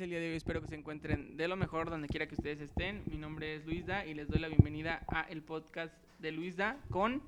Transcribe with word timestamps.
el 0.00 0.10
día 0.10 0.20
de 0.20 0.30
hoy. 0.30 0.36
Espero 0.36 0.60
que 0.60 0.68
se 0.68 0.74
encuentren 0.74 1.36
de 1.36 1.48
lo 1.48 1.56
mejor 1.56 1.90
donde 1.90 2.08
quiera 2.08 2.26
que 2.26 2.34
ustedes 2.34 2.60
estén. 2.60 3.02
Mi 3.06 3.16
nombre 3.18 3.56
es 3.56 3.66
Luisda 3.66 4.06
y 4.06 4.14
les 4.14 4.28
doy 4.28 4.38
la 4.40 4.48
bienvenida 4.48 5.04
a 5.08 5.22
el 5.22 5.42
podcast 5.42 5.92
de 6.18 6.32
Luisda 6.32 6.76
con... 6.90 7.22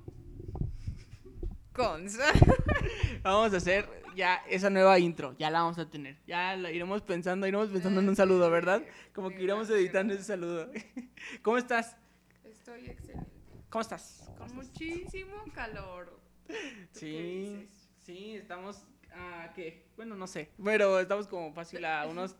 Cons. 1.73 2.19
Vamos 3.23 3.53
a 3.53 3.57
hacer 3.57 3.89
ya 4.15 4.35
esa 4.47 4.69
nueva 4.69 4.99
intro, 4.99 5.35
ya 5.39 5.49
la 5.49 5.61
vamos 5.61 5.79
a 5.79 5.89
tener. 5.89 6.17
Ya 6.27 6.55
la 6.55 6.71
iremos 6.71 7.01
pensando, 7.01 7.47
iremos 7.47 7.69
pensando 7.69 7.99
en 7.99 8.09
un 8.09 8.15
saludo, 8.15 8.51
¿verdad? 8.51 8.83
Como 9.15 9.31
que 9.31 9.41
iremos 9.41 9.67
editando 9.71 10.13
ese 10.13 10.23
saludo. 10.23 10.69
¿Cómo 11.41 11.57
estás? 11.57 11.95
Estoy 12.43 12.85
excelente. 12.91 13.27
¿Cómo 13.71 13.81
estás? 13.81 14.29
Con 14.37 14.53
muchísimo 14.55 15.33
calor. 15.51 16.19
¿Tú 16.45 16.53
qué 16.53 16.87
Sí, 16.91 17.55
dices? 17.57 17.89
sí, 18.03 18.35
estamos 18.35 18.85
a 19.13 19.51
qué, 19.53 19.85
bueno, 19.95 20.15
no 20.15 20.27
sé, 20.27 20.49
pero 20.63 20.99
estamos 20.99 21.27
como 21.27 21.53
fácil 21.53 21.83
a 21.85 22.05
unos 22.09 22.35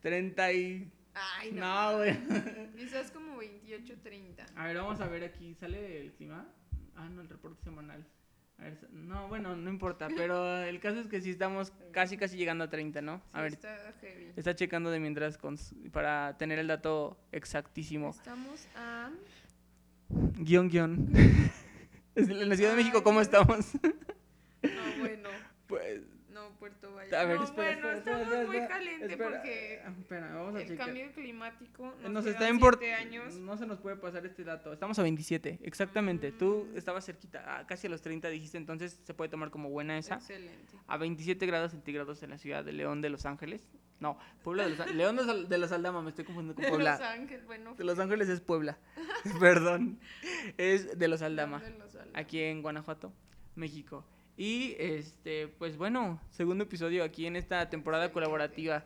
30 0.00 0.52
y... 0.52 0.92
Ay, 1.14 1.52
no. 1.52 1.60
No, 1.92 1.98
güey. 1.98 2.16
Quizás 2.76 3.10
como 3.10 3.36
28, 3.36 3.94
30. 4.02 4.46
A 4.56 4.66
ver, 4.66 4.76
vamos 4.78 4.98
a 5.00 5.06
ver 5.08 5.24
aquí, 5.24 5.54
¿sale 5.54 6.00
el 6.00 6.12
clima? 6.12 6.46
Ah, 6.96 7.08
no, 7.08 7.20
el 7.20 7.28
reporte 7.28 7.62
semanal. 7.62 8.06
A 8.58 8.62
ver, 8.64 8.88
no, 8.92 9.28
bueno, 9.28 9.54
no 9.56 9.68
importa, 9.68 10.08
pero 10.16 10.58
el 10.62 10.80
caso 10.80 11.00
es 11.00 11.08
que 11.08 11.20
sí 11.20 11.30
estamos 11.30 11.72
casi, 11.90 12.16
casi 12.16 12.36
llegando 12.36 12.64
a 12.64 12.70
30, 12.70 13.02
¿no? 13.02 13.20
A 13.32 13.38
Sí, 13.38 13.42
ver, 13.42 13.52
está 13.52 13.94
heavy. 14.00 14.32
está 14.36 14.54
checando 14.54 14.90
de 14.90 15.00
mientras 15.00 15.36
con 15.36 15.56
para 15.92 16.38
tener 16.38 16.58
el 16.58 16.68
dato 16.68 17.18
exactísimo. 17.32 18.10
Estamos 18.10 18.66
a. 18.76 19.10
Guión, 20.08 20.68
guion. 20.68 21.10
En 22.14 22.48
la 22.48 22.56
Ciudad 22.56 22.70
de 22.70 22.76
México, 22.76 23.02
¿cómo 23.02 23.16
no. 23.16 23.22
estamos? 23.22 23.74
No, 24.62 24.98
bueno. 25.00 25.28
Pues, 25.72 26.02
No, 26.28 26.50
Puerto 26.58 26.92
Vallarta. 26.94 27.20
a 27.20 27.24
ver, 27.24 27.38
no, 27.38 27.44
espera, 27.44 27.72
bueno, 27.72 27.90
espera, 27.90 27.98
estamos 27.98 28.34
espera, 28.34 28.46
muy 28.46 28.68
caliente 28.68 29.16
porque 29.16 29.82
ah, 29.84 29.92
Espera, 29.98 30.34
vamos 30.34 30.54
a 30.54 30.60
el 30.60 30.68
checar. 30.68 30.86
cambio 30.86 31.12
climático 31.12 31.94
nos, 32.02 32.10
Nos 32.10 32.26
está 32.26 32.46
años. 32.46 33.34
No 33.36 33.56
se 33.56 33.66
nos 33.66 33.78
puede 33.80 33.96
pasar 33.96 34.24
este 34.26 34.44
dato. 34.44 34.72
Estamos 34.72 34.98
a 34.98 35.02
27, 35.02 35.60
exactamente. 35.62 36.32
Tú 36.32 36.68
estabas 36.74 37.04
cerquita, 37.06 37.42
ah, 37.46 37.66
casi 37.66 37.86
a 37.86 37.90
los 37.90 38.02
30 38.02 38.28
dijiste, 38.28 38.58
entonces 38.58 38.98
se 39.02 39.14
puede 39.14 39.30
tomar 39.30 39.50
como 39.50 39.70
buena 39.70 39.96
esa. 39.98 40.16
Excelente. 40.16 40.76
A 40.86 40.96
27 40.98 41.46
grados 41.46 41.70
centígrados 41.72 42.22
en 42.22 42.30
la 42.30 42.38
ciudad 42.38 42.64
de 42.64 42.72
León 42.72 43.00
de 43.00 43.10
Los 43.10 43.24
Ángeles. 43.26 43.66
No, 44.00 44.18
Puebla 44.42 44.64
de 44.64 44.70
Los 44.70 44.80
Ángeles. 44.80 44.96
León 44.96 45.48
de, 45.48 45.58
los 45.58 45.70
Aldama, 45.70 46.02
me 46.02 46.08
estoy 46.10 46.24
confundiendo 46.24 46.54
con 46.54 46.62
De 46.64 46.70
Los 46.70 46.76
Puebla. 46.98 47.12
Ángeles, 47.12 47.46
bueno. 47.46 47.74
De 47.76 47.84
Los 47.84 47.98
Ángeles 47.98 48.28
es 48.28 48.40
Puebla. 48.40 48.78
Perdón. 49.40 50.00
Es 50.58 50.98
de 50.98 51.08
Los 51.08 51.22
Aldama, 51.22 51.60
de 51.60 51.70
Los 51.78 51.94
Aldama. 51.94 52.18
aquí 52.18 52.40
en 52.40 52.62
Guanajuato, 52.62 53.12
México. 53.54 54.04
Y 54.36 54.74
este, 54.78 55.48
pues 55.48 55.76
bueno, 55.76 56.20
segundo 56.30 56.64
episodio 56.64 57.04
aquí 57.04 57.26
en 57.26 57.36
esta 57.36 57.68
temporada 57.68 58.12
colaborativa. 58.12 58.84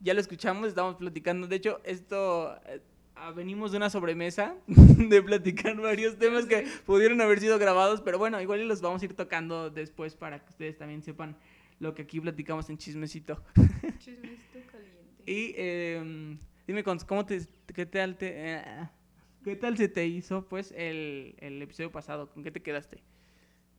Ya 0.00 0.14
lo 0.14 0.20
escuchamos, 0.20 0.68
estamos 0.68 0.96
platicando. 0.96 1.46
De 1.46 1.56
hecho, 1.56 1.80
esto 1.84 2.56
eh, 2.66 2.80
ah, 3.16 3.30
venimos 3.30 3.70
de 3.70 3.76
una 3.76 3.90
sobremesa 3.90 4.54
de 4.66 5.22
platicar 5.22 5.76
varios 5.76 6.18
temas 6.18 6.46
que 6.46 6.66
pudieron 6.84 7.20
haber 7.20 7.40
sido 7.40 7.58
grabados, 7.58 8.00
pero 8.00 8.18
bueno, 8.18 8.40
igual 8.40 8.66
los 8.66 8.80
vamos 8.80 9.02
a 9.02 9.04
ir 9.04 9.14
tocando 9.14 9.70
después 9.70 10.14
para 10.14 10.40
que 10.40 10.50
ustedes 10.50 10.78
también 10.78 11.02
sepan 11.02 11.36
lo 11.80 11.94
que 11.94 12.02
aquí 12.02 12.20
platicamos 12.20 12.68
en 12.70 12.78
chismecito. 12.78 13.42
Chismecito 13.98 14.58
caliente. 14.70 15.22
Y 15.26 15.54
eh, 15.56 16.36
dime, 16.66 16.82
¿cómo 16.82 17.24
te, 17.24 17.40
qué 17.72 17.86
tal 17.86 18.16
te, 18.16 18.32
eh, 18.34 18.62
qué 19.44 19.54
tal 19.54 19.76
se 19.76 19.88
te 19.88 20.06
hizo 20.06 20.44
pues 20.48 20.72
el, 20.72 21.36
el 21.38 21.62
episodio 21.62 21.92
pasado? 21.92 22.30
¿Con 22.30 22.42
qué 22.42 22.50
te 22.50 22.62
quedaste? 22.62 23.00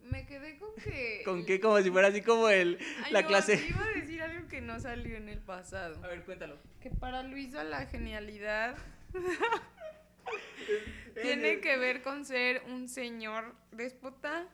Me 0.09 0.25
quedé 0.25 0.58
con 0.58 0.74
que. 0.75 1.22
¿Con 1.25 1.46
qué? 1.46 1.59
Como 1.59 1.80
si 1.81 1.92
fuera 1.92 2.08
así 2.08 2.22
como 2.22 2.50
el, 2.50 2.78
Ay, 3.06 3.14
la 3.14 3.22
no, 3.22 3.28
clase. 3.28 3.64
Iba 3.70 3.84
a 3.84 3.88
decir 3.90 4.22
algo 4.22 4.47
que 4.47 4.62
no 4.62 4.80
salió 4.80 5.18
en 5.18 5.30
el 5.30 5.40
pasado. 5.40 6.03
A 6.03 6.08
ver, 6.08 6.24
cuéntalo. 6.24 6.58
Que 6.81 6.90
para 6.90 7.24
Luisa 7.24 7.64
la 7.64 7.86
genialidad 7.86 8.78
tiene 11.22 11.59
que 11.59 11.78
ver 11.78 12.02
con 12.02 12.25
ser 12.25 12.62
un 12.68 12.88
señor 12.88 13.56
déspota, 13.72 14.48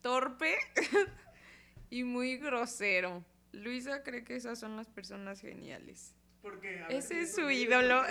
torpe 0.00 0.56
y 1.90 2.04
muy 2.04 2.36
grosero. 2.38 3.24
Luisa 3.52 4.02
cree 4.02 4.24
que 4.24 4.36
esas 4.36 4.58
son 4.58 4.76
las 4.76 4.88
personas 4.88 5.40
geniales. 5.40 6.14
Porque, 6.42 6.80
a 6.80 6.88
ver, 6.88 6.96
Ese 6.96 7.20
es 7.20 7.34
¿por 7.34 7.44
su 7.44 7.48
qué? 7.48 7.54
ídolo. 7.54 8.02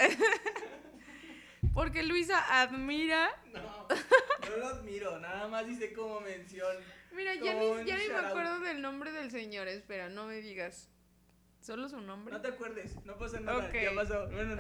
Porque 1.74 2.04
Luisa 2.04 2.62
admira. 2.62 3.30
No, 3.54 3.88
no 4.50 4.58
lo 4.58 4.68
admiro, 4.68 5.20
nada 5.20 5.48
más 5.48 5.68
hice 5.68 5.94
como 5.94 6.20
mención. 6.22 6.76
Mira, 7.12 7.36
ya 7.36 7.54
ni, 7.54 7.66
un 7.66 7.86
ya 7.86 7.98
ni 7.98 8.08
me 8.08 8.16
acuerdo 8.16 8.60
del 8.60 8.82
nombre 8.82 9.12
del 9.12 9.32
señor. 9.32 9.68
Espera, 9.68 10.10
no 10.10 10.26
me 10.28 10.42
digas. 10.42 10.90
¿Solo 11.62 11.90
su 11.90 12.00
nombre? 12.00 12.34
No 12.34 12.40
te 12.42 12.50
acuerdes, 12.50 13.04
no 13.04 13.18
pasa 13.18 13.40
nada, 13.40 13.58
Ok. 13.68 13.74
ya 13.74 13.94
pasó. 13.94 14.28
Bueno, 14.30 14.56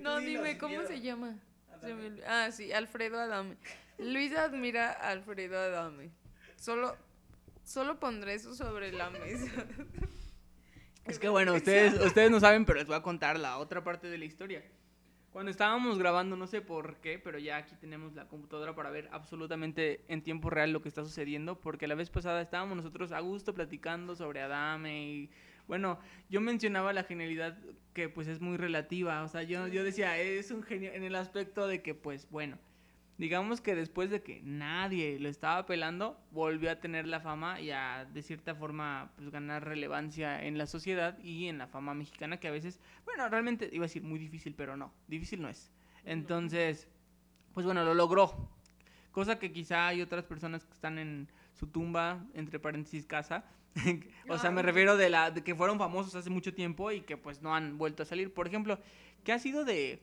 no 0.00 0.16
te 0.18 0.24
dime, 0.26 0.58
¿cómo 0.58 0.76
miedo. 0.76 0.86
se 0.88 1.00
llama? 1.00 1.38
Adame. 1.72 2.20
ah, 2.26 2.50
sí, 2.50 2.72
Alfredo 2.72 3.18
Adame. 3.18 3.56
Luisa 3.98 4.44
admira 4.44 4.92
a 4.92 5.10
Alfredo 5.10 5.58
Adame. 5.58 6.10
Solo, 6.56 6.96
solo 7.64 7.98
pondré 7.98 8.34
eso 8.34 8.54
sobre 8.54 8.92
la 8.92 9.08
mesa. 9.10 9.64
Es 11.06 11.18
que 11.18 11.28
bueno, 11.28 11.54
ustedes, 11.54 11.94
ustedes 12.00 12.30
no 12.30 12.40
saben, 12.40 12.64
pero 12.64 12.78
les 12.80 12.88
voy 12.88 12.96
a 12.96 13.02
contar 13.02 13.38
la 13.38 13.58
otra 13.58 13.84
parte 13.84 14.08
de 14.08 14.18
la 14.18 14.24
historia. 14.24 14.62
Cuando 15.36 15.50
estábamos 15.50 15.98
grabando, 15.98 16.34
no 16.34 16.46
sé 16.46 16.62
por 16.62 16.96
qué, 16.96 17.18
pero 17.18 17.38
ya 17.38 17.58
aquí 17.58 17.74
tenemos 17.76 18.14
la 18.14 18.26
computadora 18.26 18.74
para 18.74 18.88
ver 18.88 19.10
absolutamente 19.12 20.00
en 20.08 20.22
tiempo 20.22 20.48
real 20.48 20.72
lo 20.72 20.80
que 20.80 20.88
está 20.88 21.04
sucediendo, 21.04 21.60
porque 21.60 21.86
la 21.86 21.94
vez 21.94 22.08
pasada 22.08 22.40
estábamos 22.40 22.78
nosotros 22.78 23.12
a 23.12 23.20
gusto 23.20 23.52
platicando 23.52 24.16
sobre 24.16 24.40
Adame 24.40 25.06
y 25.06 25.30
bueno, 25.68 25.98
yo 26.30 26.40
mencionaba 26.40 26.94
la 26.94 27.04
genialidad 27.04 27.58
que 27.92 28.08
pues 28.08 28.28
es 28.28 28.40
muy 28.40 28.56
relativa, 28.56 29.22
o 29.22 29.28
sea, 29.28 29.42
yo, 29.42 29.68
yo 29.68 29.84
decía, 29.84 30.18
es 30.18 30.50
un 30.50 30.62
genio 30.62 30.90
en 30.94 31.04
el 31.04 31.14
aspecto 31.14 31.66
de 31.66 31.82
que 31.82 31.94
pues 31.94 32.30
bueno, 32.30 32.56
digamos 33.18 33.60
que 33.60 33.74
después 33.74 34.10
de 34.10 34.22
que 34.22 34.40
nadie 34.42 35.18
lo 35.18 35.28
estaba 35.28 35.66
pelando, 35.66 36.20
volvió 36.30 36.70
a 36.70 36.76
tener 36.76 37.06
la 37.06 37.20
fama 37.20 37.60
y 37.60 37.70
a 37.70 38.06
de 38.12 38.22
cierta 38.22 38.54
forma 38.54 39.12
pues 39.16 39.30
ganar 39.30 39.64
relevancia 39.64 40.44
en 40.44 40.58
la 40.58 40.66
sociedad 40.66 41.18
y 41.18 41.48
en 41.48 41.58
la 41.58 41.66
fama 41.66 41.94
mexicana 41.94 42.38
que 42.38 42.48
a 42.48 42.52
veces, 42.52 42.80
bueno, 43.04 43.28
realmente 43.28 43.68
iba 43.72 43.84
a 43.84 43.88
decir 43.88 44.02
muy 44.02 44.18
difícil, 44.18 44.54
pero 44.54 44.76
no, 44.76 44.92
difícil 45.08 45.40
no 45.40 45.48
es. 45.48 45.72
Entonces, 46.04 46.88
pues 47.54 47.64
bueno, 47.64 47.84
lo 47.84 47.94
logró. 47.94 48.50
Cosa 49.12 49.38
que 49.38 49.50
quizá 49.50 49.88
hay 49.88 50.02
otras 50.02 50.24
personas 50.24 50.64
que 50.66 50.74
están 50.74 50.98
en 50.98 51.28
su 51.54 51.68
tumba, 51.68 52.24
entre 52.34 52.58
paréntesis, 52.58 53.06
casa. 53.06 53.44
o 54.28 54.38
sea, 54.38 54.50
me 54.50 54.62
refiero 54.62 54.96
de, 54.96 55.10
la, 55.10 55.30
de 55.30 55.42
que 55.42 55.54
fueron 55.54 55.78
famosos 55.78 56.14
hace 56.14 56.30
mucho 56.30 56.54
tiempo 56.54 56.92
y 56.92 57.00
que 57.00 57.16
pues 57.16 57.42
no 57.42 57.54
han 57.54 57.78
vuelto 57.78 58.02
a 58.02 58.06
salir. 58.06 58.32
Por 58.32 58.46
ejemplo, 58.46 58.78
¿qué 59.24 59.32
ha 59.32 59.38
sido 59.38 59.64
de... 59.64 60.02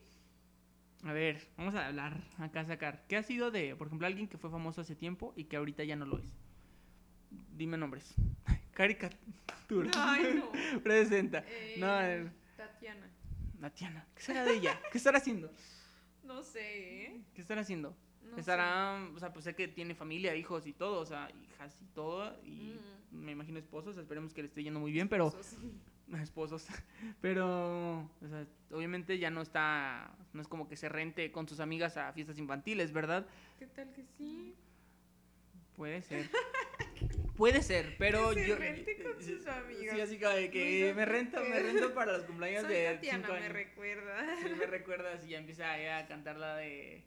A 1.05 1.11
ver, 1.11 1.47
vamos 1.57 1.75
a 1.75 1.87
hablar 1.87 2.23
acá 2.37 2.61
a 2.61 2.65
sacar. 2.65 3.03
¿Qué 3.07 3.17
ha 3.17 3.23
sido 3.23 3.51
de, 3.51 3.75
por 3.75 3.87
ejemplo, 3.87 4.07
alguien 4.07 4.27
que 4.27 4.37
fue 4.37 4.49
famoso 4.49 4.81
hace 4.81 4.95
tiempo 4.95 5.33
y 5.35 5.45
que 5.45 5.57
ahorita 5.57 5.83
ya 5.83 5.95
no 5.95 6.05
lo 6.05 6.17
es? 6.17 6.25
Dime 7.57 7.77
nombres. 7.77 8.13
Caricatura. 8.73 9.91
Ay, 9.95 10.35
no. 10.35 10.51
Presenta. 10.83 11.43
Eh, 11.47 11.75
No, 11.77 12.01
eh, 12.01 12.31
Tatiana. 12.55 13.09
Natiana. 13.59 14.07
¿Qué 14.15 14.21
será 14.21 14.43
de 14.45 14.53
ella? 14.55 14.79
¿Qué 14.91 14.97
estará 14.97 15.17
haciendo? 15.17 15.51
No 16.23 16.41
sé, 16.41 17.05
¿eh? 17.05 17.21
¿Qué 17.33 17.41
estará 17.41 17.61
haciendo? 17.61 17.95
No 18.23 18.37
estará, 18.37 18.97
o 19.13 19.19
sea, 19.19 19.31
pues 19.33 19.43
sé 19.45 19.55
que 19.55 19.67
tiene 19.67 19.93
familia, 19.95 20.35
hijos 20.35 20.65
y 20.65 20.73
todo, 20.73 21.01
o 21.01 21.05
sea, 21.05 21.29
hijas 21.43 21.77
y 21.81 21.85
todo, 21.93 22.33
y 22.43 22.79
Mm. 23.11 23.17
me 23.25 23.31
imagino 23.33 23.59
esposos, 23.59 23.97
esperemos 23.97 24.33
que 24.33 24.41
le 24.41 24.47
esté 24.47 24.63
yendo 24.63 24.79
muy 24.79 24.91
bien, 24.91 25.07
pero 25.09 25.29
sé. 25.31 25.57
Esposos, 26.21 26.67
pero, 27.21 27.99
o 28.21 28.27
sea, 28.29 28.45
obviamente 28.71 29.17
ya 29.17 29.29
no 29.29 29.41
está, 29.41 30.15
no 30.33 30.41
es 30.41 30.47
como 30.47 30.67
que 30.67 30.75
se 30.75 30.89
rente 30.89 31.31
con 31.31 31.47
sus 31.47 31.59
amigas 31.59 31.97
a 31.97 32.11
fiestas 32.13 32.37
infantiles, 32.37 32.91
¿verdad? 32.93 33.25
¿Qué 33.59 33.67
tal 33.67 33.91
que 33.93 34.03
sí? 34.17 34.55
Puede 35.75 36.01
ser. 36.01 36.29
Puede 37.35 37.63
ser, 37.63 37.95
pero 37.97 38.29
Que 38.29 38.41
se 38.43 38.47
yo. 38.47 38.55
rente 38.55 39.01
con 39.01 39.21
sus 39.21 39.47
amigas. 39.47 39.95
Sí, 39.95 40.01
así 40.01 40.17
de 40.17 40.51
que 40.51 40.93
me 40.95 41.05
rento, 41.05 41.37
¿por 41.39 41.49
me 41.49 41.59
rento 41.59 41.93
para 41.93 42.13
los 42.13 42.23
cumpleaños 42.25 42.61
Soy 42.61 42.73
de 42.73 42.93
Tatiana, 42.93 43.17
cinco 43.19 43.33
me 43.33 43.39
años. 43.39 43.53
recuerda. 43.53 44.35
Sí, 44.37 44.49
me 44.57 44.65
recuerdas 44.67 45.25
y 45.25 45.29
ya 45.29 45.39
empieza 45.39 45.77
ella 45.79 45.97
a 45.99 46.07
cantar 46.07 46.37
la 46.37 46.55
de. 46.57 47.03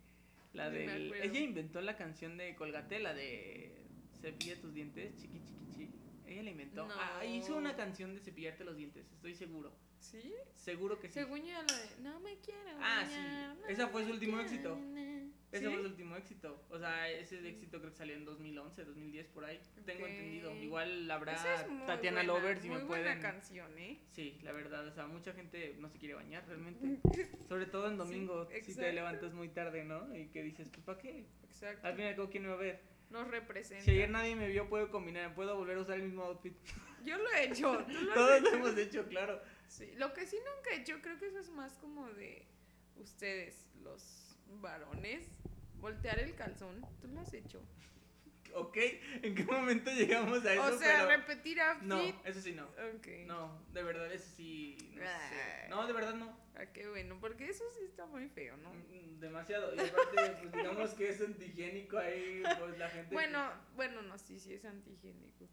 La 0.53 0.69
me 0.71 0.83
acuerdo. 0.83 1.15
Ella 1.15 1.39
inventó 1.41 1.81
la 1.81 1.97
canción 1.97 2.37
de 2.37 2.57
Colgate, 2.57 2.99
la 2.99 3.15
de. 3.15 3.73
Cepilla 4.21 4.61
tus 4.61 4.75
dientes, 4.75 5.15
chiqui 5.17 5.39
chiqui 5.45 5.65
chi. 5.65 5.66
Ella 6.37 6.43
la 6.45 6.51
inventó. 6.51 6.87
Ah, 6.99 7.25
hizo 7.25 7.57
una 7.57 7.71
No. 7.73 7.77
canción 7.79 8.15
de 8.15 8.21
cepillarte 8.21 8.63
los 8.63 8.77
dientes, 8.77 9.11
estoy 9.11 9.35
seguro. 9.35 9.73
¿Sí? 10.01 10.35
Seguro 10.55 11.01
que 11.01 11.09
sí. 11.09 11.15
Según 11.15 11.39
yo, 11.39 11.55
la 11.55 11.63
de 11.79 11.89
No 12.03 12.21
me 12.21 12.37
quiero. 12.41 12.61
Ah, 12.79 13.05
sí. 13.09 13.15
bañar, 13.17 13.57
no 13.57 13.67
Esa 13.67 13.89
fue 13.89 14.05
su 14.05 14.11
último 14.11 14.39
éxito. 14.41 14.75
bañar. 14.77 15.23
Ese 15.51 15.65
¿Sí? 15.65 15.73
fue 15.73 15.83
su 15.83 15.89
último 15.89 16.17
éxito. 16.17 16.63
O 16.69 16.79
sea, 16.79 17.09
ese 17.09 17.49
éxito 17.49 17.79
creo 17.79 17.91
que 17.91 17.97
salió 17.97 18.15
en 18.15 18.27
2011, 18.27 18.85
2010, 18.85 19.27
por 19.29 19.47
ahí. 19.47 19.59
Tengo 19.87 20.03
Ok. 20.05 20.11
entendido. 20.11 20.55
Igual 20.55 21.11
habrá 21.11 21.33
Esa 21.33 21.55
es 21.55 21.87
Tatiana 21.87 22.19
buena, 22.23 22.23
Lover 22.35 22.59
si 22.61 22.69
muy 22.69 22.79
me 22.79 22.85
buena 22.85 23.05
pueden. 23.05 23.23
canción, 23.23 23.79
¿eh? 23.79 23.99
Sí, 24.09 24.39
la 24.43 24.53
verdad, 24.53 24.87
o 24.87 24.93
sea, 24.93 25.07
mucha 25.07 25.33
gente 25.33 25.75
no 25.79 25.89
se 25.89 25.97
quiere 25.99 26.15
bañar 26.15 26.47
realmente. 26.47 27.01
Sobre 27.49 27.65
todo 27.65 27.89
en 27.89 27.97
domingo, 27.97 28.47
si 28.63 28.75
te 28.75 28.93
levantas 28.93 29.33
muy 29.33 29.49
tarde, 29.49 29.83
¿no? 29.85 30.15
Y 30.15 30.29
que 30.29 30.43
dices, 30.43 30.69
pues, 30.69 30.85
¿para 30.85 30.99
qué? 30.99 31.25
Exacto. 31.45 31.87
Al 31.87 31.95
fin 31.95 32.05
y 32.05 32.09
al 32.09 32.17
cabo, 32.17 32.29
¿quién 32.29 32.43
me 32.43 32.51
va 32.51 32.55
a 32.57 32.59
ver? 32.59 32.96
Nos 33.11 33.29
representa. 33.29 33.85
Si 33.85 33.91
ayer 33.93 34.11
nadie 34.11 34.35
me 34.35 34.49
vio, 34.49 34.69
puedo 34.69 34.91
combinar, 34.91 35.35
puedo 35.35 35.57
volver 35.57 35.79
a 35.79 35.81
usar 35.81 35.97
el 35.97 36.05
mismo 36.05 36.25
outfit. 36.25 36.55
Yo 37.05 37.17
lo 37.17 37.31
he 37.33 37.45
hecho. 37.45 37.85
¿Tú 37.87 37.93
lo 37.93 38.15
Todos 38.15 38.43
lo 38.43 38.49
hemos 38.51 38.77
hecho, 38.77 39.07
claro. 39.07 39.41
Sí, 39.69 39.93
lo 39.97 40.13
que 40.13 40.27
sí 40.27 40.37
nunca 40.39 40.71
he 40.71 40.81
hecho, 40.81 41.01
creo 41.03 41.19
que 41.19 41.27
eso 41.27 41.39
es 41.39 41.51
más 41.51 41.73
como 41.79 42.09
de 42.15 42.47
ustedes, 42.97 43.69
los 43.83 44.37
varones, 44.61 45.27
voltear 45.81 46.19
el 46.19 46.35
calzón. 46.35 46.85
¿Tú 47.01 47.09
lo 47.09 47.21
has 47.21 47.33
hecho? 47.33 47.63
Ok, 48.59 48.77
¿en 49.23 49.35
qué 49.35 49.45
momento 49.45 49.91
llegamos 49.91 50.43
a 50.47 50.53
eso? 50.55 50.63
o 50.65 50.79
sea, 50.79 51.07
Pero- 51.07 51.09
repetir 51.09 51.61
outfit. 51.61 51.87
No, 51.89 52.01
eso 52.25 52.41
sí 52.41 52.53
no. 52.53 52.65
Ok. 52.97 53.07
No, 53.27 53.63
de 53.73 53.83
verdad, 53.83 54.11
eso 54.11 54.31
sí. 54.35 54.79
No, 54.95 55.03
sé. 55.05 55.69
No 55.69 55.87
de 55.87 55.93
verdad 55.93 56.15
no. 56.15 56.35
Ah, 56.57 56.65
qué 56.73 56.89
bueno, 56.89 57.19
porque 57.21 57.51
eso 57.51 57.65
sí 57.79 57.85
está 57.85 58.07
muy 58.07 58.29
feo, 58.31 58.57
¿no? 58.57 58.71
Mm, 58.73 59.21
Demasiado. 59.21 59.75
Y 59.75 59.79
aparte, 59.81 60.37
pues 60.41 60.53
digamos 60.53 60.91
que 60.95 61.11
es 61.11 61.21
antihigiénico 61.21 61.99
ahí, 61.99 62.43
pues 62.59 62.79
la 62.79 62.89
gente. 62.89 63.15
Bueno, 63.15 63.53
bueno, 63.75 64.01
no, 64.01 64.17
sí, 64.19 64.39
sí 64.41 64.55
es 64.55 64.65
antihigiénico. 64.65 65.47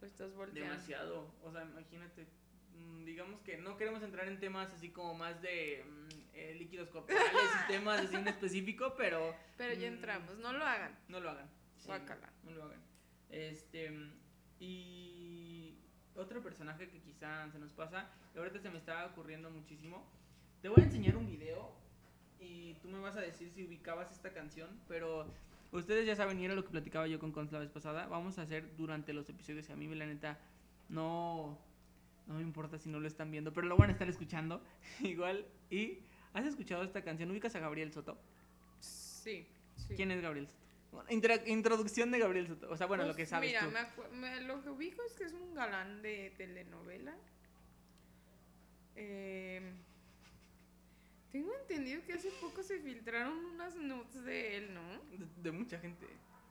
Lo 0.00 0.06
estás 0.08 0.34
volteando. 0.34 0.72
Demasiado. 0.72 1.32
O 1.44 1.52
sea, 1.52 1.62
imagínate. 1.62 2.26
mm, 2.74 3.04
Digamos 3.04 3.40
que 3.42 3.58
no 3.58 3.76
queremos 3.76 4.02
entrar 4.02 4.26
en 4.26 4.40
temas 4.40 4.72
así 4.72 4.90
como 4.90 5.14
más 5.14 5.40
de 5.40 5.84
mm, 5.86 6.08
eh, 6.34 6.54
líquidos 6.58 6.88
corporales 6.88 7.30
y 7.32 7.72
temas 7.72 8.00
así 8.00 8.16
en 8.16 8.26
específico, 8.26 8.94
pero 8.96 9.36
Pero 9.56 9.74
ya 9.74 9.88
Mm. 9.88 9.94
entramos, 9.94 10.36
no 10.38 10.52
lo 10.52 10.64
hagan. 10.64 10.98
no 11.06 11.20
lo 11.20 11.30
hagan. 11.30 11.48
Sí, 11.80 11.86
Guácala. 11.86 12.30
No 12.44 12.52
lo 12.52 12.64
hagan. 12.64 12.80
Este. 13.30 13.90
Y. 14.60 15.74
Otro 16.16 16.42
personaje 16.42 16.88
que 16.88 17.00
quizá 17.00 17.50
se 17.50 17.58
nos 17.58 17.72
pasa, 17.72 18.10
ahorita 18.36 18.58
se 18.58 18.68
me 18.68 18.78
estaba 18.78 19.06
ocurriendo 19.06 19.48
muchísimo. 19.50 20.04
Te 20.60 20.68
voy 20.68 20.82
a 20.82 20.84
enseñar 20.84 21.16
un 21.16 21.26
video 21.26 21.72
y 22.40 22.74
tú 22.74 22.88
me 22.88 22.98
vas 22.98 23.16
a 23.16 23.20
decir 23.20 23.50
si 23.50 23.64
ubicabas 23.64 24.10
esta 24.10 24.32
canción, 24.32 24.68
pero 24.88 25.26
ustedes 25.72 26.06
ya 26.06 26.16
saben, 26.16 26.40
y 26.40 26.44
era 26.44 26.54
lo 26.54 26.64
que 26.64 26.70
platicaba 26.70 27.06
yo 27.06 27.18
con 27.18 27.32
Cons 27.32 27.52
la 27.52 27.60
vez 27.60 27.70
pasada, 27.70 28.06
vamos 28.06 28.38
a 28.38 28.42
hacer 28.42 28.76
durante 28.76 29.12
los 29.12 29.28
episodios 29.28 29.68
y 29.68 29.72
a 29.72 29.76
mí 29.76 29.86
la 29.94 30.06
neta 30.06 30.38
no, 30.88 31.58
no 32.26 32.34
me 32.34 32.42
importa 32.42 32.78
si 32.78 32.88
no 32.88 32.98
lo 32.98 33.06
están 33.06 33.30
viendo, 33.30 33.52
pero 33.52 33.66
lo 33.66 33.76
van 33.76 33.90
a 33.90 33.92
estar 33.92 34.08
escuchando 34.08 34.60
igual. 35.00 35.46
¿Y 35.70 35.98
has 36.32 36.46
escuchado 36.46 36.82
esta 36.82 37.02
canción? 37.02 37.30
¿Ubicas 37.30 37.54
a 37.54 37.60
Gabriel 37.60 37.92
Soto? 37.92 38.18
Sí, 38.80 39.46
sí. 39.76 39.94
¿Quién 39.94 40.10
es 40.10 40.20
Gabriel 40.20 40.48
Soto? 40.48 40.58
Introducción 41.46 42.10
de 42.10 42.18
Gabriel 42.18 42.46
Soto, 42.48 42.68
o 42.70 42.76
sea, 42.76 42.86
bueno, 42.86 43.04
lo 43.06 43.14
que 43.14 43.26
sabes 43.26 43.50
Mira, 43.50 43.60
tú. 43.96 44.02
me- 44.16 44.40
lo 44.42 44.62
que 44.62 44.70
ubico 44.70 45.02
es 45.04 45.12
que 45.14 45.24
es 45.24 45.32
un 45.32 45.54
galán 45.54 46.02
de 46.02 46.32
telenovela. 46.36 47.14
Eh, 48.96 49.72
tengo 51.32 51.52
entendido 51.60 52.02
que 52.04 52.12
hace 52.14 52.30
poco 52.40 52.62
se 52.62 52.80
filtraron 52.80 53.36
unas 53.54 53.76
nudes 53.76 54.24
de 54.24 54.56
él, 54.56 54.74
¿no? 54.74 54.82
De, 55.16 55.26
de 55.42 55.52
mucha 55.52 55.78
gente. 55.78 56.06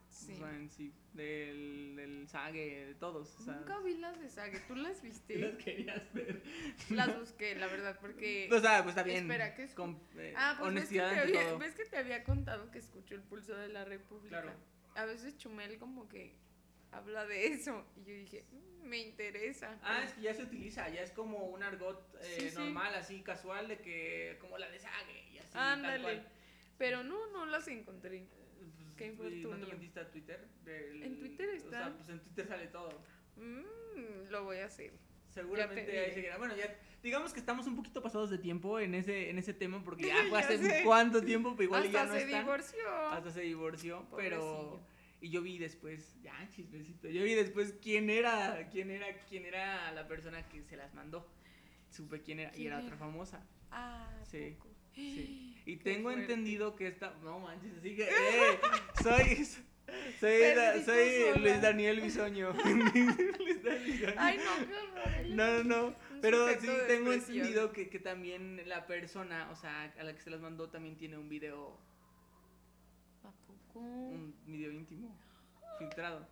Sí. 0.10 0.34
O 0.34 0.38
sea, 0.38 0.56
en 0.56 0.70
sí, 0.72 0.94
del, 1.14 1.96
del 1.96 2.28
Sage, 2.28 2.86
de 2.88 2.96
todos. 2.96 3.36
O 3.40 3.44
sea, 3.44 3.54
Nunca 3.56 3.80
vi 3.80 3.96
las 3.98 4.20
de 4.20 4.30
Sage, 4.30 4.60
¿tú 4.68 4.76
las 4.76 4.88
las 4.96 5.02
viste? 5.04 5.58
querías 5.64 6.14
ver. 6.14 6.42
las 6.90 7.20
busqué, 7.20 7.56
la 7.56 7.68
verdad, 7.68 7.98
porque... 8.02 8.50
O 8.52 8.60
sea, 8.60 8.84
pues 8.84 8.94
está 8.96 9.04
bien. 9.04 9.24
Espera, 9.24 9.54
¿qué 9.56 9.64
es? 9.64 9.74
con 9.74 10.02
eh, 10.18 10.34
Ah, 10.36 10.56
pues 10.60 10.74
ves 10.74 10.90
que, 10.90 11.00
honestidad 11.00 11.20
había, 11.24 11.44
todo. 11.50 11.60
ves 11.60 11.76
que 11.76 11.86
te 11.86 11.98
había 11.98 12.24
contado 12.24 12.70
que 12.72 12.80
escucho 12.80 13.16
el 13.16 13.22
pulso 13.22 13.56
de 13.56 13.70
la 13.70 13.86
República. 13.86 14.42
Claro. 14.42 14.58
A 14.96 15.06
veces 15.06 15.38
Chumel 15.38 15.78
como 15.78 16.08
que 16.10 16.36
habla 16.92 17.26
de 17.26 17.46
eso 17.48 17.86
y 17.96 18.00
yo 18.06 18.14
dije, 18.16 18.46
"Mm, 18.52 18.88
me 18.88 18.98
interesa. 18.98 19.78
Ah, 19.84 20.02
es 20.04 20.14
que 20.14 20.22
ya 20.22 20.34
se 20.34 20.42
utiliza, 20.44 20.90
ya 20.90 21.02
es 21.02 21.12
como 21.12 21.46
un 21.46 21.62
argot 21.62 22.16
eh, 22.22 22.38
Sí, 22.40 22.50
sí. 22.50 22.56
normal, 22.58 22.96
así 22.96 23.22
casual, 23.22 23.68
de 23.68 23.78
que 23.80 24.38
como 24.42 24.58
la 24.58 24.70
de 24.72 24.80
Sage 24.80 25.30
y 25.32 25.38
así. 25.38 25.50
tal 25.54 25.74
Ándale. 25.80 26.02
cual. 26.04 26.28
Pero 26.80 27.04
no, 27.04 27.28
no 27.28 27.46
las 27.46 27.68
encontré. 27.68 28.26
Qué 29.00 29.08
¿y 29.08 29.44
¿No 29.44 29.58
te 29.58 29.66
metiste 29.74 30.00
a 30.00 30.12
Twitter? 30.12 30.48
Del- 30.64 31.04
En 31.04 31.20
Twitter 31.20 31.50
O 31.50 31.54
está. 31.54 31.70
sea, 31.86 31.96
pues 31.96 32.10
en 32.10 32.20
Twitter 32.20 32.48
sale 32.48 32.68
todo. 32.68 33.02
Mm, 33.38 34.30
lo 34.30 34.44
voy 34.44 34.58
a 34.58 34.66
hacer. 34.66 34.92
Seguramente 35.30 35.98
ahí 36.00 36.12
seguirá. 36.14 36.38
Bueno, 36.38 36.56
ya 36.56 36.76
digamos 37.04 37.34
que 37.34 37.40
estamos 37.40 37.66
un 37.68 37.76
poquito 37.76 38.02
pasados 38.02 38.30
de 38.30 38.38
tiempo 38.40 38.80
en 38.80 38.96
ese, 38.96 39.30
en 39.30 39.38
ese 39.38 39.54
tema 39.54 39.84
porque 39.84 40.08
ya 40.08 40.16
fue 40.30 40.40
hace 40.40 40.58
sé. 40.58 40.82
cuánto 40.84 41.22
tiempo, 41.24 41.52
pero 41.56 41.64
igual 41.66 41.84
Hasta 41.86 41.94
ya 41.94 42.06
no 42.06 42.14
se 42.14 42.24
están. 42.26 42.44
divorció. 42.44 42.90
Hasta 43.12 43.32
se 43.32 43.42
divorció, 43.42 44.08
pero 44.16 44.82
y 45.22 45.30
yo 45.30 45.42
vi 45.42 45.58
después, 45.58 46.16
ya 46.22 46.34
chismecito, 46.50 47.10
yo 47.10 47.24
vi 47.24 47.34
después 47.36 47.74
quién 47.82 48.10
era, 48.10 48.70
quién 48.72 48.90
era, 48.90 49.06
quién 49.28 49.46
era 49.46 49.92
la 49.92 50.08
persona 50.08 50.48
que 50.50 50.64
se 50.64 50.78
las 50.78 50.94
mandó. 50.94 51.28
Supe 51.90 52.22
quién 52.22 52.40
era 52.40 52.52
y 52.52 52.56
¿Quién 52.56 52.68
era 52.68 52.78
era? 52.78 52.86
otra 52.86 52.98
famosa. 52.98 53.46
Ah, 53.72 54.10
Sí, 54.24 54.56
poco. 54.58 54.70
Sí. 55.00 55.56
Y 55.66 55.78
Qué 55.78 55.84
tengo 55.84 56.10
fuerte. 56.10 56.22
entendido 56.22 56.76
que 56.76 56.88
esta, 56.88 57.14
no 57.24 57.40
manches, 57.40 57.78
así 57.78 57.96
que 57.96 58.04
eh, 58.10 58.60
soy 59.04 59.46
soy, 60.20 60.84
soy. 60.86 61.40
Luis 61.40 61.62
Daniel 61.62 62.02
Bisoño. 62.02 62.54
Luis 62.64 63.64
Daniel 63.64 63.84
Bisoño. 63.86 64.14
Ay, 64.18 64.38
no, 64.38 64.68
qué 64.68 64.76
horror. 64.76 65.26
No, 65.30 65.64
no, 65.64 65.64
no. 65.64 65.96
Pero 66.22 66.48
sí 66.60 66.68
tengo 66.88 67.14
entendido 67.14 67.72
que, 67.72 67.90
que 67.90 68.00
también 68.00 68.62
la 68.68 68.86
persona, 68.88 69.50
o 69.52 69.56
sea, 69.56 69.94
a 69.98 70.04
la 70.04 70.14
que 70.14 70.22
se 70.22 70.30
las 70.30 70.42
mandó 70.42 70.70
también 70.70 70.98
tiene 70.98 71.18
un 71.18 71.30
video, 71.30 71.78
¿A 73.24 73.32
poco? 73.48 73.80
un 73.80 74.36
video 74.46 74.72
íntimo 74.72 75.16
filtrado. 75.78 76.28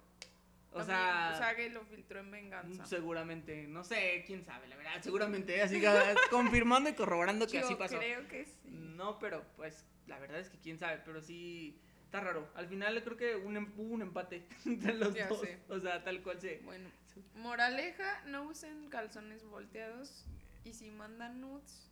O 0.77 0.85
sea, 0.85 1.31
o 1.33 1.37
sea, 1.37 1.55
que 1.55 1.69
lo 1.69 1.83
filtró 1.85 2.19
en 2.19 2.31
venganza. 2.31 2.85
seguramente, 2.85 3.67
no 3.67 3.83
sé, 3.83 4.23
quién 4.25 4.43
sabe, 4.43 4.67
la 4.67 4.75
verdad, 4.75 5.01
seguramente, 5.01 5.61
así 5.61 5.79
que 5.79 5.87
confirmando 6.31 6.89
y 6.89 6.93
corroborando 6.93 7.47
que 7.47 7.59
Yo 7.59 7.65
así 7.65 7.75
pasó. 7.75 7.97
creo 7.97 8.27
que 8.27 8.45
sí. 8.45 8.69
No, 8.69 9.19
pero 9.19 9.43
pues 9.55 9.85
la 10.07 10.19
verdad 10.19 10.39
es 10.39 10.49
que 10.49 10.57
quién 10.59 10.77
sabe, 10.79 11.01
pero 11.05 11.21
sí 11.21 11.79
está 12.05 12.21
raro. 12.21 12.49
Al 12.55 12.67
final 12.67 13.01
creo 13.03 13.17
que 13.17 13.35
un, 13.35 13.57
em- 13.57 13.73
hubo 13.77 13.93
un 13.93 14.01
empate 14.01 14.45
entre 14.65 14.93
los 14.93 15.13
Ya 15.13 15.27
dos. 15.27 15.41
sé. 15.41 15.59
O 15.69 15.79
sea, 15.79 16.03
tal 16.03 16.21
cual 16.23 16.39
se. 16.39 16.59
Bueno, 16.63 16.89
moraleja, 17.35 18.21
no 18.25 18.43
usen 18.43 18.89
calzones 18.89 19.43
volteados 19.45 20.25
y 20.63 20.73
si 20.73 20.89
mandan 20.91 21.41
nudes, 21.41 21.89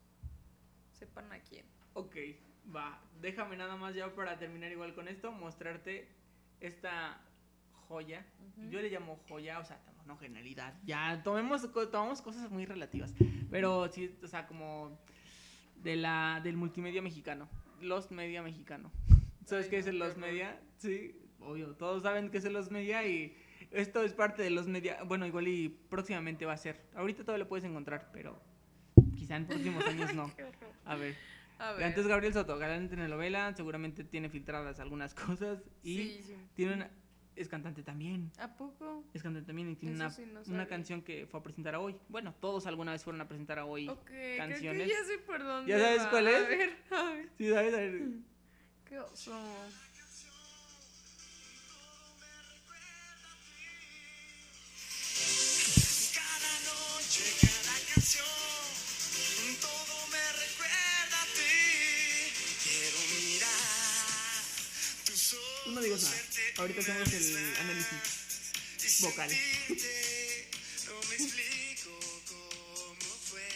sepan 0.98 1.32
a 1.32 1.40
quién. 1.40 1.66
Ok, 1.94 2.16
va. 2.76 3.02
Déjame 3.22 3.58
nada 3.58 3.76
más 3.76 3.96
ya 3.96 4.14
para 4.14 4.38
terminar 4.38 4.72
igual 4.72 4.94
con 4.94 5.08
esto, 5.08 5.32
mostrarte 5.32 6.08
esta 6.60 7.20
joya. 7.88 8.26
Yo 8.70 8.82
le 8.82 8.90
llamo 8.90 9.20
joya, 9.28 9.60
o 9.60 9.66
sea, 9.66 9.80
no 10.06 10.18
genialidad. 10.18 10.74
Ya 10.86 11.22
tomemos, 11.24 11.70
tomamos 11.92 12.22
cosas 12.22 12.50
muy 12.52 12.66
relativas. 12.66 13.14
Pero 13.50 13.88
sí, 13.92 14.16
o 14.24 14.28
sea, 14.28 14.48
como 14.48 14.98
de 15.82 15.96
la, 15.96 16.42
del 16.44 16.58
multimedia 16.58 17.02
mexicano. 17.02 17.50
Los 17.82 18.12
Media 18.12 18.42
mexicano. 18.42 18.92
¿Sabes 19.46 19.68
qué 19.68 19.78
es 19.78 19.88
el 19.88 20.00
Los. 20.00 20.18
Media? 20.18 20.60
Sí, 20.78 21.16
obvio. 21.40 21.76
Todos 21.76 22.04
saben 22.04 22.30
qué 22.30 22.38
es 22.38 22.46
el 22.46 22.54
Los 22.54 22.72
Media 22.72 23.06
y 23.06 23.36
esto 23.72 24.02
es 24.04 24.14
parte 24.14 24.42
de 24.42 24.50
Los 24.50 24.68
Media. 24.68 25.04
Bueno, 25.04 25.26
igual 25.28 25.48
y 25.48 25.70
próximamente 25.70 26.46
va 26.46 26.54
a 26.54 26.58
ser. 26.58 26.82
Ahorita 26.96 27.24
todavía 27.24 27.44
lo 27.44 27.50
puedes 27.50 27.66
encontrar, 27.66 28.10
pero 28.14 28.42
quizá 29.16 29.36
en 29.36 29.46
próximos 29.46 29.86
años 29.88 30.14
no. 30.16 30.32
A 30.86 30.96
ver. 30.96 31.16
A 31.60 31.72
ver. 31.74 31.84
Antes 31.86 32.08
Gabriel 32.08 32.34
Soto, 32.34 32.58
galán 32.58 32.84
de 32.84 32.96
telenovela, 32.96 33.54
seguramente 33.56 34.04
tiene 34.04 34.30
filtradas 34.30 34.80
algunas 34.80 35.14
cosas 35.14 35.64
y 35.84 35.98
Sí, 35.98 36.22
sí. 36.26 36.36
tiene 36.54 36.74
una 36.74 36.90
es 37.36 37.48
cantante 37.50 37.84
también. 37.84 38.32
¿A 38.40 38.56
poco? 38.56 39.04
Es 39.14 39.22
cantante 39.22 39.48
también 39.48 39.70
y 39.70 39.76
tiene 39.76 39.96
Eso 39.96 40.04
una, 40.04 40.12
sí 40.12 40.26
no 40.32 40.42
una 40.54 40.68
canción 40.68 41.02
que 41.02 41.26
fue 41.28 41.40
a 41.40 41.44
presentar 41.44 41.76
a 41.76 41.80
hoy. 41.80 41.96
Bueno, 42.10 42.34
todos 42.40 42.66
alguna 42.68 42.92
vez 42.94 43.04
fueron 43.04 43.22
a 43.22 43.28
presentar 43.28 43.60
a 43.60 43.66
hoy. 43.66 43.88
Ok, 43.90 44.06
creo 44.06 44.38
canciones. 44.38 44.84
que 44.84 44.90
ya 44.90 45.04
sé 45.06 45.18
por 45.20 45.44
dónde 45.44 45.70
¿Ya 45.72 45.80
sabes 45.80 46.02
va. 46.04 46.10
cuál 46.10 46.28
es? 46.28 46.36
A 46.36 46.48
ver, 46.48 46.78
a 46.92 47.04
ver. 47.14 47.30
Sí, 47.38 47.50
¿sabes? 47.50 47.74
A 47.74 47.78
ver. 47.78 48.02
Qué 48.86 49.00
oso. 49.00 49.32
Cada 56.14 56.54
noche, 56.68 57.24
cada 57.42 57.76
canción, 57.94 58.26
todo 59.62 59.96
me 60.12 60.24
recuerda 60.44 61.18
a 61.22 61.26
ti. 61.36 62.32
Quiero 62.64 63.00
mirar 63.16 64.44
tus 65.06 65.34
ojos. 65.34 65.64
Tú 65.66 65.72
no 65.72 65.82
digas 65.82 66.04
nada. 66.04 66.16
Ahorita 66.58 66.80
hacemos 66.80 67.12
el 67.12 67.36
análisis 67.58 69.02
vocal. 69.02 69.30
sentirte. 69.30 70.48
No 70.86 71.02
me 71.10 71.16
explico 71.16 71.92
cómo 72.30 73.12
fue. 73.30 73.50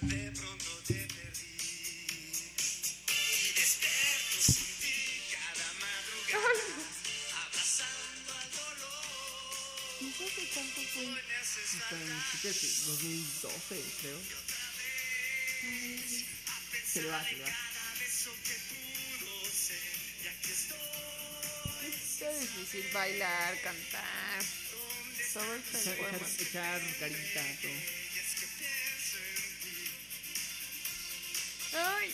De 0.00 0.32
pronto 0.32 0.82
te 0.86 0.94
perdí. 0.94 1.56
Y 3.12 3.52
despierto 3.52 4.36
sin 4.40 4.64
ti 4.80 4.96
cada 5.30 5.68
madrugada. 5.74 6.56
Abrazando 7.44 8.32
al 8.32 8.50
dolor. 8.50 9.06
No 10.00 10.08
sé 10.16 10.24
qué 10.34 10.46
tanto 10.54 10.80
fue. 10.94 11.02
Hoy 11.02 11.20
me 11.28 11.36
haces 11.36 11.74
Está 11.74 11.96
en 12.00 12.40
¿qué 12.40 12.48
es? 12.48 12.86
2012, 12.86 13.84
creo. 14.00 14.20
Se 16.92 17.02
le 17.02 17.08
va, 17.10 17.22
se 17.22 17.36
le 17.36 17.42
va. 17.42 17.65
Está 22.26 22.40
difícil 22.40 22.90
bailar, 22.92 23.60
cantar. 23.62 24.42
Sobre 25.32 25.58
poema. 25.96 26.18
echar, 26.40 26.80
echar 26.80 26.98
carita, 26.98 27.42
todo. 27.62 27.70
Ay, 31.84 32.10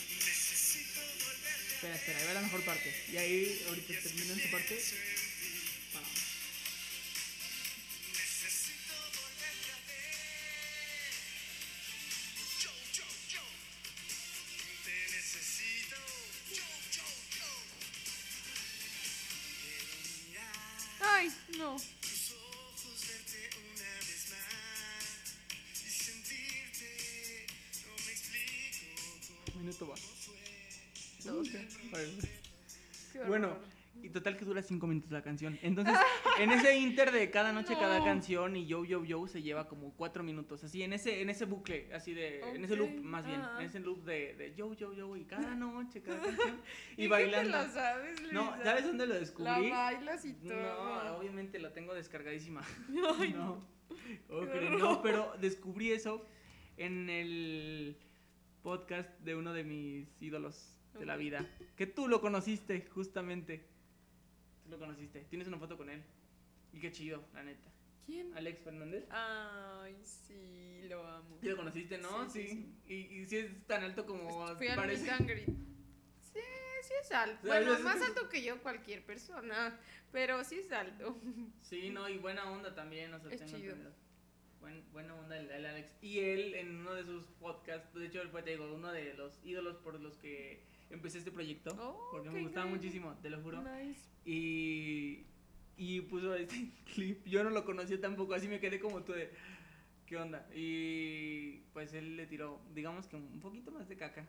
Espera, 1.73 1.95
espera, 1.95 2.19
ahí 2.19 2.27
va 2.27 2.33
la 2.33 2.41
mejor 2.41 2.61
parte. 2.61 2.93
Y 3.11 3.17
ahí, 3.17 3.65
ahorita 3.67 3.93
terminan 4.03 4.39
su 4.39 4.51
parte. 4.51 4.79
Cinco 34.73 34.87
minutos 34.87 35.11
la 35.11 35.21
canción. 35.21 35.57
Entonces, 35.61 35.95
en 36.39 36.51
ese 36.51 36.77
inter 36.77 37.11
de 37.11 37.29
cada 37.29 37.53
noche, 37.53 37.75
cada 37.79 38.03
canción 38.03 38.55
y 38.55 38.65
yo, 38.65 38.83
yo, 38.85 39.03
yo 39.05 39.27
se 39.27 39.41
lleva 39.41 39.67
como 39.67 39.93
cuatro 39.93 40.23
minutos. 40.23 40.63
Así, 40.63 40.81
en 40.83 40.93
ese, 40.93 41.21
en 41.21 41.29
ese 41.29 41.45
bucle, 41.45 41.93
así 41.93 42.13
de. 42.13 42.41
En 42.55 42.63
ese 42.65 42.75
loop, 42.75 42.91
más 43.03 43.25
bien. 43.25 43.41
En 43.59 43.65
ese 43.65 43.79
loop 43.79 44.03
de, 44.03 44.33
de 44.35 44.55
yo, 44.55 44.73
yo, 44.73 44.93
yo 44.93 45.15
y 45.15 45.25
cada 45.25 45.55
noche, 45.55 46.01
cada 46.01 46.19
canción. 46.21 46.59
¿Y 46.97 47.01
Y 47.01 47.03
qué 47.03 47.07
bailando. 47.07 47.57
te 47.59 47.67
lo 47.67 47.73
sabes, 47.73 48.21
No? 48.31 48.55
¿sabes 48.63 48.85
dónde 48.85 49.05
lo 49.07 49.13
La 49.13 49.19
descubrí? 49.19 49.69
bailas 49.69 50.25
y 50.25 50.33
todo. 50.33 50.53
No, 50.53 51.17
obviamente 51.17 51.59
la 51.59 51.71
tengo 51.73 51.93
descargadísima. 51.93 52.61
Ay, 53.19 53.33
no. 53.33 53.63
No, 54.79 55.01
pero 55.03 55.33
descubrí 55.39 55.91
eso 55.91 56.25
en 56.77 57.09
el 57.09 57.95
podcast 58.63 59.09
de 59.19 59.35
uno 59.35 59.53
de 59.53 59.63
mis 59.63 60.21
ídolos 60.21 60.79
de 60.97 61.05
la 61.05 61.15
vida. 61.15 61.45
Que 61.75 61.85
tú 61.87 62.07
lo 62.07 62.21
conociste, 62.21 62.87
justamente. 62.93 63.67
Tú 64.63 64.69
lo 64.69 64.79
conociste. 64.79 65.21
Tienes 65.29 65.47
una 65.47 65.57
foto 65.57 65.77
con 65.77 65.89
él. 65.89 66.01
Y 66.71 66.79
qué 66.79 66.91
chido, 66.91 67.23
la 67.33 67.43
neta. 67.43 67.69
¿Quién? 68.05 68.35
Alex 68.35 68.59
Fernández. 68.61 69.05
Ay, 69.09 69.95
sí, 70.03 70.81
lo 70.89 71.05
amo. 71.07 71.37
Sí 71.39 71.47
lo 71.47 71.55
conociste, 71.55 71.97
¿no? 71.97 72.29
Sí, 72.29 72.47
Sí. 72.47 72.75
sí, 72.87 72.93
Y, 72.93 72.95
y 73.21 73.25
sí 73.25 73.37
es 73.37 73.65
tan 73.67 73.83
alto 73.83 74.05
como 74.05 74.47
Fui 74.57 74.67
al 74.67 74.75
parece. 74.75 75.05
greet. 75.25 75.47
Sí, 76.19 76.39
sí 76.83 76.93
es 77.01 77.11
alto. 77.11 77.47
Bueno, 77.47 77.73
es- 77.73 77.81
más 77.81 78.01
alto 78.01 78.27
que 78.27 78.43
yo 78.43 78.61
cualquier 78.61 79.05
persona, 79.05 79.79
pero 80.11 80.43
sí 80.43 80.55
es 80.59 80.71
alto. 80.71 81.17
Sí, 81.61 81.91
no, 81.91 82.09
y 82.09 82.17
buena 82.17 82.49
onda 82.51 82.75
también, 82.75 83.13
o 83.13 83.19
sea, 83.19 83.31
Es 83.31 83.39
tengo 83.41 83.57
chido. 83.57 83.75
Buen- 84.59 84.83
buena 84.91 85.13
onda 85.15 85.37
el, 85.37 85.49
el 85.51 85.65
Alex. 85.65 85.89
Y 86.01 86.19
él 86.19 86.55
en 86.55 86.77
uno 86.77 86.93
de 86.95 87.03
sus 87.05 87.25
podcasts, 87.27 87.93
de 87.93 88.05
hecho 88.07 88.21
él 88.21 88.29
fue, 88.29 88.43
te 88.43 88.51
digo, 88.51 88.73
uno 88.73 88.91
de 88.91 89.13
los 89.13 89.39
ídolos 89.45 89.77
por 89.77 89.99
los 89.99 90.17
que 90.17 90.65
empecé 90.93 91.17
este 91.17 91.31
proyecto. 91.31 91.75
Oh, 91.79 92.09
porque 92.11 92.29
me 92.29 92.41
gustaba 92.41 92.67
increíble. 92.67 92.87
muchísimo, 92.87 93.17
te 93.21 93.29
lo 93.29 93.41
juro. 93.41 93.61
Nice. 93.61 94.01
Y, 94.25 95.25
y 95.75 96.01
puso 96.01 96.33
este 96.35 96.71
clip. 96.93 97.25
Yo 97.25 97.43
no 97.43 97.49
lo 97.49 97.65
conocía 97.65 97.99
tampoco, 97.99 98.33
así 98.33 98.47
me 98.47 98.59
quedé 98.59 98.79
como 98.79 99.03
tú 99.03 99.13
de. 99.13 99.31
¿Qué 100.05 100.17
onda? 100.17 100.45
Y 100.53 101.59
pues 101.71 101.93
él 101.93 102.17
le 102.17 102.27
tiró, 102.27 102.59
digamos 102.75 103.07
que 103.07 103.15
un 103.15 103.39
poquito 103.39 103.71
más 103.71 103.87
de 103.87 103.95
caca 103.95 104.27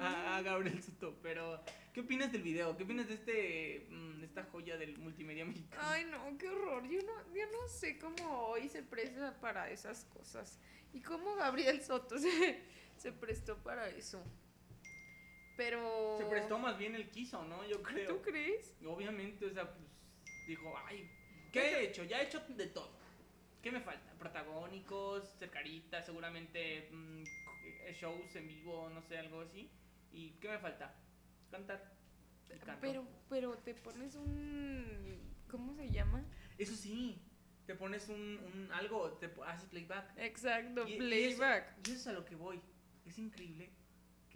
a, 0.00 0.36
a 0.36 0.42
Gabriel 0.42 0.82
Soto. 0.82 1.18
Pero, 1.22 1.60
¿qué 1.94 2.00
opinas 2.00 2.30
del 2.30 2.42
video? 2.42 2.76
¿Qué 2.76 2.84
opinas 2.84 3.08
de 3.08 3.14
este 3.14 3.86
mm, 3.90 4.22
esta 4.22 4.44
joya 4.44 4.76
del 4.76 4.98
multimedia 4.98 5.46
mexicano? 5.46 5.82
Ay, 5.86 6.04
no, 6.10 6.36
qué 6.36 6.48
horror. 6.50 6.86
Yo 6.86 7.00
no, 7.00 7.34
yo 7.34 7.46
no 7.50 7.68
sé 7.68 7.98
cómo 7.98 8.48
hoy 8.48 8.68
se 8.68 8.82
presta 8.82 9.34
para 9.40 9.70
esas 9.70 10.04
cosas. 10.04 10.58
Y 10.92 11.00
cómo 11.00 11.34
Gabriel 11.36 11.80
Soto 11.80 12.18
se, 12.18 12.60
se 12.98 13.10
prestó 13.10 13.56
para 13.56 13.88
eso. 13.88 14.22
Pero. 15.58 16.14
Se 16.18 16.24
prestó 16.26 16.56
más 16.56 16.78
bien 16.78 16.94
el 16.94 17.10
quiso, 17.10 17.44
¿no? 17.44 17.66
Yo 17.66 17.82
creo. 17.82 18.08
¿Tú 18.14 18.22
crees? 18.22 18.76
Obviamente, 18.86 19.44
o 19.44 19.50
sea, 19.50 19.64
pues 19.74 19.88
dijo, 20.46 20.72
ay, 20.86 21.10
¿qué 21.52 21.60
he 21.60 21.84
hecho? 21.88 22.04
Ya 22.04 22.20
he 22.22 22.26
hecho 22.26 22.40
de 22.48 22.68
todo. 22.68 22.96
¿Qué 23.60 23.72
me 23.72 23.80
falta? 23.80 24.12
Protagónicos, 24.20 25.24
ser 25.36 25.50
carita, 25.50 26.00
seguramente 26.04 26.88
mm, 26.92 27.24
eh, 27.86 27.96
shows 28.00 28.36
en 28.36 28.46
vivo, 28.46 28.88
no 28.90 29.02
sé, 29.02 29.18
algo 29.18 29.40
así. 29.40 29.68
¿Y 30.12 30.30
qué 30.40 30.48
me 30.48 30.58
falta? 30.60 30.94
Cantar. 31.50 31.92
Y. 32.48 32.80
Pero, 32.80 33.04
pero 33.28 33.58
te 33.58 33.74
pones 33.74 34.14
un. 34.14 35.18
¿Cómo 35.50 35.74
se 35.74 35.90
llama? 35.90 36.24
Eso 36.56 36.76
sí, 36.76 37.20
te 37.66 37.74
pones 37.74 38.08
un, 38.08 38.38
un 38.54 38.70
algo, 38.72 39.10
te 39.14 39.28
haces 39.44 39.68
playback. 39.68 40.16
Exacto, 40.18 40.86
Y- 40.86 40.92
y 40.92 40.98
playback. 40.98 41.66
eso, 41.72 41.80
y 41.84 41.90
eso 41.90 42.00
es 42.00 42.06
a 42.06 42.12
lo 42.12 42.24
que 42.24 42.36
voy. 42.36 42.60
Es 43.06 43.18
increíble 43.18 43.70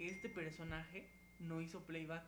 que 0.02 0.08
este 0.10 0.28
personaje 0.28 1.08
no 1.38 1.60
hizo 1.60 1.84
playback. 1.84 2.24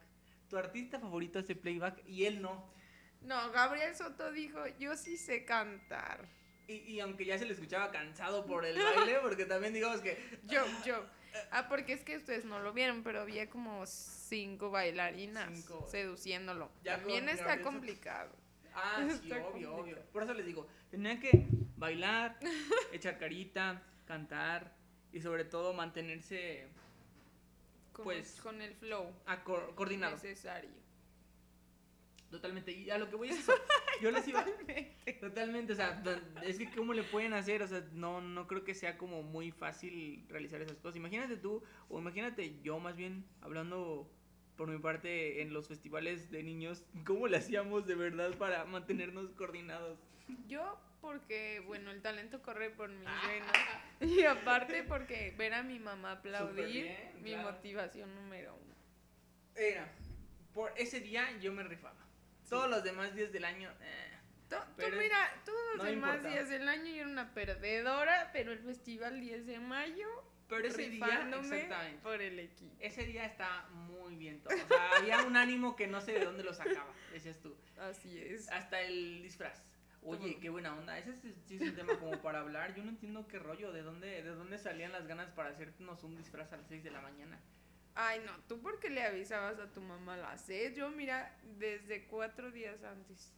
Tu 0.49 0.57
artista 0.57 1.01
favorito 1.01 1.41
hace 1.41 1.57
playback 1.57 2.07
y 2.07 2.25
él 2.25 2.41
no. 2.41 2.73
No, 3.21 3.51
Gabriel 3.51 3.97
Soto 3.97 4.31
dijo, 4.31 4.61
yo 4.79 4.97
sí 4.97 5.17
sé 5.17 5.45
cantar. 5.45 6.29
Y, 6.69 6.75
y 6.75 7.01
aunque 7.01 7.25
ya 7.25 7.37
se 7.37 7.47
le 7.47 7.53
escuchaba 7.55 7.91
cansado 7.91 8.47
por 8.47 8.65
el 8.65 8.79
baile, 8.79 9.19
porque 9.23 9.45
también 9.45 9.75
digamos 9.75 10.01
que... 10.01 10.17
Yo, 10.45 10.65
yo. 10.87 11.05
Ah, 11.51 11.67
porque 11.69 11.95
es 11.95 12.05
que 12.05 12.17
ustedes 12.17 12.45
no 12.45 12.61
lo 12.61 12.73
vieron, 12.73 13.03
pero 13.03 13.21
había 13.21 13.51
como 13.51 13.85
cinco 13.87 14.71
bailarinas 14.71 15.51
Cinco. 15.53 15.85
seduciéndolo. 15.91 16.71
Ya 16.85 16.99
También 16.99 17.25
con 17.25 17.35
está 17.35 17.61
complicado. 17.61 18.31
Ah, 18.73 19.05
sí, 19.09 19.15
Está 19.33 19.37
obvio, 19.37 19.43
complicado. 19.47 19.77
obvio. 19.79 20.03
Por 20.13 20.23
eso 20.23 20.33
les 20.33 20.47
digo, 20.47 20.69
tenían 20.91 21.19
que 21.19 21.49
bailar, 21.77 22.39
echar 22.93 23.19
carita, 23.19 23.83
cantar 24.05 24.77
y 25.13 25.21
sobre 25.21 25.45
todo 25.45 25.73
mantenerse 25.73 26.69
Con, 27.95 28.05
Pues, 28.05 28.37
el, 28.37 28.43
con 28.43 28.61
el 28.61 28.75
flow 28.75 29.11
acor- 29.27 29.75
coordinado. 29.75 30.13
necesario. 30.15 30.71
Totalmente. 32.31 32.73
Y 32.73 32.91
a 32.91 32.99
lo 32.99 33.09
que 33.09 33.17
voy 33.17 33.29
es 33.29 33.39
eso. 33.39 33.53
Yo 34.03 34.11
les 34.11 34.27
iba... 34.27 34.45
Totalmente, 35.21 35.73
o 35.73 35.77
sea, 35.77 36.03
es 36.43 36.59
que 36.59 36.69
cómo 36.75 36.93
le 36.93 37.05
pueden 37.05 37.33
hacer, 37.33 37.63
o 37.63 37.69
sea, 37.69 37.87
no, 37.93 38.21
no 38.21 38.49
creo 38.49 38.65
que 38.65 38.75
sea 38.75 38.99
como 38.99 39.23
muy 39.23 39.53
fácil 39.53 40.27
realizar 40.29 40.61
esas 40.61 40.77
cosas. 40.79 40.97
Imagínate 40.97 41.37
tú, 41.37 41.63
o 41.89 42.01
imagínate 42.01 42.61
yo 42.63 42.81
más 42.81 42.97
bien, 42.97 43.25
hablando 43.41 44.11
por 44.57 44.69
mi 44.69 44.79
parte 44.79 45.43
en 45.43 45.53
los 45.53 45.69
festivales 45.69 46.31
de 46.33 46.43
niños, 46.43 46.85
¿cómo 47.07 47.29
le 47.29 47.37
hacíamos 47.37 47.87
de 47.87 47.95
verdad 47.95 48.37
para 48.37 48.65
mantenernos 48.65 49.31
coordinados? 49.33 50.01
Yo, 50.49 50.77
porque, 51.05 51.61
bueno, 51.67 51.91
el 51.91 52.01
talento 52.01 52.41
corre 52.43 52.71
por 52.71 52.89
mis 52.89 53.07
Ah. 53.07 53.23
venas. 53.29 53.53
Y 54.01 54.25
aparte, 54.25 54.83
porque 54.85 55.35
ver 55.37 55.53
a 55.55 55.63
mi 55.63 55.79
mamá 55.79 56.13
aplaudir, 56.13 56.67
bien, 56.67 57.13
mi 57.23 57.31
claro. 57.33 57.53
motivación 57.53 58.15
número 58.15 58.55
uno. 58.55 58.75
Era, 59.55 59.87
por 60.55 60.73
ese 60.77 61.01
día 61.01 61.31
yo 61.41 61.53
me 61.53 61.63
rifaba. 61.63 61.95
Todos 62.49 62.69
los 62.71 62.83
demás 62.83 63.15
días 63.15 63.31
del 63.33 63.45
año, 63.45 63.71
eh, 63.83 64.11
Tú, 64.49 64.57
Pero 64.77 64.97
mira, 64.99 65.17
todos 65.45 65.59
los 65.75 65.77
no 65.79 65.91
demás 65.91 66.17
importa. 66.17 66.29
días 66.35 66.49
del 66.51 66.69
año 66.69 66.85
yo 66.87 67.01
era 67.03 67.09
una 67.09 67.33
perdedora, 67.33 68.31
pero 68.33 68.53
el 68.53 68.59
festival 68.59 69.19
10 69.21 69.47
de 69.47 69.59
mayo, 69.59 70.07
pero 70.49 70.69
ese 70.69 70.91
día, 70.91 71.07
exactamente. 71.07 71.99
por 72.03 72.21
el 72.21 72.39
equipo. 72.39 72.77
Ese 72.81 73.05
día 73.05 73.25
está 73.25 73.67
muy 73.71 74.17
bien 74.17 74.43
todo. 74.43 74.53
O 74.55 74.69
sea, 74.69 74.91
había 74.99 75.23
un 75.23 75.37
ánimo 75.39 75.75
que 75.77 75.87
no 75.87 76.01
sé 76.03 76.13
de 76.13 76.25
dónde 76.27 76.45
lo 76.45 76.53
sacaba, 76.53 76.93
decías 77.13 77.39
tú. 77.41 77.57
Así 77.79 78.21
es. 78.21 78.51
Hasta 78.51 78.83
el 78.83 79.23
disfraz. 79.23 79.63
Oye, 80.05 80.39
qué 80.39 80.51
buena 80.51 80.75
onda. 80.77 80.99
Ese 80.99 81.15
sí, 81.15 81.35
es 81.57 81.63
un 81.63 81.75
tema 81.75 81.99
como 81.99 82.21
para 82.21 82.41
hablar. 82.41 82.75
Yo 82.75 82.85
no 82.85 82.91
entiendo 82.91 83.27
qué 83.27 83.39
rollo, 83.39 83.73
de 83.73 83.83
dónde, 83.83 84.23
de 84.23 84.31
dónde 84.31 84.59
salían 84.59 84.93
las 84.93 85.07
ganas 85.07 85.31
para 85.31 85.51
hacernos 85.51 86.03
un 86.05 86.17
disfraz 86.17 86.53
a 86.53 86.59
las 86.59 86.69
6 86.69 86.85
de 86.85 86.91
la 86.91 87.01
mañana. 87.01 87.39
Ay, 87.95 88.21
no, 88.27 88.33
tú 88.49 88.61
porque 88.61 88.91
le 88.91 89.03
avisabas 89.05 89.59
a 89.61 89.73
tu 89.73 89.81
mamá 89.81 90.15
a 90.15 90.19
las 90.19 90.41
6, 90.43 90.75
yo 90.77 90.91
mira, 90.91 91.37
desde 91.59 92.07
cuatro 92.07 92.51
días 92.51 92.83
antes. 92.83 93.33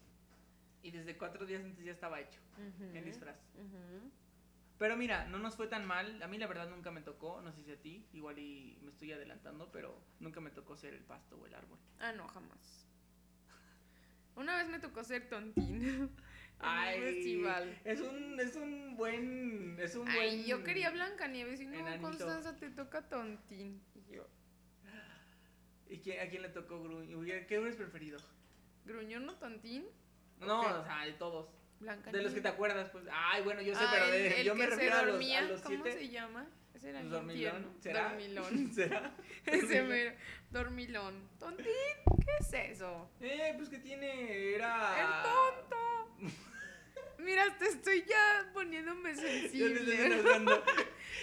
Y 0.82 0.90
desde 0.90 1.16
cuatro 1.16 1.46
días 1.46 1.62
antes 1.62 1.85
ya 1.85 1.92
estaba 1.92 2.20
hecho 2.20 2.40
Ujú, 2.56 2.96
el 2.96 3.04
disfraz. 3.04 3.37
Pero 4.78 4.96
mira, 4.96 5.26
no 5.26 5.38
nos 5.38 5.56
fue 5.56 5.68
tan 5.68 5.87
mal. 5.87 6.23
A 6.23 6.26
mí 6.26 6.38
la 6.38 6.46
verdad 6.46 6.68
nunca 6.68 6.90
me 6.90 7.00
tocó, 7.00 7.40
no 7.42 7.52
sé 7.52 7.62
si 7.64 7.73
a 7.73 7.80
ti, 7.80 8.06
igual 8.12 8.38
y 8.38 8.78
me 8.82 8.90
estoy 8.90 9.12
adelantando, 9.12 9.70
pero 9.73 9.99
nunca 10.20 10.40
me 10.40 10.50
tocó 10.50 10.76
ser 10.76 10.94
el 10.94 11.02
pasto 11.02 11.38
o 11.38 11.46
el 11.46 11.54
árbol. 11.54 11.78
Ah, 11.99 12.12
no, 12.12 12.26
jamás. 12.28 12.87
Una 14.37 14.56
vez 14.58 14.68
me 14.68 14.78
tocó 14.78 15.02
ser 15.02 15.28
tontín 15.28 15.80
festival. 16.60 17.78
Es 17.84 18.00
un, 18.00 18.40
es 18.40 18.56
un 18.56 18.96
buen, 18.96 19.78
es 19.80 19.94
un 19.94 20.04
buen. 20.04 20.16
Ay, 20.18 20.44
yo 20.46 20.62
quería 20.64 20.90
Blancanieves 20.90 21.60
y 21.60 21.66
no, 21.66 21.75
enanito. 21.78 22.02
Constanza 22.02 22.56
te 22.56 22.70
toca 22.70 23.08
tontín. 23.08 23.82
Y 23.94 24.14
yo, 24.14 24.26
¿Y 25.88 25.98
quién- 25.98 26.20
a 26.20 26.28
quién 26.28 26.42
le 26.42 26.48
tocó 26.48 26.82
Gruñón? 26.82 27.25
¿Qué 27.46 27.58
hubieras 27.58 27.76
preferido? 27.76 28.18
¿gruñón 28.84 29.28
o 29.28 29.34
tontín? 29.34 29.84
No, 30.40 30.60
o 30.60 30.84
sea, 30.84 31.04
de 31.04 31.12
todos. 31.14 31.48
De 31.80 32.22
los 32.22 32.32
que 32.32 32.40
te 32.40 32.48
acuerdas, 32.48 32.88
pues. 32.90 33.04
Ay, 33.12 33.42
bueno, 33.42 33.60
yo 33.60 33.75
sé, 33.75 33.80
Ah, 33.84 33.90
pero 33.92 34.06
de, 34.10 34.44
yo 34.44 34.54
me 34.54 34.66
refiero 34.66 34.96
a 34.96 35.02
los, 35.02 35.22
a 35.22 35.40
los 35.42 35.60
¿Cómo 35.60 35.82
siete. 35.84 35.98
se 35.98 36.08
llama? 36.08 36.46
Ese 36.72 36.90
era 36.90 37.02
¿Los 37.02 37.25
bien 37.26 37.36
tierno. 37.38 37.58
dormilón? 37.60 37.82
¿Será? 37.82 38.08
Dormilón. 38.10 38.72
¿Será? 38.75 39.14
Ese 39.46 39.82
mero. 39.82 40.12
Dormilón. 40.50 41.28
¿Tontín? 41.38 41.66
¿Qué 42.25 42.30
es 42.40 42.52
eso? 42.72 43.10
Eh, 43.20 43.54
pues 43.56 43.68
que 43.68 43.78
tiene. 43.78 44.54
Era. 44.54 44.94
¡El 45.00 45.22
tonto! 45.22 46.36
Mira, 47.18 47.56
te 47.58 47.66
estoy 47.66 48.04
ya 48.08 48.50
poniéndome 48.52 49.14
Yo 49.14 49.20
te 49.20 49.37
estoy 49.46 49.50
sensible. 49.75 50.06
enojando. 50.06 50.62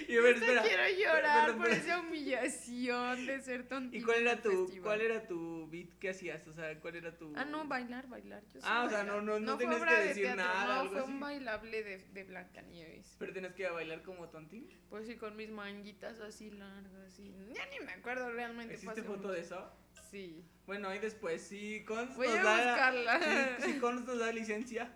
Y 0.07 0.17
a 0.17 0.21
ver, 0.21 0.39
Te 0.39 0.45
espera. 0.45 0.63
quiero 0.63 0.83
llorar 1.00 1.55
por 1.57 1.69
esa 1.69 2.00
humillación 2.00 3.25
de 3.27 3.41
ser 3.41 3.67
tontín. 3.67 4.01
¿Y 4.01 4.03
cuál 4.03 4.21
era 4.21 4.41
tu, 4.41 4.50
festival. 4.65 4.83
cuál 4.83 5.01
era 5.01 5.27
tu 5.27 5.67
beat 5.69 5.89
que 6.00 6.09
hacías? 6.09 6.47
O 6.47 6.53
sea, 6.53 6.79
¿cuál 6.79 6.95
era 6.95 7.15
tu. 7.15 7.31
Ah, 7.35 7.45
no, 7.45 7.65
bailar, 7.65 8.07
bailar. 8.07 8.41
Yo 8.53 8.59
Ah, 8.63 8.85
o 8.85 8.89
sea, 8.89 9.03
no- 9.03 9.21
no- 9.21 9.39
no 9.39 9.57
tenías 9.57 9.83
que 9.83 9.93
de 9.93 10.07
decir 10.07 10.23
teatro, 10.23 10.43
nada, 10.43 10.65
No, 10.65 10.71
algo 10.81 10.91
fue 10.93 11.01
así. 11.01 11.12
un 11.12 11.19
bailable 11.19 11.83
de, 11.83 11.97
de 12.00 12.23
Blancanieves. 12.23 13.15
Pero 13.19 13.33
tenías 13.33 13.53
que 13.53 13.69
bailar 13.69 14.01
como 14.01 14.29
tontín. 14.29 14.67
Pues 14.89 15.05
sí, 15.07 15.15
con 15.15 15.35
mis 15.35 15.50
manguitas 15.51 16.19
así 16.21 16.50
largas. 16.50 17.19
Y... 17.19 17.31
Ya 17.53 17.65
ni 17.67 17.85
me 17.85 17.91
acuerdo 17.93 18.31
realmente. 18.31 18.75
fue 18.77 18.93
¿Existe 18.93 19.01
hace 19.01 19.03
foto 19.03 19.17
mucho. 19.27 19.31
de 19.33 19.41
eso? 19.41 19.71
Sí. 20.09 20.43
Bueno, 20.65 20.89
ahí 20.89 21.00
después, 21.00 21.41
si 21.41 21.83
Cons 21.85 22.15
Voy 22.15 22.27
a 22.27 22.31
buscarla. 22.35 23.57
Si, 23.59 23.73
si 23.73 23.79
Cons 23.79 24.05
nos 24.07 24.17
da 24.19 24.31
licencia, 24.31 24.91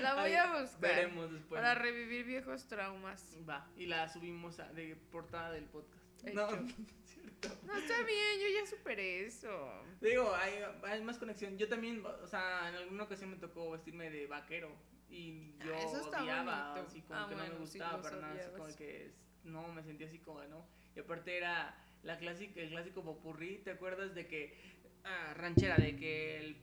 La 0.00 0.14
voy 0.14 0.24
ahí 0.30 0.34
a 0.34 0.60
buscar. 0.62 0.80
veremos 0.80 1.32
después. 1.32 1.60
Para 1.60 1.74
revivir 1.74 2.24
viejos 2.24 2.66
traumas. 2.66 3.36
Va, 3.48 3.68
y 3.76 3.86
la 3.86 4.08
subimos 4.08 4.58
a- 4.60 4.72
de 4.72 4.96
portada 5.10 5.50
del 5.52 5.64
podcast. 5.64 6.02
Hecho. 6.24 6.34
No, 6.34 6.50
no 6.56 6.66
es 6.68 6.74
cierto. 7.10 7.48
No, 7.66 7.76
está 7.76 8.02
bien, 8.02 8.40
yo 8.40 8.60
ya 8.60 8.66
superé 8.66 9.24
eso. 9.26 9.82
Digo, 10.00 10.34
hay, 10.34 10.54
hay 10.84 11.02
más 11.02 11.18
conexión. 11.18 11.56
Yo 11.56 11.68
también, 11.68 12.04
o 12.04 12.26
sea, 12.26 12.68
en 12.68 12.74
alguna 12.76 13.04
ocasión 13.04 13.30
me 13.30 13.36
tocó 13.36 13.70
vestirme 13.70 14.10
de 14.10 14.26
vaquero. 14.26 14.70
Y 15.08 15.54
Ah, 15.60 15.64
yo 15.66 15.74
eso 15.74 16.00
está 16.02 16.22
odiaba, 16.22 16.70
bonito. 16.74 16.86
así 16.88 17.00
como 17.02 17.18
Ah, 17.20 17.26
que 17.28 17.34
no 17.34 17.42
me 17.42 17.48
sí, 17.50 17.56
gustaba 17.58 17.92
los 17.96 18.02
para 18.02 18.16
nada, 18.20 18.34
así 18.40 18.50
como 18.56 18.76
que 18.76 19.06
es- 19.06 19.12
no, 19.44 19.68
me 19.72 19.82
sentía 19.82 20.06
así 20.06 20.18
como, 20.18 20.42
¿no? 20.44 20.66
Y 20.94 21.00
aparte 21.00 21.36
era 21.36 21.74
la 22.02 22.16
clásica, 22.18 22.60
el 22.60 22.68
clásico 22.70 23.02
popurrí, 23.02 23.58
¿te 23.58 23.70
acuerdas 23.72 24.14
de 24.14 24.26
que, 24.28 24.56
ah, 25.04 25.34
ranchera, 25.34 25.76
de 25.76 25.96
que 25.96 26.38
el, 26.38 26.56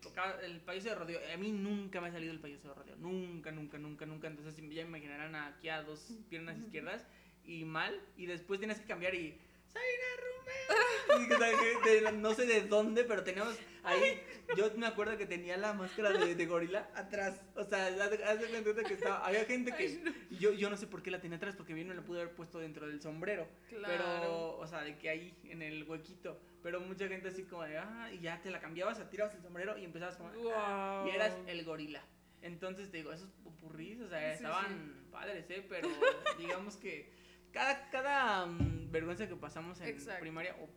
el 0.44 0.60
payaso 0.62 0.90
de 0.90 0.96
rodeo, 0.96 1.20
a 1.34 1.38
mí 1.38 1.52
nunca 1.52 2.02
me 2.02 2.08
ha 2.08 2.12
salido 2.12 2.32
el 2.34 2.40
payaso 2.40 2.70
de 2.70 2.74
rodeo, 2.76 2.96
nunca, 2.98 3.52
nunca, 3.52 3.78
nunca, 3.78 4.06
nunca, 4.06 4.28
entonces 4.28 4.56
ya 4.56 4.84
me 4.84 4.98
imaginarán 4.98 5.36
aquí 5.36 5.70
a 5.70 5.84
dos 5.84 6.12
piernas 6.30 6.58
izquierdas 6.60 7.06
y 7.46 7.64
mal, 7.66 8.00
y 8.18 8.26
después 8.26 8.60
tienes 8.60 8.80
que 8.80 8.86
cambiar 8.86 9.16
y... 9.16 9.38
Zaira 9.72 10.08
Romero. 10.18 10.88
Y 11.24 11.28
que, 11.28 11.34
o 11.34 11.38
sea, 11.38 11.50
que 11.84 11.90
de- 12.02 12.12
no 12.12 12.34
sé 12.34 12.46
de 12.46 12.62
dónde, 12.68 13.04
pero 13.06 13.24
teníamos 13.24 13.58
ahí. 13.88 14.22
Yo 14.56 14.72
me 14.78 14.88
acuerdo 14.88 15.18
que 15.18 15.26
tenía 15.26 15.58
la 15.58 15.74
máscara 15.74 16.12
de, 16.12 16.36
de 16.36 16.46
gorila 16.46 16.90
atrás. 16.96 17.42
O 17.56 17.64
sea, 17.64 17.88
haz 17.88 18.40
de 18.40 18.64
cuenta 18.64 18.84
que 18.84 18.94
estaba. 18.94 19.26
Había 19.26 19.46
gente 19.46 19.74
que. 19.76 20.02
yo, 20.32 20.54
yo 20.54 20.70
no 20.70 20.78
sé 20.78 20.88
por 20.88 21.02
qué 21.02 21.12
la 21.12 21.20
tenía 21.20 21.38
atrás, 21.38 21.56
porque 21.56 21.74
bien 21.74 21.88
me 21.88 21.96
la 21.96 22.02
pude 22.02 22.22
haber 22.22 22.36
puesto 22.36 22.60
dentro 22.60 22.88
del 22.88 23.02
sombrero. 23.02 23.48
Claro. 23.70 23.94
Pero, 23.98 24.58
o 24.58 24.68
sea, 24.68 24.82
de 24.84 24.98
que 24.98 25.10
ahí, 25.10 25.38
en 25.46 25.62
el 25.62 25.84
huequito. 25.84 26.40
Pero 26.64 26.80
mucha 26.82 27.08
gente 27.08 27.30
así 27.30 27.44
como 27.44 27.64
de, 27.64 27.78
ah, 27.78 28.10
y 28.12 28.20
ya 28.20 28.42
te 28.42 28.52
la 28.52 28.60
cambiabas, 28.60 29.10
tirabas 29.10 29.34
el 29.36 29.42
sombrero 29.42 29.78
y 29.78 29.86
empezabas 29.86 30.18
como. 30.18 30.32
ah, 30.56 31.06
y 31.08 31.16
eras 31.16 31.38
el 31.48 31.64
gorila. 31.64 32.04
Entonces 32.42 32.92
te 32.92 32.98
digo, 32.98 33.12
esos 33.12 33.32
popurrís, 33.44 34.00
o 34.02 34.10
sea, 34.10 34.36
Sí, 34.38 34.44
estaban 34.44 35.08
padres, 35.12 35.50
¿eh? 35.50 35.66
Pero 35.68 35.90
digamos 36.38 36.78
que 36.78 37.12
cada, 37.52 37.90
cada 37.90 38.46
mm, 38.46 38.92
vergüenza 38.92 39.28
que 39.28 39.36
pasamos 39.36 39.82
en 39.82 39.88
Exacto. 39.88 40.22
primaria, 40.22 40.56
o 40.62 40.70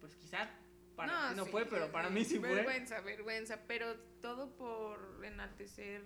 pues 0.00 0.14
quizá 0.16 0.50
para 0.96 1.30
ti 1.30 1.36
no 1.36 1.44
sí, 1.44 1.50
fue, 1.50 1.66
pero 1.66 1.90
para 1.90 2.10
mí 2.10 2.24
sí 2.24 2.38
fue. 2.38 2.54
Vergüenza, 2.54 3.00
vergüenza, 3.00 3.60
pero 3.66 3.96
todo 4.20 4.50
por 4.56 5.20
enaltecer 5.24 6.02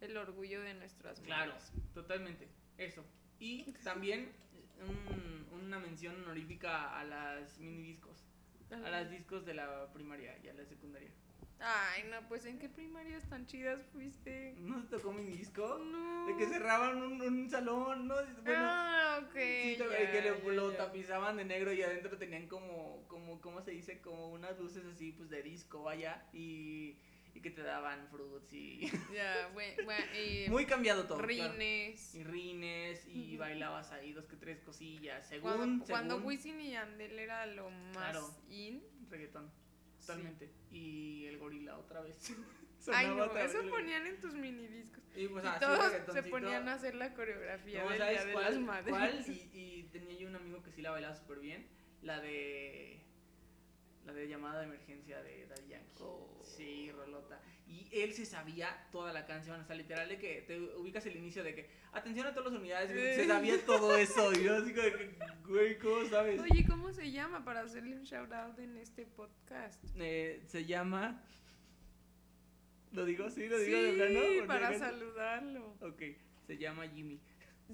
el 0.00 0.16
orgullo 0.16 0.60
de 0.62 0.74
nuestras 0.74 1.20
Claro, 1.20 1.52
madres. 1.52 1.72
totalmente, 1.94 2.48
eso. 2.78 3.04
Y 3.38 3.64
también 3.84 4.30
un- 4.86 5.46
una 5.64 5.78
mención 5.78 6.16
honorífica 6.22 6.98
a 6.98 7.04
las 7.04 7.58
mini 7.58 7.82
discos, 7.82 8.24
a 8.70 8.88
las 8.90 9.10
discos 9.10 9.44
de 9.44 9.54
la 9.54 9.92
primaria 9.92 10.38
y 10.42 10.48
a 10.48 10.54
la 10.54 10.64
secundaria. 10.64 11.10
Ay, 11.62 12.04
no, 12.10 12.26
pues 12.28 12.46
¿en 12.46 12.58
qué 12.58 12.68
primarias 12.70 13.28
tan 13.28 13.46
chidas 13.46 13.80
fuiste? 13.92 14.54
¿No 14.58 14.82
te 14.82 14.96
tocó 14.96 15.12
mini 15.12 15.36
disco? 15.36 15.78
No. 15.78 16.26
De 16.26 16.36
que 16.36 16.46
cerraban 16.46 17.02
un, 17.02 17.20
un 17.20 17.50
salón, 17.50 18.08
¿no? 18.08 18.14
Bueno, 18.14 18.60
ah, 18.62 19.20
ok. 19.22 19.34
Sí, 19.34 19.76
ya, 19.76 20.10
que 20.10 20.22
lo, 20.22 20.38
ya, 20.42 20.52
lo 20.52 20.72
ya. 20.72 20.76
tapizaban 20.78 21.36
de 21.36 21.44
negro 21.44 21.72
y 21.72 21.82
adentro 21.82 22.16
tenían 22.16 22.46
como, 22.48 23.04
como, 23.08 23.40
¿cómo 23.42 23.60
se 23.60 23.72
dice? 23.72 24.00
Como 24.00 24.30
unas 24.30 24.58
luces 24.58 24.84
así, 24.86 25.12
pues 25.12 25.28
de 25.28 25.42
disco, 25.42 25.82
vaya, 25.82 26.24
y, 26.32 26.96
y 27.34 27.40
que 27.42 27.50
te 27.50 27.62
daban 27.62 28.08
fruits 28.08 28.52
y... 28.54 28.80
Ya, 29.14 29.50
bueno, 29.52 30.02
y 30.18 30.48
Muy 30.48 30.64
cambiado 30.64 31.04
todo. 31.04 31.18
claro. 31.18 31.52
rines. 31.52 32.14
Y 32.14 32.24
rines, 32.24 33.06
y 33.06 33.36
bailabas 33.36 33.92
ahí 33.92 34.12
dos 34.12 34.24
que 34.24 34.36
tres 34.36 34.60
cosillas, 34.60 35.28
según, 35.28 35.52
Cuando, 35.56 35.84
cuando 35.84 36.14
según 36.14 36.26
Wisin 36.28 36.58
y 36.60 36.70
Yandel 36.70 37.18
era 37.18 37.44
lo 37.44 37.68
más 37.70 38.12
Claro. 38.12 38.34
in. 38.48 38.82
reggaetón, 39.10 39.50
totalmente. 40.00 40.50
Y 40.70 41.26
el 41.26 41.38
gorila 41.38 41.78
otra 41.78 42.00
vez. 42.00 42.32
Ay, 42.92 43.08
no, 43.08 43.36
eso 43.36 43.58
ponían 43.68 44.06
en 44.06 44.18
tus 44.20 44.34
mini 44.34 44.66
discos. 44.66 45.02
Y 45.14 45.28
pues 45.28 45.44
y 45.44 45.48
así, 45.48 45.60
todos 45.60 45.92
se 46.14 46.22
ponían 46.24 46.68
a 46.68 46.74
hacer 46.74 46.94
la 46.94 47.12
coreografía 47.12 47.84
del 47.84 47.98
¿sabes 47.98 48.14
Día 48.14 48.24
de 48.24 48.32
cuál? 48.32 48.44
las 48.44 48.58
Madres. 48.58 48.88
¿Cuál? 48.88 49.24
Y, 49.28 49.50
y 49.52 49.82
tenía 49.92 50.18
yo 50.18 50.28
un 50.28 50.36
amigo 50.36 50.62
que 50.62 50.70
sí 50.70 50.80
la 50.80 50.90
bailaba 50.90 51.14
súper 51.14 51.40
bien. 51.40 51.66
La 52.02 52.20
de. 52.20 53.00
La 54.06 54.14
de 54.14 54.28
llamada 54.28 54.60
de 54.60 54.66
emergencia 54.66 55.22
de 55.22 55.46
Daddy 55.46 55.68
Yankee. 55.68 55.96
Oh. 56.00 56.42
Sí, 56.42 56.90
Rolota. 56.92 57.40
Y 57.70 57.88
él 57.92 58.12
se 58.12 58.26
sabía 58.26 58.88
toda 58.90 59.12
la 59.12 59.26
canción. 59.26 59.60
O 59.60 59.64
sea, 59.64 59.76
literal 59.76 60.08
de 60.08 60.18
que 60.18 60.42
te 60.42 60.58
ubicas 60.76 61.06
el 61.06 61.16
inicio 61.16 61.44
de 61.44 61.54
que. 61.54 61.70
Atención 61.92 62.26
a 62.26 62.34
todas 62.34 62.52
las 62.52 62.60
unidades. 62.60 62.90
Se 62.90 63.26
sabía 63.26 63.64
todo 63.64 63.96
eso. 63.96 64.32
Y 64.32 64.42
yo 64.42 64.56
así 64.56 64.72
como 64.72 64.82
de 64.82 64.92
que, 64.92 65.10
güey, 65.46 65.78
¿cómo 65.78 66.04
sabes? 66.06 66.40
Oye, 66.40 66.66
¿cómo 66.68 66.92
se 66.92 67.12
llama 67.12 67.44
para 67.44 67.60
hacerle 67.60 67.96
un 67.96 68.02
shout 68.02 68.32
out 68.32 68.58
en 68.58 68.76
este 68.76 69.06
podcast? 69.06 69.84
Eh, 69.96 70.42
se 70.48 70.64
llama. 70.64 71.22
¿Lo 72.92 73.04
digo? 73.04 73.30
Sí, 73.30 73.46
lo 73.48 73.58
digo 73.58 73.82
de 73.82 73.90
sí, 73.90 73.96
plano. 73.96 74.20
Porque 74.20 74.42
para 74.46 74.68
acá- 74.68 74.78
saludarlo. 74.78 75.76
Ok, 75.80 76.02
se 76.46 76.58
llama 76.58 76.88
Jimmy. 76.88 77.20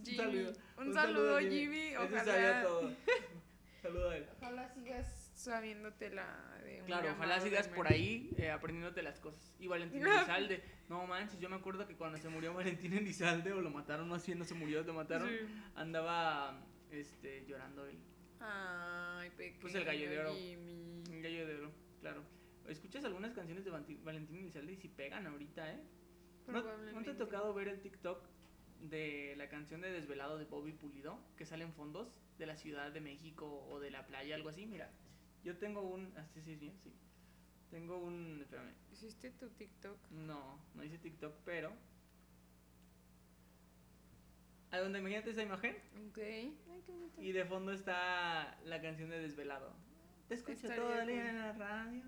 Jimmy. 0.05 0.17
saludo. 0.17 0.53
Un, 0.77 0.93
saludo, 0.93 1.39
Jimmy. 1.39 1.79
Ese 1.79 1.97
Ojalá, 1.99 2.25
sabía 2.25 2.63
todo. 2.63 2.93
Saluda 3.83 4.11
a 4.11 4.17
él. 4.17 4.27
ojalá 4.37 4.69
sigas 4.75 5.07
sabiéndotela 5.37 6.59
de 6.65 6.81
un 6.81 6.87
Claro, 6.87 7.13
ojalá 7.13 7.41
sigas 7.41 7.69
por 7.69 7.87
ahí 7.87 8.31
eh, 8.39 8.51
aprendiéndote 8.51 9.03
las 9.03 9.21
cosas. 9.21 9.55
Y 9.59 9.67
Valentín 9.67 10.07
Elizalde, 10.07 10.63
no 10.89 11.07
manches, 11.07 11.39
yo 11.39 11.49
me 11.49 11.57
acuerdo 11.57 11.87
que 11.87 11.95
cuando 11.95 12.19
se 12.19 12.29
murió 12.29 12.55
Valentín 12.55 12.93
Elizalde, 12.95 13.53
o 13.53 13.61
lo 13.61 13.71
mataron, 13.71 14.09
más 14.09 14.27
bien 14.27 14.39
no 14.39 14.45
se 14.45 14.55
murió, 14.55 14.83
lo 14.83 14.95
mataron, 14.95 15.29
Sí. 15.29 15.37
andaba 15.75 16.61
este, 16.91 17.45
llorando 17.47 17.85
él. 17.87 17.99
Ay, 18.41 19.31
pequeño 19.31 19.61
Pues 19.61 19.75
el 19.75 19.85
gallo 19.85 20.11
de 20.11 20.19
oro. 20.21 20.35
Jimmy. 20.35 21.03
Un 21.11 21.23
gallo 21.23 21.47
de 21.47 21.55
oro, 21.57 21.73
claro. 22.01 22.23
¿Escuchas 22.69 23.05
algunas 23.05 23.33
canciones 23.33 23.65
de 23.65 23.71
Valentín 23.71 24.39
Elizalde 24.39 24.73
y 24.73 24.77
si 24.77 24.89
pegan 24.89 25.27
ahorita, 25.27 25.71
eh? 25.73 25.81
¿No, 26.49 26.63
¿No 26.63 27.03
te 27.03 27.11
ha 27.11 27.17
tocado 27.17 27.53
ver 27.55 27.69
el 27.69 27.81
TikTok 27.81 28.25
de 28.81 29.35
la 29.37 29.49
canción 29.49 29.81
de 29.81 29.91
Desvelado 29.91 30.39
de 30.39 30.45
Bobby 30.45 30.73
Pulido? 30.73 31.21
Que 31.37 31.45
salen 31.45 31.73
fondos 31.73 32.21
de 32.39 32.47
la 32.47 32.57
Ciudad 32.57 32.91
de 32.93 33.01
México 33.01 33.67
o 33.69 33.81
de 33.81 33.91
la 33.91 34.07
playa, 34.07 34.35
algo 34.35 34.49
así. 34.49 34.67
Mira, 34.67 34.91
yo 35.47 35.57
tengo 35.57 35.81
un... 35.81 36.13
Ah, 36.17 36.27
sí, 36.35 36.43
sí, 36.43 36.57
sí. 36.59 36.93
Tengo 37.71 37.99
un... 37.99 38.41
Espérame. 38.43 38.75
¿Hiciste 38.93 39.31
tu 39.31 39.49
TikTok? 39.51 40.11
No, 40.11 40.59
no 40.75 40.83
hice 40.83 40.99
TikTok, 40.99 41.33
pero... 41.45 41.73
¿A 44.73 44.79
dónde 44.79 44.99
imagínate 44.99 45.31
esa 45.31 45.45
imagen? 45.45 45.77
Ok. 46.09 46.19
Ay, 46.19 46.83
qué 46.85 46.93
bonito. 46.93 47.23
Y 47.23 47.31
de 47.31 47.45
fondo 47.45 47.73
está 47.73 48.59
la 48.65 48.83
canción 48.83 49.09
de 49.09 49.21
Desvelado. 49.21 49.73
Te 50.27 50.35
escucho 50.35 50.69
todo 50.69 51.01
el 51.01 51.07
día 51.07 51.31
en 51.31 51.39
la 51.39 51.53
radio. 51.53 52.03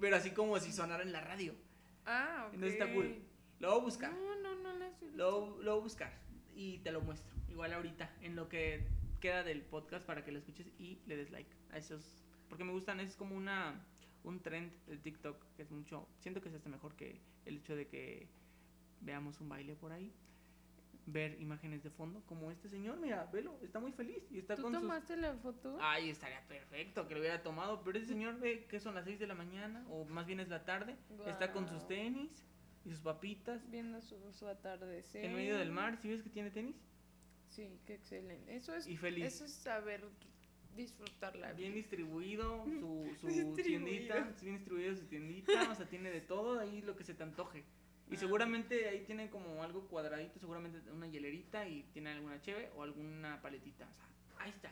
Pero 0.00 0.16
así 0.16 0.30
como 0.30 0.58
si 0.58 0.72
sonara 0.72 1.02
en 1.02 1.12
la 1.12 1.20
radio. 1.20 1.54
Ah, 2.06 2.46
ok. 2.48 2.54
Entonces 2.54 2.80
está 2.80 2.94
cool. 2.94 3.22
Lo 3.60 3.72
voy 3.72 3.80
a 3.80 3.84
buscar. 3.84 4.12
No, 4.14 4.36
no, 4.40 4.54
no 4.54 4.72
la 4.72 4.88
visto. 4.88 5.06
Lo, 5.14 5.62
lo 5.62 5.72
voy 5.72 5.80
a 5.80 5.82
buscar 5.82 6.12
y 6.54 6.78
te 6.78 6.92
lo 6.92 7.02
muestro. 7.02 7.34
Igual 7.50 7.74
ahorita, 7.74 8.10
en 8.22 8.36
lo 8.36 8.48
que 8.48 8.86
queda 9.20 9.42
del 9.42 9.60
podcast 9.60 10.06
para 10.06 10.24
que 10.24 10.32
lo 10.32 10.38
escuches 10.38 10.66
y 10.78 11.02
le 11.06 11.16
des 11.16 11.30
like 11.30 11.54
a 11.70 11.76
esos. 11.76 12.23
Porque 12.48 12.64
me 12.64 12.72
gustan, 12.72 13.00
es 13.00 13.16
como 13.16 13.36
una 13.36 13.84
un 14.22 14.40
trend 14.40 14.72
de 14.86 14.96
TikTok 14.96 15.36
que 15.56 15.62
es 15.62 15.70
mucho. 15.70 16.08
Siento 16.20 16.40
que 16.40 16.48
es 16.48 16.54
hasta 16.54 16.68
mejor 16.70 16.94
que 16.96 17.20
el 17.44 17.58
hecho 17.58 17.76
de 17.76 17.86
que 17.86 18.26
veamos 19.00 19.40
un 19.40 19.48
baile 19.48 19.74
por 19.76 19.92
ahí. 19.92 20.12
Ver 21.06 21.38
imágenes 21.38 21.82
de 21.82 21.90
fondo, 21.90 22.22
como 22.24 22.50
este 22.50 22.66
señor, 22.70 22.96
mira, 22.98 23.26
velo, 23.26 23.58
está 23.62 23.78
muy 23.78 23.92
feliz 23.92 24.22
y 24.30 24.38
está 24.38 24.56
¿Tú 24.56 24.62
con 24.62 24.72
sus. 24.72 24.80
tomaste 24.80 25.18
la 25.18 25.34
foto? 25.34 25.76
Ay, 25.78 26.08
estaría 26.08 26.40
perfecto 26.48 27.06
que 27.06 27.12
lo 27.12 27.20
hubiera 27.20 27.42
tomado, 27.42 27.82
pero 27.84 27.98
ese 27.98 28.06
señor 28.06 28.40
ve 28.40 28.64
que 28.64 28.80
son 28.80 28.94
las 28.94 29.04
6 29.04 29.18
de 29.18 29.26
la 29.26 29.34
mañana, 29.34 29.84
o 29.90 30.06
más 30.06 30.24
bien 30.24 30.40
es 30.40 30.48
la 30.48 30.64
tarde, 30.64 30.96
está 31.26 31.52
con 31.52 31.68
sus 31.68 31.86
tenis 31.86 32.46
y 32.86 32.90
sus 32.90 33.00
papitas, 33.00 33.68
Viendo 33.70 34.00
su, 34.00 34.16
su 34.32 34.48
atardecer. 34.48 35.26
en 35.26 35.34
medio 35.34 35.58
del 35.58 35.70
mar, 35.70 35.98
¿sí 35.98 36.08
ves 36.08 36.22
que 36.22 36.30
tiene 36.30 36.50
tenis? 36.50 36.76
Sí, 37.50 37.78
qué 37.84 37.96
excelente. 37.96 38.56
Eso 38.56 38.74
es, 38.74 38.86
Y 38.86 38.96
feliz. 38.96 39.26
eso 39.26 39.44
es 39.44 39.52
saber 39.52 40.02
disfrutar 40.76 41.36
la 41.36 41.52
Bien 41.52 41.72
distribuido 41.74 42.64
su, 42.80 43.16
su 43.20 43.26
Distribuido. 43.28 43.54
tiendita, 43.62 44.14
bien 44.42 44.56
distribuido 44.56 44.94
su 44.96 45.06
tiendita, 45.06 45.70
o 45.70 45.74
sea, 45.74 45.86
tiene 45.88 46.10
de 46.10 46.20
todo 46.20 46.58
ahí 46.60 46.82
lo 46.82 46.96
que 46.96 47.04
se 47.04 47.14
te 47.14 47.22
antoje. 47.22 47.64
Y 48.10 48.16
Ah. 48.16 48.18
seguramente 48.18 48.88
ahí 48.88 49.00
tiene 49.04 49.30
como 49.30 49.62
algo 49.62 49.88
cuadradito, 49.88 50.38
seguramente 50.38 50.78
una 50.90 51.06
hielerita 51.06 51.66
y 51.66 51.84
tiene 51.94 52.10
alguna 52.10 52.40
cheve 52.40 52.70
o 52.76 52.82
alguna 52.82 53.40
paletita, 53.40 53.86
o 53.86 53.94
sea, 53.94 54.44
ahí 54.44 54.50
está. 54.50 54.70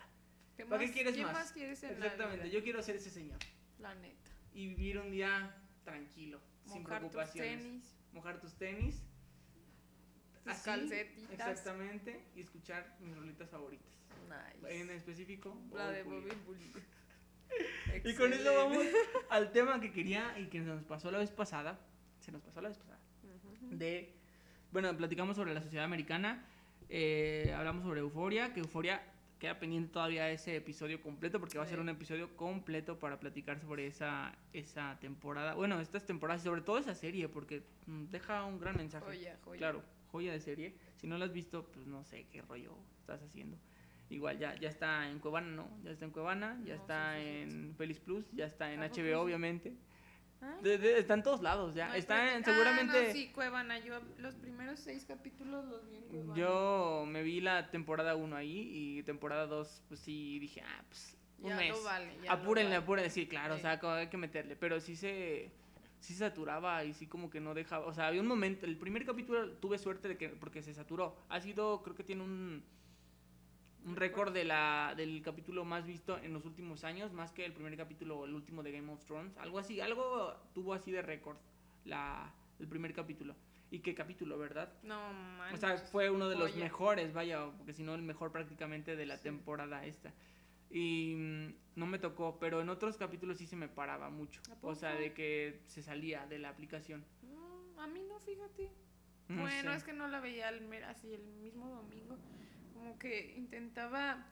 ¿Qué 0.56 0.66
¿Para 0.66 0.80
qué 0.80 0.86
más- 0.86 0.94
quieres 0.94 1.14
¿qué 1.16 1.22
más? 1.22 1.52
quieres 1.52 1.82
en 1.82 1.90
Exactamente, 1.92 2.50
yo 2.50 2.62
quiero 2.62 2.82
ser 2.82 2.96
ese 2.96 3.08
señor 3.10 3.38
La 3.78 3.94
neta. 3.94 4.30
y 4.52 4.66
vivir 4.68 4.98
un 4.98 5.10
día 5.10 5.56
tranquilo, 5.82 6.40
sin 6.66 6.82
Mojar 6.82 7.00
tus 7.00 7.10
preocupaciones. 7.12 7.62
tenis, 7.62 7.96
Mojar 8.12 8.38
tus 8.40 8.54
tenis, 8.54 9.02
tus 10.44 10.52
así, 10.52 10.64
calcetitas. 10.64 11.30
exactamente, 11.32 12.24
y 12.36 12.40
escuchar 12.40 12.96
mis 13.00 13.16
rolitas 13.16 13.48
favoritas. 13.48 13.88
Nice. 14.28 14.80
En 14.80 14.90
específico, 14.90 15.56
La 15.74 15.90
de 15.90 16.02
Bobby. 16.02 16.30
Pulido. 16.46 16.80
Y 18.04 18.14
con 18.14 18.32
eso 18.32 18.50
vamos 18.54 18.78
al 19.28 19.52
tema 19.52 19.78
que 19.78 19.92
quería 19.92 20.38
y 20.38 20.46
que 20.46 20.60
se 20.60 20.64
nos 20.64 20.82
pasó 20.84 21.10
la 21.10 21.18
vez 21.18 21.30
pasada. 21.30 21.78
Se 22.20 22.32
nos 22.32 22.40
pasó 22.40 22.62
la 22.62 22.68
vez 22.70 22.78
pasada. 22.78 22.98
De, 23.70 24.14
bueno, 24.70 24.96
platicamos 24.96 25.36
sobre 25.36 25.52
la 25.52 25.60
sociedad 25.60 25.84
americana. 25.84 26.46
eh, 26.88 27.52
hablamos 27.54 27.82
sobre 27.84 28.00
Euforia. 28.00 28.54
Que 28.54 28.60
Euforia, 28.60 29.02
queda 29.38 29.58
pendiente 29.58 29.92
todavía 29.92 30.30
ese 30.30 30.56
episodio 30.56 31.02
completo 31.02 31.40
porque 31.40 31.58
va 31.58 31.64
a 31.64 31.66
ser 31.66 31.78
un 31.80 31.90
episodio 31.90 32.34
completo 32.36 32.98
para 32.98 33.20
platicar 33.20 33.60
sobre 33.60 33.86
esa, 33.86 34.34
esa 34.54 34.98
temporada. 35.00 35.52
Bueno, 35.54 35.78
estas 35.80 36.06
temporadas 36.06 36.40
y 36.42 36.44
sobre 36.44 36.62
todo 36.62 36.78
esa 36.78 36.94
serie 36.94 37.28
porque 37.28 37.62
mm, 37.86 38.04
deja 38.06 38.44
un 38.44 38.58
gran 38.58 38.76
mensaje. 38.78 39.04
Joya, 39.04 39.36
joya. 39.44 39.58
Claro, 39.58 39.82
joya 40.10 40.32
de 40.32 40.40
serie. 40.40 40.74
Si 40.96 41.06
no 41.06 41.18
la 41.18 41.26
has 41.26 41.32
visto, 41.34 41.66
pues 41.72 41.86
no 41.86 42.02
sé 42.04 42.26
qué 42.32 42.40
rollo 42.40 42.74
estás 43.00 43.20
haciendo. 43.22 43.58
Igual 44.12 44.38
ya, 44.38 44.54
ya 44.60 44.68
está 44.68 45.08
en 45.08 45.18
Cuevana, 45.18 45.48
¿no? 45.48 45.68
Ya 45.82 45.90
está 45.90 46.04
en 46.04 46.10
Cuevana, 46.10 46.60
ya 46.64 46.74
No, 46.76 46.80
está 46.82 47.16
sí, 47.16 47.22
sí, 47.22 47.50
sí, 47.50 47.56
en 47.56 47.74
Feliz 47.76 47.98
Plus, 48.00 48.24
ya 48.32 48.46
está 48.46 48.72
en 48.72 48.82
¿A 48.82 48.88
poco 48.88 49.00
HBO, 49.00 49.20
obviamente. 49.22 49.74
Ah, 50.42 50.58
De- 50.60 50.76
de- 50.76 50.98
está 50.98 51.14
en 51.14 51.22
todos 51.22 51.40
lados 51.40 51.74
ya. 51.74 51.88
no 51.88 51.94
está 51.94 52.34
en, 52.34 52.42
pretexto. 52.42 52.50
seguramente... 52.52 52.98
Ah, 52.98 53.06
no, 53.08 53.12
sí, 53.12 53.28
Cuevana. 53.32 53.78
Yo 53.78 54.00
los 54.18 54.34
primeros 54.34 54.80
seis 54.80 55.04
capítulos 55.06 55.64
los 55.66 55.88
vi 55.88 55.96
en 55.96 56.02
Cuevana. 56.08 56.34
Yo 56.36 57.04
me 57.08 57.22
vi 57.22 57.40
la 57.40 57.70
temporada 57.70 58.16
1 58.16 58.36
ahí 58.36 58.68
y 58.98 59.02
temporada 59.04 59.46
2, 59.46 59.82
pues 59.88 60.00
sí 60.00 60.38
dije, 60.40 60.60
ah, 60.62 60.82
pues 60.88 61.16
un 61.38 61.48
Ya 61.50 61.56
mes. 61.56 61.70
lo 61.70 61.82
vale. 61.84 62.12
ya 62.22 62.24
lo 62.34 62.40
apúrenle, 62.42 62.70
vale. 62.70 62.82
apúrenle, 62.82 63.10
sí, 63.10 63.26
claro, 63.26 63.54
o 63.54 63.58
sea, 63.58 63.80
hay 63.96 64.08
que 64.08 64.16
meterle, 64.16 64.56
pero 64.56 64.78
sí 64.80 64.94
se 64.96 65.50
sí 66.00 66.14
saturaba 66.14 66.84
y 66.84 66.92
sí 66.94 67.06
como 67.06 67.30
que 67.30 67.38
no 67.40 67.54
dejaba, 67.54 67.86
o 67.86 67.94
sea, 67.94 68.08
había 68.08 68.20
un 68.20 68.26
momento, 68.26 68.66
el 68.66 68.76
primer 68.76 69.06
capítulo 69.06 69.48
tuve 69.52 69.78
suerte 69.78 70.08
de 70.08 70.16
que 70.16 70.28
porque 70.30 70.60
se 70.60 70.74
saturó. 70.74 71.16
Ha 71.28 71.40
sido 71.40 71.80
creo 71.84 71.94
que 71.94 72.02
tiene 72.02 72.24
un 72.24 72.64
un 73.84 73.96
récord 73.96 74.32
de 74.32 74.44
la 74.44 74.94
del 74.96 75.22
capítulo 75.22 75.64
más 75.64 75.86
visto 75.86 76.18
en 76.18 76.32
los 76.32 76.44
últimos 76.44 76.84
años, 76.84 77.12
más 77.12 77.32
que 77.32 77.44
el 77.44 77.52
primer 77.52 77.76
capítulo 77.76 78.18
o 78.20 78.24
el 78.26 78.34
último 78.34 78.62
de 78.62 78.72
Game 78.72 78.92
of 78.92 79.04
Thrones, 79.04 79.36
algo 79.38 79.58
así, 79.58 79.80
algo 79.80 80.34
tuvo 80.54 80.74
así 80.74 80.90
de 80.92 81.02
récord 81.02 81.36
la 81.84 82.32
el 82.60 82.68
primer 82.68 82.92
capítulo. 82.94 83.34
Y 83.70 83.80
qué 83.80 83.94
capítulo, 83.94 84.38
¿verdad? 84.38 84.70
No, 84.82 85.00
O 85.52 85.56
sea, 85.56 85.78
fue 85.78 86.10
uno 86.10 86.28
de 86.28 86.36
los 86.36 86.54
mejores, 86.56 87.12
vaya, 87.14 87.46
porque 87.56 87.72
si 87.72 87.82
no 87.82 87.94
el 87.94 88.02
mejor 88.02 88.30
prácticamente 88.30 88.96
de 88.96 89.06
la 89.06 89.16
Sí. 89.16 89.22
temporada 89.24 89.84
esta. 89.86 90.12
Y 90.70 91.14
mm, 91.16 91.54
no 91.76 91.86
me 91.86 91.98
tocó, 91.98 92.38
pero 92.38 92.60
en 92.60 92.68
otros 92.68 92.96
capítulos 92.98 93.38
sí 93.38 93.46
se 93.46 93.56
me 93.56 93.68
paraba 93.68 94.10
mucho. 94.10 94.42
¿A 94.50 94.56
O 94.66 94.74
sea, 94.74 94.94
de 94.94 95.12
que 95.14 95.60
se 95.66 95.82
salía 95.82 96.26
de 96.26 96.38
la 96.38 96.50
aplicación. 96.50 97.02
No, 97.22 97.80
a 97.82 97.86
mí 97.86 98.02
no, 98.06 98.20
fíjate. 98.20 98.70
No 99.28 99.40
bueno, 99.42 99.70
sé. 99.70 99.76
es 99.78 99.84
que 99.84 99.92
no 99.94 100.06
la 100.06 100.20
veía 100.20 100.48
al 100.48 100.60
mer- 100.60 100.84
así 100.84 101.12
el 101.14 101.24
mismo 101.40 101.66
domingo. 101.70 102.18
Como 102.82 102.98
que 102.98 103.34
intentaba 103.36 104.26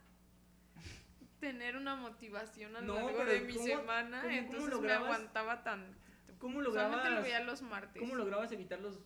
tener 1.39 1.77
una 1.77 1.95
motivación 1.95 2.75
a 2.75 2.81
lo 2.81 2.95
No, 2.95 3.07
largo 3.07 3.25
de 3.25 3.41
mi 3.43 3.55
¿cómo- 3.55 3.65
semana. 3.67 4.23
cómo- 4.23 4.33
cómo 4.33 4.39
entonces 4.41 4.65
me 4.69 4.75
lograbas- 4.75 5.05
aguantaba 5.15 5.63
tan. 5.63 5.97
¿Cómo 6.41 6.61
Solamente 6.65 6.65
lo 6.65 7.01
lograbas, 7.01 7.23
veía 7.23 7.41
los 7.45 7.63
martes. 7.63 8.01
¿Cómo 8.01 8.17
lograbas 8.17 8.51
evitar 8.51 8.81
los 8.81 8.99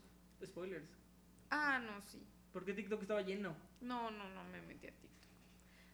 spoilers? 0.42 0.88
Ah, 1.50 1.78
no, 1.78 2.00
sí. 2.00 2.26
Porque 2.54 2.72
TikTok 2.72 3.02
estaba 3.02 3.20
lleno. 3.20 3.54
No, 3.82 4.10
no, 4.10 4.30
no 4.30 4.44
me 4.44 4.62
metí 4.62 4.86
a 4.86 4.92
TikTok. 4.92 5.30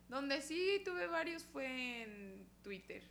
Donde 0.08 0.40
sí 0.42 0.80
tuve 0.84 1.08
varios 1.08 1.42
fue 1.42 2.02
en 2.02 2.46
Twitter. 2.62 3.02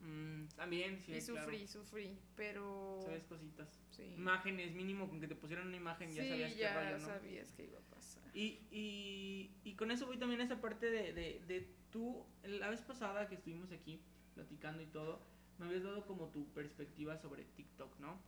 Mm, 0.00 0.46
también, 0.54 1.00
sí, 1.00 1.12
y 1.12 1.20
claro. 1.20 1.42
sufrí, 1.42 1.66
sufrí. 1.66 2.18
Pero. 2.36 3.00
Sabes 3.02 3.24
cositas. 3.24 3.68
Sí. 3.90 4.04
Imágenes, 4.16 4.72
mínimo, 4.74 5.08
con 5.08 5.20
que 5.20 5.26
te 5.26 5.34
pusieran 5.34 5.66
una 5.66 5.76
imagen 5.76 6.12
ya 6.12 6.24
sabías 6.24 6.52
qué 6.52 6.58
ya 6.58 6.74
rollo, 6.74 6.98
¿no? 6.98 7.06
sabías 7.06 7.52
que 7.52 7.64
iba 7.64 7.78
a 7.78 7.82
pasar. 7.82 8.22
Y, 8.34 8.60
y, 8.70 9.50
y 9.64 9.74
con 9.74 9.90
eso 9.90 10.06
voy 10.06 10.18
también 10.18 10.40
a 10.40 10.44
esa 10.44 10.60
parte 10.60 10.90
de, 10.90 11.12
de, 11.12 11.42
de 11.46 11.68
tú, 11.90 12.24
la 12.44 12.70
vez 12.70 12.82
pasada 12.82 13.28
que 13.28 13.34
estuvimos 13.34 13.72
aquí 13.72 14.00
platicando 14.34 14.82
y 14.82 14.86
todo, 14.86 15.20
me 15.58 15.66
habías 15.66 15.82
dado 15.82 16.06
como 16.06 16.28
tu 16.28 16.46
perspectiva 16.52 17.16
sobre 17.18 17.44
TikTok, 17.44 17.98
¿no? 17.98 18.20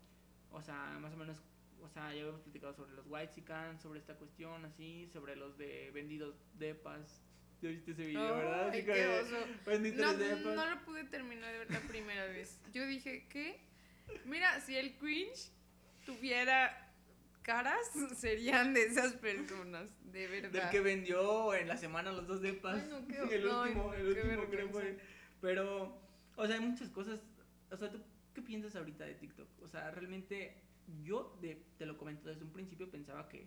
O 0.51 0.61
sea, 0.61 0.99
más 1.01 1.15
o 1.15 1.17
menos, 1.17 1.41
o 1.81 1.89
sea, 1.89 2.13
ya 2.13 2.23
habíamos 2.23 2.41
platicado 2.41 2.75
sobre 2.75 2.93
los 2.93 3.07
white 3.09 3.45
sobre 3.79 4.01
esta 4.01 4.17
cuestión 4.17 4.65
así, 4.65 5.09
sobre 5.13 5.37
los 5.37 5.57
de 5.57 5.91
vendidos 5.93 6.35
depas. 6.59 7.23
¿Ya 7.63 7.69
viste 7.69 7.91
ese 7.93 8.07
video, 8.07 8.37
verdad? 8.37 8.71
Ay, 8.71 8.85
qué 8.85 9.07
oso. 9.21 9.37
"Vendidos 9.67 9.99
No, 9.99 10.19
depas". 10.19 10.57
no 10.57 10.71
lo 10.71 10.85
pude 10.85 11.05
terminar 11.05 11.53
de 11.53 11.59
ver 11.59 11.71
la 11.71 11.81
primera 11.81 12.25
vez. 12.27 12.59
Yo 12.73 12.87
dije, 12.87 13.27
¿qué? 13.29 13.61
Mira, 14.25 14.61
si 14.61 14.77
el 14.77 14.97
cringe 14.97 15.51
tuviera 16.07 16.91
caras, 17.43 17.79
serían 18.17 18.73
de 18.75 18.85
esas 18.87 19.13
personas, 19.15 19.91
de 20.13 20.27
verdad. 20.27 20.51
Del 20.51 20.71
que 20.71 20.81
vendió 20.81 21.55
en 21.55 21.69
la 21.69 21.77
semana 21.77 22.13
los 22.13 22.27
dos 22.27 22.41
depas. 22.41 22.83
Ay, 22.83 22.89
no, 22.91 23.07
qué- 23.07 23.15
el 23.37 23.51
ay, 23.51 23.61
último, 23.69 23.85
no, 23.89 23.95
el 23.95 24.07
último 24.09 24.45
creo 24.51 24.69
fue. 24.71 24.99
Pero, 25.41 26.01
o 26.37 26.47
sea, 26.47 26.57
hay 26.57 26.63
muchas 26.63 26.89
cosas. 26.91 27.21
O 27.71 27.77
sea, 27.77 27.91
¿tú 27.91 28.03
qué 28.35 28.43
piensas 28.43 28.75
ahorita 28.77 29.05
de 29.05 29.15
TikTok? 29.15 29.49
O 29.63 29.69
sea, 29.69 29.91
realmente 29.91 30.63
yo 31.03 31.37
de- 31.41 31.63
te 31.79 31.87
lo 31.87 31.97
comento 31.99 32.29
desde 32.29 32.43
un 32.45 32.53
principio 32.53 32.91
pensaba 32.91 33.29
que 33.29 33.47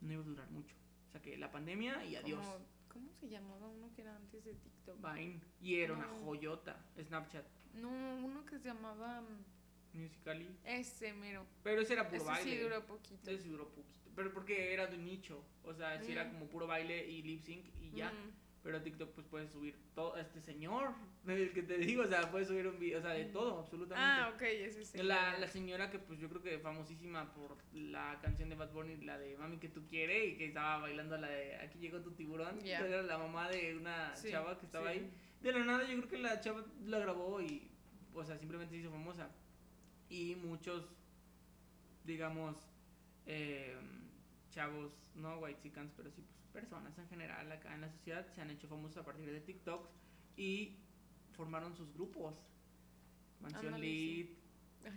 no 0.00 0.12
iba 0.12 0.22
a 0.22 0.26
durar 0.26 0.50
mucho. 0.50 0.74
O 1.08 1.12
sea, 1.12 1.20
que 1.22 1.36
la 1.36 1.50
pandemia 1.52 2.04
y 2.04 2.16
adiós. 2.16 2.40
Como- 2.44 2.75
¿Cómo 2.96 3.12
se 3.20 3.28
llamaba 3.28 3.66
uno 3.68 3.90
que 3.94 4.00
era 4.00 4.16
antes 4.16 4.42
de 4.44 4.54
TikTok? 4.54 4.96
Vine. 5.14 5.40
Y 5.60 5.80
era 5.80 5.92
una 5.92 6.06
No. 6.06 6.24
joyota. 6.24 6.82
Snapchat. 6.98 7.44
No, 7.74 7.90
uno 7.90 8.44
que 8.46 8.58
se 8.58 8.68
llamaba 8.68 9.20
mm, 9.20 9.98
Musical.ly. 10.00 10.48
ese 10.64 11.12
mero. 11.12 11.44
Pero 11.62 11.82
ese 11.82 11.92
era 11.92 12.08
puro 12.08 12.22
Ese 12.22 12.30
baile. 12.30 12.50
sí 12.50 12.56
duró 12.58 12.86
poquito. 12.86 13.30
Ese 13.30 13.42
sí 13.42 13.48
duró 13.50 13.68
poquito. 13.68 14.10
Pero 14.16 14.32
porque 14.32 14.72
era 14.72 14.86
de 14.86 14.96
nicho. 14.96 15.44
O 15.62 15.74
sea, 15.74 16.00
sí 16.02 16.12
era 16.12 16.24
Mm. 16.24 16.32
como 16.32 16.46
puro 16.46 16.66
baile 16.66 17.06
y 17.06 17.22
lip 17.22 17.42
sync 17.42 17.66
y 17.82 17.90
ya. 17.90 18.10
Mm, 18.10 18.30
Pero 18.66 18.78
a 18.78 18.82
TikTok 18.82 19.10
pues 19.12 19.24
puedes 19.28 19.48
subir 19.52 19.76
todo, 19.94 20.16
este 20.16 20.40
señor, 20.40 20.92
el 21.28 21.52
que 21.52 21.62
te 21.62 21.78
digo, 21.78 22.02
o 22.02 22.06
sea, 22.08 22.28
puedes 22.32 22.48
subir 22.48 22.66
un 22.66 22.80
video, 22.80 22.98
o 22.98 23.00
sea, 23.00 23.12
de 23.12 23.26
todo, 23.26 23.60
absolutamente. 23.60 24.04
Ah, 24.04 24.32
ok, 24.34 24.42
ese 24.42 24.84
sí. 24.84 24.98
la, 25.04 25.38
la 25.38 25.46
señora 25.46 25.88
que 25.88 26.00
pues 26.00 26.18
yo 26.18 26.28
creo 26.28 26.42
que 26.42 26.58
famosísima 26.58 27.32
por 27.32 27.56
la 27.72 28.18
canción 28.20 28.48
de 28.48 28.56
Bad 28.56 28.72
Bunny, 28.72 28.96
la 29.04 29.18
de 29.18 29.38
Mami 29.38 29.58
que 29.58 29.68
tú 29.68 29.86
quieres, 29.86 30.32
y 30.32 30.36
que 30.36 30.46
estaba 30.46 30.78
bailando 30.78 31.16
la 31.16 31.28
de 31.28 31.54
Aquí 31.58 31.78
llegó 31.78 32.00
tu 32.00 32.10
tiburón, 32.14 32.58
Ya. 32.58 32.80
era 32.84 33.02
la 33.02 33.18
mamá 33.18 33.48
de 33.48 33.76
una 33.76 34.16
Sí, 34.16 34.30
chava 34.32 34.58
que 34.58 34.66
estaba 34.66 34.90
sí. 34.92 34.98
ahí. 34.98 35.12
De 35.42 35.52
la 35.52 35.64
nada 35.64 35.84
yo 35.88 35.96
creo 35.98 36.08
que 36.08 36.18
la 36.18 36.40
chava 36.40 36.64
la 36.86 36.98
grabó 36.98 37.40
y, 37.40 37.70
o 38.14 38.24
sea, 38.24 38.36
simplemente 38.36 38.74
se 38.74 38.80
hizo 38.80 38.90
famosa. 38.90 39.30
Y 40.08 40.34
muchos, 40.34 40.88
digamos, 42.04 42.56
eh, 43.26 43.76
chavos, 44.50 44.92
no 45.14 45.38
white 45.38 45.60
chickens, 45.62 45.92
pero 45.96 46.10
sí 46.10 46.20
pues, 46.22 46.35
personas 46.56 46.96
en 46.98 47.06
general 47.08 47.52
acá 47.52 47.74
en 47.74 47.82
la 47.82 47.90
sociedad 47.90 48.26
se 48.34 48.40
han 48.40 48.48
hecho 48.50 48.66
famosos 48.66 48.96
a 48.96 49.04
partir 49.04 49.30
de 49.30 49.40
TikToks 49.40 49.90
y 50.36 50.78
formaron 51.32 51.76
sus 51.76 51.92
grupos. 51.92 52.42
Mansión 53.40 53.78
Lead. 53.78 54.28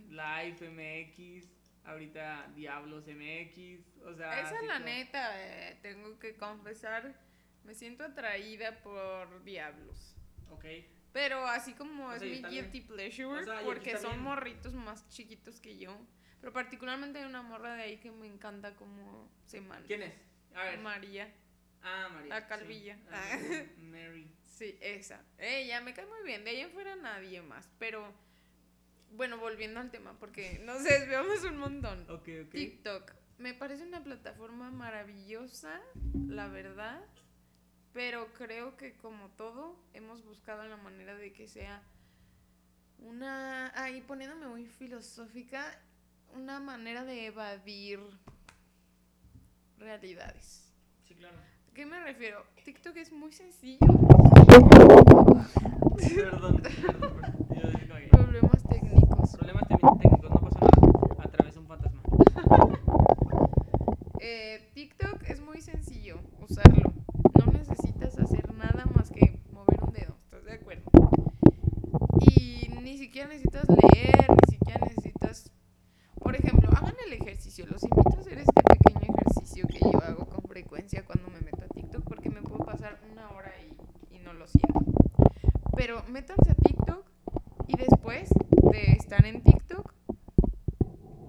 Life 0.09 0.69
MX, 0.69 1.49
ahorita 1.83 2.51
Diablos 2.55 3.05
MX, 3.07 3.97
o 4.05 4.13
sea... 4.13 4.39
Esa 4.39 4.55
así 4.55 4.65
la 4.67 4.73
como- 4.75 4.85
neta, 4.85 5.23
eh, 5.35 5.79
tengo 5.81 6.17
que 6.19 6.37
confesar, 6.37 7.19
me 7.65 7.73
siento 7.73 8.03
atraída 8.03 8.81
por 8.81 9.43
Diablos. 9.43 10.15
Ok, 10.51 10.65
Pero 11.11 11.45
así 11.45 11.73
como 11.73 12.07
O 12.07 12.13
es 12.13 12.19
sea, 12.21 12.29
mi 12.29 12.41
guilty 12.55 12.81
pleasure, 12.81 13.25
o 13.41 13.43
sea, 13.43 13.61
porque 13.63 13.97
son 13.97 14.21
morritos 14.21 14.73
más 14.75 15.07
chiquitos 15.09 15.59
que 15.59 15.77
yo. 15.77 15.99
Pero 16.39 16.53
particularmente 16.53 17.19
hay 17.19 17.25
una 17.25 17.41
morra 17.41 17.73
de 17.75 17.81
ahí 17.83 17.97
que 17.97 18.11
me 18.11 18.27
encanta 18.27 18.75
cómo 18.75 19.29
se 19.45 19.59
maneja. 19.59 19.87
¿quién 19.87 20.03
es? 20.03 20.13
A 20.55 20.63
ver. 20.65 20.79
María. 20.79 21.33
Ah, 21.83 22.09
María. 22.13 22.29
La 22.29 22.41
sí. 22.41 22.47
Calvilla. 22.47 22.97
Ah, 23.11 23.37
Mary. 23.77 24.31
Sí, 24.45 24.77
esa. 24.81 25.23
Ella 25.37 25.81
me 25.81 25.93
cae 25.93 26.05
muy 26.05 26.23
bien. 26.25 26.43
De 26.43 26.51
ella 26.51 26.65
en 26.65 26.71
fuera 26.71 26.95
nadie 26.95 27.41
más. 27.41 27.69
Pero, 27.79 28.13
bueno, 29.11 29.37
volviendo 29.37 29.79
al 29.79 29.91
tema, 29.91 30.17
porque 30.19 30.59
nos 30.65 30.83
desviamos 30.83 31.43
un 31.43 31.57
montón. 31.57 32.01
Ok, 32.09 32.27
ok. 32.45 32.51
TikTok. 32.51 33.13
Me 33.37 33.53
parece 33.53 33.83
una 33.83 34.03
plataforma 34.03 34.69
maravillosa, 34.69 35.79
la 36.27 36.47
verdad. 36.49 37.01
Pero 37.93 38.31
creo 38.33 38.75
que 38.77 38.95
como 38.97 39.29
todo, 39.29 39.81
hemos 39.93 40.23
buscado 40.23 40.67
la 40.67 40.77
manera 40.77 41.15
de 41.15 41.31
que 41.31 41.47
sea 41.47 41.81
una... 42.97 43.71
Ahí 43.81 44.01
poniéndome 44.01 44.47
muy 44.47 44.65
filosófica, 44.65 45.81
una 46.33 46.59
manera 46.59 47.03
de 47.05 47.27
evadir 47.27 47.99
realidades. 49.77 50.71
Sí, 51.07 51.15
claro. 51.15 51.37
¿A 51.79 51.81
qué 51.81 51.85
me 51.85 51.99
refiero? 52.01 52.43
TikTok 52.65 52.97
es 52.97 53.09
muy 53.09 53.31
sencillo. 53.31 53.79
Perdón, 55.97 56.61
perdón, 56.61 57.13
Problemas 58.11 58.63
técnicos. 58.67 59.37
Problemas 59.37 59.65
técnicos, 59.69 60.29
no 60.29 60.41
pasa 60.41 60.59
nada. 60.59 61.15
Atravesó 61.19 61.61
un 61.61 61.67
fantasma. 61.67 62.01
Eh, 64.19 64.69
TikTok 64.73 65.23
es 65.23 65.39
muy 65.39 65.61
sencillo 65.61 66.19
usarlo. 66.41 66.91
No 67.35 67.45
necesitas 67.53 68.19
hacer 68.19 68.53
nada 68.55 68.83
más 68.93 69.09
que 69.09 69.39
mover 69.53 69.81
un 69.81 69.93
dedo. 69.93 70.17
¿Estás 70.25 70.43
de 70.43 70.53
acuerdo? 70.55 70.83
Y 72.19 72.67
ni 72.83 72.97
siquiera 72.97 73.29
necesitas 73.29 73.69
leer, 73.69 74.27
ni 74.29 74.51
siquiera 74.51 74.85
necesitas... 74.85 75.49
Por 76.19 76.35
ejemplo, 76.35 76.69
hagan 76.75 76.95
el 77.07 77.13
ejercicio. 77.13 77.65
Los 77.67 77.83
invito 77.83 78.17
a 78.17 78.19
hacer 78.19 78.39
este 78.39 78.61
pequeño 78.63 79.13
ejercicio 79.15 79.65
que 79.67 79.79
yo 79.79 80.03
hago 80.03 80.27
con 80.27 80.39
frecuencia 80.49 81.05
cuando 81.05 81.29
me 81.29 81.39
meto 81.39 81.63
a 81.63 81.67
TikTok 81.67 82.03
porque 82.03 82.29
me 82.29 82.41
puedo 82.41 82.65
pasar 82.65 82.99
una 83.11 83.29
hora 83.29 83.53
siento. 84.47 84.79
Pero 85.75 86.03
métanse 86.07 86.51
a 86.51 86.55
TikTok 86.55 87.05
y 87.67 87.77
después 87.77 88.29
de 88.71 88.91
estar 88.93 89.25
en 89.25 89.41
TikTok, 89.41 89.93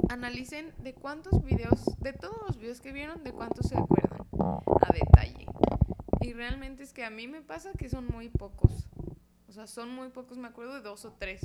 analicen 0.08 0.72
de 0.82 0.94
cuántos 0.94 1.42
videos, 1.44 1.84
de 2.00 2.12
todos 2.12 2.36
los 2.46 2.58
videos 2.58 2.80
que 2.80 2.92
vieron, 2.92 3.22
de 3.22 3.32
cuántos 3.32 3.68
se 3.68 3.76
acuerdan 3.76 4.26
a 4.80 4.92
detalle. 4.92 5.46
Y 6.20 6.32
realmente 6.32 6.82
es 6.82 6.92
que 6.92 7.04
a 7.04 7.10
mí 7.10 7.28
me 7.28 7.42
pasa 7.42 7.72
que 7.72 7.88
son 7.88 8.06
muy 8.08 8.28
pocos. 8.28 8.88
O 9.48 9.52
sea, 9.52 9.66
son 9.66 9.94
muy 9.94 10.10
pocos, 10.10 10.38
me 10.38 10.48
acuerdo 10.48 10.74
de 10.74 10.80
dos 10.80 11.04
o 11.04 11.12
tres. 11.12 11.42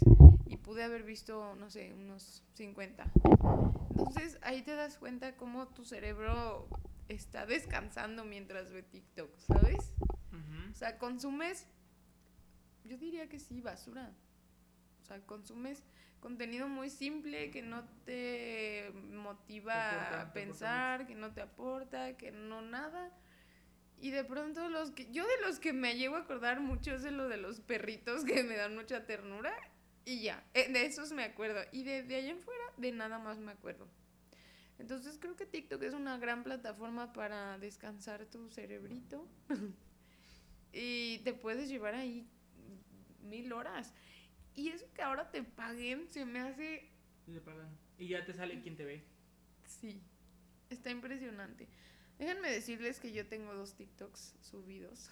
Y 0.48 0.58
pude 0.58 0.84
haber 0.84 1.04
visto, 1.04 1.56
no 1.56 1.70
sé, 1.70 1.94
unos 1.94 2.44
50. 2.54 3.12
Entonces 3.92 4.38
ahí 4.42 4.62
te 4.62 4.76
das 4.76 4.98
cuenta 4.98 5.36
cómo 5.36 5.68
tu 5.68 5.86
cerebro 5.86 6.68
está 7.08 7.46
descansando 7.46 8.26
mientras 8.26 8.72
ve 8.72 8.84
TikTok, 8.84 9.30
¿sabes? 9.38 9.94
O 10.76 10.78
sea, 10.78 10.98
consumes, 10.98 11.66
yo 12.84 12.98
diría 12.98 13.30
que 13.30 13.40
sí, 13.40 13.62
basura. 13.62 14.12
O 15.02 15.06
sea, 15.06 15.22
consumes 15.22 15.82
contenido 16.20 16.68
muy 16.68 16.90
simple 16.90 17.50
que 17.50 17.62
no 17.62 17.86
te 18.04 18.92
motiva 19.14 19.74
Te 19.74 19.96
aporta, 19.96 20.10
te 20.10 20.16
a 20.16 20.34
pensar, 20.34 21.08
que 21.08 21.16
no 21.16 21.34
te 21.34 21.40
aporta, 21.40 22.18
que 22.18 22.32
no 22.34 22.62
nada. 22.62 23.10
Y 24.02 24.12
de 24.12 24.26
pronto 24.26 24.68
los 24.68 24.92
que 24.92 25.10
yo 25.14 25.26
de 25.26 25.48
los 25.48 25.60
que 25.60 25.72
me 25.72 25.96
llego 25.96 26.18
a 26.18 26.20
acordar 26.20 26.60
mucho 26.60 26.94
es 26.94 27.04
de 27.04 27.12
lo 27.12 27.30
de 27.30 27.38
los 27.38 27.62
perritos 27.62 28.26
que 28.26 28.44
me 28.44 28.58
dan 28.58 28.76
mucha 28.76 29.06
ternura 29.06 29.56
y 30.04 30.24
ya, 30.24 30.44
eh, 30.54 30.70
de 30.70 30.86
esos 30.86 31.14
me 31.14 31.24
acuerdo 31.24 31.62
y 31.72 31.84
de, 31.84 32.04
de 32.04 32.18
allá 32.18 32.32
en 32.32 32.42
fuera 32.42 32.66
de 32.76 32.92
nada 32.92 33.18
más 33.18 33.38
me 33.38 33.54
acuerdo. 33.54 33.88
Entonces 34.78 35.18
creo 35.22 35.38
que 35.38 35.46
TikTok 35.46 35.82
es 35.84 35.94
una 35.94 36.18
gran 36.18 36.44
plataforma 36.44 37.14
para 37.14 37.58
descansar 37.60 38.26
tu 38.26 38.50
cerebrito 38.50 39.26
y 40.76 41.20
te 41.20 41.34
puedes 41.34 41.70
llevar 41.70 41.96
ahí 41.96 42.28
mil 43.22 43.52
horas. 43.54 43.94
Y 44.54 44.70
eso 44.70 44.86
que 44.94 45.02
ahora 45.02 45.32
te 45.32 45.42
paguen 45.44 46.08
se 46.10 46.26
me 46.26 46.40
hace, 46.40 46.92
Y 47.28 47.32
le 47.32 47.42
pagan. 47.42 47.78
Y 47.98 48.10
ya 48.10 48.26
te 48.26 48.34
sale 48.34 48.62
quien 48.62 48.76
te 48.76 48.86
ve. 48.86 49.04
sí, 49.66 50.02
está 50.70 50.92
impresionante. 50.92 51.68
Déjenme 52.20 52.50
decirles 52.52 53.00
que 53.00 53.12
yo 53.12 53.26
tengo 53.28 53.54
dos 53.54 53.76
TikToks 53.76 54.36
subidos. 54.42 55.10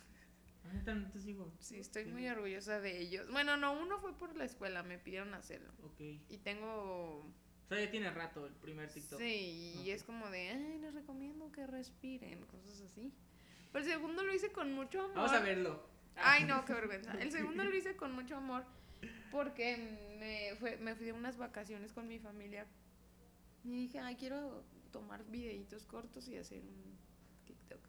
Ah, 0.66 0.94
no 0.94 1.10
te 1.12 1.20
sigo. 1.20 1.52
Sí, 1.60 1.78
estoy 1.78 2.06
muy 2.06 2.28
orgullosa 2.28 2.80
de 2.80 3.02
ellos. 3.02 3.30
Bueno, 3.32 3.58
no, 3.58 3.74
uno 3.74 4.00
fue 4.00 4.18
por 4.18 4.36
la 4.38 4.46
escuela, 4.46 4.84
me 4.84 4.98
pidieron 4.98 5.34
hacerlo. 5.34 5.74
Ok. 5.84 6.00
Y 6.00 6.38
tengo... 6.44 7.20
O 7.20 7.68
sea, 7.68 7.84
ya 7.84 7.92
tiene 7.92 8.10
rato 8.12 8.46
el 8.46 8.54
primer 8.54 8.90
TikTok. 8.90 9.20
Sí, 9.20 9.76
y 9.84 9.90
es 9.90 10.04
como 10.04 10.30
de, 10.30 10.50
ay, 10.50 10.80
les 10.80 10.94
recomiendo 10.94 11.52
que 11.52 11.68
respiren, 11.68 12.46
cosas 12.46 12.82
así. 12.82 13.12
Pero 13.74 13.84
el 13.84 13.92
segundo 13.92 14.24
lo 14.24 14.34
hice 14.34 14.52
con 14.52 14.72
mucho 14.74 15.02
amor. 15.02 15.16
Vamos 15.16 15.34
a 15.34 15.40
verlo. 15.40 15.84
Ay, 16.16 16.46
no, 16.46 16.64
qué 16.64 16.74
vergüenza. 16.74 17.12
El 17.20 17.32
segundo 17.32 17.64
lo 17.64 17.76
hice 17.76 17.96
con 17.96 18.14
mucho 18.14 18.38
amor 18.38 18.64
porque 19.32 19.78
me, 20.20 20.56
fue, 20.58 20.78
me 20.78 20.96
fui 20.96 21.08
de 21.08 21.14
unas 21.14 21.38
vacaciones 21.38 21.92
con 21.92 22.08
mi 22.08 22.20
familia 22.20 22.68
y 23.64 23.72
dije, 23.72 24.00
ay, 24.00 24.16
quiero 24.16 24.64
tomar 24.92 25.26
videitos 25.26 25.86
cortos 25.86 26.28
y 26.28 26.38
hacer 26.38 26.62
un 26.62 26.98
TikTok. 27.46 27.82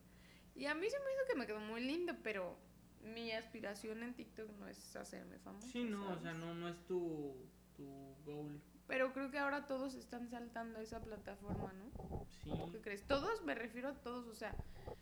Y 0.54 0.66
a 0.66 0.74
mí 0.74 0.88
se 0.88 0.98
me 0.98 1.12
hizo 1.12 1.26
que 1.28 1.38
me 1.38 1.46
quedó 1.46 1.60
muy 1.60 1.84
lindo, 1.84 2.14
pero 2.22 2.56
mi 3.02 3.32
aspiración 3.32 4.02
en 4.02 4.14
TikTok 4.14 4.50
no 4.58 4.68
es 4.68 4.96
hacerme 4.96 5.38
famosa. 5.38 5.68
Sí, 5.68 5.84
no, 5.84 6.12
o 6.12 6.18
sea, 6.18 6.32
no, 6.32 6.54
no 6.54 6.68
es 6.68 6.82
tu, 6.86 7.36
tu 7.76 7.84
goal. 8.24 8.58
Pero 8.86 9.12
creo 9.12 9.30
que 9.30 9.38
ahora 9.38 9.66
todos 9.66 9.94
están 9.94 10.28
saltando 10.28 10.78
a 10.78 10.82
esa 10.82 11.02
plataforma, 11.02 11.72
¿no? 11.72 12.26
Sí. 12.42 12.50
¿Qué 12.70 12.80
crees? 12.80 13.06
Todos, 13.06 13.42
me 13.42 13.54
refiero 13.54 13.88
a 13.88 13.94
todos, 13.94 14.26
o 14.26 14.34
sea, 14.34 14.54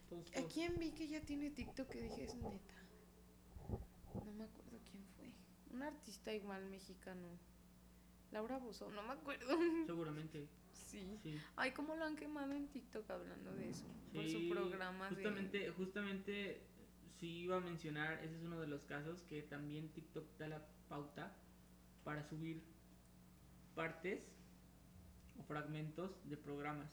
todos, 0.08 0.28
¿a 0.30 0.40
todos. 0.40 0.52
quién 0.52 0.78
vi 0.78 0.92
que 0.92 1.08
ya 1.08 1.20
tiene 1.20 1.50
TikTok 1.50 1.88
que 1.88 2.02
dije 2.02 2.24
es 2.24 2.34
neta? 2.36 2.74
No 4.24 4.32
me 4.32 4.44
acuerdo 4.44 4.78
quién 4.90 5.04
fue. 5.16 5.32
Un 5.72 5.82
artista 5.82 6.32
igual 6.32 6.64
mexicano. 6.66 7.38
Laura 8.30 8.58
Bozo, 8.58 8.90
no 8.90 9.02
me 9.02 9.12
acuerdo. 9.12 9.46
Seguramente. 9.86 10.48
Sí. 10.72 11.18
Sí. 11.22 11.38
Ay, 11.56 11.72
cómo 11.72 11.96
lo 11.96 12.04
han 12.04 12.16
quemado 12.16 12.52
en 12.52 12.68
TikTok 12.68 13.10
hablando 13.10 13.52
de 13.54 13.70
eso. 13.70 13.86
por 14.12 14.28
su 14.28 14.48
programa 14.48 15.08
justamente, 15.08 15.58
de. 15.58 15.70
Justamente, 15.70 16.60
sí 17.18 17.40
iba 17.40 17.56
a 17.56 17.60
mencionar, 17.60 18.22
ese 18.22 18.36
es 18.36 18.42
uno 18.42 18.60
de 18.60 18.66
los 18.66 18.84
casos 18.84 19.22
que 19.22 19.42
también 19.42 19.88
TikTok 19.92 20.38
da 20.38 20.48
la 20.48 20.66
pauta 20.88 21.36
para 22.04 22.22
subir 22.28 22.62
partes 23.74 24.22
o 25.38 25.42
fragmentos 25.42 26.10
de 26.28 26.36
programas 26.36 26.90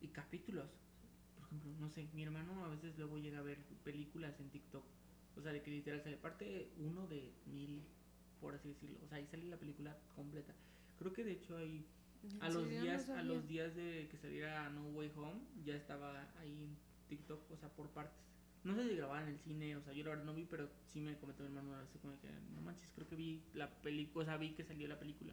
y 0.00 0.08
capítulos. 0.08 0.70
Por 1.36 1.46
ejemplo, 1.46 1.72
no 1.78 1.88
sé, 1.90 2.08
mi 2.12 2.22
hermano 2.22 2.64
a 2.64 2.68
veces 2.68 2.96
luego 2.96 3.18
llega 3.18 3.38
a 3.38 3.42
ver 3.42 3.58
películas 3.84 4.38
en 4.40 4.50
TikTok. 4.50 4.84
O 5.36 5.42
sea, 5.42 5.52
de 5.52 5.62
que 5.62 5.70
literal 5.70 6.02
sale 6.02 6.16
parte 6.16 6.70
uno 6.78 7.06
de 7.06 7.32
mil, 7.46 7.82
por 8.40 8.54
así 8.54 8.68
decirlo. 8.68 8.98
O 9.04 9.08
sea, 9.08 9.18
ahí 9.18 9.26
sale 9.26 9.44
la 9.44 9.56
película 9.56 9.96
completa. 10.14 10.54
Creo 10.98 11.12
que 11.12 11.24
de 11.24 11.32
hecho 11.32 11.58
¿En 12.22 12.42
a 12.42 12.48
los? 12.48 12.64
No 12.64 12.68
días 12.68 13.08
a 13.08 13.22
los 13.22 13.48
días 13.48 13.74
de 13.74 14.08
que 14.10 14.18
saliera 14.18 14.68
No 14.70 14.88
Way 14.90 15.12
Home 15.16 15.40
ya 15.64 15.74
estaba 15.74 16.28
ahí 16.38 16.64
en 16.64 16.76
TikTok 17.08 17.50
o 17.50 17.56
sea 17.56 17.68
por 17.70 17.88
partes 17.90 18.20
no 18.62 18.74
sé 18.74 18.88
si 18.88 18.96
grababan 18.96 19.24
en 19.24 19.30
el 19.30 19.38
cine 19.38 19.76
o 19.76 19.82
sea 19.82 19.92
yo 19.92 20.04
la 20.04 20.10
verdad 20.10 20.24
no 20.24 20.34
vi 20.34 20.44
pero 20.44 20.68
sí 20.84 21.00
me 21.00 21.16
comentó 21.16 21.42
mi 21.42 21.48
hermano 21.48 21.74
así 21.76 21.98
como 21.98 22.18
que 22.20 22.28
no 22.54 22.60
manches 22.60 22.90
creo 22.94 23.08
que 23.08 23.16
vi 23.16 23.42
la 23.54 23.70
película 23.82 24.22
o 24.22 24.26
sea 24.26 24.36
vi 24.36 24.50
que 24.50 24.64
salió 24.64 24.86
la 24.86 24.98
película 24.98 25.32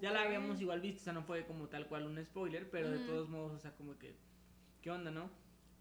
ya 0.00 0.10
la 0.12 0.22
habíamos 0.22 0.60
igual 0.60 0.80
visto 0.80 1.00
o 1.00 1.04
sea 1.04 1.12
no 1.12 1.22
fue 1.22 1.44
como 1.46 1.68
tal 1.68 1.86
cual 1.86 2.06
un 2.06 2.22
spoiler 2.24 2.70
pero 2.70 2.90
de 2.90 2.98
Ujú. 2.98 3.06
todos 3.06 3.28
modos 3.28 3.52
o 3.52 3.58
sea 3.58 3.74
como 3.76 3.98
que 3.98 4.14
qué 4.80 4.90
onda 4.90 5.10
no 5.10 5.30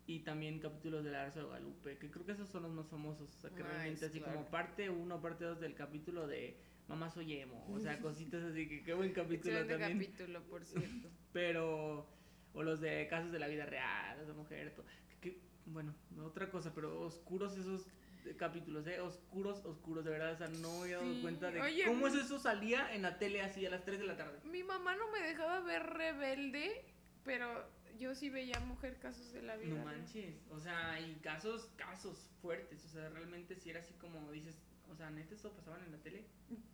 y 0.08 0.20
también 0.22 0.60
capítulos 0.60 1.04
de 1.04 1.12
la 1.12 1.26
Rosa 1.26 1.40
de 1.40 1.46
Guadalupe 1.46 1.98
que 1.98 2.10
creo 2.12 2.26
que 2.26 2.32
esos 2.34 2.50
son 2.50 2.64
los 2.64 2.72
más 2.72 2.88
famosos 2.88 3.30
o 3.36 3.40
sea 3.40 3.50
que 3.52 3.58
Nice, 3.64 3.68
realmente 3.70 4.06
así 4.06 4.20
claro. 4.20 4.36
como 4.36 4.50
parte 4.50 4.90
1 4.90 5.22
parte 5.22 5.46
2 5.46 5.60
del 5.60 5.76
capítulo 5.76 6.28
de 6.28 6.58
Mamá 6.88 7.10
soy 7.10 7.34
emo 7.34 7.66
o 7.72 7.80
sea 7.80 8.00
cositas 8.02 8.44
así 8.44 8.68
que 8.68 8.84
qué 8.84 8.94
buen 8.94 9.14
capítulo 9.14 9.60
Excelente 9.60 9.78
también 9.78 10.12
capítulo, 10.12 10.42
por 10.50 10.66
cierto. 10.66 11.10
pero 11.34 12.08
o 12.54 12.64
los 12.64 12.82
de 12.82 13.08
casos 13.10 13.32
de 13.32 13.40
la 13.40 13.48
vida 13.48 13.66
real, 13.66 14.20
esa 14.20 14.34
mujer, 14.34 14.76
to- 14.76 14.84
que, 15.22 15.40
bueno, 15.68 15.96
otra 16.22 16.50
cosa, 16.52 16.74
pero 16.76 17.00
oscuros 17.00 17.56
esos 17.58 17.86
de- 17.86 17.92
capítulos, 18.38 18.86
eh, 18.88 19.00
oscuros, 19.02 19.64
oscuros, 19.66 20.04
de 20.06 20.12
verdad, 20.12 20.34
o 20.34 20.38
sea, 20.38 20.48
no 20.48 20.72
me 20.72 20.82
había 20.84 20.98
dado 20.98 21.14
Sí, 21.14 21.20
cuenta 21.22 21.52
de 21.52 21.62
oye, 21.62 21.86
cómo 21.86 22.08
es 22.08 22.16
eso 22.16 22.40
salía 22.40 22.94
en 22.94 23.02
la 23.02 23.18
tele 23.18 23.42
así 23.42 23.66
a 23.66 23.70
las 23.70 23.84
3 23.86 24.00
de 24.00 24.06
la 24.06 24.18
tarde. 24.18 24.40
Mi 24.46 24.64
mamá 24.64 24.96
no 24.96 25.10
me 25.12 25.20
dejaba 25.22 25.60
ver 25.62 25.84
Rebelde, 25.84 26.86
pero 27.24 27.66
yo 28.00 28.16
sí 28.16 28.30
veía 28.30 28.60
Mujer 28.62 28.98
Casos 29.00 29.32
de 29.34 29.42
la 29.42 29.56
Vida. 29.58 29.76
No 29.76 29.84
manches, 29.86 30.36
o 30.50 30.60
sea, 30.60 31.00
y 31.00 31.16
casos, 31.16 31.70
casos 31.76 32.30
fuertes, 32.42 32.84
o 32.86 32.90
sea, 32.90 33.10
realmente 33.10 33.56
si 33.56 33.70
era 33.70 33.80
así 33.80 33.94
como 33.96 34.32
dices, 34.32 34.56
o 34.92 34.96
sea, 34.96 35.10
neta 35.10 35.34
esto 35.36 35.52
pasaban 35.54 35.84
en 35.84 35.92
la 35.92 35.98
tele. 36.00 36.26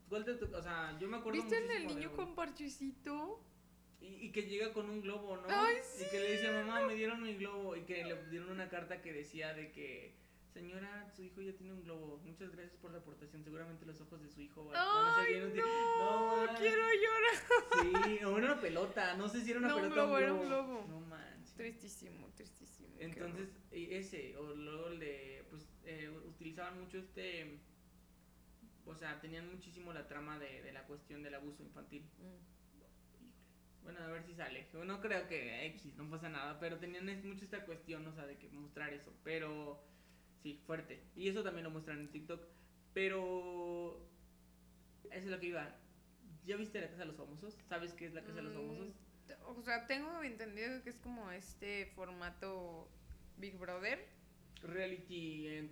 ¿Cuál 0.10 0.26
te 0.26 0.34
to- 0.36 0.58
o 0.58 0.62
sea, 0.62 0.98
yo 1.00 1.08
me 1.08 1.18
acuerdo 1.18 1.42
¿Viste 1.42 1.58
el 1.58 1.68
del 1.68 1.84
muchísimo 1.84 2.00
de 2.00 2.06
niño 2.08 2.16
con 2.16 2.36
parchecito? 2.36 3.44
Y, 4.00 4.28
y 4.28 4.32
que 4.32 4.44
llega 4.44 4.74
con 4.74 4.90
un 4.90 5.02
globo, 5.02 5.38
¿no? 5.38 5.44
Ay, 5.50 5.78
Y 6.00 6.10
que 6.10 6.20
le 6.20 6.32
dice, 6.34 6.52
mamá, 6.52 6.86
me 6.86 6.94
dieron 6.94 7.22
mi 7.22 7.36
globo. 7.36 7.76
Y 7.76 7.82
que 7.82 8.04
le 8.06 8.16
dieron 8.30 8.52
una 8.52 8.70
carta 8.70 9.02
que 9.02 9.12
decía 9.12 9.54
de 9.56 9.72
que, 9.72 10.14
señora, 10.58 11.08
su 11.16 11.24
hijo 11.24 11.42
ya 11.42 11.54
tiene 11.54 11.74
un 11.74 11.84
globo. 11.84 12.18
Muchas 12.26 12.52
gracias 12.52 12.78
por 12.78 12.92
la 12.92 12.98
aportación. 12.98 13.44
Seguramente 13.44 13.86
los 13.86 14.02
ojos 14.02 14.22
de 14.22 14.30
su 14.30 14.42
hijo 14.42 14.66
van 14.66 14.76
a 14.76 15.16
ser 15.16 15.26
¡Ay, 15.26 15.34
bien 15.34 15.46
útiles". 15.48 15.66
no! 15.66 16.48
quiero 16.58 16.84
llorar. 17.04 18.06
Sí, 18.06 18.24
o 18.26 18.38
era 18.38 18.54
una 18.54 18.62
pelota. 18.62 19.16
No 19.16 19.30
sé 19.30 19.42
si 19.42 19.52
era 19.52 19.60
una 19.60 19.68
No, 19.70 19.76
un 19.76 19.82
pelota 19.84 20.04
o 20.04 20.06
globo, 20.06 20.18
era 20.18 20.34
un 20.34 20.48
globo. 20.48 20.86
No 20.90 21.00
manches. 21.02 21.54
Tristísimo, 21.56 22.28
tristísimo. 22.36 22.96
Entonces, 23.00 23.50
ese, 23.72 24.36
o 24.38 24.56
luego 24.56 24.88
el 24.88 25.00
de, 25.00 25.46
pues, 25.52 25.70
eh, 25.84 26.10
utilizaban 26.26 26.80
mucho 26.80 26.98
este, 26.98 27.60
o 28.86 28.96
sea, 28.96 29.22
tenían 29.22 29.48
muchísimo 29.48 29.94
la 29.94 30.08
trama 30.08 30.40
de, 30.40 30.64
de 30.64 30.72
la 30.72 30.84
cuestión 30.88 31.22
del 31.22 31.36
abuso 31.36 31.62
infantil. 31.62 32.10
Mm. 32.18 32.58
Bueno, 33.84 34.00
a 34.04 34.08
ver 34.08 34.24
si 34.24 34.34
sale. 34.34 34.68
No 34.74 35.00
creo 35.00 35.28
que 35.28 35.66
X, 35.68 35.96
no 35.96 36.10
pasa 36.10 36.30
nada, 36.30 36.60
pero 36.60 36.78
tenían 36.78 37.06
mucho 37.26 37.46
esta 37.46 37.64
cuestión, 37.64 38.06
o 38.08 38.12
sea, 38.12 38.26
de 38.26 38.38
que 38.38 38.50
mostrar 38.50 38.94
eso. 38.94 39.14
Pero 39.24 39.82
sí, 40.48 40.62
fuerte. 40.66 41.04
Y 41.16 41.28
eso 41.28 41.44
también 41.44 41.64
lo 41.66 41.70
muestran 41.72 42.00
en 42.00 42.10
TikTok. 42.10 42.42
Pero 42.94 44.00
eso 45.12 45.26
es 45.26 45.28
lo 45.28 45.40
que 45.40 45.48
iba. 45.48 45.76
¿Ya 46.46 46.56
viste 46.56 46.80
la 46.80 46.88
Casa 46.88 47.00
de 47.00 47.06
los 47.08 47.16
Famosos? 47.18 47.58
¿Sabes 47.68 47.94
qué 47.94 48.06
es 48.06 48.14
la 48.14 48.22
Casa 48.22 48.36
de 48.36 48.44
los 48.44 48.54
Mm, 48.54 48.58
Famosos? 48.58 48.96
O 49.46 49.62
sea, 49.62 49.86
tengo 49.88 50.24
entendido 50.24 50.82
que 50.84 50.90
es 50.90 50.98
como 51.00 51.30
este 51.32 51.88
formato 51.88 52.90
Big 53.38 53.58
Brother. 53.58 54.08
Reality 54.64 55.48
en 55.48 55.72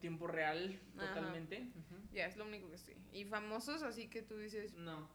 tiempo 0.00 0.26
real, 0.26 0.80
Ajá. 0.96 1.08
totalmente. 1.14 1.60
Ujú. 1.60 2.00
Ya, 2.12 2.26
es 2.26 2.36
lo 2.38 2.46
único 2.46 2.70
que 2.70 2.78
sé. 2.78 2.96
Y 3.12 3.26
famosos, 3.26 3.82
así 3.82 4.08
que 4.08 4.22
tú 4.22 4.38
dices, 4.38 4.72
No. 4.74 5.10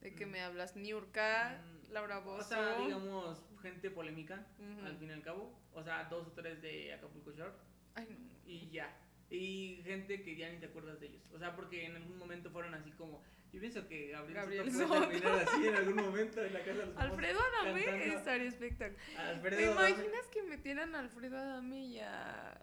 ¿de 0.00 0.14
qué 0.14 0.24
Mm. 0.26 0.30
me 0.30 0.40
hablas? 0.42 0.76
Niurka, 0.76 1.60
Mm, 1.60 1.92
Laura 1.92 2.20
Bozo. 2.20 2.38
O 2.38 2.44
sea, 2.44 2.78
digamos, 2.78 3.42
gente 3.60 3.90
polémica, 3.90 4.46
Ujú. 4.60 4.86
al 4.86 4.96
fin 4.98 5.08
y 5.10 5.12
al 5.12 5.22
cabo. 5.22 5.52
O 5.74 5.82
sea, 5.82 6.04
dos 6.04 6.28
o 6.28 6.32
tres 6.32 6.62
de 6.62 6.94
Acapulco 6.94 7.32
Shore. 7.32 7.52
Ay, 7.94 8.06
no. 8.10 8.16
y 8.46 8.70
ya. 8.70 8.96
Y 9.30 9.82
gente 9.84 10.22
que 10.22 10.36
ya 10.36 10.50
ni 10.50 10.58
te 10.58 10.66
acuerdas 10.66 11.00
de 11.00 11.08
ellos. 11.08 11.22
O 11.32 11.38
sea, 11.38 11.54
porque 11.54 11.84
en 11.84 11.96
algún 11.96 12.18
momento 12.18 12.50
fueron 12.50 12.74
así 12.74 12.90
como. 12.92 13.22
Yo 13.52 13.60
pienso 13.60 13.86
que 13.88 14.08
Gabriel, 14.08 14.34
Gabriel 14.34 14.72
Soto 14.72 15.08
terminar 15.08 15.38
así 15.46 15.66
en 15.66 15.74
algún 15.74 15.96
momento 15.96 16.44
en 16.44 16.52
la 16.52 16.60
casa 16.60 16.78
de 16.80 16.86
los. 16.86 16.96
Alfredo 16.96 17.38
Adame 17.40 18.14
estaría 18.14 18.48
espectacular. 18.48 19.42
¿Te 19.42 19.70
imaginas 19.70 20.26
que 20.32 20.42
metieran 20.42 20.94
a 20.94 21.00
Alfredo 21.00 21.38
Adame 21.38 21.86
y 21.86 22.00
a. 22.00 22.60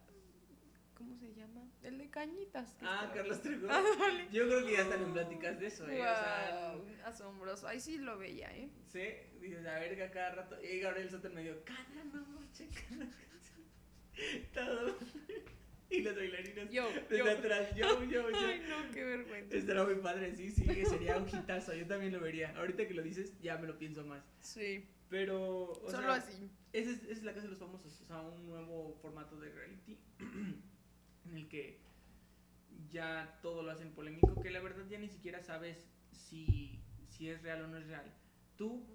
¿Cómo 0.95 1.15
se 1.17 1.33
llama? 1.33 1.61
El 1.83 1.97
de 1.97 2.09
Cañitas. 2.09 2.77
Ah, 2.81 3.11
Carlos 3.13 3.41
Trejo. 3.41 3.67
Ah, 3.69 3.83
vale. 3.99 4.27
Yo 4.31 4.47
creo 4.47 4.65
que 4.65 4.73
ya 4.73 4.81
están 4.81 5.03
en 5.03 5.13
pláticas 5.13 5.59
de 5.59 5.67
eso, 5.67 5.87
¿eh? 5.89 6.01
O 6.01 6.03
sea, 6.03 6.75
asombroso. 7.05 7.67
Ahí 7.67 7.79
sí 7.79 7.97
lo 7.97 8.17
veía, 8.17 8.55
¿eh? 8.55 8.69
sí, 8.87 9.05
dices, 9.39 9.65
a 9.67 9.79
ver, 9.79 9.95
que 9.95 10.03
a 10.03 10.11
cada 10.11 10.35
rato. 10.35 10.57
Y 10.63 10.79
Gabriel 10.79 11.09
Soto 11.09 11.27
en 11.27 11.35
medio, 11.35 11.63
cada 11.65 12.03
noche, 12.05 12.69
cada 12.89 13.05
Todo. 14.53 14.97
Y 15.89 16.01
los 16.01 16.15
bailarinos 16.15 16.69
Yo, 16.71 16.89
desde 17.09 17.17
yo. 17.17 17.31
atrás. 17.31 17.75
Yo, 17.75 18.03
yo, 18.05 18.29
yo. 18.29 18.37
Ay, 18.37 18.61
no, 18.67 18.91
qué 18.91 19.03
vergüenza. 19.03 19.55
Estará 19.55 19.83
muy 19.85 19.95
padre, 19.95 20.35
sí, 20.35 20.49
sí, 20.49 20.65
sería 20.85 21.17
un 21.17 21.27
hitazo. 21.27 21.73
Yo 21.73 21.85
también 21.85 22.11
lo 22.11 22.19
vería. 22.19 22.57
Ahorita 22.57 22.87
que 22.87 22.93
lo 22.93 23.03
dices, 23.03 23.39
ya 23.39 23.57
me 23.57 23.67
lo 23.67 23.77
pienso 23.77 24.03
más. 24.03 24.23
Sí, 24.41 24.89
Pero. 25.09 25.71
O 25.71 25.91
solo 25.91 26.07
sea, 26.07 26.15
así. 26.15 26.49
Esa 26.73 26.91
es, 26.91 27.03
esa 27.03 27.11
es 27.11 27.23
la 27.23 27.33
casa 27.33 27.43
de 27.43 27.51
los 27.51 27.59
famosos, 27.59 28.01
o 28.01 28.05
sea, 28.05 28.19
un 28.19 28.47
nuevo 28.47 28.97
formato 29.01 29.39
de 29.39 29.49
reality 29.49 29.97
en 30.19 31.37
el 31.37 31.47
que 31.47 31.79
ya 32.89 33.39
todo 33.41 33.63
lo 33.63 33.71
hacen 33.71 33.91
polémico, 33.93 34.41
que 34.41 34.49
la 34.49 34.59
verdad 34.59 34.83
ya 34.89 34.99
ni 34.99 35.07
siquiera 35.07 35.41
sabes 35.41 35.77
si, 36.11 36.81
si 37.09 37.29
es 37.29 37.41
real 37.43 37.61
o 37.63 37.67
no 37.67 37.77
es 37.77 37.87
real. 37.87 38.13
Tú 38.57 38.85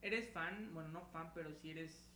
eres 0.00 0.30
fan, 0.30 0.70
bueno, 0.74 0.88
no 0.88 1.04
fan, 1.12 1.32
pero 1.32 1.52
si 1.52 1.70
eres 1.70 2.11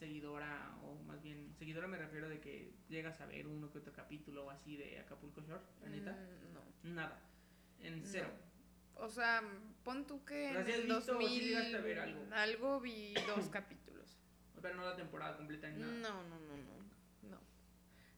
seguidora, 0.00 0.74
o 0.82 0.94
más 1.04 1.22
bien, 1.22 1.54
seguidora 1.58 1.86
me 1.86 1.98
refiero 1.98 2.28
de 2.28 2.40
que 2.40 2.72
llegas 2.88 3.20
a 3.20 3.26
ver 3.26 3.46
uno 3.46 3.70
que 3.70 3.78
otro 3.78 3.92
capítulo 3.92 4.46
o 4.46 4.50
así 4.50 4.76
de 4.76 4.98
Acapulco 4.98 5.42
Shore, 5.42 5.62
la 5.82 5.88
neta. 5.90 6.12
Mm, 6.12 6.54
no. 6.54 6.94
Nada, 6.94 7.20
en 7.82 8.02
cero. 8.04 8.30
O 8.96 9.08
sea, 9.08 9.42
pon 9.84 10.06
tú 10.06 10.24
que 10.24 10.48
Pero 10.48 10.60
en 10.60 10.68
el 10.68 10.82
visto 10.86 10.96
o 10.96 11.00
sí 11.00 11.10
2000 11.12 11.42
llegaste 11.42 11.76
a 11.76 11.80
ver 11.80 11.98
algo. 12.00 12.80
vi 12.80 13.14
dos 13.26 13.48
capítulos. 13.52 14.18
Pero 14.60 14.74
no 14.74 14.84
la 14.84 14.96
temporada 14.96 15.36
completa 15.36 15.70
ni 15.70 15.78
nada. 15.78 15.92
No, 15.92 16.22
no, 16.24 16.38
no, 16.38 16.56
no, 16.56 17.30
no. 17.30 17.38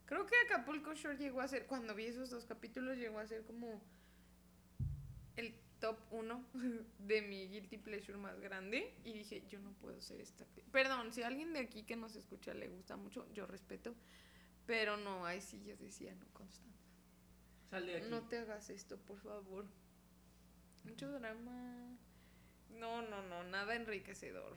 Creo 0.07 0.27
que 0.27 0.35
Acapulco 0.47 0.95
Shore 0.95 1.17
llegó 1.17 1.41
a 1.41 1.49
ser, 1.49 1.67
cuando 1.67 1.95
vi 1.95 2.07
esos 2.07 2.31
dos 2.31 2.47
capítulos, 2.47 2.97
llegó 2.97 3.19
a 3.19 3.27
ser 3.27 3.45
como 3.45 3.83
el 5.37 5.55
top 5.83 5.99
uno 6.13 6.43
de 6.99 7.21
mi 7.23 7.49
guilty 7.49 7.77
pleasure 7.77 8.17
más 8.17 8.41
grande. 8.41 8.95
Y 9.05 9.13
dije, 9.13 9.45
yo 9.49 9.59
no 9.59 9.73
puedo 9.75 10.01
ser 10.01 10.21
esta. 10.21 10.47
Perdón, 10.71 11.13
si 11.13 11.23
a 11.23 11.27
alguien 11.27 11.53
de 11.53 11.59
aquí 11.61 11.83
que 11.83 11.97
nos 11.97 12.17
escucha 12.17 12.55
le 12.55 12.69
gusta 12.69 12.97
mucho, 12.97 13.27
yo 13.35 13.45
respeto. 13.47 13.95
Pero 14.65 14.97
no, 14.97 15.27
ahí 15.27 15.41
sí 15.41 15.63
yo 15.65 15.77
decía, 15.77 16.15
no, 16.15 16.27
Constanza. 16.33 16.79
Sal 17.69 17.85
de 17.87 17.97
aquí. 17.97 18.07
No 18.11 18.23
te 18.29 18.39
hagas 18.39 18.71
esto, 18.71 18.97
por 18.99 19.19
favor. 19.19 19.67
Mucho 20.85 21.11
drama. 21.11 21.97
No, 22.71 23.03
no, 23.03 23.23
no, 23.23 23.45
nada 23.45 23.75
enriquecedor. 23.75 24.57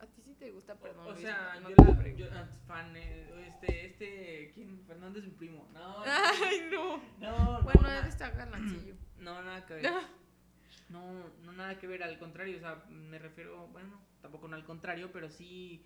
A 0.00 0.06
ti 0.06 0.22
sí 0.22 0.34
te 0.34 0.50
gusta, 0.50 0.74
perdón. 0.74 1.06
O 1.06 1.10
Luis, 1.12 1.22
sea, 1.22 1.58
no 1.62 1.70
yo, 1.70 1.76
la- 1.76 2.08
yo, 2.16 2.26
ah, 2.32 2.48
fan, 2.66 2.96
eh, 2.96 3.46
este, 3.46 3.86
este, 3.86 4.50
¿quién? 4.52 4.84
Fernando 4.86 5.18
es 5.20 5.24
mi 5.24 5.30
primo. 5.30 5.68
No, 5.72 6.02
Ay, 6.04 6.68
no. 6.70 6.96
no, 7.20 7.62
Bueno, 7.62 7.82
no, 7.82 7.88
él 7.88 7.94
na- 8.02 8.08
está 8.08 8.30
galancillo. 8.30 8.96
no, 9.18 9.40
nada 9.42 9.64
que 9.66 9.74
ver. 9.74 9.84
No, 10.90 11.28
no, 11.44 11.52
nada 11.52 11.78
que 11.78 11.86
ver, 11.86 12.02
al 12.02 12.18
contrario, 12.18 12.56
o 12.56 12.60
sea, 12.60 12.84
me 12.88 13.18
refiero, 13.18 13.68
bueno, 13.68 14.00
tampoco 14.20 14.48
no 14.48 14.56
al 14.56 14.64
contrario, 14.64 15.10
pero 15.12 15.30
sí, 15.30 15.82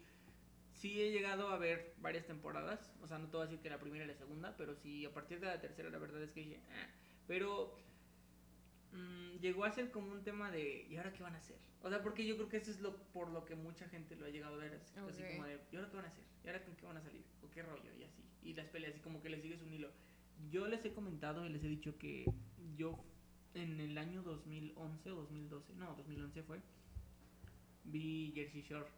sí 0.73 1.01
he 1.01 1.11
llegado 1.13 1.49
a 1.51 1.59
ver 1.59 1.95
varias 1.99 2.27
temporadas, 2.27 2.93
o 3.01 3.07
sea, 3.07 3.19
no 3.19 3.29
te 3.29 3.37
voy 3.37 3.43
a 3.47 3.49
decir 3.49 3.63
que 3.63 3.71
la 3.71 3.79
primera 3.79 4.05
y 4.05 4.09
la 4.09 4.15
segunda, 4.15 4.57
pero 4.57 4.75
sí, 4.75 5.05
a 5.05 5.13
partir 5.15 5.41
de 5.41 5.47
la 5.47 5.61
tercera, 5.61 5.89
la 5.91 5.99
verdad 5.99 6.23
es 6.23 6.33
que 6.33 6.41
dije, 6.41 6.61
"Ah", 6.71 6.89
pero 7.27 7.77
mm, 8.93 9.39
llegó 9.41 9.65
a 9.65 9.71
ser 9.73 9.91
como 9.91 10.11
un 10.13 10.25
tema 10.25 10.51
de, 10.51 10.87
¿y 10.89 10.97
ahora 10.97 11.13
qué 11.13 11.23
van 11.23 11.35
a 11.35 11.39
hacer? 11.39 11.57
O 11.83 11.89
sea, 11.91 12.03
porque 12.03 12.27
yo 12.27 12.37
creo 12.37 12.49
que 12.49 12.57
eso 12.57 12.71
es 12.71 12.81
lo 12.81 12.97
por 13.13 13.31
lo 13.31 13.45
que 13.45 13.55
mucha 13.55 13.89
gente 13.89 14.17
lo 14.17 14.27
ha 14.27 14.31
llegado 14.31 14.55
a 14.57 14.59
ver, 14.59 14.75
así, 14.75 15.23
como 15.37 15.45
de, 15.47 15.61
¿y 15.71 15.77
ahora 15.77 15.89
qué 15.91 15.97
van 15.97 16.07
a 16.07 16.09
hacer? 16.09 16.25
¿Y 16.45 16.49
ahora 16.49 16.65
con 16.65 16.75
qué 16.77 16.87
van 16.87 16.97
a 16.97 17.03
salir? 17.03 17.25
¿O 17.43 17.51
qué 17.51 17.63
rollo? 17.63 17.95
Y 17.99 18.03
así, 18.05 18.23
y 18.43 18.55
las 18.55 18.67
peleas, 18.69 18.93
así 18.95 19.01
como 19.01 19.23
que 19.23 19.29
le 19.29 19.41
sigues 19.41 19.63
un 19.63 19.73
hilo. 19.73 19.91
Yo 20.51 20.67
les 20.69 20.85
he 20.85 20.93
comentado 20.93 21.45
y 21.47 21.51
les 21.51 21.63
he 21.65 21.69
dicho 21.69 21.97
que 21.99 22.25
yo 22.77 22.97
en 23.59 23.81
el 23.81 23.99
año 23.99 24.23
2011 24.23 25.11
o 25.12 25.16
2012, 25.16 25.75
no, 25.75 25.94
2011 25.97 26.42
fue, 26.42 26.61
vi 27.85 28.33
Jersey 28.35 28.62
Shore 28.62 28.88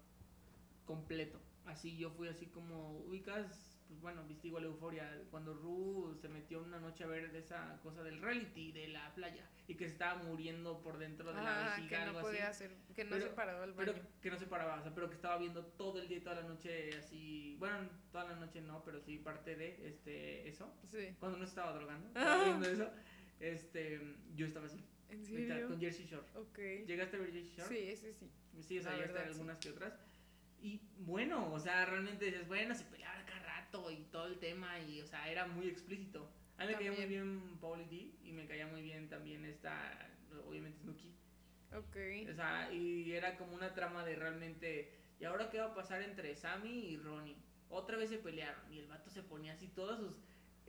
completo. 0.84 1.38
Así 1.66 1.96
yo 1.96 2.10
fui 2.10 2.28
así 2.28 2.46
como, 2.46 2.96
ubicas, 3.00 3.78
pues 3.86 4.00
bueno, 4.00 4.24
viste 4.26 4.48
igual 4.48 4.64
Euforia, 4.64 5.22
cuando 5.30 5.52
Ru 5.54 6.16
se 6.20 6.28
metió 6.28 6.62
una 6.62 6.80
noche 6.80 7.04
a 7.04 7.06
ver 7.06 7.34
esa 7.36 7.78
cosa 7.82 8.02
del 8.02 8.20
reality 8.20 8.72
de 8.72 8.88
la 8.88 9.12
playa 9.14 9.44
y 9.68 9.74
que 9.76 9.86
se 9.86 9.92
estaba 9.92 10.22
muriendo 10.22 10.80
por 10.80 10.98
dentro 10.98 11.28
de 11.32 11.34
la 11.42 11.74
Ah, 11.76 11.88
que 11.88 11.94
algo 11.96 12.12
no 12.14 12.18
así. 12.20 12.26
podía 12.28 12.48
hacer, 12.48 12.74
que 12.94 13.04
no 13.04 13.10
Pero- 13.10 13.26
se 13.28 13.32
paraba 13.34 13.66
Pero 13.76 13.92
baño. 13.92 14.04
que 14.20 14.30
no 14.30 14.38
se 14.38 14.46
paraba, 14.46 14.80
o 14.80 14.82
sea, 14.82 14.94
pero 14.94 15.08
que 15.10 15.14
estaba 15.16 15.36
viendo 15.38 15.64
todo 15.64 16.00
el 16.00 16.08
día 16.08 16.18
y 16.18 16.20
toda 16.22 16.36
la 16.36 16.48
noche 16.48 16.96
así, 16.98 17.56
bueno, 17.60 17.88
toda 18.10 18.24
la 18.24 18.36
noche 18.36 18.60
no, 18.62 18.82
pero 18.84 19.00
sí 19.00 19.18
parte 19.18 19.54
de 19.54 19.88
este 19.88 20.48
eso. 20.48 20.72
Sí. 20.90 21.14
Cuando 21.20 21.38
no 21.38 21.44
estaba 21.44 21.72
drogando, 21.74 22.08
estaba 22.18 22.44
viendo 22.44 22.68
eso. 22.68 22.90
Este, 23.40 24.00
yo 24.34 24.46
estaba 24.46 24.66
así, 24.66 24.84
¿En 25.08 25.24
serio? 25.24 25.68
con 25.68 25.80
Jersey 25.80 26.06
Shore. 26.06 26.26
Ok. 26.34 26.58
¿Llegaste 26.86 27.16
a 27.16 27.20
ver 27.20 27.32
Jersey 27.32 27.52
Shore? 27.56 27.68
Sí, 27.68 27.88
ese 27.88 28.14
sí. 28.14 28.30
Sí, 28.60 28.78
o 28.78 28.82
sea, 28.82 28.92
ya 28.96 29.04
está 29.04 29.12
verdad, 29.14 29.22
en 29.22 29.28
sí. 29.28 29.32
algunas 29.32 29.58
que 29.58 29.70
otras. 29.70 29.94
Y 30.62 30.80
bueno, 30.98 31.52
o 31.52 31.58
sea, 31.58 31.86
realmente 31.86 32.26
dices, 32.26 32.46
bueno, 32.46 32.74
se 32.74 32.84
peleaban 32.84 33.24
cada 33.24 33.40
rato 33.42 33.90
y 33.90 33.96
todo 34.12 34.26
el 34.26 34.38
tema 34.38 34.78
y, 34.80 35.00
o 35.00 35.06
sea, 35.06 35.30
era 35.30 35.46
muy 35.46 35.68
explícito. 35.68 36.30
A 36.58 36.66
mí 36.66 36.72
me 36.72 36.78
caía 36.78 36.92
muy 36.92 37.06
bien 37.06 37.58
Pauli 37.58 37.84
D 37.86 38.28
y 38.28 38.32
me 38.32 38.46
caía 38.46 38.66
muy 38.66 38.82
bien 38.82 39.08
también 39.08 39.46
esta, 39.46 40.10
obviamente 40.46 40.78
Snooki. 40.80 41.14
Ok. 41.72 42.30
O 42.30 42.34
sea, 42.34 42.70
y 42.70 43.12
era 43.12 43.38
como 43.38 43.54
una 43.54 43.72
trama 43.72 44.04
de 44.04 44.16
realmente, 44.16 44.92
¿y 45.18 45.24
ahora 45.24 45.48
qué 45.48 45.58
va 45.58 45.66
a 45.66 45.74
pasar 45.74 46.02
entre 46.02 46.36
Sammy 46.36 46.90
y 46.90 46.96
Ronnie? 46.98 47.36
Otra 47.70 47.96
vez 47.96 48.10
se 48.10 48.18
pelearon 48.18 48.70
y 48.70 48.80
el 48.80 48.88
vato 48.88 49.08
se 49.08 49.22
ponía 49.22 49.54
así, 49.54 49.68
todos 49.68 49.98
sus... 49.98 50.16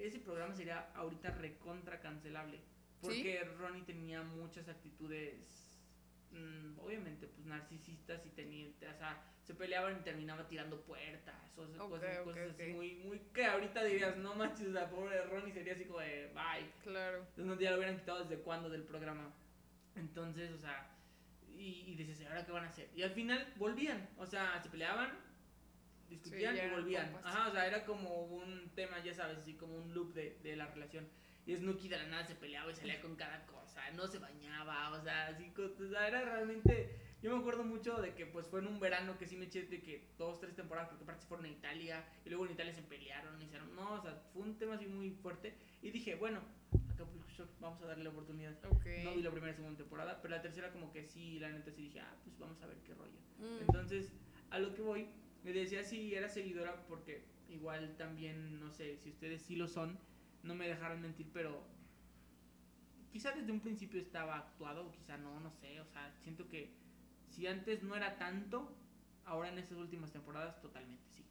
Ese 0.02 0.20
programa 0.20 0.54
sería 0.56 0.92
ahorita 0.96 1.32
recontra 1.32 2.00
cancelable. 2.00 2.60
Porque 3.02 3.44
Ronnie 3.58 3.84
tenía 3.84 4.22
muchas 4.22 4.68
actitudes, 4.68 5.76
mm, 6.32 6.80
obviamente, 6.80 7.28
pues 7.28 7.46
narcisistas 7.48 8.24
y 8.26 8.30
tenía, 8.30 8.68
o 8.68 8.98
sea, 8.98 9.24
se 9.44 9.56
peleaban 9.56 9.98
y 9.98 10.04
terminaba 10.04 10.48
tirando 10.48 10.80
puertas 10.82 11.58
o 11.58 11.68
sea, 11.68 11.84
Ok, 11.84 11.90
cosas, 11.90 12.20
ok, 12.20 12.24
cosas 12.26 12.52
así 12.52 12.64
ok. 12.64 12.76
muy, 12.76 12.96
muy, 13.06 13.20
que 13.34 13.46
ahorita 13.46 13.84
dirías, 13.84 14.18
no 14.18 14.36
manches, 14.36 14.68
sea, 14.72 14.90
pobre 14.90 15.20
Ronnie 15.24 15.52
sería 15.52 15.74
así 15.74 15.86
como 15.86 16.00
de, 16.00 16.28
bye. 16.34 16.70
Claro. 16.84 17.26
Entonces 17.38 17.60
ya 17.60 17.72
lo 17.72 17.78
hubieran 17.78 17.98
quitado 17.98 18.24
desde 18.24 18.42
cuándo 18.44 18.70
del 18.70 18.84
programa. 18.84 19.34
Entonces, 19.96 20.52
o 20.52 20.60
sea, 20.60 20.92
y, 21.58 21.84
¿y 21.88 22.26
ahora 22.26 22.46
qué 22.46 22.52
van 22.52 22.66
a 22.66 22.70
hacer? 22.70 22.90
Y 22.96 23.02
al 23.04 23.12
final 23.12 23.54
volvían, 23.58 24.08
o 24.18 24.26
sea, 24.26 24.62
se 24.62 24.70
peleaban, 24.70 25.12
discutían 26.12 26.56
Sí, 26.56 26.62
y 26.66 26.70
volvían. 26.70 27.16
Ajá, 27.24 27.50
o 27.50 27.52
sea, 27.52 27.66
era 27.68 27.86
como 27.86 28.24
un 28.26 28.70
tema, 28.76 29.04
ya 29.04 29.14
sabes, 29.14 29.40
así 29.40 29.56
como 29.56 29.76
un 29.76 29.94
loop 29.94 30.14
de, 30.14 30.38
de 30.44 30.56
la 30.56 30.68
relación. 30.68 31.08
Y 31.46 31.56
Snooki 31.56 31.88
de 31.90 31.98
la 31.98 32.08
nada 32.08 32.24
se 32.24 32.36
peleaba 32.36 32.72
y 32.72 32.76
salía 32.76 33.02
con 33.02 33.16
cada 33.16 33.46
cosa, 33.48 33.90
no 33.92 34.08
se 34.08 34.20
bañaba, 34.20 34.92
o 34.92 35.02
sea, 35.02 35.28
así, 35.28 35.52
o 35.58 35.90
sea, 35.90 36.08
era 36.08 36.22
realmente... 36.24 37.08
Yo 37.22 37.36
me 37.36 37.40
acuerdo 37.40 37.64
mucho 37.64 38.02
de 38.02 38.16
que 38.16 38.26
pues 38.26 38.48
fue 38.48 38.62
en 38.62 38.68
un 38.68 38.80
verano 38.80 39.16
que 39.20 39.28
sí 39.28 39.36
me 39.38 39.46
eché 39.46 39.62
de 39.68 39.80
que 39.84 40.08
dos, 40.18 40.40
tres 40.40 40.56
temporadas, 40.56 40.90
porque 40.90 41.04
aparte 41.04 41.24
fueron 41.28 41.46
a 41.46 41.50
Italia 41.50 42.04
y 42.26 42.30
luego 42.30 42.48
en 42.48 42.54
Italia 42.54 42.74
se 42.74 42.82
pelearon 42.82 43.40
y 43.40 43.46
hicieron, 43.46 43.76
no, 43.76 43.94
o 43.94 44.02
sea, 44.02 44.16
fue 44.34 44.42
un 44.42 44.58
tema 44.58 44.74
así 44.74 44.88
muy 44.88 45.12
fuerte. 45.12 45.56
Y 45.84 45.92
dije, 45.92 46.16
bueno, 46.16 46.42
Acapulco 46.90 47.30
Shore, 47.30 47.52
vamos 47.60 47.80
a 47.84 47.86
darle 47.86 48.06
la 48.06 48.10
oportunidad. 48.10 48.58
Ok. 48.66 48.88
No 49.04 49.14
vi 49.14 49.22
la 49.22 49.30
primera 49.30 49.52
y 49.52 49.56
segunda 49.56 49.78
temporada, 49.78 50.20
pero 50.20 50.36
la 50.36 50.42
tercera 50.42 50.72
como 50.72 50.92
que 50.92 51.04
sí, 51.04 51.38
la 51.38 51.50
neta 51.52 51.72
sí 51.72 51.84
dije, 51.84 52.00
ah, 52.00 52.16
pues 52.24 52.40
vamos 52.40 52.60
a 52.64 52.66
ver 52.66 52.78
qué 52.78 52.96
rollo. 52.96 53.20
Mm, 53.38 53.62
Entonces, 53.68 54.12
a 54.50 54.58
lo 54.58 54.74
que 54.74 54.82
voy, 54.82 55.08
me 55.44 55.52
decía 55.54 55.84
si 55.84 56.14
era 56.14 56.30
seguidora 56.30 56.86
porque 56.88 57.24
igual 57.50 57.96
también, 57.98 58.60
no 58.60 58.72
sé, 58.72 58.98
si 58.98 59.10
ustedes 59.10 59.42
sí 59.42 59.56
lo 59.56 59.68
son, 59.68 59.98
no 60.44 60.56
me 60.56 60.68
dejaron 60.68 61.02
mentir, 61.02 61.30
pero 61.34 61.64
quizá 63.12 63.32
desde 63.32 63.52
un 63.52 63.60
principio 63.60 64.00
estaba 64.00 64.38
actuado, 64.38 64.88
o 64.88 64.92
quizá 64.92 65.18
no, 65.18 65.40
no 65.40 65.52
sé, 65.52 65.80
o 65.82 65.86
sea, 65.86 66.14
siento 66.24 66.48
que 66.48 66.72
si 67.30 67.48
antes 67.48 67.84
no 67.84 67.96
era 67.96 68.18
tanto, 68.18 68.74
ahora 69.26 69.50
en 69.50 69.60
estas 69.60 69.78
últimas 69.78 70.12
temporadas 70.12 70.60
totalmente 70.62 71.04
sí. 71.10 71.26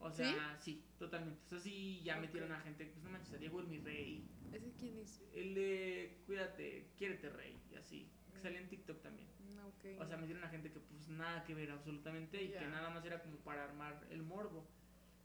O 0.00 0.10
sea, 0.10 0.58
sí, 0.60 0.82
totalmente. 0.98 1.40
O 1.46 1.48
sea, 1.48 1.58
sí, 1.58 2.02
ya 2.04 2.18
metieron 2.18 2.52
a 2.52 2.60
gente, 2.60 2.84
pues 2.84 3.02
no 3.02 3.10
manches, 3.10 3.32
a 3.32 3.38
Diego 3.38 3.60
el 3.60 3.68
mi 3.68 3.78
rey, 3.78 4.22
¿Ese 4.52 4.70
quién 4.78 4.98
es? 4.98 5.22
el 5.32 5.54
de 5.54 6.18
cuídate, 6.26 6.88
quiérete 6.98 7.30
rey, 7.30 7.58
y 7.72 7.76
así, 7.76 8.06
salía 8.44 8.60
en 8.60 8.68
TikTok 8.68 9.02
también. 9.02 9.28
No, 9.56 9.68
ok. 9.68 10.00
O 10.00 10.06
sea, 10.06 10.16
metieron 10.16 10.44
a 10.44 10.48
gente 10.48 10.70
que 10.70 10.78
pues 10.80 11.08
nada 11.08 11.44
que 11.44 11.54
ver 11.54 11.70
absolutamente 11.70 12.42
y 12.42 12.48
que 12.48 12.54
Ya. 12.60 12.68
nada 12.68 12.90
más 12.90 13.04
era 13.04 13.20
como 13.22 13.36
para 13.38 13.64
armar 13.64 14.06
el 14.10 14.22
morbo. 14.22 14.66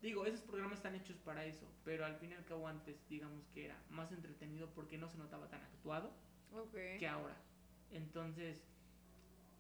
Digo, 0.02 0.26
esos 0.26 0.42
programas 0.42 0.78
están 0.78 0.96
hechos 0.96 1.18
para 1.18 1.46
eso, 1.46 1.68
pero 1.84 2.06
al 2.06 2.16
fin 2.16 2.32
y 2.32 2.34
al 2.34 2.46
cabo 2.46 2.68
antes, 2.68 2.96
digamos 3.10 3.46
que 3.54 3.66
era 3.66 3.78
más 3.90 4.12
entretenido 4.12 4.70
porque 4.74 4.98
no 4.98 5.10
se 5.10 5.18
notaba 5.18 5.50
tan 5.50 5.62
actuado 5.62 6.14
ok. 6.54 6.74
que 6.98 7.08
ahora. 7.08 7.36
Entonces, 7.92 8.64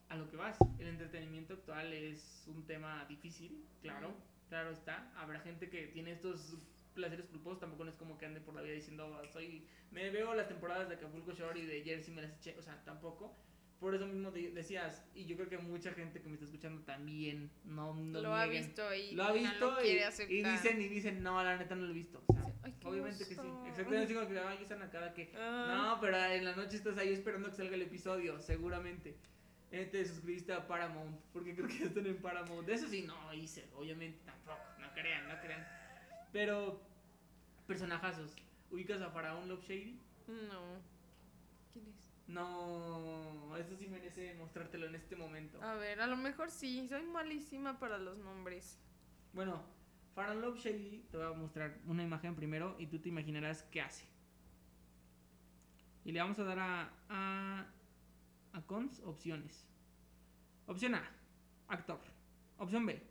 a 0.08 0.16
lo 0.16 0.30
que 0.30 0.38
vas, 0.38 0.58
el 0.80 0.88
entretenimiento 0.88 1.54
actual 1.56 1.92
es 1.94 2.46
un 2.48 2.66
tema 2.66 3.06
difícil, 3.06 3.66
claro, 3.82 4.14
claro 4.48 4.72
está. 4.72 5.12
Habrá 5.18 5.40
gente 5.42 5.70
que 5.70 5.88
tiene 5.88 6.14
estos 6.14 6.56
placeres 6.96 7.26
culposos, 7.28 7.60
tampoco 7.60 7.84
no 7.84 7.92
es 7.92 7.98
como 7.98 8.18
que 8.18 8.26
ande 8.26 8.40
por 8.42 8.56
la 8.56 8.62
vida 8.62 8.74
diciendo, 8.74 9.22
soy, 9.32 9.68
me 9.92 10.10
veo 10.10 10.34
las 10.36 10.48
temporadas 10.48 10.88
de 10.90 10.96
Acapulco 10.96 11.34
Shore 11.34 11.60
y 11.60 11.66
de 11.66 11.84
Jersey 11.84 12.14
me 12.14 12.22
las 12.22 12.32
eché, 12.38 12.58
o 12.58 12.62
sea, 12.62 12.82
tampoco. 12.86 13.36
Por 13.80 13.96
eso 13.96 14.06
mismo 14.08 14.30
de- 14.32 14.52
decías, 14.52 15.06
y 15.16 15.26
yo 15.26 15.38
creo 15.38 15.48
que 15.48 15.58
mucha 15.58 15.94
gente 15.94 16.22
que 16.22 16.28
me 16.28 16.34
está 16.34 16.46
escuchando 16.46 16.82
también 16.84 17.50
no, 17.64 17.94
no 17.94 18.20
lo 18.22 18.36
ha 18.36 18.46
visto 18.46 18.94
y 18.94 19.16
Lo 19.16 19.24
ha 19.24 19.28
no 19.30 19.34
visto 19.36 19.72
lo 19.72 19.86
y, 19.86 19.90
y 20.34 20.44
dicen 20.44 20.82
y 20.82 20.88
dicen, 20.90 21.24
no, 21.24 21.42
la 21.42 21.56
neta 21.58 21.76
no 21.76 21.86
lo 21.86 21.92
he 21.92 21.94
visto. 21.94 22.22
O 22.28 22.34
sea, 22.34 22.44
Dicen, 22.44 22.60
"Ay, 22.64 22.74
obviamente 22.84 23.20
que 23.20 23.36
sí. 23.36 23.40
oso". 23.40 23.66
Exactamente, 23.68 24.04
así 24.06 24.14
como 24.16 24.28
que, 24.28 24.38
ay, 24.40 24.58
están 24.62 24.82
acá 24.82 25.00
de 25.00 25.14
que, 25.14 25.32
Ah. 25.38 25.94
no, 25.96 26.02
pero 26.02 26.18
en 26.18 26.44
la 26.44 26.56
noche 26.58 26.76
estás 26.76 26.98
ahí 26.98 27.14
esperando 27.14 27.50
que 27.50 27.56
salga 27.56 27.76
el 27.76 27.82
episodio, 27.84 28.40
seguramente. 28.42 29.16
eh, 29.72 29.86
te 29.86 30.04
suscribiste 30.04 30.52
a 30.52 30.68
Paramount, 30.68 31.16
porque 31.32 31.54
creo 31.56 31.68
que 31.68 31.78
ya 31.78 31.86
están 31.86 32.08
en 32.08 32.18
Paramount. 32.18 32.68
Eso 32.68 32.88
sí, 32.88 33.04
no 33.04 33.32
hice, 33.36 33.70
obviamente 33.76 34.18
tampoco, 34.26 34.58
no 34.80 34.92
crean, 34.94 35.28
no 35.30 35.40
crean. 35.40 35.64
Pero, 36.34 36.82
personajazos. 37.68 38.36
¿Ubicas 38.72 39.00
a 39.02 39.10
Faraón 39.12 39.48
Love 39.48 39.64
Shady? 39.68 40.00
No. 40.28 40.82
No, 42.30 43.58
eso 43.58 43.76
sí 43.76 43.88
merece 43.88 44.36
mostrártelo 44.36 44.86
en 44.86 44.96
este 44.96 45.16
momento. 45.16 45.62
A 45.64 45.74
ver, 45.74 46.00
a 46.00 46.06
lo 46.06 46.16
mejor 46.16 46.52
sí. 46.52 46.88
Soy 46.88 47.04
malísima 47.04 47.80
para 47.80 47.98
los 47.98 48.20
nombres. 48.20 48.80
Bueno, 49.34 49.64
Faraón 50.14 50.40
Love 50.42 50.60
Shady, 50.60 51.08
te 51.10 51.18
voy 51.18 51.26
a 51.26 51.32
mostrar 51.32 51.80
una 51.88 52.04
imagen 52.04 52.36
primero 52.36 52.76
y 52.78 52.86
tú 52.86 53.00
te 53.00 53.10
imaginarás 53.10 53.64
qué 53.64 53.82
hace. 53.82 54.06
Y 56.06 56.12
le 56.12 56.20
vamos 56.20 56.38
a 56.38 56.44
dar 56.44 56.60
a, 56.60 56.94
a, 57.10 57.66
a 58.54 58.62
cons 58.62 59.02
opciones. 59.06 59.68
Opción 60.68 60.94
A, 60.94 61.12
actor. 61.68 62.00
Opción 62.60 62.86
B, 62.86 63.02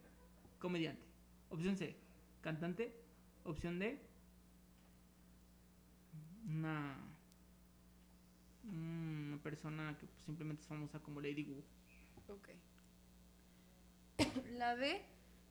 comediante. 0.60 1.04
Opción 1.48 1.76
C, 1.76 1.96
cantante. 2.40 2.94
Opción 3.42 3.78
D, 3.78 4.00
una, 6.46 6.96
una 8.68 9.42
persona 9.42 9.96
que 9.98 10.06
pues, 10.06 10.22
simplemente 10.22 10.62
es 10.62 10.68
famosa 10.68 11.00
como 11.00 11.20
Lady 11.20 11.44
Wu. 11.44 11.62
Ok. 12.28 12.48
La 14.58 14.76
D 14.76 15.02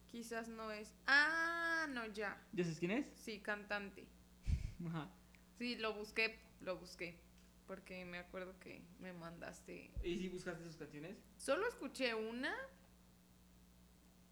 quizás 0.08 0.48
no 0.48 0.72
es. 0.72 0.94
Ah, 1.08 1.88
no, 1.90 2.06
ya. 2.08 2.42
¿Ya 2.54 2.64
sabes 2.64 2.80
quién 2.80 2.92
es? 2.92 3.08
Sí, 3.16 3.40
cantante. 3.40 4.08
Ajá. 4.88 5.10
Sí, 5.58 5.76
lo 5.76 5.94
busqué, 5.94 6.40
lo 6.62 6.78
busqué. 6.78 7.20
Porque 7.66 8.06
me 8.06 8.18
acuerdo 8.18 8.58
que 8.60 8.82
me 9.00 9.12
mandaste. 9.12 9.92
¿Y 10.04 10.18
si 10.18 10.30
buscaste 10.30 10.64
sus 10.64 10.78
canciones? 10.78 11.18
Solo 11.38 11.68
escuché 11.68 12.16
una. 12.16 12.56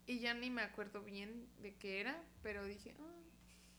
Y 0.07 0.19
ya 0.19 0.33
ni 0.33 0.49
me 0.49 0.61
acuerdo 0.61 1.03
bien 1.03 1.49
de 1.61 1.75
qué 1.75 1.99
era. 1.99 2.23
Pero 2.41 2.63
dije, 2.63 2.95
ah, 2.99 3.15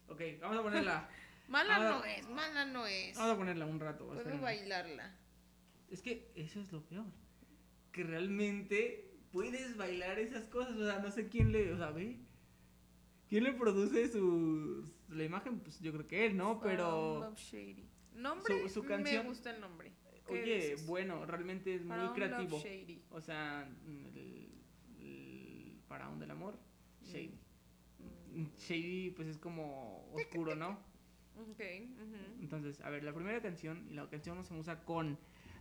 Ok, 0.08 0.20
vamos 0.40 0.58
a 0.58 0.62
ponerla. 0.62 1.08
mala 1.48 1.76
Ah, 1.76 1.90
no 1.98 2.04
es, 2.04 2.28
mala 2.28 2.64
no 2.66 2.86
es. 2.86 3.16
Vamos 3.16 3.34
a 3.34 3.36
ponerla 3.36 3.66
un 3.66 3.80
rato. 3.80 4.04
Puedo 4.06 4.18
espérenme. 4.18 4.42
bailarla. 4.42 5.16
Es 5.90 6.02
que 6.02 6.30
eso 6.34 6.60
es 6.60 6.72
lo 6.72 6.84
peor. 6.84 7.06
Que 7.92 8.02
realmente 8.04 9.12
puedes 9.32 9.76
bailar 9.76 10.18
esas 10.18 10.46
cosas. 10.48 10.76
O 10.76 10.84
sea, 10.84 10.98
no 10.98 11.10
sé 11.10 11.28
quién 11.28 11.52
le. 11.52 11.72
O 11.72 11.76
sea, 11.76 11.90
ve. 11.90 12.18
¿Quién 13.28 13.44
le 13.44 13.52
produce 13.52 14.08
su. 14.08 14.90
La 15.08 15.24
imagen? 15.24 15.60
Pues 15.60 15.80
yo 15.80 15.92
creo 15.92 16.06
que 16.06 16.26
él, 16.26 16.36
¿no? 16.36 16.52
Um, 16.52 16.60
Pero. 16.62 17.20
Love 17.20 17.38
Shady. 17.38 17.88
Nombre, 18.14 18.62
Su- 18.62 18.68
su 18.80 18.84
canción- 18.84 19.22
me 19.24 19.28
gusta 19.28 19.50
el 19.54 19.60
nombre. 19.60 19.92
¿Qué 20.26 20.42
Oye, 20.42 20.54
dices? 20.56 20.86
bueno, 20.86 21.24
realmente 21.26 21.74
es 21.74 21.82
muy 21.82 21.90
Faraón 21.90 22.06
Love 22.08 22.16
creativo. 22.16 22.60
Shady. 22.60 23.02
O 23.10 23.20
sea, 23.20 23.68
el, 23.86 24.50
el 24.98 25.80
faraón 25.86 26.18
del 26.18 26.30
amor, 26.32 26.58
Shady. 27.04 27.38
Mm, 28.34 28.46
Shady, 28.58 29.10
pues 29.12 29.28
es 29.28 29.38
como 29.38 30.10
oscuro, 30.14 30.56
¿no? 30.56 30.78
Ok. 31.36 31.60
ujú. 31.60 32.40
Entonces, 32.40 32.80
a 32.80 32.88
ver, 32.90 33.04
la 33.04 33.12
primera 33.14 33.40
canción, 33.42 33.86
y 33.90 33.94
la 33.94 34.08
canción 34.08 34.42
se 34.44 34.54
usa 34.54 34.82
con 34.84 35.18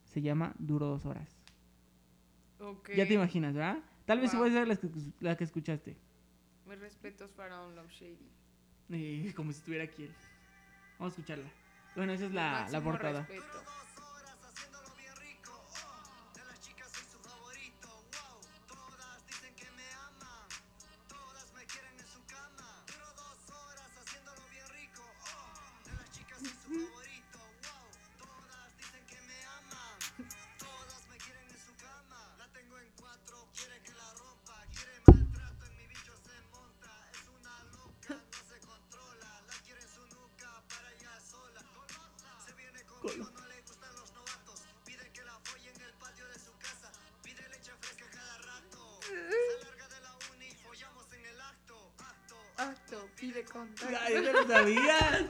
Se 0.05 0.21
llama 0.23 0.55
Duro 0.59 0.87
dos 0.87 1.05
horas. 1.07 1.37
Ok. 2.59 2.91
Ya 2.97 3.07
te 3.07 3.15
imaginas, 3.15 3.55
¿verdad? 3.55 3.79
Tal 4.07 4.21
vez 4.21 4.33
Wow. 4.33 4.41
puede 4.41 4.53
ser 4.53 4.67
la 4.69 4.77
que, 4.77 4.89
la 5.21 5.37
que 5.37 5.45
escuchaste. 5.45 5.97
Mis 6.67 6.79
respetos 6.81 7.31
para 7.33 7.63
un 7.67 7.77
Love 7.77 7.91
Shady. 7.91 8.29
Eh, 8.91 9.33
como 9.37 9.53
si 9.53 9.59
estuviera 9.59 9.85
aquí 9.85 10.05
él. 10.05 10.11
Vamos 10.99 11.13
a 11.13 11.17
escucharla. 11.21 11.45
Bueno, 11.95 12.13
esa 12.13 12.25
es 12.27 12.33
la, 12.33 12.67
la 12.71 12.81
portada. 12.83 13.21
respeto. 13.27 13.63
Contacto. 53.59 53.97
¡Ay, 54.01 54.15
ya 54.23 54.33
lo 54.33 54.47
sabías! 54.47 55.27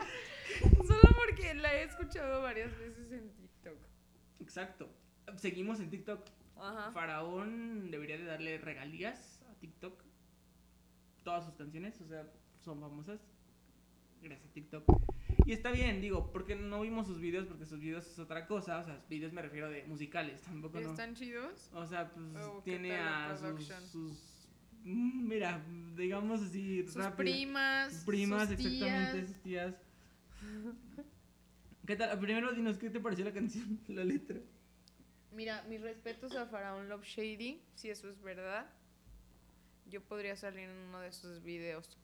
Solo 0.87 1.15
porque 1.17 1.55
la 1.55 1.75
he 1.75 1.85
escuchado 1.85 2.43
varias 2.43 2.77
veces 2.79 3.11
en 3.11 3.31
TikTok. 3.35 3.79
Exacto. 4.41 4.89
Seguimos 5.37 5.81
en 5.81 5.89
TikTok. 5.89 6.29
Ajá. 6.57 6.93
Faraón 6.93 7.91
debería 7.91 8.19
de 8.19 8.25
darle 8.25 8.59
regalías 8.59 9.41
a 9.51 9.55
TikTok. 9.55 10.03
Todas 11.23 11.47
sus 11.47 11.55
canciones, 11.55 12.01
o 12.01 12.07
sea, 12.07 12.27
son 12.65 12.81
famosas. 12.81 13.21
Gracias 14.21 14.51
a 14.51 14.53
TikTok. 14.53 14.85
Y 15.47 15.53
está 15.53 15.71
bien, 15.71 16.01
digo, 16.03 16.31
porque 16.33 16.57
no 16.57 16.83
vimos 16.83 17.07
sus 17.07 17.21
videos, 17.21 17.47
porque 17.47 17.65
sus 17.65 17.81
videos 17.81 18.07
es 18.07 18.19
otra 18.19 18.47
cosa. 18.47 18.81
O 18.81 18.85
sea, 18.85 19.03
videos 19.09 19.33
me 19.33 19.41
refiero 19.41 19.71
de 19.71 19.85
musicales, 19.85 20.43
tampoco 20.43 20.81
no. 20.81 20.91
¿Están 20.91 21.15
chidos? 21.15 21.71
O 21.73 21.87
sea, 21.87 22.11
pues 22.13 22.27
Oh, 22.37 22.63
¿qué 22.65 22.73
tiene 22.73 22.99
a 22.99 23.35
sus, 23.37 24.28
Mira, 24.91 25.63
digamos 25.97 26.41
así, 26.43 26.83
Sus 26.85 26.95
rápido. 26.95 27.17
primas. 27.17 27.93
Sus 27.93 28.05
primas, 28.05 28.49
sus 28.49 28.59
exactamente, 28.59 29.13
tías. 29.13 29.29
sus 29.29 29.43
tías. 29.43 29.75
¿Qué 31.87 31.97
tal? 31.97 32.19
Primero 32.19 32.53
dinos, 32.53 32.79
¿qué 32.79 32.89
te 32.89 32.99
pareció 33.01 33.25
la 33.27 33.33
canción, 33.33 33.79
la 33.89 34.05
letra? 34.05 34.39
Mira, 35.33 35.63
mis 35.69 35.81
respetos 35.83 36.35
a 36.37 36.47
Faraón 36.47 36.89
Love 36.89 37.05
Shady, 37.05 37.63
si 37.75 37.91
eso 37.91 38.09
es 38.09 38.21
verdad. 38.23 38.67
Yo 39.91 40.03
podría 40.03 40.37
salir 40.37 40.61
en 40.71 40.77
uno 40.89 41.01
de 41.01 41.13
sus 41.13 41.43
videos. 41.43 41.99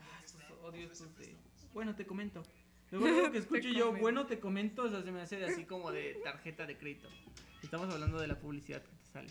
Ah, 0.00 0.20
estos 0.24 0.42
odios 0.62 0.92
estos 0.92 1.16
de- 1.16 1.34
Bueno, 1.72 1.94
te 1.94 2.04
comento. 2.06 2.42
Luego 2.90 3.32
que 3.32 3.38
escucho 3.38 3.68
yo, 3.70 3.86
comento. 3.86 4.02
bueno, 4.02 4.26
te 4.26 4.38
comento, 4.38 4.82
o 4.84 4.90
sea, 4.90 5.02
se 5.02 5.10
me 5.12 5.22
hace 5.22 5.42
así 5.44 5.64
como 5.64 5.90
de 5.90 6.20
tarjeta 6.22 6.66
de 6.66 6.76
crédito. 6.76 7.08
Estamos 7.62 7.92
hablando 7.92 8.20
de 8.20 8.26
la 8.26 8.38
publicidad 8.38 8.82
que 8.82 8.90
te 8.96 9.06
sale. 9.12 9.28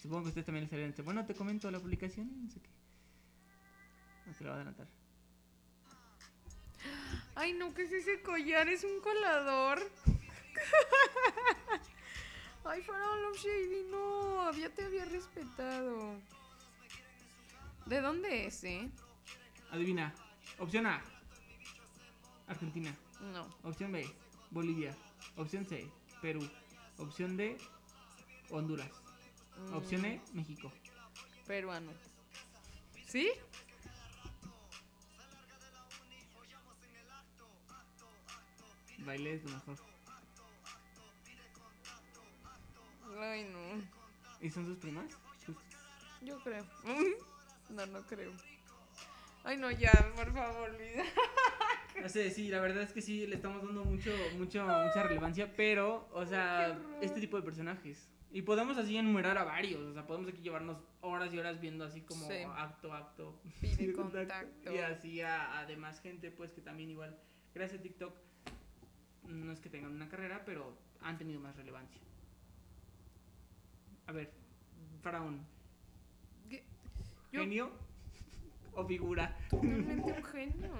Supongo 0.00 0.22
que 0.22 0.28
ustedes 0.28 0.46
también 0.46 0.64
les 0.64 0.70
salen. 0.70 0.94
Bueno, 1.04 1.26
te 1.26 1.34
comento 1.34 1.70
la 1.70 1.80
publicación 1.80 2.30
no 2.44 2.50
sé 2.50 2.60
qué. 2.60 2.70
No 4.26 4.34
se 4.34 4.44
la 4.44 4.50
va 4.50 4.56
a 4.56 4.58
adelantar. 4.58 4.86
Ay, 7.34 7.52
no, 7.54 7.74
¿qué 7.74 7.82
es 7.82 7.92
ese 7.92 8.22
collar? 8.22 8.68
Es 8.68 8.84
un 8.84 9.00
colador. 9.00 9.80
Ay, 12.64 12.82
Faraón 12.82 13.22
Love 13.22 13.38
Shady, 13.38 13.84
no. 13.90 14.52
Ya 14.52 14.70
te 14.70 14.84
había 14.84 15.04
respetado. 15.04 16.16
¿De 17.86 18.00
dónde 18.00 18.46
es, 18.46 18.62
eh? 18.64 18.90
Adivina. 19.70 20.14
Opción 20.58 20.86
A. 20.86 21.02
Argentina. 22.46 22.94
No. 23.32 23.46
Opción 23.62 23.92
B. 23.92 24.06
Bolivia. 24.50 24.94
Opción 25.36 25.64
C. 25.64 25.88
Perú. 26.20 26.46
Opción 26.98 27.36
D. 27.36 27.56
Honduras. 28.50 28.90
Opción 29.72 30.04
E. 30.04 30.20
México. 30.32 30.68
Mm, 30.68 31.46
Peruano. 31.46 31.92
¿Sí? 33.06 33.30
Baile 39.04 39.34
es 39.34 39.44
lo 39.44 39.50
mejor. 39.50 39.76
Ay, 43.20 43.44
no. 43.44 43.82
¿Y 44.40 44.50
son 44.50 44.66
sus 44.66 44.76
primas? 44.78 45.06
Sus- 45.44 45.56
Yo 46.22 46.38
creo. 46.42 46.64
No, 47.70 47.84
no 47.84 48.00
creo. 48.06 48.32
Ay, 49.44 49.58
no, 49.58 49.70
ya, 49.70 49.92
por 50.16 50.32
favor, 50.32 50.70
olvida. 50.70 51.04
No 52.00 52.08
sé, 52.08 52.30
sí, 52.30 52.48
la 52.48 52.60
verdad 52.60 52.82
es 52.84 52.92
que 52.92 53.02
sí, 53.02 53.26
le 53.26 53.34
estamos 53.36 53.60
dando 53.62 53.84
mucho, 53.84 54.10
mucho, 54.38 54.62
mucha 54.64 55.02
relevancia, 55.02 55.52
pero, 55.56 56.08
o 56.12 56.24
sea, 56.24 56.78
este 57.02 57.20
tipo 57.20 57.36
de 57.36 57.42
personajes. 57.42 58.08
Y 58.30 58.42
podemos 58.42 58.76
así 58.76 58.96
enumerar 58.96 59.38
a 59.38 59.44
varios, 59.44 59.80
o 59.80 59.92
sea, 59.94 60.06
podemos 60.06 60.28
aquí 60.28 60.42
llevarnos 60.42 60.76
horas 61.00 61.32
y 61.32 61.38
horas 61.38 61.60
viendo 61.60 61.84
así 61.84 62.02
como 62.02 62.26
Sí. 62.28 62.42
acto, 62.56 62.92
acto. 62.92 63.40
Pide 63.60 63.86
de 63.86 63.92
contacto. 63.94 64.72
Y 64.74 64.78
así 64.78 65.20
a, 65.22 65.58
a 65.60 65.66
demás 65.66 66.00
gente, 66.00 66.30
pues 66.30 66.52
que 66.52 66.60
también 66.60 66.90
igual, 66.90 67.18
gracias 67.54 67.80
a 67.80 67.82
TikTok, 67.82 68.14
no 69.28 69.52
es 69.52 69.60
que 69.60 69.70
tengan 69.70 69.92
una 69.92 70.08
carrera, 70.08 70.42
pero 70.44 70.76
han 71.00 71.16
tenido 71.16 71.40
más 71.40 71.56
relevancia. 71.56 72.00
A 74.06 74.12
ver, 74.12 74.30
Faraón, 75.02 75.46
¿genio 77.30 77.70
o 78.74 78.84
figura? 78.86 79.36
Totalmente 79.50 80.12
un 80.12 80.24
genio. 80.24 80.70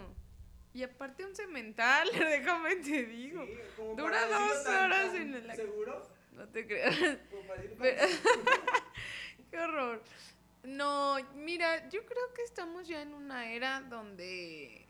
Y 0.74 0.82
aparte 0.82 1.24
un 1.24 1.34
cemental, 1.34 2.09
déjame 2.18 2.76
te 2.76 3.07
digo. 3.07 3.44
Sí, 3.46 3.53
Dura 3.96 4.26
dos 4.28 4.66
horas 4.66 5.14
en 5.14 5.34
el- 5.34 5.51
¿Seguro? 5.57 6.17
No 6.39 6.49
te 6.49 6.66
creas. 6.66 6.97
Pero- 7.78 8.03
Qué 9.51 9.59
horror. 9.59 10.03
No, 10.64 11.16
mira, 11.34 11.89
yo 11.89 12.05
creo 12.05 12.34
que 12.34 12.43
estamos 12.43 12.86
ya 12.86 13.01
en 13.03 13.14
una 13.14 13.51
era 13.51 13.80
donde 13.82 14.86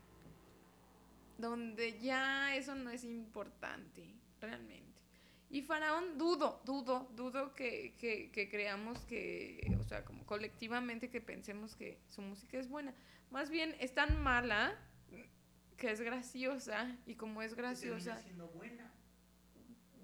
donde 1.37 1.97
ya 1.99 2.55
eso 2.55 2.75
no 2.75 2.89
es 2.89 3.03
importante, 3.05 4.03
realmente. 4.41 4.89
Y 5.49 5.61
Faraón, 5.61 6.17
dudo, 6.17 6.61
dudo, 6.65 7.07
dudo 7.15 7.55
que, 7.55 7.95
que, 7.97 8.29
que 8.31 8.49
creamos 8.49 8.99
que, 9.05 9.73
o 9.79 9.83
sea, 9.83 10.03
como 10.03 10.25
colectivamente 10.25 11.09
que 11.09 11.21
pensemos 11.21 11.75
que 11.75 11.97
su 12.09 12.21
música 12.21 12.59
es 12.59 12.67
buena. 12.67 12.93
Más 13.31 13.49
bien 13.49 13.73
es 13.79 13.93
tan 13.93 14.21
mala 14.21 14.77
que 15.77 15.89
es 15.91 16.01
graciosa 16.01 16.93
y 17.05 17.15
como 17.15 17.41
es 17.41 17.55
graciosa, 17.55 18.21
siendo 18.21 18.47
buena. 18.49 18.91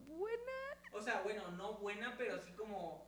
buena, 0.07 0.51
O 0.95 1.01
sea, 1.01 1.21
bueno, 1.21 1.51
no 1.51 1.73
buena, 1.73 2.15
pero 2.17 2.41
sí 2.41 2.51
como 2.53 3.05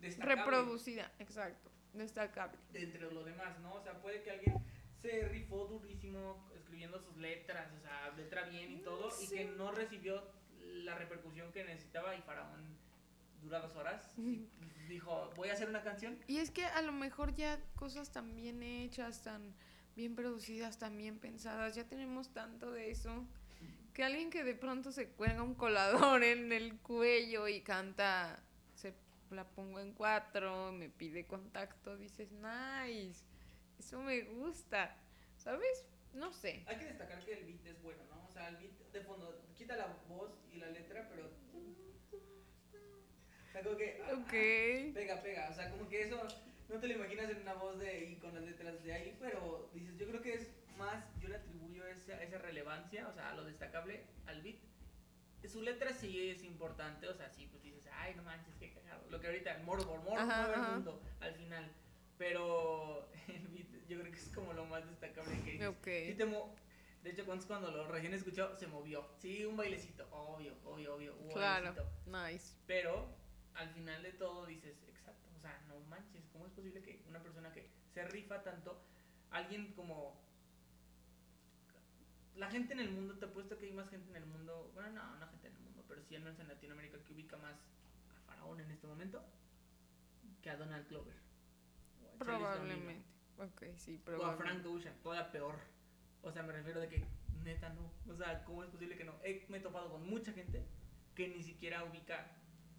destacable. 0.00 0.36
reproducida, 0.36 1.10
exacto, 1.18 1.70
destacable. 1.92 2.56
de 2.72 2.82
entre 2.84 3.10
lo 3.12 3.24
demás, 3.24 3.58
¿no? 3.60 3.74
O 3.74 3.82
sea, 3.82 4.00
puede 4.00 4.22
que 4.22 4.30
alguien 4.30 4.54
se 5.02 5.28
rifó 5.28 5.66
durísimo 5.66 6.48
escribiendo 6.54 6.98
sus 7.00 7.16
letras, 7.16 7.70
o 7.76 7.80
sea, 7.80 8.10
letra 8.16 8.44
bien 8.48 8.70
y 8.72 8.78
todo, 8.82 9.08
y 9.20 9.26
Sí. 9.26 9.34
que 9.36 9.44
no 9.46 9.72
recibió 9.72 10.22
la 10.62 10.94
repercusión 10.94 11.52
que 11.52 11.64
necesitaba 11.64 12.14
y 12.16 12.22
Faraón 12.22 12.78
dura 13.42 13.58
dos 13.60 13.74
horas 13.76 14.14
y 14.16 14.48
dijo, 14.88 15.30
voy 15.36 15.50
a 15.50 15.52
hacer 15.52 15.68
una 15.68 15.82
canción. 15.82 16.18
Y 16.26 16.38
es 16.38 16.50
que 16.50 16.64
a 16.64 16.80
lo 16.82 16.92
mejor 16.92 17.34
ya 17.34 17.60
cosas 17.76 18.10
tan 18.12 18.34
bien 18.36 18.62
hechas, 18.62 19.22
tan 19.22 19.54
bien 19.96 20.14
producidas, 20.14 20.78
tan 20.78 20.96
bien 20.96 21.18
pensadas, 21.18 21.74
ya 21.74 21.84
tenemos 21.86 22.30
tanto 22.32 22.70
de 22.72 22.90
eso, 22.90 23.26
que 23.94 24.02
alguien 24.02 24.28
que 24.28 24.42
de 24.42 24.54
pronto 24.54 24.90
se 24.90 25.08
cuelga 25.10 25.42
un 25.42 25.54
colador 25.54 26.24
en 26.24 26.52
el 26.52 26.78
cuello 26.80 27.46
y 27.46 27.60
canta, 27.62 28.42
se 28.74 28.92
la 29.30 29.44
pongo 29.48 29.78
en 29.80 29.92
cuatro, 29.92 30.72
me 30.72 30.88
pide 30.90 31.26
contacto, 31.26 31.96
dices, 31.96 32.28
nice, 32.32 33.24
eso 33.78 34.02
me 34.02 34.22
gusta, 34.22 34.96
¿sabes? 35.36 35.86
No 36.12 36.32
sé. 36.32 36.64
Hay 36.66 36.76
que 36.76 36.86
destacar 36.86 37.24
que 37.24 37.34
el 37.34 37.44
beat 37.44 37.66
es 37.66 37.82
bueno, 37.82 38.02
¿no? 38.10 38.26
O 38.26 38.30
sea, 38.30 38.48
el 38.48 38.56
beat 38.56 38.72
de 38.92 39.00
fondo 39.02 39.46
quita 39.54 39.76
la 39.76 39.86
voz 40.08 40.32
y 40.52 40.56
la 40.58 40.66
letra, 40.68 41.08
pero... 41.08 41.30
O 43.48 43.52
sea, 43.52 43.62
como 43.62 43.76
que... 43.76 44.02
ah, 44.02 44.14
Ok. 44.14 44.94
Pega, 44.94 45.22
pega, 45.22 45.48
o 45.48 45.54
sea, 45.54 45.70
como 45.70 45.88
que 45.88 46.02
eso 46.02 46.26
no 46.68 46.80
te 46.80 46.88
lo 46.88 46.94
imaginas 46.94 47.30
en 47.30 47.42
una 47.42 47.54
voz 47.54 47.78
de 47.78 48.10
y 48.10 48.16
con 48.16 48.34
las 48.34 48.42
letras 48.42 48.82
de 48.82 48.92
ahí, 48.92 49.16
pero 49.20 49.70
dices, 49.72 49.96
yo 49.96 50.08
creo 50.08 50.20
que 50.20 50.34
es 50.34 50.50
más, 50.76 51.04
yo 51.20 51.28
le 51.28 51.36
atribuyo 51.36 51.86
esa, 51.86 52.22
esa 52.22 52.38
relevancia, 52.38 53.08
o 53.08 53.12
sea, 53.12 53.30
a 53.30 53.34
lo 53.34 53.44
destacable 53.44 54.04
al 54.26 54.42
beat. 54.42 54.56
Su 55.46 55.60
letra 55.60 55.92
sí 55.92 56.30
es 56.30 56.42
importante, 56.42 57.06
o 57.06 57.14
sea, 57.14 57.28
sí, 57.28 57.46
pues 57.46 57.62
dices, 57.62 57.86
ay, 57.92 58.14
no 58.14 58.22
manches, 58.22 58.54
qué 58.58 58.72
cagado. 58.72 59.04
Lo 59.10 59.20
que 59.20 59.26
ahorita, 59.26 59.58
Mordor, 59.64 59.98
Mordor 60.02 60.18
Ajá, 60.18 60.46
mueve 60.46 60.54
el 60.54 60.72
mundo 60.74 61.02
al 61.20 61.34
final. 61.34 61.70
Pero 62.16 63.10
el 63.28 63.46
beat 63.48 63.86
yo 63.88 64.00
creo 64.00 64.10
que 64.10 64.18
es 64.18 64.28
como 64.34 64.52
lo 64.54 64.64
más 64.64 64.88
destacable 64.88 65.38
que 65.42 65.52
dices. 65.52 65.68
Ok. 65.68 65.86
Sí 66.06 66.14
te 66.14 66.24
de 67.04 67.10
hecho, 67.10 67.26
cuando, 67.26 67.46
cuando 67.46 67.70
lo 67.70 67.86
recién 67.86 68.14
escuchó, 68.14 68.56
se 68.56 68.66
movió. 68.66 69.06
Sí, 69.18 69.44
un 69.44 69.58
bailecito, 69.58 70.08
obvio, 70.10 70.54
obvio, 70.64 70.94
obvio. 70.94 71.14
un 71.16 71.28
Claro, 71.28 71.74
bailecito. 71.74 71.92
nice. 72.06 72.56
Pero 72.66 73.06
al 73.52 73.68
final 73.68 74.02
de 74.02 74.12
todo 74.12 74.46
dices, 74.46 74.82
exacto, 74.88 75.28
o 75.36 75.38
sea, 75.38 75.60
no 75.68 75.78
manches, 75.80 76.24
¿cómo 76.32 76.46
es 76.46 76.52
posible 76.52 76.80
que 76.80 77.04
una 77.06 77.22
persona 77.22 77.52
que 77.52 77.68
se 77.92 78.04
rifa 78.06 78.42
tanto, 78.42 78.82
alguien 79.30 79.74
como... 79.74 80.18
La 82.36 82.50
gente 82.50 82.72
en 82.72 82.80
el 82.80 82.90
mundo, 82.90 83.14
te 83.18 83.26
apuesto 83.26 83.56
que 83.58 83.66
hay 83.66 83.72
más 83.72 83.88
gente 83.88 84.10
en 84.10 84.16
el 84.16 84.26
mundo, 84.26 84.70
bueno, 84.74 84.90
no, 84.90 85.16
no 85.16 85.28
gente 85.28 85.48
en 85.48 85.54
el 85.56 85.62
mundo, 85.62 85.84
pero 85.86 86.02
sí 86.02 86.16
al 86.16 86.22
menos 86.22 86.38
en 86.40 86.48
Latinoamérica 86.48 86.98
que 87.04 87.12
ubica 87.12 87.36
más 87.36 87.54
a 88.16 88.20
Faraón 88.26 88.60
en 88.60 88.70
este 88.70 88.86
momento 88.86 89.24
que 90.42 90.50
a 90.50 90.56
Donald 90.56 90.88
Glover. 90.88 91.14
o 92.02 92.14
a 92.14 92.18
Probablemente. 92.18 93.06
Ok, 93.38 93.62
sí, 93.76 93.96
O 93.96 94.00
a 94.00 94.04
probablemente. 94.04 94.62
Frank 94.62 94.66
Ocean, 94.74 94.94
todavía 95.02 95.30
peor. 95.32 95.54
O 96.22 96.30
sea, 96.32 96.42
me 96.42 96.52
refiero 96.52 96.80
de 96.80 96.88
que 96.88 97.04
neta 97.44 97.68
no. 97.70 97.90
O 98.12 98.14
sea, 98.16 98.44
¿cómo 98.44 98.64
es 98.64 98.70
posible 98.70 98.96
que 98.96 99.04
no? 99.04 99.14
He, 99.22 99.46
me 99.48 99.58
he 99.58 99.60
topado 99.60 99.90
con 99.90 100.04
mucha 100.08 100.32
gente 100.32 100.64
que 101.14 101.28
ni 101.28 101.42
siquiera 101.42 101.84
ubica 101.84 102.26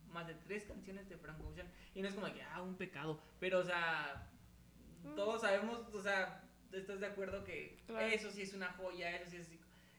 más 0.10 0.28
de 0.28 0.36
tres 0.36 0.64
canciones 0.66 1.08
de 1.10 1.18
Frank 1.18 1.39
Ocean. 1.45 1.70
Y 1.93 2.01
no 2.01 2.08
es 2.10 2.14
como 2.16 2.32
que, 2.34 2.41
ah, 2.43 2.62
un 2.62 2.76
pecado. 2.76 3.22
Pero, 3.39 3.60
o 3.60 3.64
sea, 3.64 4.30
Mm. 5.03 5.16
todos 5.16 5.41
sabemos, 5.41 5.82
o 5.93 6.01
sea, 6.01 6.43
estás 6.76 6.99
de 6.99 7.07
acuerdo 7.07 7.43
que 7.43 7.78
Claro. 7.88 8.05
eso 8.07 8.32
sí 8.32 8.41
es 8.43 8.53
una 8.53 8.71
joya, 8.73 9.15
eso 9.15 9.30
sí 9.32 9.38
es. 9.38 9.49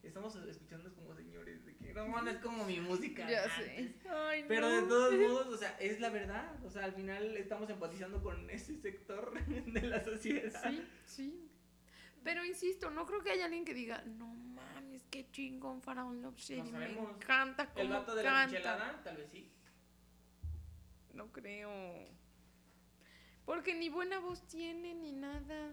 Estamos 0.03 0.37
escuchándonos 0.37 0.93
como 0.93 1.15
señores, 1.17 1.67
de 1.67 1.75
que 1.77 1.93
no, 1.93 2.07
no 2.23 2.31
es 2.31 2.39
como 2.39 2.65
mi 2.65 2.79
música. 2.79 3.29
Ya 3.29 3.43
antes". 3.43 3.57
sé. 3.67 3.95
Ay, 4.09 4.45
Pero 4.47 4.69
no. 4.69 4.77
de 4.83 4.83
todos 4.89 5.15
modos, 5.15 5.47
o 5.49 5.57
sea, 5.57 5.77
es 5.81 5.99
la 5.99 6.11
verdad. 6.11 6.65
O 6.65 6.71
sea, 6.71 6.85
al 6.85 6.93
final 6.93 7.37
estamos 7.37 7.69
empatizando 7.71 8.23
con 8.23 8.49
ese 8.51 8.77
sector 8.81 9.33
de 9.49 9.83
la 9.83 10.05
sociedad. 10.05 10.63
Sí, 10.71 10.87
sí. 11.07 11.51
Pero 12.23 12.45
insisto, 12.45 12.91
no 12.91 13.05
creo 13.07 13.23
que 13.23 13.31
haya 13.33 13.47
alguien 13.47 13.65
que 13.65 13.75
diga, 13.75 14.03
no 14.03 14.27
mames, 14.29 15.05
qué 15.11 15.29
chingón 15.31 15.81
Faraón 15.83 16.23
Love 16.23 16.37
Shady, 16.39 16.73
me 16.73 16.91
encanta 16.91 17.65
El 17.77 17.89
cómo 17.89 17.91
vato 18.01 18.15
de 18.15 18.23
la 18.25 18.47
michelada, 18.47 19.01
tal 19.03 19.17
vez 19.17 19.29
sí. 19.31 19.51
No 21.15 21.33
creo. 21.33 21.71
Porque 23.45 23.75
ni 23.75 23.89
buena 23.89 24.19
voz 24.19 24.47
tiene 24.49 24.95
ni 24.95 25.13
nada. 25.13 25.73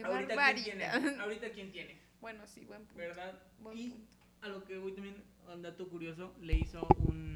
Qué 0.00 0.04
Ahorita 0.04 0.34
quién 0.52 0.64
tiene. 0.64 0.84
barbaridad. 0.86 1.20
Ahorita 1.20 1.50
quién 1.50 1.72
tiene, 1.72 1.98
Bueno, 2.20 2.46
sí, 2.46 2.64
buen 2.64 2.80
punto. 2.84 2.96
¿verdad? 2.96 3.42
Buen 3.60 3.78
y 3.78 3.88
punto. 3.90 4.16
a 4.42 4.48
lo 4.48 4.64
que 4.64 4.76
voy 4.78 4.92
también, 4.92 5.22
un 5.52 5.62
dato 5.62 5.88
curioso, 5.88 6.34
le 6.40 6.54
hizo 6.54 6.86
un 6.98 7.34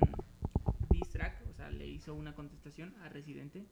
diss 0.91 1.09
track, 1.09 1.41
o 1.51 1.55
sea, 1.55 1.71
le 1.71 1.87
hizo 1.87 2.15
una 2.15 2.35
contestación 2.35 2.95
a 3.03 3.09
Residente. 3.09 3.65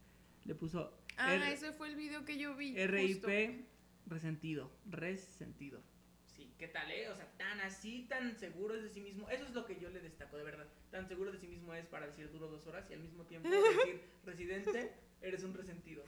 Le 0.44 0.54
puso 0.54 0.96
Ah, 1.18 1.34
R- 1.34 1.52
ese 1.52 1.72
fue 1.72 1.88
el 1.88 1.96
video 1.96 2.24
que 2.24 2.38
yo 2.38 2.54
vi. 2.56 2.74
RIP 2.86 3.66
resentido, 4.06 4.70
resentido. 4.88 5.82
Sí, 6.24 6.50
¿qué 6.58 6.68
tal, 6.68 6.90
eh? 6.90 7.10
O 7.10 7.16
sea, 7.16 7.26
tan 7.36 7.60
así, 7.60 8.06
tan 8.08 8.38
seguro 8.38 8.74
es 8.74 8.82
de 8.84 8.88
sí 8.90 9.00
mismo. 9.00 9.28
Eso 9.28 9.44
es 9.44 9.52
lo 9.52 9.66
que 9.66 9.78
yo 9.78 9.90
le 9.90 10.00
destaco, 10.00 10.36
de 10.38 10.44
verdad. 10.44 10.66
Tan 10.90 11.06
seguro 11.08 11.30
de 11.32 11.38
sí 11.38 11.48
mismo 11.48 11.74
es 11.74 11.84
para 11.86 12.06
decir 12.06 12.30
duro 12.30 12.46
dos 12.48 12.66
horas 12.66 12.88
y 12.90 12.94
al 12.94 13.00
mismo 13.00 13.24
tiempo 13.24 13.48
decir 13.84 14.00
residente, 14.24 14.92
eres 15.20 15.42
un 15.42 15.52
resentido. 15.52 16.04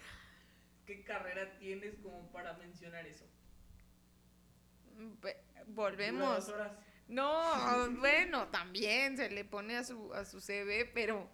¿Qué 0.87 1.05
carrera 1.05 1.59
tienes 1.59 1.97
como 2.03 2.31
para 2.33 2.55
mencionar 2.55 3.07
eso? 3.07 3.25
Volvemos. 5.67 6.47
dos 6.47 6.55
horas. 6.55 6.73
No, 7.09 7.91
bueno, 7.99 8.49
también 8.49 9.17
se 9.17 9.31
le 9.31 9.45
pone 9.45 9.77
a 9.77 9.85
su, 9.85 10.13
a 10.15 10.25
su 10.25 10.41
CV, 10.41 10.91
pero 10.93 11.29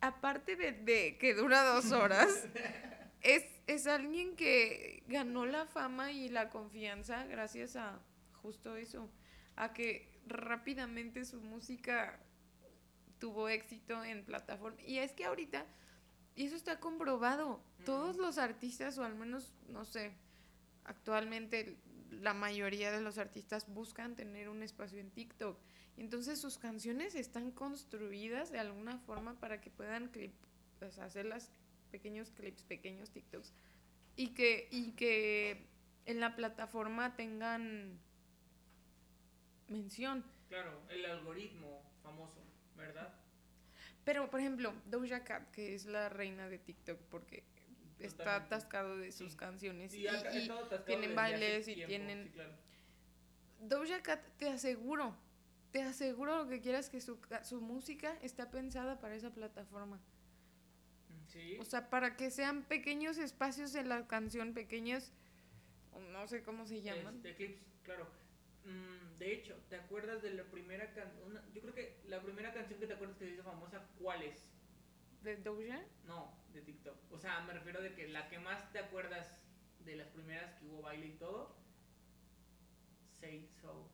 aparte 0.00 0.56
de, 0.56 0.72
de 0.72 1.18
que 1.18 1.34
dura 1.34 1.62
dos 1.62 1.92
horas, 1.92 2.46
es, 3.20 3.44
es 3.66 3.86
alguien 3.86 4.36
que 4.36 5.02
ganó 5.06 5.46
la 5.46 5.66
fama 5.66 6.12
y 6.12 6.28
la 6.28 6.50
confianza 6.50 7.24
gracias 7.26 7.76
a 7.76 8.00
justo 8.42 8.76
eso, 8.76 9.10
a 9.56 9.72
que 9.72 10.20
rápidamente 10.26 11.24
su 11.24 11.40
música 11.40 12.20
tuvo 13.18 13.48
éxito 13.48 14.04
en 14.04 14.24
plataforma. 14.24 14.80
Y 14.82 14.98
es 14.98 15.12
que 15.12 15.24
ahorita, 15.24 15.66
y 16.38 16.46
eso 16.46 16.54
está 16.54 16.78
comprobado, 16.78 17.60
todos 17.84 18.16
los 18.16 18.38
artistas, 18.38 18.96
o 18.96 19.02
al 19.02 19.16
menos, 19.16 19.52
no 19.66 19.84
sé, 19.84 20.12
actualmente 20.84 21.76
la 22.12 22.32
mayoría 22.32 22.92
de 22.92 23.00
los 23.00 23.18
artistas 23.18 23.66
buscan 23.66 24.14
tener 24.14 24.48
un 24.48 24.62
espacio 24.62 25.00
en 25.00 25.10
TikTok. 25.10 25.58
Y 25.96 26.00
entonces 26.00 26.40
sus 26.40 26.56
canciones 26.56 27.16
están 27.16 27.50
construidas 27.50 28.52
de 28.52 28.60
alguna 28.60 28.98
forma 28.98 29.34
para 29.40 29.60
que 29.60 29.68
puedan 29.70 30.10
clip, 30.10 30.32
o 30.80 30.88
sea, 30.92 31.06
hacerlas 31.06 31.50
pequeños 31.90 32.30
clips, 32.30 32.62
pequeños 32.62 33.10
TikToks. 33.10 33.52
Y 34.14 34.28
que, 34.28 34.68
y 34.70 34.92
que 34.92 35.66
en 36.06 36.20
la 36.20 36.36
plataforma 36.36 37.16
tengan 37.16 37.98
mención. 39.66 40.24
Claro, 40.48 40.82
el 40.88 41.04
algoritmo 41.04 41.82
famoso, 42.00 42.44
¿verdad? 42.76 43.12
Pero, 44.08 44.30
por 44.30 44.40
ejemplo, 44.40 44.72
Doja 44.86 45.22
Cat, 45.22 45.50
que 45.50 45.74
es 45.74 45.84
la 45.84 46.08
reina 46.08 46.48
de 46.48 46.56
TikTok, 46.58 46.98
porque 47.10 47.44
está 47.98 48.36
atascado 48.36 48.96
de 48.96 49.12
sus 49.12 49.32
Sí. 49.32 49.36
canciones. 49.36 49.92
Sí, 49.92 49.98
y, 50.00 50.06
ha 50.06 50.34
y 50.34 50.48
tienen 50.86 51.14
bailes 51.14 51.68
y 51.68 51.74
tiempo, 51.74 51.88
tienen- 51.90 52.24
sí, 52.24 52.30
claro. 52.30 52.54
Doja 53.60 54.02
Cat, 54.02 54.20
te 54.38 54.48
aseguro, 54.48 55.14
te 55.72 55.82
aseguro 55.82 56.38
lo 56.38 56.48
que 56.48 56.62
quieras 56.62 56.88
que 56.88 57.02
su, 57.02 57.18
su 57.42 57.60
música 57.60 58.16
está 58.22 58.50
pensada 58.50 58.98
para 58.98 59.14
esa 59.14 59.28
plataforma. 59.30 60.00
Sí. 61.26 61.58
O 61.60 61.64
sea, 61.66 61.90
para 61.90 62.16
que 62.16 62.30
sean 62.30 62.62
pequeños 62.62 63.18
espacios 63.18 63.74
en 63.74 63.90
la 63.90 64.06
canción, 64.06 64.54
pequeños, 64.54 65.12
no 66.12 66.26
sé 66.28 66.42
cómo 66.42 66.64
se 66.64 66.80
llaman. 66.80 67.16
Este, 67.16 67.34
clips, 67.34 67.60
claro. 67.82 68.06
Mm, 68.68 69.18
de 69.18 69.32
hecho, 69.32 69.56
¿te 69.70 69.76
acuerdas 69.76 70.20
de 70.20 70.30
la 70.30 70.44
primera 70.44 70.92
canción? 70.92 71.40
Yo 71.54 71.62
creo 71.62 71.74
que 71.74 72.02
la 72.04 72.20
primera 72.20 72.52
canción 72.52 72.78
que 72.78 72.86
te 72.86 72.92
acuerdas 72.92 73.16
que 73.16 73.24
se 73.26 73.32
hizo 73.32 73.42
famosa, 73.42 73.82
¿cuál 73.98 74.22
es? 74.22 74.46
¿De 75.22 75.36
Doja? 75.36 75.80
No, 76.04 76.38
de 76.52 76.60
TikTok. 76.60 77.10
O 77.10 77.18
sea, 77.18 77.40
me 77.40 77.54
refiero 77.54 77.80
de 77.80 77.94
que 77.94 78.08
la 78.08 78.28
que 78.28 78.38
más 78.38 78.70
te 78.72 78.78
acuerdas 78.78 79.34
de 79.80 79.96
las 79.96 80.08
primeras 80.08 80.52
que 80.54 80.66
hubo 80.66 80.82
baile 80.82 81.06
y 81.06 81.16
todo, 81.16 81.56
Say 83.20 83.48
So. 83.60 83.90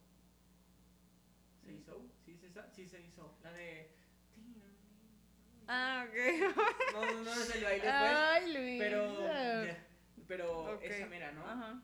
Say 1.64 1.80
So, 1.80 2.10
¿sí 2.24 2.32
es 2.32 2.42
esa? 2.42 2.68
Sí, 2.72 2.88
Say 2.88 3.08
So. 3.14 3.38
La 3.42 3.52
de. 3.52 3.90
Ah, 5.68 6.06
ok. 6.08 6.16
No, 6.94 7.04
no, 7.06 7.24
no 7.24 7.32
es 7.32 7.54
el 7.54 7.64
baile, 7.64 7.80
pues. 7.80 7.92
Ay, 7.92 8.52
Luis. 8.52 8.80
Pero. 8.80 9.74
Pero 10.26 10.80
esa 10.80 11.06
mera, 11.06 11.32
¿no? 11.32 11.46
Ajá. 11.46 11.82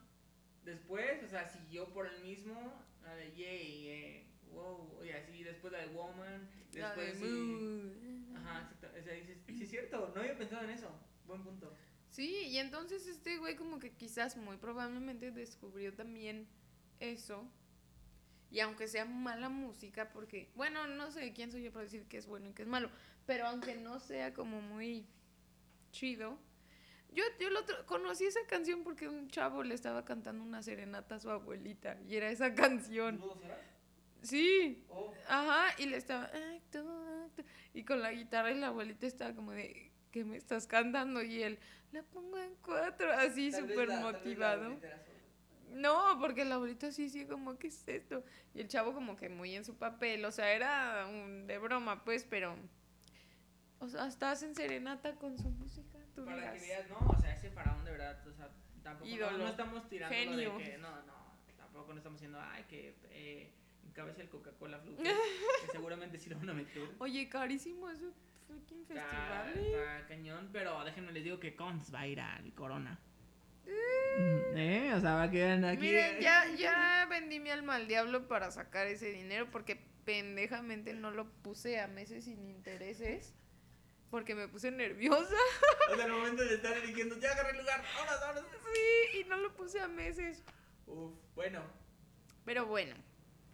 Después, 0.71 1.21
o 1.25 1.29
sea, 1.29 1.49
siguió 1.49 1.93
por 1.93 2.07
el 2.07 2.23
mismo. 2.23 2.73
La 3.03 3.17
de 3.17 3.33
Yay, 3.35 3.89
eh, 3.89 4.27
wow. 4.53 5.05
Y 5.05 5.11
así, 5.11 5.43
después 5.43 5.73
la 5.73 5.81
de 5.81 5.89
Woman. 5.89 6.49
La 6.75 6.95
de 6.95 7.07
Después. 7.07 7.31
Mood. 7.33 8.37
Ajá, 8.37 8.61
exacto. 8.63 8.87
O 8.97 9.03
sea, 9.03 9.15
dices, 9.15 9.39
sí, 9.47 9.63
es 9.65 9.69
cierto. 9.69 10.13
No 10.15 10.21
había 10.21 10.39
pensado 10.39 10.63
en 10.63 10.71
eso. 10.71 10.89
Buen 11.27 11.43
punto. 11.43 11.75
Sí, 12.09 12.47
y 12.47 12.59
entonces 12.59 13.07
este 13.09 13.39
güey 13.39 13.57
como 13.57 13.81
que 13.81 13.93
quizás 13.93 14.37
muy 14.37 14.57
probablemente 14.59 15.33
descubrió 15.33 15.93
también 15.93 16.47
eso. 17.01 17.51
Y 18.53 18.61
aunque 18.61 18.87
sea 18.87 19.05
mala 19.05 19.49
música, 19.49 20.11
porque, 20.13 20.53
bueno, 20.55 20.87
no 20.87 21.11
sé 21.11 21.33
quién 21.33 21.51
soy 21.51 21.65
yo 21.65 21.73
para 21.73 21.85
decir 21.85 22.07
que 22.07 22.19
es 22.19 22.27
bueno 22.27 22.49
y 22.51 22.53
que 22.53 22.63
es 22.63 22.69
malo, 22.69 22.91
pero 23.27 23.47
aunque 23.47 23.77
no 23.77 23.99
sea 23.99 24.35
como 24.35 24.61
muy 24.61 25.07
chido. 25.91 26.39
Yo, 27.13 27.25
yo 27.41 27.51
lo 27.51 27.61
otro- 27.61 27.85
conocí 27.87 28.25
esa 28.25 28.41
canción 28.49 28.85
porque 28.85 29.09
un 29.09 29.29
chavo 29.29 29.63
le 29.63 29.75
estaba 29.75 30.05
cantando 30.05 30.45
una 30.45 30.63
serenata 30.63 31.17
a 31.17 31.21
su 31.21 31.31
abuelita 31.31 31.99
y 32.09 32.17
era 32.17 32.31
esa 32.31 32.55
canción. 32.55 33.19
¿Dos 33.19 33.37
horas? 33.37 33.59
Sí, 34.23 34.85
Oh. 34.91 35.13
Ajá, 35.29 35.75
y 35.79 35.87
le 35.87 35.97
estaba. 35.97 36.25
"Acto, 36.25 37.25
acto", 37.27 37.43
Y 37.73 37.85
con 37.85 38.01
la 38.03 38.13
guitarra 38.13 38.51
y 38.51 38.59
la 38.59 38.69
abuelita 38.69 39.07
estaba 39.07 39.35
como 39.35 39.53
de. 39.53 39.91
¿Qué 40.11 40.25
me 40.25 40.37
estás 40.37 40.67
cantando? 40.67 41.23
Y 41.23 41.43
él, 41.43 41.59
la 41.93 42.03
pongo 42.03 42.37
en 42.39 42.55
cuatro, 42.63 43.11
así 43.13 43.51
súper 43.53 43.89
motivado. 43.89 44.79
No, 45.71 46.19
porque 46.21 46.45
la 46.45 46.57
abuelita 46.57 46.91
sí, 46.91 47.09
sí, 47.09 47.27
como, 47.27 47.57
¿qué 47.57 47.69
es 47.69 47.87
esto? 47.87 48.25
Y 48.55 48.61
el 48.61 48.67
chavo 48.69 48.93
como 48.93 49.17
que 49.17 49.29
muy 49.29 49.55
en 49.55 49.65
su 49.65 49.77
papel, 49.77 50.25
o 50.25 50.33
sea, 50.33 50.53
era 50.53 51.07
un, 51.07 51.47
de 51.47 51.59
broma, 51.59 52.05
pues, 52.05 52.25
pero... 52.29 52.57
O 53.79 53.89
sea, 53.89 54.03
hasta 54.03 54.33
hacen 54.33 54.55
serenata 54.57 55.15
con 55.15 55.39
su 55.39 55.49
música, 55.49 56.00
tú 56.21 56.27
Para 56.27 56.53
que 56.53 56.61
dirás. 56.61 56.89
veas, 56.89 56.91
no, 56.91 57.09
o 57.09 57.21
sea, 57.21 57.33
ese 57.35 57.51
faraón 57.51 57.85
de 57.85 57.91
verdad, 57.93 58.27
o 58.27 58.33
sea, 58.33 58.51
tampoco 58.83 59.09
no, 59.09 59.17
Ídolo. 59.17 59.39
no 59.39 59.49
estamos 59.49 59.89
tirando 59.89 60.15
Genio. 60.15 60.59
de 60.59 60.65
que, 60.65 60.79
no, 60.79 60.91
no, 61.03 61.37
tampoco 61.57 61.93
no 61.93 61.99
estamos 61.99 62.19
diciendo, 62.21 62.39
ay, 62.41 62.65
que 62.69 62.95
eh, 63.11 63.53
encabece 63.87 64.23
el 64.23 64.29
Coca-Cola 64.29 64.79
Flute, 64.79 65.03
que 65.67 65.73
seguramente 65.73 66.19
sí 66.19 66.31
lo 66.31 66.37
van 66.39 66.51
a 66.51 66.55
meter. 66.55 66.89
Oye, 66.99 67.29
carísimo 67.29 67.89
ese 67.91 68.11
freaking 68.47 68.85
festival, 68.87 69.53
¿eh? 69.57 69.73
está 69.73 70.07
cañón, 70.09 70.49
pero 70.53 70.85
déjenme 70.85 71.13
les 71.13 71.25
digo 71.25 71.39
que 71.39 71.55
Cons 71.55 71.95
va 71.95 72.01
a 72.01 72.07
ir 72.07 72.21
al 72.21 72.53
Corona. 72.55 72.99
¿Eh? 73.67 74.93
O 74.97 75.01
sea, 75.01 75.15
va 75.15 75.23
a 75.25 75.31
quedar 75.31 75.65
aquí. 75.65 75.83
Miren, 75.83 76.21
ya, 76.21 76.45
ya 76.59 77.07
vendí 77.09 77.39
mi 77.39 77.51
alma 77.51 77.77
al 77.77 77.87
diablo 77.87 78.27
para 78.27 78.51
sacar 78.51 78.87
ese 78.87 79.11
dinero 79.13 79.49
porque 79.51 79.81
pendejamente 80.05 80.93
no 80.95 81.11
lo 81.11 81.31
puse 81.43 81.81
a 81.81 81.87
meses 81.87 82.25
sin 82.25 82.45
intereses. 82.49 83.35
Porque 84.11 84.35
me 84.35 84.49
puse 84.49 84.71
nerviosa. 84.71 85.37
O 85.91 85.95
sea, 85.97 86.05
el 86.05 86.13
momento 86.13 86.45
de 86.45 86.55
estar 86.55 86.77
eligiendo, 86.77 87.17
ya 87.19 87.33
agarré 87.33 87.51
el 87.51 87.59
lugar, 87.59 87.85
ahora, 87.99 88.13
ahora. 88.27 88.43
Sí, 88.73 89.21
y 89.21 89.25
no 89.25 89.37
lo 89.37 89.55
puse 89.55 89.81
a 89.81 89.89
meses. 89.89 90.43
Uf, 90.87 91.13
bueno. 91.35 91.63
Pero 92.45 92.67
bueno, 92.67 92.95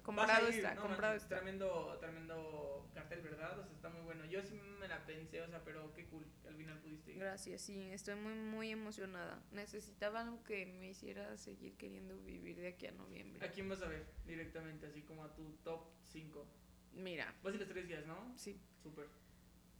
comprado 0.02 0.46
está, 0.48 0.74
no 0.74 0.82
comprado 0.82 1.14
está. 1.14 1.36
Tremendo, 1.36 1.96
tremendo 2.00 2.88
cartel, 2.94 3.20
¿verdad? 3.22 3.58
O 3.58 3.64
sea, 3.64 3.72
está 3.74 3.88
muy 3.90 4.02
bueno. 4.02 4.24
Yo 4.26 4.42
sí 4.42 4.58
me 4.78 4.88
la 4.88 5.04
pensé, 5.04 5.42
o 5.42 5.48
sea, 5.48 5.62
pero 5.64 5.92
qué 5.92 6.06
cool 6.06 6.24
que 6.40 6.48
al 6.48 6.56
final 6.56 6.78
pudiste 6.80 7.12
ir. 7.12 7.18
Gracias, 7.18 7.60
sí, 7.62 7.90
estoy 7.92 8.14
muy, 8.14 8.34
muy 8.34 8.70
emocionada. 8.70 9.42
Necesitaba 9.50 10.20
algo 10.20 10.42
que 10.44 10.64
me 10.66 10.88
hiciera 10.88 11.36
seguir 11.36 11.76
queriendo 11.76 12.16
vivir 12.18 12.56
de 12.56 12.68
aquí 12.68 12.86
a 12.86 12.92
noviembre. 12.92 13.46
¿A 13.46 13.50
quién 13.50 13.68
vas 13.68 13.82
a 13.82 13.88
ver 13.88 14.06
directamente, 14.24 14.86
así 14.86 15.02
como 15.02 15.24
a 15.24 15.34
tu 15.34 15.52
top 15.64 15.84
5? 16.04 16.46
Mira, 16.92 17.34
Vas 17.42 17.52
a 17.52 17.54
ir 17.56 17.60
los 17.60 17.68
tres 17.68 17.86
días, 17.88 18.06
¿no? 18.06 18.32
sí. 18.36 18.58
Súper, 18.82 19.08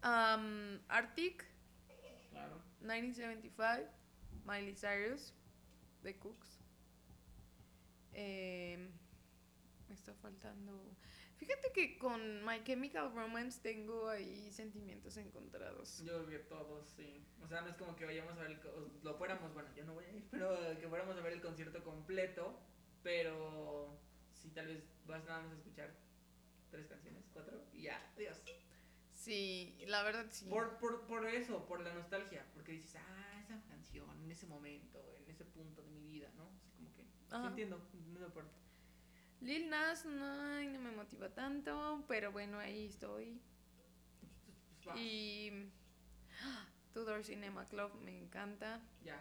Um, 0.03 0.79
Arctic, 0.89 1.45
claro. 2.31 2.61
1975, 2.81 3.89
Miley 4.45 4.75
Cyrus, 4.75 5.35
The 6.03 6.19
Cooks. 6.19 6.61
Eh, 8.13 8.89
me 9.89 9.95
está 9.95 10.15
faltando. 10.15 10.97
Fíjate 11.37 11.71
que 11.73 11.99
con 11.99 12.45
My 12.45 12.65
Chemical 12.65 13.13
Romance 13.15 13.61
tengo 13.61 14.09
ahí 14.09 14.51
sentimientos 14.51 15.17
encontrados. 15.19 16.03
Yo 16.03 16.25
creo 16.25 16.31
que 16.31 16.39
todos, 16.49 16.89
sí. 16.97 17.27
O 17.43 17.47
sea, 17.47 17.61
no 17.61 17.69
es 17.69 17.77
como 17.77 17.95
que 17.95 18.07
vayamos 18.07 18.33
a 18.39 18.43
ver 18.43 18.53
el. 18.53 18.61
Lo 19.03 19.15
fuéramos, 19.17 19.53
bueno, 19.53 19.69
yo 19.77 19.85
no 19.85 19.95
voy 19.95 20.07
a 20.07 20.13
ir, 20.13 20.27
pero 20.31 20.57
que 20.81 20.89
fuéramos 20.89 21.17
a 21.17 21.21
ver 21.21 21.35
el 21.35 21.43
concierto 21.43 21.85
completo. 21.85 22.59
Pero 23.03 24.01
sí, 24.33 24.51
tal 24.51 24.67
vez 24.67 24.83
vas 25.07 25.25
nada 25.25 25.43
más 25.43 25.53
a 25.53 25.57
escuchar 25.57 25.95
tres 26.71 26.87
canciones, 26.87 27.25
cuatro, 27.33 27.65
y 27.73 27.83
ya, 27.83 28.13
adiós. 28.17 28.43
Sí, 29.27 29.77
la 29.89 30.05
verdad 30.05 30.27
sí. 30.31 30.47
Por, 30.49 30.79
por, 30.79 31.05
por 31.07 31.27
eso, 31.27 31.67
por 31.67 31.81
la 31.81 31.93
nostalgia. 31.93 32.47
Porque 32.55 32.73
dices, 32.73 32.95
ah, 32.97 33.41
esa 33.43 33.61
canción, 33.69 34.09
en 34.23 34.31
ese 34.31 34.47
momento, 34.47 34.99
en 35.19 35.29
ese 35.29 35.45
punto 35.45 35.83
de 35.83 35.91
mi 35.91 36.07
vida, 36.07 36.31
¿no? 36.37 36.45
Así 36.57 36.71
como 36.77 36.93
que. 36.95 37.03
Sí, 37.03 37.37
entiendo, 37.45 37.89
entiendo 37.93 38.33
parte. 38.33 38.53
Lil 39.41 39.69
Nas 39.69 40.05
no, 40.07 40.63
no 40.63 40.79
me 40.79 40.93
motiva 40.93 41.29
tanto, 41.35 42.05
pero 42.07 42.31
bueno, 42.31 42.59
ahí 42.61 42.87
estoy. 42.87 43.41
Y 44.95 45.51
Tudor 46.95 47.25
Cinema 47.25 47.65
Club 47.67 47.93
me 48.03 48.17
encanta. 48.17 48.81
ya. 49.03 49.21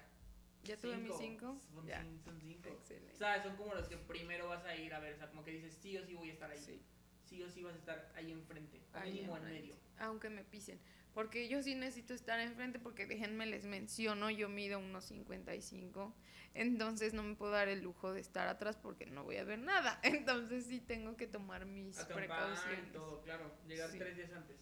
¿Ya 0.64 0.78
tuve 0.78 0.97
mis 0.97 1.16
cinco? 1.18 1.60
Son, 1.74 1.86
Ya. 1.86 2.03
son 2.24 2.39
cinco. 2.41 2.70
O 2.70 2.74
Excelente. 2.74 3.16
sea, 3.16 3.43
son 3.43 3.56
como 3.56 3.76
los 3.76 3.88
que 3.88 3.97
primero 3.97 4.47
vas 4.49 4.66
a 4.66 4.76
ir 4.76 4.93
a 4.95 4.99
ver. 4.99 5.14
O 5.14 5.18
sea, 5.18 5.30
como 5.30 5.43
que 5.43 5.51
dices, 5.51 5.76
sí 5.80 5.95
o 5.97 6.03
sí 6.03 6.16
voy 6.16 6.30
a 6.32 6.34
estar 6.34 6.49
ahí. 6.49 6.58
Sí. 6.60 6.82
Sí 7.26 7.41
o 7.43 7.49
sí 7.49 7.63
vas 7.63 7.73
a 7.76 7.78
estar 7.78 8.11
ahí 8.15 8.32
enfrente. 8.32 8.82
Ahí 8.93 9.13
mínimo 9.13 9.38
en 9.38 9.45
medio. 9.45 9.76
Aunque 9.99 10.30
me 10.30 10.43
pisen. 10.43 10.80
Porque 11.13 11.47
yo 11.47 11.63
sí 11.63 11.76
necesito 11.76 12.13
estar 12.13 12.39
enfrente 12.39 12.78
porque 12.78 13.05
déjenme 13.05 13.45
les 13.45 13.65
menciono, 13.65 14.30
yo 14.30 14.49
mido 14.49 14.80
unos 14.80 15.05
55. 15.05 16.13
Entonces 16.53 17.13
no 17.13 17.23
me 17.23 17.36
puedo 17.36 17.51
dar 17.51 17.67
el 17.67 17.82
lujo 17.82 18.13
de 18.13 18.21
estar 18.21 18.47
atrás 18.47 18.78
porque 18.78 19.05
no 19.05 19.23
voy 19.23 19.38
a 19.38 19.43
ver 19.43 19.59
nada. 19.59 19.99
Entonces 20.03 20.65
sí 20.65 20.80
tengo 20.80 21.15
que 21.17 21.28
tomar 21.28 21.65
mis 21.65 21.97
Acampar 21.97 22.23
y 22.23 22.28
precauciones. 22.28 22.91
todo, 22.91 23.21
claro. 23.23 23.51
Llegar 23.67 23.89
Sí. 23.91 23.97
tres 23.97 24.15
días 24.17 24.32
antes. 24.34 24.57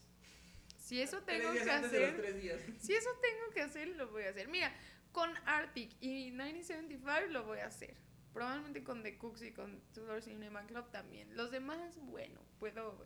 Si 0.78 1.02
eso 1.02 1.22
Tres 1.24 1.40
tengo 1.40 1.54
días 1.54 1.66
que 1.66 1.72
antes 1.72 1.92
de 1.92 2.00
los 2.00 2.10
hacer, 2.10 2.22
tres 2.22 2.42
días. 2.42 2.62
si 2.80 2.94
eso 2.94 3.10
tengo 3.22 3.52
que 3.54 3.62
hacer, 3.62 3.88
lo 3.90 4.10
voy 4.10 4.24
a 4.24 4.30
hacer. 4.30 4.48
Mira, 4.48 4.72
con 5.12 5.30
Arctic 5.46 5.92
y 6.02 6.32
1975 6.32 7.32
lo 7.32 7.44
voy 7.46 7.60
a 7.60 7.68
hacer. 7.68 7.96
Probablemente 8.34 8.84
con 8.84 9.04
The 9.04 9.18
Cooks 9.18 9.44
y 9.44 9.54
con 9.54 9.80
Tudor 9.94 10.22
Cinema 10.22 10.66
Club 10.66 10.90
también. 10.92 11.36
Los 11.36 11.52
demás, 11.52 11.98
bueno, 12.02 12.42
puedo 12.60 13.06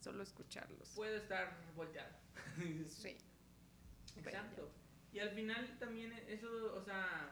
solo 0.00 0.22
escucharlos. 0.22 0.90
Puedo 0.94 1.16
estar 1.16 1.56
volteado. 1.74 2.12
Sí. 2.88 3.16
Exacto. 4.16 4.70
Y 5.12 5.20
al 5.20 5.30
final 5.30 5.78
también 5.78 6.12
eso, 6.28 6.74
o 6.74 6.82
sea, 6.82 7.30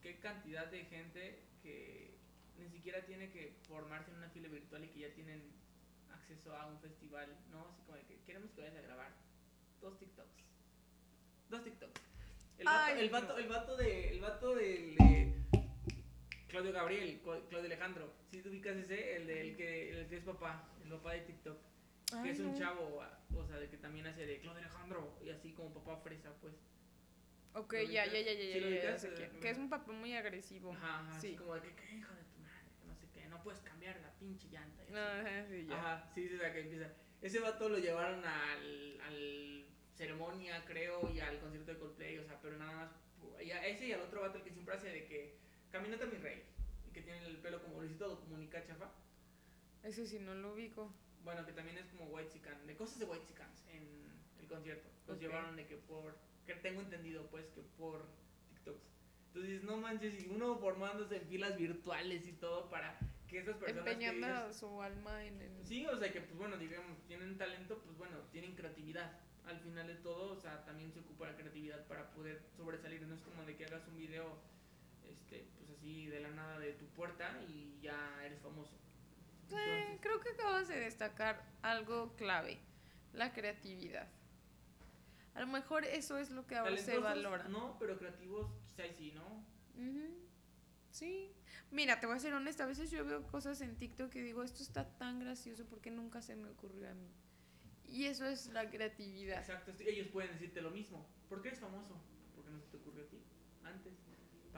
qué 0.00 0.18
cantidad 0.20 0.66
de 0.70 0.84
gente 0.84 1.42
que 1.62 2.14
ni 2.58 2.68
siquiera 2.68 3.04
tiene 3.04 3.30
que 3.30 3.58
formarse 3.66 4.10
en 4.10 4.18
una 4.18 4.28
fila 4.30 4.48
virtual 4.48 4.84
y 4.84 4.88
que 4.88 5.00
ya 5.00 5.14
tienen 5.14 5.42
acceso 6.12 6.54
a 6.56 6.66
un 6.66 6.78
festival, 6.80 7.36
¿no? 7.50 7.66
Así 7.68 7.82
como 7.82 7.96
de 7.98 8.04
que 8.04 8.20
queremos 8.22 8.50
que 8.52 8.60
vayas 8.60 8.76
a 8.76 8.82
grabar 8.82 9.12
dos 9.80 9.98
TikToks. 9.98 10.44
Dos 11.48 11.64
TikToks. 11.64 12.00
El 12.58 12.64
vato, 12.64 12.80
Ay, 12.84 13.00
el 13.00 13.10
vato, 13.10 13.32
no. 13.32 13.38
el 13.38 13.48
vato 13.48 13.76
de, 13.76 14.10
el 14.10 14.20
vato 14.20 14.54
del 14.54 14.96
de 14.96 15.34
Claudio 16.56 16.72
Gabriel, 16.72 17.20
Cla- 17.22 17.46
Claudio 17.50 17.66
Alejandro. 17.66 18.14
Si 18.30 18.40
te 18.40 18.48
ubicas 18.48 18.76
ese, 18.78 19.16
el 19.16 19.26
del 19.26 19.56
que, 19.56 19.90
el 19.90 20.06
que 20.08 20.16
es 20.16 20.24
papá, 20.24 20.66
el 20.82 20.88
papá 20.90 21.12
de 21.12 21.20
TikTok. 21.20 21.58
Que 22.08 22.16
Ay, 22.16 22.30
es 22.30 22.40
un 22.40 22.56
chavo, 22.58 23.02
o 23.36 23.46
sea, 23.46 23.58
de 23.58 23.68
que 23.68 23.76
también 23.76 24.06
hace 24.06 24.24
de 24.24 24.38
Claudio 24.40 24.60
Alejandro 24.62 25.18
y 25.22 25.28
así 25.28 25.52
como 25.52 25.74
papá 25.74 25.98
fresa, 25.98 26.32
pues. 26.40 26.54
Ok, 27.52 27.72
¿Lo 27.74 27.82
ya, 27.82 28.06
ya, 28.06 28.20
ya, 28.20 28.32
ya, 28.32 28.98
¿Sí 28.98 29.08
ya, 29.10 29.16
ya. 29.18 29.26
Eh, 29.26 29.38
Que 29.42 29.50
es 29.50 29.58
un 29.58 29.68
papá 29.68 29.92
muy 29.92 30.14
agresivo. 30.14 30.72
Ajá, 30.72 31.00
ajá, 31.00 31.16
así 31.18 31.30
Sí. 31.30 31.36
como 31.36 31.54
de 31.56 31.60
que, 31.60 31.74
¿qué 31.74 31.96
hijo 31.96 32.14
de 32.14 32.22
tu 32.24 32.38
madre? 32.40 32.70
Que 32.80 32.86
no 32.86 32.94
sé 32.94 33.06
qué, 33.12 33.28
no 33.28 33.42
puedes 33.42 33.60
cambiar 33.60 34.00
la 34.00 34.12
pinche 34.18 34.48
llanta. 34.48 34.82
y 34.82 34.86
así. 34.86 34.94
Ajá, 34.96 35.46
sí, 35.50 35.66
ya. 35.68 35.76
Ajá, 35.78 36.10
sí, 36.14 36.28
sí, 36.28 36.34
o 36.36 36.38
sea, 36.38 36.52
que 36.54 36.60
empieza. 36.60 36.90
Ese 37.20 37.40
vato 37.40 37.68
lo 37.68 37.78
llevaron 37.78 38.24
al, 38.24 39.00
al 39.02 39.66
ceremonia, 39.94 40.64
creo, 40.64 41.10
y 41.12 41.20
al 41.20 41.38
concierto 41.40 41.72
de 41.72 41.78
Coldplay, 41.78 42.16
o 42.18 42.24
sea, 42.24 42.38
pero 42.40 42.56
nada 42.56 42.72
más. 42.72 42.90
y 43.44 43.50
a 43.50 43.66
ese 43.66 43.86
y 43.88 43.92
al 43.92 44.00
otro 44.00 44.22
vato 44.22 44.38
el 44.38 44.44
que 44.44 44.52
siempre 44.52 44.74
hace 44.74 44.88
de 44.88 45.04
que 45.06 45.36
caminata 45.76 46.06
mi 46.06 46.16
rey, 46.18 46.42
y 46.88 46.90
que 46.92 47.02
tiene 47.02 47.26
el 47.26 47.36
pelo 47.38 47.62
como 47.62 47.80
Luisito 47.80 48.18
Comunica 48.20 48.64
chafa. 48.64 48.90
Ese 49.82 50.06
sí 50.06 50.18
no 50.18 50.34
lo 50.34 50.54
ubico. 50.54 50.92
Bueno, 51.22 51.44
que 51.44 51.52
también 51.52 51.76
es 51.78 51.86
como 51.86 52.06
White 52.06 52.30
Chican, 52.30 52.66
de 52.66 52.76
cosas 52.76 52.98
de 52.98 53.04
White 53.04 53.26
Chicans 53.26 53.64
en 53.68 53.86
el 54.40 54.46
concierto. 54.46 54.88
Los 55.06 55.16
Ok. 55.16 55.22
llevaron 55.22 55.56
de 55.56 55.66
que 55.66 55.76
por, 55.76 56.16
que 56.46 56.54
tengo 56.54 56.80
entendido 56.80 57.26
pues 57.30 57.46
que 57.50 57.60
por 57.76 58.06
TikToks. 58.48 58.80
Entonces, 59.28 59.62
no 59.64 59.76
manches, 59.76 60.22
y 60.24 60.28
uno 60.28 60.56
formándose 60.58 61.16
en 61.16 61.26
filas 61.28 61.56
virtuales 61.58 62.26
y 62.26 62.32
todo 62.32 62.70
para 62.70 62.98
que 63.28 63.40
esas 63.40 63.56
personas 63.56 63.84
que 63.84 63.90
Empeñando 64.06 64.26
dices- 64.48 64.56
su 64.60 64.80
alma 64.82 65.24
en 65.24 65.42
el... 65.42 65.66
Sí, 65.66 65.84
o 65.86 65.96
sea 65.98 66.10
que 66.12 66.20
pues 66.22 66.38
bueno, 66.38 66.56
digamos, 66.56 66.96
tienen 67.06 67.36
talento, 67.36 67.78
pues 67.84 67.96
bueno, 67.98 68.18
tienen 68.32 68.54
creatividad. 68.54 69.20
Al 69.44 69.60
final 69.60 69.86
de 69.86 69.94
todo, 69.96 70.32
o 70.32 70.36
sea, 70.40 70.64
también 70.64 70.92
se 70.92 70.98
ocupa 71.00 71.26
la 71.26 71.36
creatividad 71.36 71.86
para 71.86 72.10
poder 72.10 72.42
sobresalir. 72.56 73.02
No 73.02 73.14
es 73.14 73.20
como 73.22 73.44
de 73.44 73.56
que 73.56 73.66
hagas 73.66 73.86
un 73.86 73.96
video 73.96 74.38
este, 75.10 75.48
pues 75.56 75.70
así 75.70 76.06
de 76.06 76.20
la 76.20 76.30
nada 76.30 76.58
de 76.58 76.72
tu 76.72 76.86
puerta 76.86 77.40
y 77.48 77.78
ya 77.80 78.24
eres 78.24 78.40
famoso. 78.40 78.76
Eh, 79.50 79.98
creo 80.00 80.20
que 80.20 80.30
acabas 80.30 80.68
de 80.68 80.80
destacar 80.80 81.44
algo 81.62 82.16
clave, 82.16 82.58
la 83.12 83.32
creatividad. 83.32 84.08
A 85.34 85.40
lo 85.40 85.46
mejor 85.46 85.84
eso 85.84 86.18
es 86.18 86.30
lo 86.30 86.46
que 86.46 86.56
ahora 86.56 86.76
se 86.78 86.98
valora. 86.98 87.44
No, 87.48 87.76
pero 87.78 87.98
creativos 87.98 88.50
quizá 88.70 88.86
y 88.86 88.94
sí, 88.94 89.12
¿no? 89.12 89.44
Ujú. 89.76 90.26
Sí. 90.90 91.30
Mira, 91.70 92.00
te 92.00 92.06
voy 92.06 92.16
a 92.16 92.18
ser 92.18 92.32
honesta, 92.32 92.64
a 92.64 92.66
veces 92.66 92.90
yo 92.90 93.04
veo 93.04 93.22
cosas 93.26 93.60
en 93.60 93.76
TikTok 93.76 94.10
que 94.10 94.22
digo, 94.22 94.42
esto 94.42 94.62
está 94.62 94.96
tan 94.96 95.20
gracioso 95.20 95.66
porque 95.66 95.90
nunca 95.90 96.22
se 96.22 96.36
me 96.36 96.48
ocurrió 96.48 96.88
a 96.90 96.94
mí. 96.94 97.12
Y 97.84 98.06
eso 98.06 98.24
es 98.24 98.48
la 98.48 98.68
creatividad. 98.70 99.40
Exacto, 99.40 99.72
ellos 99.80 100.08
pueden 100.08 100.32
decirte 100.32 100.60
lo 100.60 100.70
mismo. 100.70 101.06
¿Por 101.28 101.42
qué 101.42 101.48
eres 101.48 101.60
famoso? 101.60 102.00
Porque 102.34 102.50
no 102.50 102.60
se 102.60 102.68
te 102.68 102.76
ocurrió 102.78 103.04
a 103.04 103.08
ti 103.08 103.22
antes. 103.62 103.92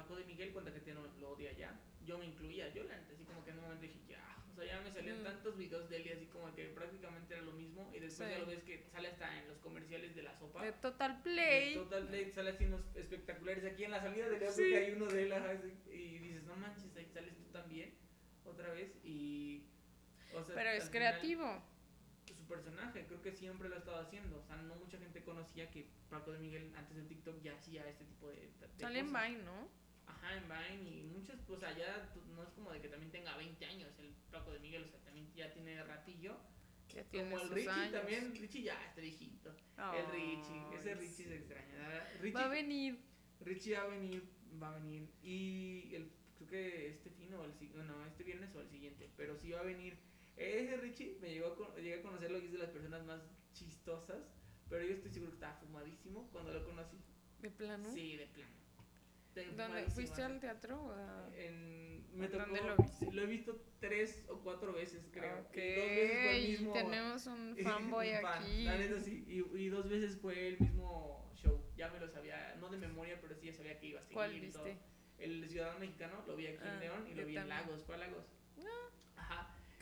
Paco 0.02 0.16
de 0.16 0.24
Miguel, 0.24 0.52
cuenta 0.52 0.72
que 0.72 0.94
no 0.94 1.02
lo 1.20 1.30
odia 1.30 1.52
ya. 1.52 1.78
Yo 2.04 2.18
me 2.18 2.26
incluía, 2.26 2.68
yo 2.72 2.84
la 2.84 2.96
neta, 2.96 3.12
así 3.12 3.24
como 3.24 3.44
que 3.44 3.50
en 3.50 3.56
un 3.58 3.62
momento 3.64 3.82
dije, 3.82 3.98
ya. 4.08 4.24
O 4.52 4.54
sea, 4.54 4.64
ya 4.64 4.80
me 4.80 4.90
salían 4.90 5.20
Mm. 5.20 5.24
tantos 5.24 5.56
videos 5.56 5.88
de 5.90 5.96
él 5.98 6.06
y 6.06 6.12
así 6.12 6.26
como 6.26 6.52
que 6.54 6.64
prácticamente 6.68 7.34
era 7.34 7.42
lo 7.42 7.52
mismo. 7.52 7.90
Y 7.94 8.00
después 8.00 8.28
Sí. 8.28 8.34
ya 8.34 8.38
lo 8.40 8.46
ves 8.46 8.62
que 8.64 8.82
sale 8.90 9.08
hasta 9.08 9.38
en 9.38 9.48
los 9.48 9.58
comerciales 9.58 10.14
de 10.16 10.22
la 10.22 10.34
sopa. 10.34 10.64
De 10.64 10.72
Total 10.72 11.16
De 11.16 11.22
Play. 11.22 11.74
Total 11.74 12.06
Play 12.08 12.30
sale 12.32 12.50
así 12.50 12.64
unos 12.64 12.82
espectaculares. 12.96 13.64
Aquí 13.64 13.84
en 13.84 13.90
la 13.92 14.00
salida 14.00 14.28
de 14.28 14.38
León 14.38 14.52
Sí. 14.52 14.74
hay 14.74 14.92
uno 14.92 15.06
de 15.06 15.22
él. 15.24 15.34
Y 15.92 16.18
dices, 16.18 16.42
no 16.44 16.56
manches, 16.56 16.96
ahí 16.96 17.06
sales 17.06 17.36
tú 17.36 17.44
también. 17.52 17.94
Otra 18.44 18.72
vez. 18.72 18.90
Y. 19.04 19.64
o 20.34 20.42
sea, 20.42 20.54
Pero 20.54 20.70
es 20.70 20.88
creativo. 20.90 21.62
su 22.36 22.46
personaje, 22.46 23.04
creo 23.06 23.22
que 23.22 23.32
siempre 23.32 23.68
lo 23.68 23.74
ha 23.76 23.78
estado 23.78 23.98
haciendo. 24.00 24.38
O 24.38 24.42
sea, 24.42 24.56
no 24.56 24.74
mucha 24.76 24.98
gente 24.98 25.22
conocía 25.22 25.70
que 25.70 25.88
Paco 26.10 26.32
de 26.32 26.38
Miguel 26.38 26.72
antes 26.76 26.96
de 26.96 27.02
TikTok 27.04 27.40
ya 27.42 27.54
hacía 27.54 27.88
este 27.88 28.04
tipo 28.06 28.28
de. 28.28 28.36
de 28.60 28.68
Sale 28.78 28.98
en. 29.00 29.06
Vine, 29.12 29.42
¿no? 29.44 29.68
Vine 30.22 30.90
y 30.90 31.02
muchos, 31.04 31.36
pues 31.46 31.62
allá 31.62 32.10
tú- 32.12 32.22
no 32.34 32.42
es 32.42 32.50
como 32.50 32.70
de 32.72 32.80
que 32.80 32.88
también 32.88 33.10
tenga 33.10 33.36
20 33.36 33.64
años 33.64 33.90
el 33.98 34.14
Paco 34.30 34.52
de 34.52 34.58
Miguel, 34.60 34.84
o 34.84 34.88
sea, 34.88 35.00
también 35.00 35.32
ya 35.34 35.52
tiene 35.52 35.82
ratillo. 35.84 36.36
Ya 36.94 37.04
tiene 37.04 37.30
como 37.30 37.42
el 37.42 37.50
Richie 37.50 37.70
años. 37.70 37.92
también, 37.92 38.34
Richie 38.34 38.62
ya 38.62 38.84
está 38.86 39.00
viejito. 39.00 39.50
el 39.50 40.06
Richie, 40.12 40.74
ese 40.78 40.94
Richie 40.94 41.14
sí. 41.14 41.24
se 41.24 41.36
extraña. 41.36 42.08
Richie, 42.20 42.32
Va 42.34 42.44
a 42.44 42.48
venir. 42.48 42.98
Richie 43.40 43.74
va 43.74 43.82
a 43.82 43.86
venir, 43.88 44.22
va 44.62 44.74
a 44.74 44.78
venir. 44.78 45.08
Y 45.22 45.94
el, 45.94 46.10
creo 46.36 46.48
que 46.48 46.88
este 46.88 47.10
fin 47.10 47.32
o 47.34 47.44
el 47.44 47.52
no, 47.86 48.06
este 48.06 48.24
viernes 48.24 48.54
o 48.54 48.60
el 48.60 48.68
siguiente, 48.68 49.10
pero 49.16 49.36
sí 49.36 49.50
va 49.50 49.60
a 49.60 49.64
venir. 49.64 49.98
Ese 50.36 50.76
Richie 50.78 51.18
me 51.20 51.28
llegó 51.30 51.48
a, 51.64 51.76
llegué 51.76 51.96
a 51.96 52.02
conocerlo 52.02 52.38
y 52.38 52.46
es 52.46 52.52
de 52.52 52.58
las 52.58 52.70
personas 52.70 53.04
más 53.04 53.20
chistosas, 53.52 54.22
pero 54.68 54.84
yo 54.84 54.94
estoy 54.94 55.10
seguro 55.10 55.32
que 55.32 55.36
estaba 55.36 55.56
fumadísimo 55.58 56.28
cuando 56.32 56.52
lo 56.52 56.64
conocí. 56.64 56.96
¿De 57.40 57.50
plano? 57.50 57.92
Sí, 57.92 58.16
de 58.16 58.26
plano. 58.28 58.57
De 59.46 59.56
¿Dónde? 59.56 59.84
¿Fuiste 59.90 60.22
al 60.22 60.40
teatro? 60.40 60.82
o 60.82 60.92
a- 60.92 61.30
En, 61.36 62.06
me 62.18 62.28
tocó, 62.28 62.44
¿Dónde 62.46 62.60
lo 62.62 62.76
viste? 62.76 63.12
lo 63.12 63.22
he 63.22 63.26
visto 63.26 63.60
tres 63.80 64.24
o 64.28 64.38
cuatro 64.40 64.72
veces, 64.72 65.06
creo. 65.12 65.38
Ok, 65.40 65.56
Y 65.56 65.74
dos 65.74 65.88
veces 65.88 66.20
fue 66.22 66.36
el 66.38 66.48
mismo. 66.48 66.72
tenemos 66.72 67.26
un 67.26 67.56
fanboy 67.62 68.14
un 68.14 68.22
fan, 68.22 68.42
aquí. 68.42 68.64
La 68.64 68.78
neta 68.78 69.00
sí. 69.00 69.24
Y, 69.28 69.58
y 69.58 69.68
dos 69.68 69.88
veces 69.88 70.16
fue 70.20 70.48
el 70.48 70.58
mismo 70.60 71.30
show. 71.36 71.62
Ya 71.76 71.88
me 71.90 72.00
lo 72.00 72.08
sabía, 72.08 72.56
no 72.60 72.68
de 72.70 72.78
memoria, 72.78 73.20
pero 73.20 73.34
sí 73.36 73.46
ya 73.46 73.52
sabía 73.54 73.78
que 73.78 73.86
iba 73.86 74.00
a 74.00 74.02
seguir. 74.02 74.14
¿Cuál 74.14 74.30
todo. 74.52 74.64
viste? 74.64 74.78
El 75.18 75.48
Ciudadano 75.48 75.80
Mexicano, 75.80 76.22
lo 76.26 76.36
vi 76.36 76.46
aquí 76.46 76.58
Ah, 76.62 76.74
en 76.74 76.80
León 76.80 77.06
y 77.08 77.14
lo 77.14 77.26
vi 77.26 77.36
en 77.36 77.48
también. 77.48 77.48
Lagos, 77.48 77.84
fue 77.84 77.94
a 77.94 77.98
Lagos. 77.98 78.24
Ajá. 78.58 78.68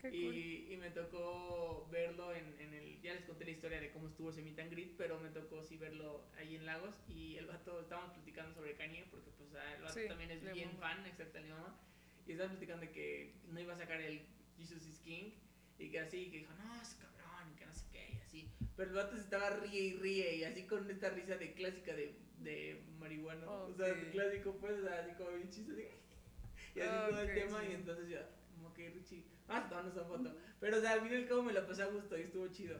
Qué 0.01 0.09
cool. 0.09 0.35
Y, 0.35 0.73
y 0.73 0.77
me 0.77 0.91
tocó 0.91 1.87
verlo 1.91 2.33
en, 2.33 2.55
en 2.59 2.73
el. 2.73 3.01
Ya 3.01 3.13
les 3.13 3.25
conté 3.25 3.45
la 3.45 3.51
historia 3.51 3.79
de 3.79 3.91
cómo 3.91 4.07
estuvo 4.07 4.29
ese 4.29 4.41
meet 4.41 4.59
and 4.59 4.71
greet, 4.71 4.95
pero 4.97 5.19
me 5.19 5.29
tocó 5.29 5.63
sí 5.63 5.77
verlo 5.77 6.25
ahí 6.37 6.55
en 6.55 6.65
Lagos. 6.65 6.95
Y 7.09 7.35
el 7.37 7.45
vato, 7.47 7.79
estábamos 7.81 8.13
platicando 8.13 8.53
sobre 8.53 8.75
Kanye, 8.75 9.07
porque 9.09 9.31
pues 9.31 9.49
ah, 9.55 9.73
el 9.75 9.81
vato 9.81 9.93
Sí, 9.93 10.07
también 10.07 10.31
es 10.31 10.41
bien 10.53 10.69
mama. 10.75 10.79
fan, 10.79 11.05
exacto, 11.05 11.39
le 11.39 11.49
mamá. 11.49 11.79
Y 12.27 12.31
estaban 12.33 12.51
platicando 12.51 12.85
de 12.85 12.91
que 12.91 13.33
no 13.47 13.59
iba 13.59 13.73
a 13.73 13.77
sacar 13.77 14.01
el 14.01 14.21
Jesus 14.57 14.85
is 14.87 14.99
King. 14.99 15.31
Y 15.79 15.89
que 15.91 15.99
así, 15.99 16.29
que 16.31 16.37
dijo, 16.39 16.53
no, 16.53 16.81
es 16.81 16.95
cabrón, 16.95 17.51
y 17.53 17.59
que 17.59 17.65
no 17.65 17.73
sé 17.73 17.85
qué, 17.91 18.09
y 18.13 18.17
así. 18.17 18.49
Pero 18.75 18.89
el 18.89 18.95
vato 18.95 19.15
se 19.15 19.21
estaba 19.21 19.49
ríe 19.51 19.79
y 19.79 19.93
ríe, 19.93 20.35
y 20.37 20.43
así 20.43 20.65
con 20.65 20.89
esta 20.89 21.09
risa 21.11 21.37
de 21.37 21.53
clásica 21.53 21.93
de, 21.93 22.15
de 22.39 22.81
marihuana. 22.99 23.49
O 23.49 23.73
sea, 23.75 23.93
clásico, 24.11 24.57
pues, 24.59 24.83
así 24.85 25.11
como 25.15 25.31
bien 25.31 25.49
chiste. 25.49 25.91
Y 26.75 26.79
así 26.81 27.09
todo 27.09 27.21
el 27.21 27.33
tema, 27.33 27.61
sí. 27.61 27.67
y 27.69 27.73
entonces 27.73 28.09
yo, 28.09 28.19
como 28.67 28.73
que 28.73 28.89
Richie, 28.89 29.23
ah, 29.47 29.67
tomando 29.69 29.91
esa 29.91 30.05
foto. 30.05 30.35
Pero, 30.59 30.77
o 30.77 30.81
sea, 30.81 30.93
al 30.93 31.01
fin 31.01 31.13
y 31.13 31.15
al 31.15 31.27
cabo 31.27 31.43
me 31.43 31.53
la 31.53 31.65
pasé 31.65 31.83
a 31.83 31.87
gusto 31.87 32.17
y 32.17 32.21
estuvo 32.21 32.47
chido. 32.49 32.77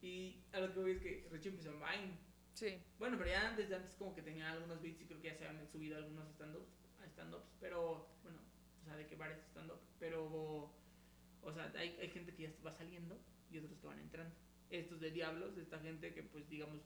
Y 0.00 0.42
a 0.52 0.60
lo 0.60 0.72
que 0.72 0.80
voy 0.80 0.90
es 0.92 1.00
que 1.00 1.28
Richie 1.30 1.50
empezó 1.50 1.70
en 1.70 1.78
Vine. 1.78 2.18
Sí. 2.54 2.82
Bueno, 2.98 3.16
pero 3.18 3.30
ya 3.30 3.54
desde 3.54 3.76
antes 3.76 3.94
como 3.94 4.14
que 4.14 4.22
tenía 4.22 4.50
algunos 4.50 4.82
beats 4.82 5.00
y 5.00 5.06
creo 5.06 5.20
que 5.20 5.28
ya 5.28 5.34
se 5.34 5.46
habían 5.46 5.66
subido 5.68 5.96
algunos 5.96 6.28
stand-ups, 6.30 6.72
a 7.00 7.06
stand-ups, 7.06 7.52
pero, 7.60 8.08
bueno, 8.22 8.40
o 8.82 8.84
sea, 8.84 8.96
de 8.96 9.06
que 9.06 9.14
varios 9.14 9.38
stand-up, 9.42 9.78
pero, 10.00 10.72
o 11.42 11.52
sea, 11.52 11.72
hay, 11.76 11.96
hay 12.00 12.08
gente 12.10 12.34
que 12.34 12.44
ya 12.44 12.52
va 12.66 12.72
saliendo 12.72 13.16
y 13.50 13.58
otros 13.58 13.78
que 13.78 13.86
van 13.86 14.00
entrando. 14.00 14.34
Estos 14.70 15.00
de 15.00 15.12
Diablos, 15.12 15.56
esta 15.56 15.78
gente 15.78 16.12
que 16.12 16.24
pues 16.24 16.48
digamos, 16.48 16.80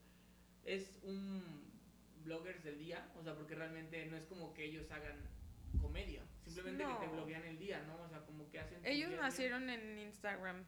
es 0.65 1.01
un 1.03 1.43
bloggers 2.23 2.63
del 2.63 2.79
día, 2.79 3.11
o 3.19 3.23
sea, 3.23 3.35
porque 3.35 3.55
realmente 3.55 4.07
no 4.07 4.17
es 4.17 4.25
como 4.27 4.53
que 4.53 4.67
ellos 4.67 4.91
hagan 4.91 5.19
comedia, 5.81 6.23
simplemente 6.53 6.85
que 6.85 7.01
te 7.01 7.07
No. 7.07 7.13
bloguean 7.13 7.45
el 7.45 7.59
día, 7.59 7.83
¿no? 7.83 8.03
O 8.03 8.09
sea, 8.09 8.21
como 8.27 8.49
que 8.51 8.61
hacen... 8.61 8.85
Ellos 8.85 9.11
día. 9.11 9.21
nacieron 9.21 9.69
en 9.71 9.99
Instagram 9.99 10.65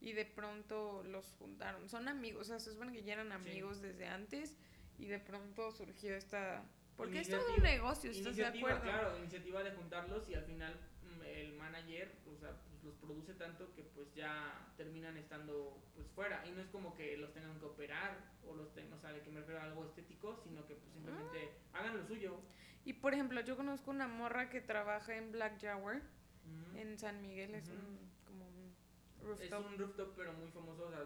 y 0.00 0.12
de 0.12 0.24
pronto 0.24 1.02
los 1.04 1.32
juntaron. 1.38 1.88
Son 1.88 2.06
amigos, 2.08 2.42
o 2.42 2.44
sea, 2.44 2.58
se 2.60 2.70
supone 2.72 2.92
que 2.92 3.02
ya 3.02 3.14
eran 3.14 3.28
Sí. 3.28 3.34
amigos 3.34 3.80
desde 3.82 4.06
antes 4.06 4.56
y 4.98 5.06
de 5.06 5.18
pronto 5.18 5.70
surgió 5.72 6.14
esta... 6.14 6.64
Porque 6.96 7.20
es 7.20 7.28
todo 7.28 7.38
un 7.40 7.46
Iniciativa. 7.50 7.74
negocio, 7.76 8.10
¿estás 8.10 8.24
de 8.36 8.42
iniciativa, 8.42 8.70
acuerdo? 8.74 8.82
claro, 8.98 9.18
iniciativa 9.18 9.62
de 9.62 9.70
juntarlos 9.72 10.28
y 10.28 10.34
al 10.34 10.44
final 10.44 10.74
mm, 11.04 11.22
el 11.22 11.52
manager, 11.54 12.12
o 12.26 12.36
sea, 12.36 12.50
pues 12.68 12.82
los 12.82 12.94
produce 12.96 13.34
tanto 13.34 13.72
que 13.74 13.82
pues 13.84 14.12
ya 14.14 14.66
terminan 14.76 15.16
estando 15.16 15.80
pues 15.94 16.08
fuera 16.08 16.44
y 16.46 16.50
no 16.50 16.60
es 16.60 16.66
como 16.68 16.94
que 16.96 17.16
los 17.16 17.32
tengan 17.32 17.56
que 17.60 17.66
operar 17.66 18.18
o 18.44 18.54
los 18.56 18.72
tengan, 18.74 18.94
o 18.94 18.98
sea, 18.98 19.12
de 19.12 19.20
que 19.22 19.30
me 19.30 19.40
refiero 19.40 19.60
a 19.60 19.64
algo 19.64 19.84
estético, 19.84 20.36
sino 20.42 20.66
que 20.66 20.74
pues 20.74 20.92
simplemente 20.92 21.50
Ah. 21.72 21.78
hagan 21.80 21.96
lo 21.98 22.04
suyo. 22.06 22.40
Y 22.88 22.94
por 22.94 23.12
ejemplo, 23.12 23.42
yo 23.42 23.54
conozco 23.54 23.90
una 23.90 24.08
morra 24.08 24.48
que 24.48 24.62
trabaja 24.62 25.14
en 25.14 25.30
Black 25.30 25.60
Jaguar, 25.60 26.00
en 26.74 26.98
San 26.98 27.20
Miguel, 27.20 27.54
es 27.54 27.68
un, 27.68 27.98
como 28.24 28.46
un 28.48 28.74
Es 29.18 29.50
rooftop. 29.50 29.66
un 29.66 29.78
rooftop 29.78 30.14
pero 30.16 30.32
muy 30.32 30.48
famoso, 30.48 30.86
o 30.86 30.90
sea, 30.90 31.04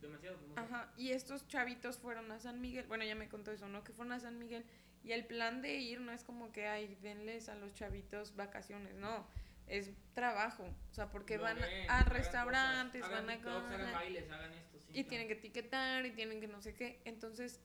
demasiado 0.00 0.38
famoso. 0.38 0.60
Ajá, 0.60 0.92
y 0.96 1.10
estos 1.10 1.48
chavitos 1.48 1.98
fueron 1.98 2.30
a 2.30 2.38
San 2.38 2.60
Miguel, 2.60 2.86
bueno, 2.86 3.04
ya 3.04 3.16
me 3.16 3.28
contó 3.28 3.50
eso, 3.50 3.66
¿no? 3.66 3.82
Que 3.82 3.92
fueron 3.92 4.12
a 4.12 4.20
San 4.20 4.38
Miguel 4.38 4.64
y 5.02 5.10
el 5.10 5.26
plan 5.26 5.60
de 5.60 5.74
ir 5.78 6.00
no 6.00 6.12
es 6.12 6.22
como 6.22 6.52
que, 6.52 6.68
ay, 6.68 6.96
denles 7.02 7.48
a 7.48 7.56
los 7.56 7.74
chavitos 7.74 8.36
vacaciones, 8.36 8.94
no, 8.94 9.26
es 9.66 9.90
trabajo, 10.14 10.72
o 10.88 10.94
sea, 10.94 11.10
porque 11.10 11.36
Lo 11.36 11.42
van 11.42 11.56
ven, 11.56 11.90
a 11.90 12.04
restaurantes, 12.04 13.02
cosas, 13.02 13.26
van 13.26 13.30
a... 13.30 13.32
Hagan 13.32 13.80
ajá, 13.80 13.92
bailes, 13.92 14.30
hagan 14.30 14.52
esto, 14.52 14.78
sí. 14.78 14.86
y 14.90 14.92
claro. 14.92 15.08
tienen 15.08 15.26
que 15.26 15.34
etiquetar 15.34 16.06
y 16.06 16.12
tienen 16.12 16.40
que 16.40 16.46
no 16.46 16.62
sé 16.62 16.74
qué, 16.74 17.02
entonces 17.04 17.60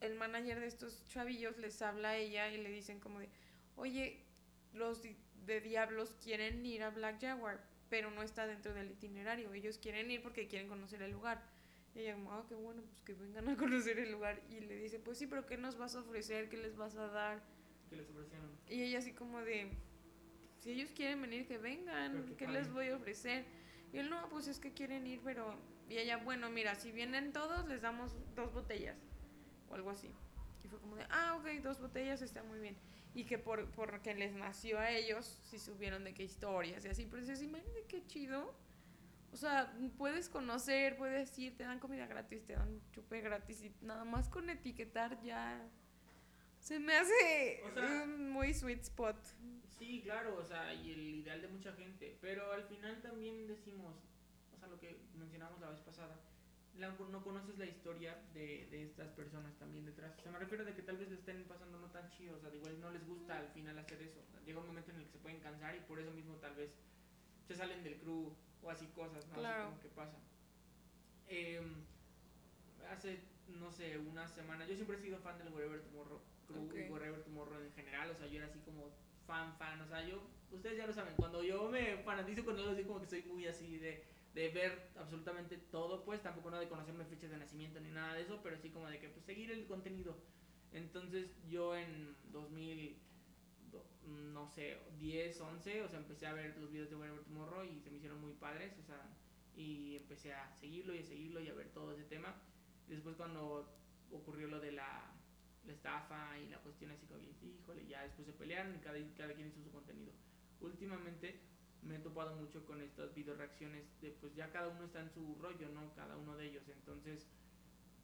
el 0.00 0.14
manager 0.14 0.60
de 0.60 0.66
estos 0.66 1.04
chavillos 1.08 1.56
les 1.58 1.80
habla 1.82 2.10
a 2.10 2.16
ella 2.16 2.48
y 2.50 2.58
le 2.58 2.70
dicen 2.70 3.00
como 3.00 3.20
de, 3.20 3.28
oye, 3.76 4.24
los 4.72 5.02
de 5.02 5.60
Diablos 5.60 6.16
quieren 6.22 6.64
ir 6.64 6.82
a 6.82 6.90
Black 6.90 7.20
Jaguar, 7.20 7.60
pero 7.88 8.10
no 8.10 8.22
está 8.22 8.46
dentro 8.46 8.72
del 8.72 8.90
itinerario, 8.90 9.52
ellos 9.52 9.78
quieren 9.78 10.10
ir 10.10 10.22
porque 10.22 10.48
quieren 10.48 10.68
conocer 10.68 11.02
el 11.02 11.12
lugar. 11.12 11.42
Y 11.94 12.00
ella 12.00 12.14
como, 12.14 12.32
ah, 12.32 12.44
qué 12.48 12.54
bueno, 12.54 12.82
pues 12.82 13.02
que 13.02 13.14
vengan 13.14 13.48
a 13.48 13.56
conocer 13.56 13.98
el 13.98 14.12
lugar. 14.12 14.40
Y 14.48 14.60
le 14.60 14.76
dice, 14.76 14.98
pues 15.00 15.18
sí, 15.18 15.26
pero 15.26 15.46
¿qué 15.46 15.56
nos 15.56 15.76
vas 15.76 15.96
a 15.96 16.00
ofrecer? 16.00 16.48
¿Qué 16.48 16.56
les 16.56 16.76
vas 16.76 16.96
a 16.96 17.08
dar? 17.08 17.42
Que 17.88 17.96
les 17.96 18.08
ofrecieron. 18.08 18.50
Y 18.68 18.82
ella 18.82 18.98
así 18.98 19.12
como 19.12 19.40
de, 19.40 19.70
si 20.60 20.70
ellos 20.70 20.90
quieren 20.92 21.20
venir, 21.20 21.46
que 21.46 21.58
vengan, 21.58 22.26
que 22.26 22.36
¿qué 22.36 22.46
les 22.46 22.70
voy 22.70 22.88
a 22.88 22.96
ofrecer? 22.96 23.44
Y 23.92 23.98
él, 23.98 24.08
no, 24.08 24.28
pues 24.28 24.46
es 24.46 24.58
que 24.58 24.72
quieren 24.72 25.06
ir, 25.06 25.20
pero... 25.24 25.56
Y 25.88 25.98
ella, 25.98 26.18
bueno, 26.18 26.48
mira, 26.50 26.76
si 26.76 26.92
vienen 26.92 27.32
todos, 27.32 27.66
les 27.66 27.82
damos 27.82 28.14
dos 28.36 28.52
botellas, 28.52 28.96
o 29.70 29.74
algo 29.74 29.90
así. 29.90 30.10
Y 30.64 30.68
fue 30.68 30.78
como 30.80 30.96
de, 30.96 31.06
ah, 31.10 31.36
ok, 31.40 31.62
dos 31.62 31.80
botellas 31.80 32.20
está 32.22 32.42
muy 32.42 32.58
bien. 32.58 32.76
Y 33.14 33.24
que 33.24 33.38
por, 33.38 33.70
porque 33.72 34.14
les 34.14 34.32
nació 34.34 34.78
a 34.78 34.90
ellos, 34.90 35.38
si 35.48 35.58
subieron 35.58 36.04
de 36.04 36.12
qué 36.14 36.22
historias 36.24 36.84
y 36.84 36.88
así. 36.88 37.06
Pero 37.06 37.20
dices, 37.22 37.42
imagínate 37.42 37.84
qué 37.88 38.06
chido. 38.06 38.54
O 39.32 39.36
sea, 39.36 39.72
puedes 39.96 40.28
conocer, 40.28 40.96
puedes 40.96 41.36
ir, 41.38 41.56
te 41.56 41.62
dan 41.64 41.78
comida 41.78 42.06
gratis, 42.06 42.44
te 42.44 42.54
dan 42.54 42.80
chupe 42.92 43.20
gratis 43.20 43.62
y 43.62 43.72
nada 43.80 44.04
más 44.04 44.28
con 44.28 44.50
etiquetar 44.50 45.20
ya... 45.22 45.66
Se 46.60 46.78
me 46.78 46.94
hace 46.94 47.62
O 47.64 47.72
sea- 47.72 48.02
un 48.04 48.30
muy 48.30 48.52
sweet 48.52 48.82
spot. 48.82 49.16
Sí, 49.78 50.02
claro, 50.04 50.36
o 50.36 50.44
sea, 50.44 50.74
y 50.74 50.90
el 50.90 51.00
ideal 51.14 51.40
de 51.40 51.48
mucha 51.48 51.72
gente, 51.72 52.18
pero 52.20 52.52
al 52.52 52.64
final 52.64 53.00
también 53.00 53.46
decimos, 53.46 53.94
o 54.54 54.58
sea, 54.58 54.68
lo 54.68 54.78
que 54.78 55.00
mencionamos 55.14 55.58
la 55.60 55.70
vez 55.70 55.80
pasada, 55.80 56.20
la- 56.80 56.96
no 57.10 57.22
conoces 57.22 57.58
la 57.58 57.66
historia 57.66 58.16
de, 58.34 58.66
de 58.70 58.82
estas 58.84 59.08
personas 59.10 59.54
también 59.58 59.84
detrás. 59.84 60.18
O 60.18 60.22
sea, 60.22 60.32
me 60.32 60.38
refiero 60.38 60.64
de 60.64 60.74
que 60.74 60.82
tal 60.82 60.96
vez 60.96 61.08
le 61.08 61.14
estén 61.16 61.44
pasando 61.44 61.78
no 61.78 61.88
tan 61.90 62.08
chido, 62.10 62.36
o 62.36 62.40
sea, 62.40 62.50
de 62.50 62.56
igual 62.56 62.80
no 62.80 62.90
les 62.90 63.06
gusta 63.06 63.38
al 63.38 63.48
final 63.50 63.78
hacer 63.78 64.00
eso. 64.02 64.20
Llega 64.44 64.60
un 64.60 64.66
momento 64.66 64.90
en 64.90 64.98
el 64.98 65.04
que 65.04 65.12
se 65.12 65.18
pueden 65.18 65.40
cansar 65.40 65.76
y 65.76 65.80
por 65.80 65.98
eso 66.00 66.10
mismo 66.12 66.34
tal 66.36 66.54
vez 66.56 66.70
se 67.46 67.54
salen 67.54 67.82
del 67.84 67.96
crew 67.98 68.34
o 68.62 68.70
así 68.70 68.86
cosas, 68.88 69.26
¿no? 69.28 69.34
Claro. 69.34 69.62
Así 69.64 69.70
como 69.70 69.80
que 69.82 69.88
pasa. 69.90 70.18
Em, 71.28 71.84
hace, 72.90 73.20
no 73.48 73.70
sé, 73.70 73.98
una 73.98 74.26
semana, 74.28 74.66
yo 74.66 74.74
siempre 74.74 74.96
he 74.96 75.00
sido 75.00 75.18
fan 75.18 75.38
del 75.38 75.52
Wherever 75.52 75.80
Tomorrow. 75.82 76.20
Crew 76.46 76.64
Ok. 76.66 76.74
y 76.74 76.90
Wherever 76.90 77.22
Tomorrow 77.22 77.60
en 77.60 77.72
general, 77.72 78.10
o 78.10 78.14
sea, 78.16 78.26
yo 78.26 78.38
era 78.38 78.46
así 78.46 78.58
como 78.60 78.90
fan, 79.26 79.56
fan, 79.58 79.80
o 79.82 79.86
sea, 79.86 80.04
yo, 80.06 80.20
ustedes 80.50 80.76
ya 80.78 80.86
lo 80.86 80.92
saben, 80.92 81.14
cuando 81.16 81.42
yo 81.44 81.68
me 81.70 81.98
fanatizo 81.98 82.44
con 82.44 82.56
algo 82.58 82.72
así 82.72 82.82
como 82.84 83.00
que 83.00 83.06
soy 83.06 83.22
muy 83.22 83.46
así 83.46 83.78
de, 83.78 84.02
de 84.34 84.48
ver 84.50 84.90
absolutamente 84.96 85.56
todo, 85.58 86.04
pues 86.04 86.22
tampoco 86.22 86.50
no 86.50 86.58
de 86.60 86.68
conocerme 86.68 87.04
fechas 87.04 87.30
de 87.30 87.38
nacimiento 87.38 87.80
ni 87.80 87.90
nada 87.90 88.14
de 88.14 88.22
eso, 88.22 88.40
pero 88.42 88.56
sí 88.58 88.70
como 88.70 88.88
de 88.88 88.98
que 88.98 89.08
pues 89.08 89.24
seguir 89.24 89.50
el 89.50 89.66
contenido. 89.66 90.16
Entonces 90.72 91.28
yo 91.48 91.74
en 91.76 92.16
2000, 92.32 92.96
do- 93.70 93.86
no 94.02 94.48
sé, 94.48 94.78
10, 94.98 95.40
11, 95.40 95.82
o 95.82 95.88
sea, 95.88 95.98
empecé 95.98 96.26
a 96.26 96.32
ver 96.32 96.56
los 96.58 96.70
videos 96.70 96.90
de 96.90 96.96
Wherever 96.96 97.24
Tomorrow 97.24 97.64
y 97.64 97.80
se 97.80 97.90
me 97.90 97.96
hicieron 97.96 98.20
muy 98.20 98.32
padres, 98.34 98.78
o 98.78 98.82
sea, 98.84 99.08
y 99.56 99.96
empecé 99.96 100.32
a 100.32 100.54
seguirlo 100.54 100.94
y 100.94 100.98
a 101.00 101.04
seguirlo 101.04 101.40
y 101.40 101.48
a 101.48 101.54
ver 101.54 101.68
todo 101.70 101.92
ese 101.92 102.04
tema. 102.04 102.34
Después 102.88 103.16
cuando 103.16 103.68
ocurrió 104.10 104.46
lo 104.48 104.60
de 104.60 104.72
la, 104.72 105.12
la 105.64 105.72
estafa 105.72 106.38
y 106.38 106.48
la 106.48 106.58
cuestión 106.58 106.90
así 106.92 107.06
como, 107.06 107.20
híjole, 107.42 107.86
ya 107.86 108.02
después 108.02 108.26
se 108.26 108.32
pelearon 108.32 108.74
y 108.74 108.78
cada, 108.78 108.98
cada 109.16 109.34
quien 109.34 109.48
hizo 109.48 109.62
su 109.62 109.70
contenido. 109.70 110.12
Últimamente 110.60 111.40
me 111.82 111.96
he 111.96 111.98
topado 111.98 112.36
mucho 112.36 112.64
con 112.66 112.80
estas 112.82 113.14
video 113.14 113.34
reacciones 113.34 113.84
de 114.00 114.10
pues 114.10 114.34
ya 114.34 114.50
cada 114.50 114.68
uno 114.68 114.84
está 114.84 115.00
en 115.00 115.10
su 115.10 115.36
rollo, 115.40 115.68
¿no? 115.70 115.94
Cada 115.94 116.16
uno 116.16 116.36
de 116.36 116.46
ellos. 116.46 116.62
Entonces, 116.68 117.26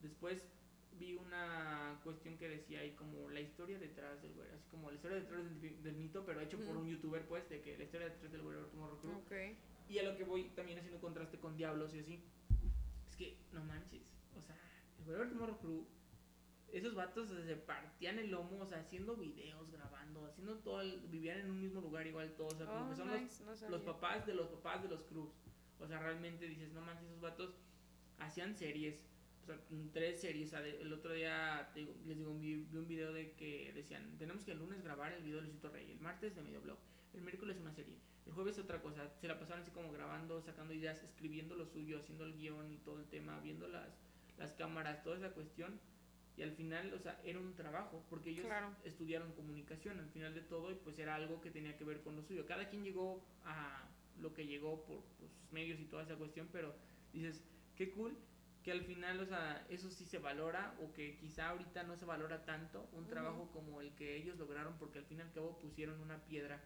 después 0.02 0.42
vi 0.98 1.14
una 1.14 2.00
cuestión 2.04 2.38
que 2.38 2.48
decía 2.48 2.80
ahí 2.80 2.92
como 2.92 3.28
la 3.30 3.40
historia 3.40 3.78
detrás 3.78 4.22
del 4.22 4.32
güey, 4.32 4.48
así 4.50 4.66
como 4.70 4.90
la 4.90 4.96
historia 4.96 5.18
detrás 5.18 5.44
del, 5.44 5.82
del 5.82 5.96
mito, 5.96 6.24
pero 6.24 6.40
hecho 6.40 6.58
por 6.58 6.76
Ujú. 6.76 6.80
un 6.80 6.88
youtuber, 6.88 7.26
pues, 7.26 7.48
de 7.50 7.60
que 7.60 7.76
la 7.76 7.84
historia 7.84 8.08
detrás 8.08 8.32
del 8.32 8.42
güey 8.42 8.56
Tomorrow 8.70 8.98
Crew. 8.98 9.54
Y 9.88 9.98
a 9.98 10.02
lo 10.02 10.16
que 10.16 10.24
voy 10.24 10.48
también 10.50 10.78
haciendo 10.78 11.00
contraste 11.00 11.38
con 11.38 11.56
Diablos 11.56 11.94
y 11.94 12.00
así. 12.00 12.24
Es 13.08 13.16
que, 13.16 13.36
no 13.52 13.62
manches. 13.64 14.02
O 14.36 14.42
sea, 14.42 14.56
el 14.98 15.04
Whatever 15.06 15.28
Tomorrow 15.28 15.58
Crew, 15.58 15.86
esos 16.72 16.94
vatos 16.94 17.28
se 17.28 17.56
partían 17.56 18.18
el 18.18 18.30
lomo, 18.30 18.60
o 18.60 18.66
sea, 18.66 18.80
haciendo 18.80 19.16
videos, 19.16 19.70
grabando, 19.70 20.24
haciendo 20.26 20.56
todo. 20.58 20.80
el- 20.82 21.00
vivían 21.08 21.38
en 21.40 21.50
un 21.50 21.60
mismo 21.60 21.80
lugar 21.80 22.06
igual 22.06 22.34
todos. 22.36 22.54
O 22.54 22.56
sea, 22.56 22.66
como 22.66 22.86
Oh, 22.86 22.90
que 22.90 22.96
son 22.96 23.08
los, 23.08 23.40
no 23.42 23.68
los 23.70 23.82
papás 23.82 24.26
de 24.26 24.34
los 24.34 24.48
papás 24.48 24.82
de 24.82 24.88
los 24.88 25.02
crews. 25.04 25.30
O 25.78 25.86
sea, 25.86 25.98
realmente 25.98 26.46
dices, 26.48 26.72
no 26.72 26.80
manches, 26.80 27.06
esos 27.08 27.20
vatos 27.20 27.54
hacían 28.18 28.54
series. 28.56 28.98
O 29.42 29.46
sea, 29.46 29.60
mm, 29.70 29.88
tres 29.92 30.20
series. 30.20 30.48
O 30.48 30.50
sea, 30.50 30.66
el 30.66 30.92
otro 30.92 31.12
día 31.12 31.70
te 31.72 31.80
digo- 31.80 31.94
les 32.06 32.16
digo, 32.18 32.36
vi, 32.38 32.56
vi 32.56 32.78
un 32.78 32.88
video 32.88 33.12
de 33.12 33.32
que 33.32 33.72
decían, 33.74 34.16
tenemos 34.18 34.44
que 34.44 34.52
el 34.52 34.58
lunes 34.58 34.82
grabar 34.82 35.12
el 35.12 35.22
video 35.22 35.36
de 35.36 35.42
Luisito 35.42 35.68
Rey, 35.70 35.90
el 35.92 36.00
martes 36.00 36.34
de 36.34 36.42
medio 36.42 36.60
blog, 36.60 36.78
el 37.14 37.20
miércoles 37.22 37.56
una 37.60 37.72
serie, 37.72 37.94
el 38.26 38.32
jueves 38.32 38.58
otra 38.58 38.82
cosa. 38.82 39.08
Se 39.20 39.28
la 39.28 39.38
pasaban 39.38 39.62
así 39.62 39.70
como 39.70 39.92
grabando, 39.92 40.42
sacando 40.42 40.74
ideas, 40.74 41.02
escribiendo 41.04 41.54
lo 41.54 41.64
suyo, 41.66 42.00
haciendo 42.00 42.24
el 42.24 42.34
guion 42.36 42.72
y 42.72 42.78
todo 42.78 42.98
el 42.98 43.06
tema, 43.06 43.38
viendo 43.40 43.68
las, 43.68 43.88
las 44.36 44.52
cámaras, 44.54 45.02
toda 45.04 45.16
esa 45.16 45.30
cuestión. 45.32 45.78
Y 46.36 46.42
al 46.42 46.52
final, 46.52 46.92
o 46.92 46.98
sea, 46.98 47.18
era 47.24 47.38
un 47.38 47.54
trabajo, 47.54 48.04
porque 48.10 48.30
ellos 48.30 48.44
Claro. 48.46 48.74
estudiaron 48.84 49.32
comunicación 49.32 49.98
al 49.98 50.10
final 50.10 50.34
de 50.34 50.42
todo 50.42 50.70
y 50.70 50.74
pues 50.74 50.98
era 50.98 51.14
algo 51.14 51.40
que 51.40 51.50
tenía 51.50 51.76
que 51.76 51.84
ver 51.84 52.02
con 52.02 52.14
lo 52.14 52.22
suyo. 52.22 52.44
Cada 52.46 52.68
quien 52.68 52.84
llegó 52.84 53.24
a 53.44 53.88
lo 54.20 54.34
que 54.34 54.46
llegó 54.46 54.84
por 54.84 55.02
pues, 55.18 55.30
medios 55.50 55.80
y 55.80 55.84
toda 55.86 56.02
esa 56.02 56.16
cuestión, 56.16 56.48
pero 56.52 56.74
dices, 57.12 57.42
qué 57.74 57.90
cool 57.90 58.16
que 58.62 58.72
al 58.72 58.82
final, 58.82 59.20
o 59.20 59.26
sea, 59.26 59.64
eso 59.70 59.90
sí 59.90 60.04
se 60.04 60.18
valora 60.18 60.74
o 60.82 60.92
que 60.92 61.16
quizá 61.18 61.50
ahorita 61.50 61.84
no 61.84 61.96
se 61.96 62.04
valora 62.04 62.44
tanto 62.44 62.88
un 62.92 63.06
trabajo 63.06 63.48
como 63.52 63.80
el 63.80 63.94
que 63.94 64.16
ellos 64.16 64.36
lograron 64.38 64.76
porque 64.78 64.98
al 64.98 65.04
fin 65.06 65.18
y 65.18 65.22
al 65.22 65.32
cabo 65.32 65.56
pusieron 65.58 66.00
una 66.00 66.18
piedra 66.24 66.60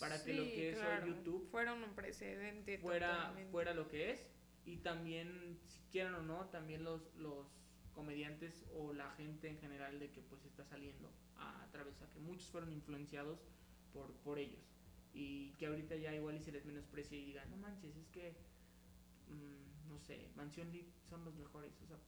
para 0.00 0.22
que 0.24 0.34
lo 0.34 0.42
que 0.42 0.70
es 0.70 0.78
hoy. 0.78 1.08
YouTube 1.10 1.48
Fueron 1.52 1.84
un 1.84 1.94
precedente 1.94 2.78
fuera, 2.78 3.12
totalmente. 3.18 3.50
fuera 3.52 3.72
lo 3.72 3.88
que 3.88 4.10
es 4.10 4.26
y 4.66 4.78
también 4.78 5.56
si 5.64 5.78
quieran 5.92 6.16
o 6.16 6.22
no 6.22 6.46
también 6.46 6.82
los, 6.82 7.14
los 7.14 7.46
comediantes 7.94 8.64
o 8.74 8.92
la 8.92 9.10
gente 9.12 9.48
en 9.48 9.58
general 9.58 9.98
de 9.98 10.10
que 10.10 10.20
pues 10.22 10.44
está 10.44 10.64
saliendo 10.64 11.10
a, 11.36 11.68
través 11.72 12.00
a 12.02 12.10
que 12.10 12.20
muchos 12.20 12.48
fueron 12.48 12.72
influenciados 12.72 13.38
por, 13.92 14.12
por 14.24 14.38
ellos 14.38 14.62
y 15.12 15.52
que 15.52 15.66
ahorita 15.66 15.96
ya 15.96 16.14
igual 16.14 16.36
y 16.36 16.40
se 16.40 16.52
les 16.52 16.64
menosprecia 16.64 17.16
y 17.16 17.24
digan 17.24 17.48
no 17.50 17.56
manches 17.56 17.96
es 17.96 18.08
que 18.08 18.36
mm, 19.28 19.88
no 19.88 19.98
sé 20.00 20.28
Mansión 20.36 20.70
Lit 20.72 20.88
son 21.08 21.24
los 21.24 21.34
mejores 21.36 21.72
o 21.82 21.86
sea 21.86 21.98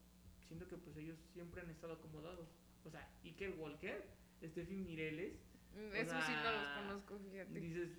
siento 0.46 0.66
que 0.68 0.76
pues 0.76 0.96
ellos 0.96 1.18
siempre 1.32 1.62
han 1.62 1.70
estado 1.70 1.94
acomodados 1.94 2.48
o 2.84 2.90
sea 2.90 3.08
Iker 3.24 3.54
Walker 3.58 4.04
Steffi 4.42 4.76
Mireles 4.76 5.46
Mm, 5.76 5.94
Eso 5.94 6.16
sí 6.22 6.32
no 6.42 6.52
los 6.52 6.68
conozco, 6.68 7.18
fíjate. 7.30 7.60
Dices, 7.60 7.90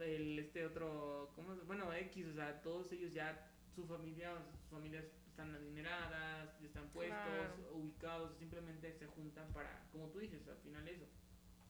el, 0.00 0.38
este 0.38 0.64
otro, 0.64 1.30
¿cómo? 1.34 1.54
Bueno, 1.66 1.92
X, 1.92 2.26
o 2.28 2.34
sea, 2.34 2.62
todos 2.62 2.90
ellos 2.92 3.12
ya, 3.12 3.46
su 3.74 3.84
familia, 3.84 4.34
sus 4.50 4.70
familias 4.70 5.04
están 5.40 5.54
adineradas, 5.54 6.60
están 6.62 6.88
puestos, 6.90 7.16
Claro. 7.18 7.72
ubicados, 7.74 8.36
simplemente 8.38 8.92
se 8.92 9.06
juntan 9.06 9.50
para, 9.52 9.86
como 9.90 10.08
tú 10.08 10.18
dices, 10.18 10.46
al 10.48 10.58
final 10.58 10.86
eso. 10.86 11.06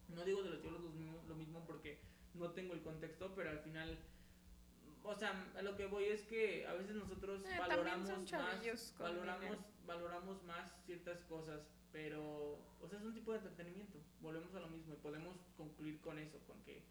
No 0.09 0.25
digo 0.25 0.43
de 0.43 0.51
los 0.51 0.63
diablos 0.63 0.83
lo 1.29 1.35
mismo, 1.37 1.65
porque 1.67 2.01
no 2.35 2.51
tengo 2.51 2.75
el 2.75 2.83
contexto, 2.83 3.33
pero 3.35 3.51
al 3.51 3.61
final, 3.61 3.97
o 5.05 5.15
sea, 5.15 5.49
a 5.57 5.63
lo 5.63 5.77
que 5.77 5.87
voy 5.87 6.05
es 6.07 6.23
que 6.23 6.67
a 6.67 6.73
veces 6.75 6.97
nosotros 6.97 7.45
Eh, 7.45 7.59
valoramos 7.59 8.09
más, 8.09 8.99
valoramos, 8.99 9.41
dinero. 9.41 9.65
valoramos 9.87 10.43
más 10.45 10.75
ciertas 10.85 11.21
cosas, 11.25 11.61
pero, 11.93 12.59
o 12.81 12.89
sea, 12.89 12.99
es 12.99 13.05
un 13.05 13.15
tipo 13.15 13.31
de 13.33 13.39
entretenimiento. 13.39 14.01
Volvemos 14.21 14.53
a 14.57 14.61
lo 14.61 14.69
mismo 14.69 14.95
y 14.95 14.97
podemos 14.97 15.37
concluir 15.57 16.01
con 16.01 16.19
eso, 16.19 16.39
con 16.47 16.61
que 16.65 16.83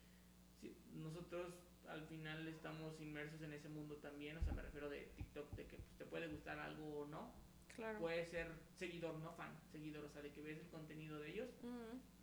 si 0.61 0.77
nosotros 0.93 1.53
al 1.89 2.05
final 2.05 2.47
estamos 2.47 2.99
inmersos 3.01 3.41
en 3.41 3.53
ese 3.53 3.69
mundo 3.69 3.95
también, 3.97 4.37
o 4.37 4.43
sea, 4.43 4.53
me 4.53 4.61
refiero 4.61 4.89
de 4.89 5.05
TikTok, 5.15 5.51
de 5.55 5.65
que 5.67 5.77
pues, 5.77 5.97
te 5.97 6.05
puede 6.05 6.27
gustar 6.27 6.59
algo 6.59 7.01
o 7.01 7.07
no, 7.07 7.33
Claro. 7.75 7.99
puede 7.99 8.25
ser 8.25 8.51
seguidor, 8.77 9.15
no 9.19 9.31
fan, 9.33 9.57
seguidor, 9.71 10.03
o 10.05 10.09
sea, 10.09 10.21
de 10.21 10.31
que 10.31 10.41
ves 10.41 10.59
el 10.59 10.67
contenido 10.67 11.17
de 11.19 11.29
ellos 11.31 11.49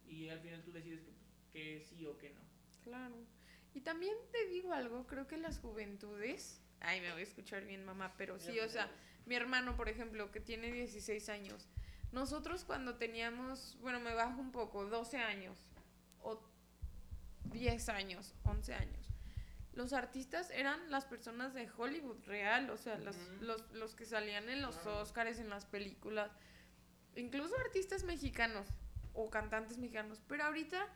y 0.06 0.28
al 0.28 0.40
final 0.40 0.62
tú 0.62 0.72
decides 0.72 1.00
que, 1.02 1.10
pues, 1.12 1.26
que 1.52 1.80
sí 1.80 2.06
o 2.06 2.16
que 2.18 2.30
no. 2.30 2.40
claro. 2.82 3.14
Y 3.74 3.80
también 3.82 4.14
te 4.32 4.46
digo 4.46 4.72
algo, 4.72 5.06
creo 5.06 5.26
que 5.26 5.36
las 5.36 5.58
juventudes. 5.58 6.62
Ay, 6.80 7.02
me 7.02 7.12
voy 7.12 7.20
a 7.20 7.24
escuchar 7.24 7.66
bien, 7.66 7.84
mamá, 7.84 8.14
pero 8.16 8.38
sí, 8.38 8.58
o 8.60 8.68
sea, 8.70 8.90
mi 9.26 9.34
hermano, 9.34 9.76
por 9.76 9.90
ejemplo, 9.90 10.30
que 10.32 10.40
tiene 10.40 10.72
16 10.72 11.28
años. 11.28 11.68
Nosotros 12.10 12.64
cuando 12.64 12.94
teníamos, 12.96 13.76
bueno, 13.82 14.00
me 14.00 14.14
bajo 14.14 14.40
un 14.40 14.50
poco, 14.50 14.86
12 14.86 15.18
años 15.18 15.58
o 16.22 16.40
10 17.52 17.88
años, 17.90 18.34
11 18.44 18.72
años. 18.74 19.05
Los 19.76 19.92
artistas 19.92 20.50
eran 20.50 20.90
las 20.90 21.04
personas 21.04 21.54
de 21.54 21.68
Hollywood 21.76 22.24
real, 22.24 22.70
o 22.70 22.76
sea, 22.76 22.98
los, 23.40 23.62
los 23.72 23.94
que 23.94 24.06
salían 24.06 24.48
en 24.48 24.62
los 24.62 24.76
Claro. 24.78 25.00
Oscars, 25.02 25.38
en 25.38 25.50
las 25.50 25.66
películas, 25.66 26.30
incluso 27.14 27.54
artistas 27.58 28.02
mexicanos 28.02 28.66
o 29.12 29.30
cantantes 29.30 29.76
mexicanos. 29.78 30.20
Pero 30.26 30.44
ahorita 30.44 30.88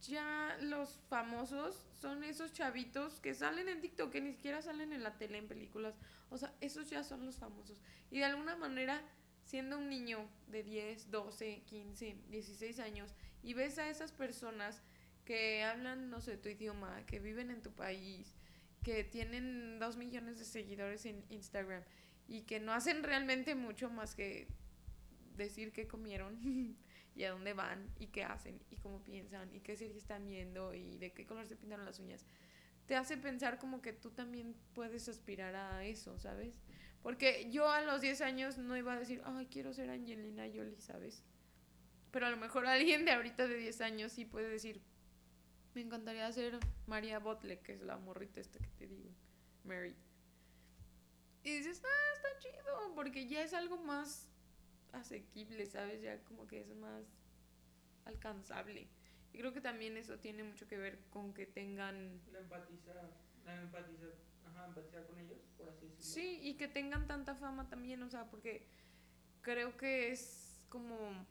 ya 0.00 0.56
los 0.62 0.98
famosos 1.08 1.86
son 2.00 2.24
esos 2.24 2.52
chavitos 2.52 3.20
que 3.20 3.34
salen 3.34 3.68
en 3.68 3.80
TikTok, 3.80 4.10
que 4.10 4.20
ni 4.20 4.32
siquiera 4.32 4.62
salen 4.62 4.92
en 4.92 5.02
la 5.02 5.16
tele, 5.18 5.38
en 5.38 5.46
películas. 5.46 5.94
O 6.30 6.38
sea, 6.38 6.52
esos 6.60 6.88
ya 6.90 7.04
son 7.04 7.24
los 7.26 7.36
famosos. 7.36 7.78
Y 8.10 8.18
de 8.18 8.24
alguna 8.24 8.56
manera, 8.56 9.02
siendo 9.44 9.76
un 9.78 9.88
niño 9.90 10.26
de 10.48 10.62
10, 10.62 11.10
12, 11.10 11.62
15, 11.66 12.16
16 12.30 12.78
años, 12.80 13.14
y 13.42 13.52
ves 13.52 13.78
a 13.78 13.88
esas 13.88 14.12
personas 14.12 14.82
que 15.24 15.62
hablan, 15.62 16.10
no 16.10 16.20
sé, 16.20 16.36
tu 16.36 16.48
idioma, 16.48 17.04
que 17.06 17.18
viven 17.18 17.50
en 17.50 17.62
tu 17.62 17.72
país, 17.72 18.36
que 18.82 19.04
tienen 19.04 19.78
dos 19.78 19.96
millones 19.96 20.38
de 20.38 20.44
seguidores 20.44 21.06
en 21.06 21.24
Instagram 21.30 21.82
y 22.28 22.42
que 22.42 22.60
no 22.60 22.72
hacen 22.72 23.02
realmente 23.02 23.54
mucho 23.54 23.90
más 23.90 24.14
que 24.14 24.48
decir 25.36 25.72
qué 25.72 25.86
comieron 25.86 26.38
y 27.14 27.24
a 27.24 27.30
dónde 27.30 27.54
van 27.54 27.90
y 27.98 28.08
qué 28.08 28.24
hacen 28.24 28.60
y 28.70 28.76
cómo 28.76 29.02
piensan 29.02 29.54
y 29.54 29.60
qué 29.60 29.76
serie 29.76 29.96
están 29.96 30.26
viendo 30.26 30.74
y 30.74 30.98
de 30.98 31.12
qué 31.12 31.26
color 31.26 31.46
se 31.46 31.56
pintaron 31.56 31.84
las 31.84 31.98
uñas. 31.98 32.24
Te 32.86 32.96
hace 32.96 33.16
pensar 33.16 33.58
como 33.58 33.80
que 33.80 33.92
tú 33.92 34.10
también 34.10 34.54
puedes 34.74 35.08
aspirar 35.08 35.54
a 35.54 35.84
eso, 35.84 36.18
¿sabes? 36.18 36.60
Porque 37.02 37.50
yo 37.50 37.70
a 37.70 37.82
los 37.82 38.00
10 38.00 38.20
años 38.20 38.58
no 38.58 38.76
iba 38.76 38.92
a 38.92 38.98
decir, 38.98 39.22
ay, 39.24 39.46
quiero 39.46 39.72
ser 39.72 39.90
Angelina 39.90 40.44
Jolie, 40.46 40.80
¿sabes? 40.80 41.22
Pero 42.10 42.26
a 42.26 42.30
lo 42.30 42.36
mejor 42.36 42.66
alguien 42.66 43.04
de 43.04 43.12
ahorita 43.12 43.46
de 43.48 43.56
10 43.56 43.80
años 43.80 44.12
sí 44.12 44.24
puede 44.24 44.48
decir, 44.48 44.82
me 45.74 45.80
encantaría 45.82 46.30
ser 46.32 46.58
María 46.86 47.18
Botle, 47.18 47.60
que 47.60 47.72
es 47.74 47.82
la 47.82 47.96
morrita 47.96 48.40
esta 48.40 48.58
que 48.58 48.68
te 48.70 48.86
digo, 48.86 49.10
Mary. 49.64 49.94
Y 51.42 51.58
dices, 51.58 51.82
ah, 51.84 52.12
está 52.14 52.28
chido, 52.38 52.94
porque 52.94 53.28
ya 53.28 53.42
es 53.42 53.52
algo 53.52 53.76
más 53.78 54.30
asequible, 54.92 55.66
¿sabes? 55.66 56.00
Ya 56.00 56.22
como 56.24 56.46
que 56.46 56.60
es 56.60 56.74
más 56.76 57.04
alcanzable. 58.04 58.88
Y 59.32 59.38
creo 59.38 59.52
que 59.52 59.60
también 59.60 59.96
eso 59.96 60.18
tiene 60.18 60.44
mucho 60.44 60.66
que 60.68 60.78
ver 60.78 60.98
con 61.10 61.34
que 61.34 61.46
tengan... 61.46 62.20
La 62.32 62.38
empatizar, 62.38 63.10
la 63.44 63.60
empatizar, 63.60 64.14
ajá, 64.46 64.66
empatizar 64.66 65.06
con 65.06 65.18
ellos, 65.18 65.38
por 65.58 65.68
así 65.68 65.86
decirlo. 65.86 66.04
Sí, 66.04 66.38
y 66.40 66.54
que 66.56 66.68
tengan 66.68 67.06
tanta 67.08 67.34
fama 67.34 67.68
también, 67.68 68.02
o 68.02 68.08
sea, 68.08 68.30
porque 68.30 68.66
creo 69.42 69.76
que 69.76 70.12
es 70.12 70.64
como 70.68 71.26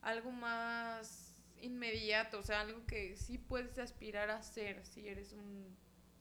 algo 0.00 0.30
más 0.30 1.31
inmediato, 1.62 2.38
o 2.38 2.42
sea, 2.42 2.60
algo 2.60 2.84
que 2.86 3.16
sí 3.16 3.38
puedes 3.38 3.78
aspirar 3.78 4.30
a 4.30 4.42
ser 4.42 4.84
si 4.84 5.08
eres 5.08 5.32
un 5.32 5.76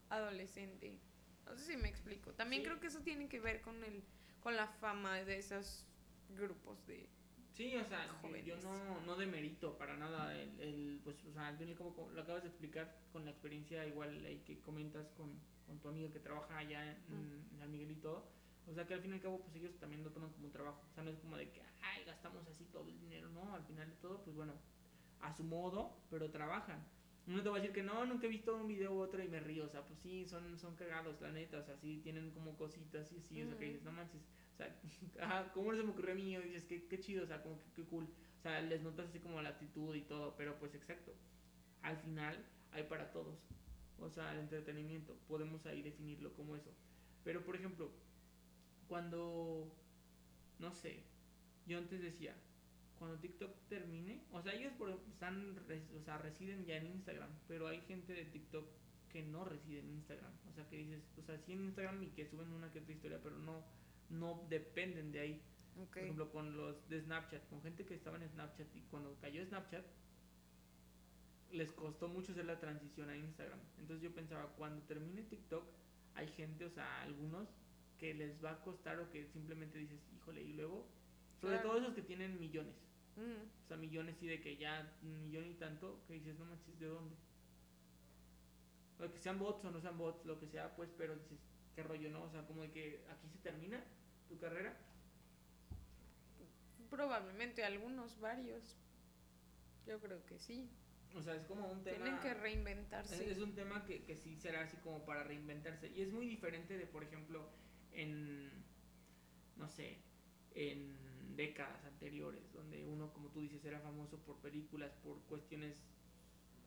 adolescente. 0.10 1.00
No 1.46 1.58
sé 1.58 1.66
si 1.74 1.78
me 1.78 1.90
explico. 1.90 2.32
También 2.34 2.62
Sí. 2.62 2.68
creo 2.68 2.80
que 2.80 2.88
eso 2.88 3.02
tiene 3.02 3.28
que 3.28 3.40
ver 3.40 3.62
con 3.62 3.84
el 3.84 4.04
con 4.40 4.56
la 4.56 4.68
fama 4.68 5.18
de 5.24 5.38
esos 5.38 5.86
grupos 6.30 6.86
de 6.88 7.08
Sí, 7.54 7.76
o 7.76 7.86
sea, 7.86 8.08
Jóvenes. 8.22 8.46
yo 8.46 8.56
no, 8.58 9.02
no 9.02 9.16
demerito 9.18 9.78
para 9.78 9.96
nada 9.98 10.34
el, 10.36 10.60
el, 10.62 11.02
pues, 11.04 11.24
o 11.26 11.34
sea, 11.34 11.56
como 11.78 12.10
lo 12.10 12.22
acabas 12.22 12.44
de 12.44 12.50
explicar 12.50 12.98
con 13.12 13.26
la 13.26 13.32
experiencia 13.32 13.86
igual 13.86 14.26
ahí 14.26 14.40
que 14.46 14.60
comentas 14.62 15.12
con, 15.12 15.38
con 15.68 15.80
tu 15.80 15.90
amiga 15.90 16.10
que 16.12 16.20
trabaja 16.20 16.58
allá 16.58 16.90
en, 16.92 17.46
San 17.60 17.72
Miguel 17.72 17.92
y 17.92 17.96
todo, 17.96 18.32
o 18.68 18.74
sea, 18.74 18.88
que 18.88 18.94
al 18.94 19.02
fin 19.02 19.12
y 19.12 19.16
al 19.16 19.22
cabo, 19.22 19.42
pues 19.42 19.56
ellos 19.58 19.78
también 19.80 20.04
lo 20.04 20.12
toman 20.12 20.32
como 20.32 20.46
un 20.46 20.52
trabajo, 20.52 20.82
o 20.90 20.94
sea, 20.94 21.04
no 21.04 21.12
es 21.12 21.20
como 21.20 21.38
de 21.38 21.52
que, 21.52 21.62
ay, 21.82 22.04
gastamos 22.06 22.48
así 22.48 22.66
todo 22.66 22.88
el 22.88 22.98
dinero, 23.00 23.30
no, 23.30 23.54
al 23.54 23.64
final 23.66 23.88
de 23.90 23.96
todo, 23.98 24.24
pues 24.24 24.36
bueno, 24.36 24.54
a 25.22 25.34
su 25.34 25.44
modo, 25.44 25.98
pero 26.10 26.30
trabajan. 26.32 26.84
No 27.28 27.42
te 27.44 27.50
voy 27.50 27.60
a 27.60 27.62
decir 27.62 27.76
que 27.76 27.84
no, 27.84 28.06
nunca 28.06 28.26
he 28.26 28.30
visto 28.30 28.56
un 28.56 28.68
video 28.68 28.94
u 28.94 29.00
otro 29.00 29.24
y 29.24 29.28
me 29.28 29.40
río, 29.40 29.66
o 29.66 29.70
sea, 29.70 29.86
pues 29.86 30.00
sí, 30.00 30.26
son, 30.26 30.58
son 30.58 30.76
cagados, 30.76 31.22
la 31.22 31.32
neta, 31.32 31.60
o 31.60 31.64
sea, 31.64 31.78
sí 31.78 32.00
tienen 32.04 32.32
como 32.32 32.58
cositas 32.58 33.12
y 33.12 33.18
así, 33.18 33.42
o 33.42 33.48
sea, 33.48 33.58
que 33.58 33.66
dices, 33.66 33.84
no 33.84 33.92
manches, 33.92 34.22
o 34.54 34.58
sea, 34.58 34.76
ajá, 35.22 35.52
¿cómo 35.54 35.72
no 35.72 35.78
se 35.78 35.84
me 35.84 35.92
ocurrió 35.92 36.14
a 36.14 36.16
mí? 36.16 36.36
Y 36.36 36.42
dices, 36.42 36.66
qué, 36.66 36.88
qué 36.88 37.00
chido, 37.00 37.24
o 37.24 37.28
sea, 37.28 37.42
como 37.42 37.60
que 37.60 37.72
qué 37.76 37.84
cool. 37.84 38.08
O 38.40 38.42
sea, 38.42 38.60
les 38.62 38.82
notas 38.82 39.10
así 39.10 39.20
como 39.20 39.42
la 39.42 39.50
actitud 39.50 39.96
y 39.96 40.02
todo, 40.02 40.36
pero 40.36 40.58
pues 40.58 40.74
exacto. 40.74 41.14
Al 41.84 41.98
final 41.98 42.44
hay 42.72 42.84
para 42.84 43.12
todos. 43.12 43.46
O 44.00 44.10
sea, 44.10 44.34
el 44.34 44.40
entretenimiento, 44.40 45.16
podemos 45.28 45.66
ahí 45.68 45.84
definirlo 45.84 46.34
como 46.34 46.56
eso. 46.56 46.72
Pero 47.24 47.46
por 47.46 47.56
ejemplo, 47.56 47.92
cuando, 48.88 49.72
no 50.58 50.74
sé, 50.74 51.04
yo 51.68 51.78
antes 51.78 52.02
decía, 52.02 52.36
cuando 53.02 53.18
TikTok 53.18 53.50
termine, 53.68 54.22
o 54.32 54.44
sea, 54.44 54.54
ellos 54.54 54.74
por 54.74 54.92
están, 54.92 55.58
o 56.00 56.04
sea, 56.04 56.20
residen 56.20 56.68
ya 56.68 56.78
en 56.78 56.86
Instagram, 56.86 57.32
pero 57.48 57.68
hay 57.68 57.82
gente 57.82 58.14
de 58.14 58.26
TikTok 58.26 58.64
que 59.10 59.24
no 59.24 59.44
reside 59.44 59.80
en 59.80 59.90
Instagram. 59.90 60.32
O 60.48 60.54
sea, 60.54 60.68
que 60.68 60.78
dices, 60.78 61.02
o 61.18 61.24
sea, 61.24 61.36
sí 61.40 61.54
en 61.54 61.62
Instagram 61.64 62.04
y 62.04 62.12
que 62.12 62.28
suben 62.28 62.54
una 62.54 62.72
que 62.72 62.78
otra 62.78 62.94
historia, 62.94 63.20
pero 63.24 63.40
no, 63.40 63.66
no 64.10 64.46
dependen 64.50 65.12
de 65.12 65.20
ahí. 65.20 65.42
Por 65.74 65.98
ejemplo, 65.98 66.32
con 66.32 66.56
los 66.56 66.88
de 66.90 67.02
Snapchat, 67.02 67.50
con 67.50 67.64
gente 67.64 67.86
que 67.86 67.96
estaba 67.96 68.18
en 68.18 68.30
Snapchat 68.30 68.68
y 68.76 68.82
cuando 68.82 69.18
cayó 69.20 69.44
Snapchat, 69.48 69.84
les 71.54 71.72
costó 71.72 72.08
mucho 72.08 72.34
hacer 72.34 72.46
la 72.46 72.60
transición 72.60 73.10
a 73.10 73.18
Instagram. 73.18 73.60
Entonces 73.80 74.04
yo 74.04 74.14
pensaba, 74.14 74.46
cuando 74.58 74.84
termine 74.84 75.24
TikTok, 75.24 75.66
hay 76.14 76.28
gente, 76.28 76.66
o 76.66 76.70
sea, 76.70 77.02
algunos 77.02 77.50
que 77.98 78.14
les 78.14 78.44
va 78.44 78.52
a 78.52 78.62
costar 78.62 79.00
o 79.00 79.10
que 79.10 79.26
simplemente 79.26 79.80
dices, 79.80 80.00
híjole, 80.16 80.44
y 80.44 80.54
luego, 80.54 80.88
sobre 81.40 81.56
Claro. 81.56 81.70
todo 81.70 81.80
esos 81.82 81.96
que 81.96 82.04
tienen 82.04 82.40
millones, 82.40 82.76
Mm, 83.18 83.64
o 83.64 83.68
sea, 83.68 83.78
millones 83.78 84.22
y 84.22 84.28
de 84.28 84.42
que 84.42 84.58
ya 84.58 84.94
un 85.04 85.22
millón 85.22 85.48
y 85.48 85.56
tanto, 85.56 86.04
que 86.08 86.14
dices, 86.14 86.38
no 86.38 86.46
manches, 86.46 86.80
¿de 86.80 86.88
dónde? 86.88 87.16
O 89.00 89.12
que 89.12 89.18
sean 89.18 89.40
bots 89.40 89.66
o 89.66 89.72
no 89.72 89.82
sean 89.82 89.98
bots, 89.98 90.26
lo 90.26 90.40
que 90.40 90.48
sea, 90.48 90.76
pues, 90.76 90.90
pero 90.98 91.16
dices, 91.16 91.40
qué 91.76 91.84
rollo, 91.84 92.10
¿no? 92.10 92.24
O 92.24 92.30
sea, 92.30 92.46
como 92.46 92.62
de 92.62 92.72
que 92.72 93.04
aquí 93.10 93.28
se 93.30 93.40
termina 93.40 93.84
tu 94.30 94.38
carrera. 94.38 94.78
Probablemente 96.90 97.64
algunos, 97.64 98.20
varios. 98.20 98.78
Yo 99.88 100.00
creo 100.00 100.26
que 100.26 100.38
sí. 100.38 100.70
O 101.16 101.22
sea, 101.22 101.36
es 101.36 101.44
como 101.46 101.70
un 101.70 101.84
tema. 101.84 101.98
Tienen 101.98 102.20
que 102.22 102.32
es, 102.32 102.40
reinventarse. 102.40 103.32
es 103.32 103.40
un 103.40 103.54
tema 103.56 103.86
que, 103.86 104.04
que 104.04 104.16
sí 104.16 104.36
será 104.38 104.62
así 104.62 104.78
como 104.78 105.04
para 105.06 105.24
reinventarse. 105.24 105.90
Y 105.90 106.02
es 106.02 106.12
muy 106.12 106.28
diferente 106.28 106.78
de, 106.78 106.86
por 106.86 107.04
ejemplo, 107.04 107.50
en. 107.92 108.50
No 109.58 109.68
sé, 109.68 109.98
en 110.54 111.11
décadas 111.36 111.84
anteriores, 111.86 112.52
donde 112.54 112.86
uno, 112.86 113.12
como 113.14 113.30
tú 113.30 113.42
dices, 113.42 113.64
era 113.66 113.80
famoso 113.80 114.18
por 114.20 114.38
películas, 114.38 114.94
por 115.04 115.22
cuestiones 115.24 115.84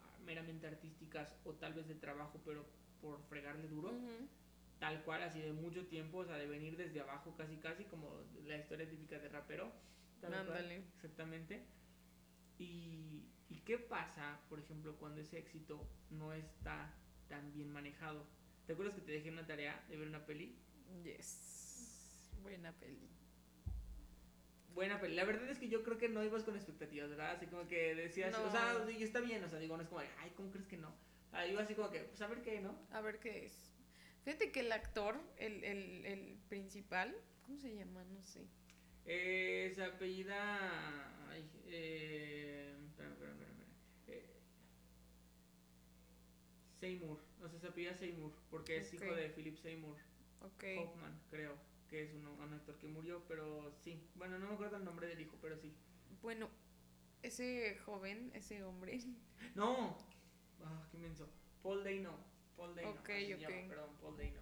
ah, 0.02 0.18
meramente 0.24 0.66
artísticas 0.66 1.36
o 1.44 1.52
tal 1.54 1.74
vez 1.74 1.86
de 1.88 1.94
trabajo, 1.94 2.40
pero 2.44 2.64
por 3.00 3.22
fregarle 3.28 3.68
duro. 3.68 3.92
Tal 4.78 5.02
cual, 5.04 5.22
así 5.22 5.40
de 5.40 5.52
mucho 5.52 5.86
tiempo, 5.86 6.18
o 6.18 6.24
sea, 6.24 6.36
de 6.36 6.46
venir 6.46 6.76
desde 6.76 7.00
abajo 7.00 7.34
casi 7.36 7.56
casi, 7.56 7.84
como 7.84 8.10
la 8.44 8.58
historia 8.58 8.88
típica 8.88 9.18
de 9.18 9.28
rapero. 9.28 9.72
tal 10.20 10.32
cual. 10.32 10.48
Ándale. 10.48 10.84
Exactamente. 10.96 11.64
Y, 12.58 13.28
¿Y 13.48 13.60
qué 13.64 13.78
pasa, 13.78 14.40
por 14.48 14.58
ejemplo, 14.58 14.96
cuando 14.98 15.20
ese 15.20 15.38
éxito 15.38 15.88
no 16.10 16.32
está 16.32 16.92
tan 17.28 17.52
bien 17.52 17.72
manejado? 17.72 18.26
¿Te 18.66 18.72
acuerdas 18.72 18.94
que 18.94 19.02
te 19.02 19.12
dejé 19.12 19.30
una 19.30 19.46
tarea 19.46 19.84
de 19.88 19.96
ver 19.96 20.08
una 20.08 20.24
peli? 20.24 20.58
Yes. 21.02 22.30
Buena 22.42 22.72
peli. 22.72 23.08
Buena 24.74 25.00
peli. 25.00 25.14
La 25.14 25.24
verdad 25.24 25.48
es 25.48 25.58
que 25.58 25.68
yo 25.68 25.82
creo 25.84 25.98
que 25.98 26.08
no 26.08 26.24
ibas 26.24 26.42
con 26.42 26.56
expectativas, 26.56 27.08
¿verdad? 27.08 27.30
Así 27.32 27.46
como 27.46 27.66
que 27.68 27.94
decías, 27.94 28.36
o 28.36 28.50
sea, 28.50 28.84
sí, 28.86 29.02
está 29.02 29.20
bien, 29.20 29.42
o 29.44 29.48
sea, 29.48 29.58
digo, 29.60 29.76
no 29.76 29.82
es 29.82 29.88
como, 29.88 30.00
ay, 30.00 30.32
¿cómo 30.36 30.50
crees 30.50 30.66
que 30.66 30.76
no? 30.76 30.88
O 30.88 31.30
sea, 31.30 31.46
iba 31.46 31.62
así 31.62 31.74
como 31.74 31.90
que, 31.90 32.00
pues 32.00 32.20
a 32.20 32.26
ver 32.26 32.42
qué, 32.42 32.60
¿no? 32.60 32.76
A 32.90 33.00
ver 33.00 33.20
qué 33.20 33.46
es. 33.46 33.72
Fíjate 34.24 34.50
que 34.50 34.60
el 34.60 34.72
actor, 34.72 35.20
el, 35.36 35.62
el, 35.62 36.06
el 36.06 36.38
principal, 36.48 37.14
¿cómo 37.42 37.58
se 37.58 37.74
llama? 37.74 38.02
No 38.04 38.22
sé. 38.24 38.48
Eh, 39.06 39.70
se 39.74 39.84
apellida. 39.84 41.28
Ay, 41.28 41.48
eh. 41.66 42.74
Espera, 42.86 43.10
espera, 43.10 43.32
espera. 43.32 43.50
Eh, 44.08 44.26
Seymour. 46.80 47.20
O 47.42 47.48
sea, 47.48 47.60
se 47.60 47.66
apellida 47.68 47.94
Seymour. 47.94 48.32
Porque 48.50 48.78
es 48.78 48.92
hijo 48.94 49.14
de 49.14 49.28
Philip 49.28 49.56
Seymour 49.58 49.96
Ok. 50.40 50.64
Hoffman, 50.78 51.20
creo. 51.30 51.56
Que 51.94 52.02
es 52.02 52.12
un, 52.12 52.26
un 52.26 52.52
actor 52.52 52.76
que 52.76 52.88
murió, 52.88 53.22
pero 53.28 53.72
sí. 53.80 54.04
Bueno, 54.16 54.36
no 54.36 54.48
me 54.48 54.54
acuerdo 54.54 54.78
el 54.78 54.84
nombre 54.84 55.06
del 55.06 55.20
hijo, 55.20 55.38
pero 55.40 55.56
sí. 55.56 55.72
Bueno, 56.22 56.50
ese 57.22 57.78
joven, 57.86 58.32
ese 58.34 58.64
hombre, 58.64 58.98
¡No! 59.54 59.96
Ah, 60.60 60.88
qué 60.90 60.98
menso. 60.98 61.28
Paul 61.62 61.84
Dano. 61.84 62.18
Paul 62.56 62.74
Dano. 62.74 62.90
Ok, 62.90 63.10
así 63.10 63.34
ok. 63.34 63.38
llama, 63.38 63.68
perdón, 63.68 63.90
Paul 64.00 64.16
Dano. 64.16 64.40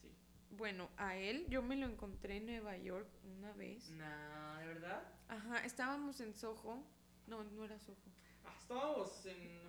Sí. 0.00 0.14
bueno, 0.52 0.88
a 0.96 1.14
él 1.18 1.44
yo 1.50 1.60
me 1.60 1.76
lo 1.76 1.84
encontré 1.84 2.38
en 2.38 2.46
Nueva 2.46 2.78
York 2.78 3.06
una 3.36 3.52
vez. 3.52 3.90
Nah, 3.90 4.60
¿de 4.60 4.66
verdad? 4.68 5.02
Ajá, 5.28 5.62
estábamos 5.62 6.18
en 6.22 6.32
Soho. 6.32 6.86
No, 7.26 7.44
no 7.44 7.66
era 7.66 7.78
Soho. 7.80 7.98
Ah, 8.46 8.56
estábamos 8.58 9.26
en. 9.26 9.60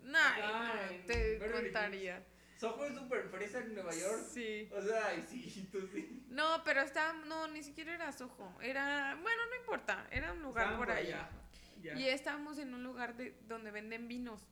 No, 0.00 0.18
Acá 0.18 0.74
no, 0.88 0.94
en 0.94 1.06
te 1.06 1.52
contaría. 1.52 2.26
Soho 2.60 2.84
es 2.84 2.94
súper 2.94 3.22
fresa 3.30 3.60
en 3.60 3.72
Nueva 3.74 3.94
York. 3.94 4.22
Sí. 4.30 4.68
O 4.76 4.82
sea, 4.82 5.14
y 5.14 5.22
sí, 5.22 5.66
tú 5.72 5.80
sí. 5.94 6.26
No, 6.28 6.62
pero 6.62 6.82
estaba, 6.82 7.14
no, 7.24 7.48
ni 7.48 7.62
siquiera 7.62 7.94
era 7.94 8.12
Soho. 8.12 8.60
Era, 8.60 9.18
bueno, 9.22 9.42
no 9.48 9.56
importa, 9.56 10.06
era 10.10 10.34
un 10.34 10.42
lugar 10.42 10.76
por 10.76 10.90
allá. 10.90 11.26
Ya. 11.80 11.94
Y 11.98 12.06
estábamos 12.08 12.58
en 12.58 12.74
un 12.74 12.82
lugar 12.82 13.16
de, 13.16 13.34
donde 13.48 13.70
venden 13.70 14.08
vinos. 14.08 14.46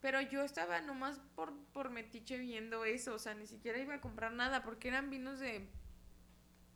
Pero 0.00 0.20
yo 0.20 0.42
estaba 0.42 0.80
nomás 0.80 1.20
por, 1.36 1.56
por 1.72 1.90
metiche 1.90 2.38
viendo 2.38 2.84
eso. 2.84 3.14
O 3.14 3.18
sea, 3.20 3.34
ni 3.34 3.46
siquiera 3.46 3.78
iba 3.78 3.94
a 3.94 4.00
comprar 4.00 4.32
nada 4.32 4.64
porque 4.64 4.88
eran 4.88 5.08
vinos 5.08 5.38
de 5.38 5.68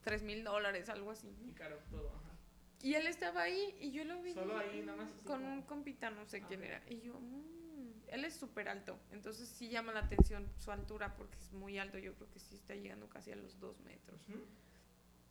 3 0.03 0.23
mil 0.23 0.45
dólares, 0.45 0.89
algo 0.89 1.11
así. 1.11 1.27
Muy 1.41 1.55
caro 1.55 1.77
todo, 1.91 2.09
ajá. 2.09 2.37
Y 2.83 2.95
él 2.95 3.09
estaba 3.09 3.43
ahí 3.43 3.77
y 3.81 3.91
yo 3.91 4.05
lo 4.05 4.23
vi. 4.23 4.33
Solo 4.33 4.57
ahí, 4.57 4.83
nada 4.87 4.99
más 4.99 5.11
Con 5.25 5.41
como- 5.43 5.53
un 5.55 5.63
compita, 5.63 6.11
no 6.11 6.25
sé 6.25 6.41
Ah, 6.43 6.47
quién 6.47 6.63
era. 6.63 6.81
Y 6.89 7.01
yo, 7.01 7.15
mm, 7.19 7.58
él 8.11 8.25
es 8.25 8.35
súper 8.35 8.69
alto. 8.69 8.99
Entonces 9.11 9.49
sí 9.49 9.69
llama 9.69 9.93
la 9.93 10.01
atención 10.01 10.49
su 10.59 10.71
altura 10.71 11.15
porque 11.17 11.37
es 11.39 11.53
muy 11.53 11.79
alto. 11.79 11.99
Yo 11.99 12.15
creo 12.15 12.31
que 12.31 12.39
sí 12.39 12.55
está 12.55 12.75
llegando 12.75 13.09
casi 13.09 13.33
a 13.33 13.37
los 13.37 13.59
2 13.61 13.81
metros. 13.81 14.21
Ujú. 14.29 14.45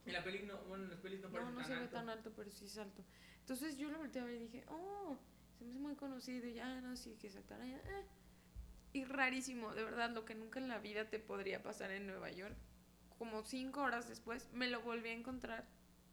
En 0.06 0.14
la 0.14 0.24
peli 0.24 0.44
no, 0.44 0.58
bueno, 0.64 0.86
en 0.86 0.92
las 0.92 1.00
pelis 1.00 1.20
no 1.20 1.30
No, 1.30 1.52
no 1.52 1.58
tan 1.58 1.68
se 1.68 1.76
ve 1.76 1.88
tan 1.88 2.10
alto, 2.10 2.32
pero 2.36 2.50
sí 2.50 2.66
es 2.66 2.78
alto. 2.78 3.04
Entonces 3.40 3.78
yo 3.78 3.90
lo 3.90 3.98
volteé 3.98 4.22
a 4.22 4.26
ver 4.26 4.36
y 4.36 4.40
dije, 4.40 4.64
oh, 4.70 5.18
se 5.58 5.66
me 5.66 5.72
hace 5.72 5.80
muy 5.80 5.96
conocido. 5.96 6.48
Ya, 6.48 6.80
no, 6.82 6.96
sí, 6.96 7.16
que 7.20 7.28
exacto. 7.28 7.56
allá. 7.56 7.78
eh. 7.78 8.06
Y 8.94 9.04
rarísimo, 9.04 9.74
de 9.74 9.84
verdad, 9.84 10.10
lo 10.12 10.24
que 10.24 10.34
nunca 10.34 10.60
en 10.60 10.70
la 10.70 10.80
vida 10.80 11.10
te 11.10 11.20
podría 11.20 11.62
pasar 11.62 11.92
en 11.92 12.08
Nueva 12.08 12.32
York. 12.32 12.56
Como 13.18 13.44
cinco 13.44 13.82
horas 13.82 14.08
después, 14.08 14.50
me 14.54 14.68
lo 14.70 14.82
volví 14.82 15.10
a 15.10 15.14
encontrar 15.14 15.68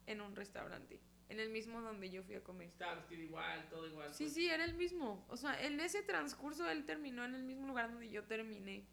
en 0.07 0.21
un 0.21 0.35
restaurante. 0.35 0.99
En 1.27 1.39
el 1.39 1.49
mismo 1.49 1.81
donde 1.81 2.09
yo 2.11 2.21
fui 2.23 2.35
a 2.35 2.43
comer. 2.43 2.67
Estaba 2.67 2.95
vestido 2.95 3.23
igual, 3.23 3.67
todo 3.69 3.87
igual. 3.87 4.13
Sí, 4.13 4.25
pues. 4.25 4.33
sí, 4.33 4.47
era 4.47 4.63
el 4.63 4.75
mismo. 4.75 5.25
O 5.29 5.37
sea, 5.37 5.59
en 5.65 5.79
ese 5.79 6.03
transcurso 6.03 6.69
él 6.69 6.85
terminó 6.85 7.25
en 7.25 7.33
el 7.33 7.43
mismo 7.43 7.67
lugar 7.67 7.91
donde 7.91 8.09
yo 8.09 8.23
terminé. 8.23 8.85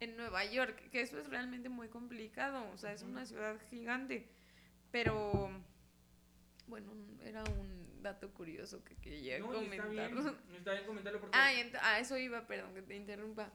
En 0.00 0.16
Nueva 0.16 0.44
York, 0.44 0.90
que 0.90 1.00
eso 1.00 1.18
es 1.18 1.28
realmente 1.28 1.68
muy 1.68 1.88
complicado. 1.88 2.64
O 2.72 2.78
sea, 2.78 2.92
es 2.92 3.02
una 3.02 3.26
ciudad 3.26 3.58
gigante. 3.68 4.28
Pero, 4.92 5.50
bueno, 6.68 6.92
era 7.24 7.42
un 7.42 8.00
dato 8.00 8.32
curioso 8.32 8.84
que 8.84 8.94
quería 8.96 9.40
No, 9.40 9.46
y 9.60 9.64
está 9.64 9.82
comentar. 9.82 9.90
bien, 9.90 10.36
está 10.56 10.72
bien 10.72 10.86
comentarlo 10.86 11.20
porque... 11.20 11.36
Ah, 11.36 11.50
a 11.82 11.98
eso 11.98 12.16
iba, 12.16 12.46
perdón 12.46 12.74
que 12.74 12.82
te 12.82 12.94
interrumpa. 12.94 13.52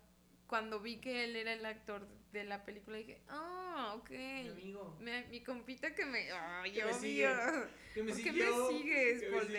Cuando 0.48 0.80
vi 0.80 0.98
que 0.98 1.24
él 1.24 1.36
era 1.36 1.54
el 1.54 1.66
actor 1.66 2.08
de 2.32 2.44
la 2.44 2.66
película, 2.66 2.98
dije, 2.98 3.22
ah, 3.30 3.96
ok. 3.98 4.10
Mi 4.10 4.48
amigo. 4.50 4.98
Mi, 5.00 5.12
mi 5.30 5.42
compita 5.44 5.96
que 5.96 6.06
me... 6.06 6.32
¡Ay, 6.32 6.72
Que 6.72 6.86
me 6.86 6.94
sigue. 6.94 7.30
Que 7.94 8.04
me 8.04 8.12
¿Por 8.14 8.22
qué 8.22 8.32
me 8.32 8.68
sigues, 8.70 9.22
York. 9.32 9.50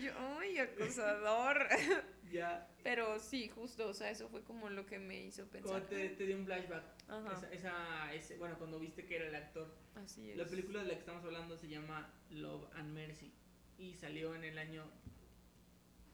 Yo, 0.00 0.12
¡ay, 0.38 0.58
acosador! 0.58 1.66
ya. 2.32 2.68
Pero 2.82 3.18
sí, 3.18 3.48
justo, 3.48 3.88
o 3.88 3.94
sea, 3.94 4.10
eso 4.10 4.28
fue 4.28 4.42
como 4.42 4.70
lo 4.70 4.86
que 4.86 4.98
me 4.98 5.20
hizo 5.20 5.46
pensar. 5.48 5.82
te, 5.82 6.10
te 6.10 6.26
dio 6.26 6.36
un 6.36 6.46
flashback. 6.46 6.84
Ajá, 7.08 7.32
Esa, 7.36 7.52
esa, 7.52 8.14
ese, 8.14 8.36
bueno, 8.38 8.56
cuando 8.56 8.78
viste 8.78 9.04
que 9.04 9.16
era 9.16 9.26
el 9.26 9.34
actor. 9.34 9.74
así 9.96 10.30
es. 10.30 10.36
La 10.36 10.46
película 10.46 10.80
de 10.80 10.86
la 10.86 10.94
que 10.94 11.00
estamos 11.00 11.24
hablando 11.24 11.56
se 11.58 11.68
llama 11.68 12.10
Love 12.30 12.68
and 12.74 12.94
Mercy 12.94 13.32
y 13.78 13.94
salió 13.94 14.34
en 14.34 14.44
el 14.44 14.58
año 14.58 14.84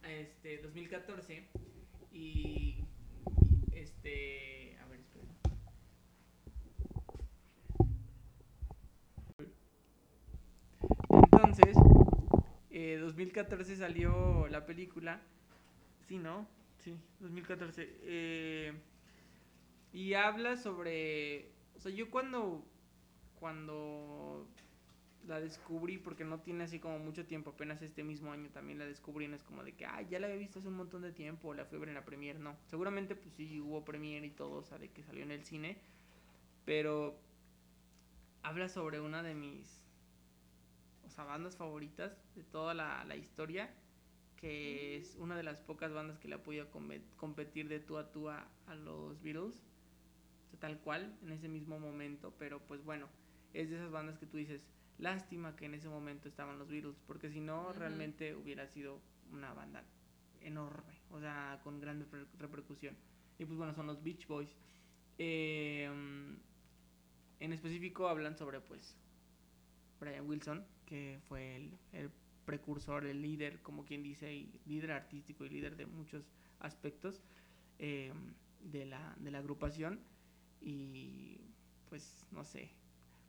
este 0.03 0.59
2014 0.59 1.49
y 2.17 2.85
este 3.73 4.77
a 4.83 4.87
ver 4.87 5.01
espera. 5.01 5.35
Entonces 11.11 11.77
2014 13.07 13.77
salió 13.77 14.47
la 14.49 14.67
película. 14.67 15.21
Sí, 16.07 16.19
¿no? 16.19 16.47
Sí, 16.79 16.99
2014. 17.21 17.89
Eh, 18.03 18.73
y 19.93 20.15
habla 20.15 20.57
sobre... 20.57 21.53
O 21.77 21.81
sea, 21.81 21.93
yo 21.93 22.11
cuando... 22.11 22.65
Cuando 23.41 24.49
la 25.27 25.41
descubrí, 25.41 25.99
porque 25.99 26.25
no 26.25 26.41
tiene 26.41 26.65
así 26.65 26.79
como 26.79 26.99
mucho 26.99 27.27
tiempo, 27.27 27.51
apenas 27.51 27.83
este 27.83 28.05
mismo 28.05 28.33
año 28.33 28.49
también 28.51 28.79
la 28.79 28.87
descubrí, 28.87 29.29
no 29.29 29.37
es 29.37 29.43
como 29.43 29.65
de 29.65 29.75
que, 29.75 29.87
ah, 29.87 30.03
ya 30.03 30.19
la 30.19 30.27
había 30.27 30.39
visto 30.39 30.59
hace 30.59 30.69
un 30.69 30.77
montón 30.77 31.03
de 31.03 31.13
tiempo, 31.13 31.55
la 31.55 31.65
fui 31.65 31.77
a 31.77 31.81
ver 31.81 31.89
en 31.91 31.95
la 31.95 32.05
premiere, 32.05 32.39
no. 32.39 32.57
Seguramente 32.67 33.15
pues 33.17 33.35
sí 33.35 33.61
hubo 33.61 33.85
premiere 33.85 34.27
y 34.27 34.31
todo, 34.31 34.59
o 34.59 34.65
sea, 34.65 34.79
de 34.79 34.91
que 34.91 35.03
salió 35.03 35.23
en 35.23 35.33
el 35.33 35.45
cine, 35.45 35.79
pero 36.65 37.19
habla 38.43 38.69
sobre 38.69 39.01
una 39.01 39.23
de 39.23 39.35
mis, 39.35 39.83
o 41.05 41.11
sea, 41.11 41.25
bandas 41.25 41.57
favoritas 41.57 42.17
de 42.35 42.45
toda 42.45 42.75
la, 42.75 43.05
la 43.05 43.17
historia, 43.17 43.71
que 44.37 44.97
es 44.97 45.17
una 45.17 45.37
de 45.37 45.43
las 45.43 45.61
pocas 45.61 45.93
bandas 45.93 46.19
que 46.19 46.29
le 46.29 46.37
ha 46.37 46.43
podido 46.43 46.69
competir 47.17 47.69
de 47.69 47.81
tú 47.81 47.99
a 47.99 48.13
tú 48.13 48.29
a, 48.29 48.47
a 48.67 48.75
los 48.75 49.21
Beatles, 49.23 49.63
tal 50.61 50.79
cual, 50.81 51.17
en 51.23 51.33
ese 51.33 51.49
mismo 51.49 51.79
momento, 51.79 52.33
pero 52.39 52.61
pues 52.61 52.85
bueno, 52.85 53.09
es 53.55 53.71
de 53.71 53.77
esas 53.77 53.91
bandas 53.91 54.19
que 54.19 54.27
tú 54.27 54.37
dices, 54.37 54.67
lástima 54.99 55.57
que 55.57 55.67
en 55.67 55.75
ese 55.75 55.89
momento 55.89 56.29
estaban 56.29 56.59
los 56.59 56.69
Beatles, 56.69 56.97
porque 57.07 57.31
si 57.31 57.41
no, 57.41 57.73
realmente 57.73 58.35
hubiera 58.35 58.67
sido 58.67 59.01
una 59.33 59.53
banda 59.53 59.85
enorme, 60.41 61.01
o 61.11 61.21
sea, 61.21 61.61
con 61.65 61.81
gran 61.81 62.01
reper- 62.01 62.27
repercusión. 62.39 62.97
Y 63.39 63.45
pues 63.45 63.57
bueno, 63.59 63.75
son 63.75 63.87
los 63.87 64.03
Beach 64.03 64.27
Boys. 64.27 64.57
Eh, 65.19 65.85
en 67.41 67.53
específico 67.53 68.09
hablan 68.09 68.37
sobre 68.37 68.61
pues 68.61 68.97
Brian 70.01 70.27
Wilson, 70.29 70.65
que 70.87 71.19
fue 71.29 71.57
el, 71.57 71.71
el 71.93 72.11
precursor, 72.45 73.05
el 73.07 73.21
líder, 73.21 73.61
como 73.63 73.85
quien 73.85 74.03
dice, 74.03 74.33
y 74.33 74.61
líder 74.67 74.93
artístico 74.93 75.45
y 75.45 75.51
líder 75.51 75.77
de 75.77 75.87
muchos 75.87 76.25
aspectos 76.61 77.21
eh, 77.79 78.13
de, 78.61 78.87
la, 78.87 79.15
de 79.19 79.31
la 79.31 79.39
agrupación. 79.39 80.01
Y 80.61 81.41
pues 81.89 82.27
no 82.33 82.45
sé, 82.45 82.71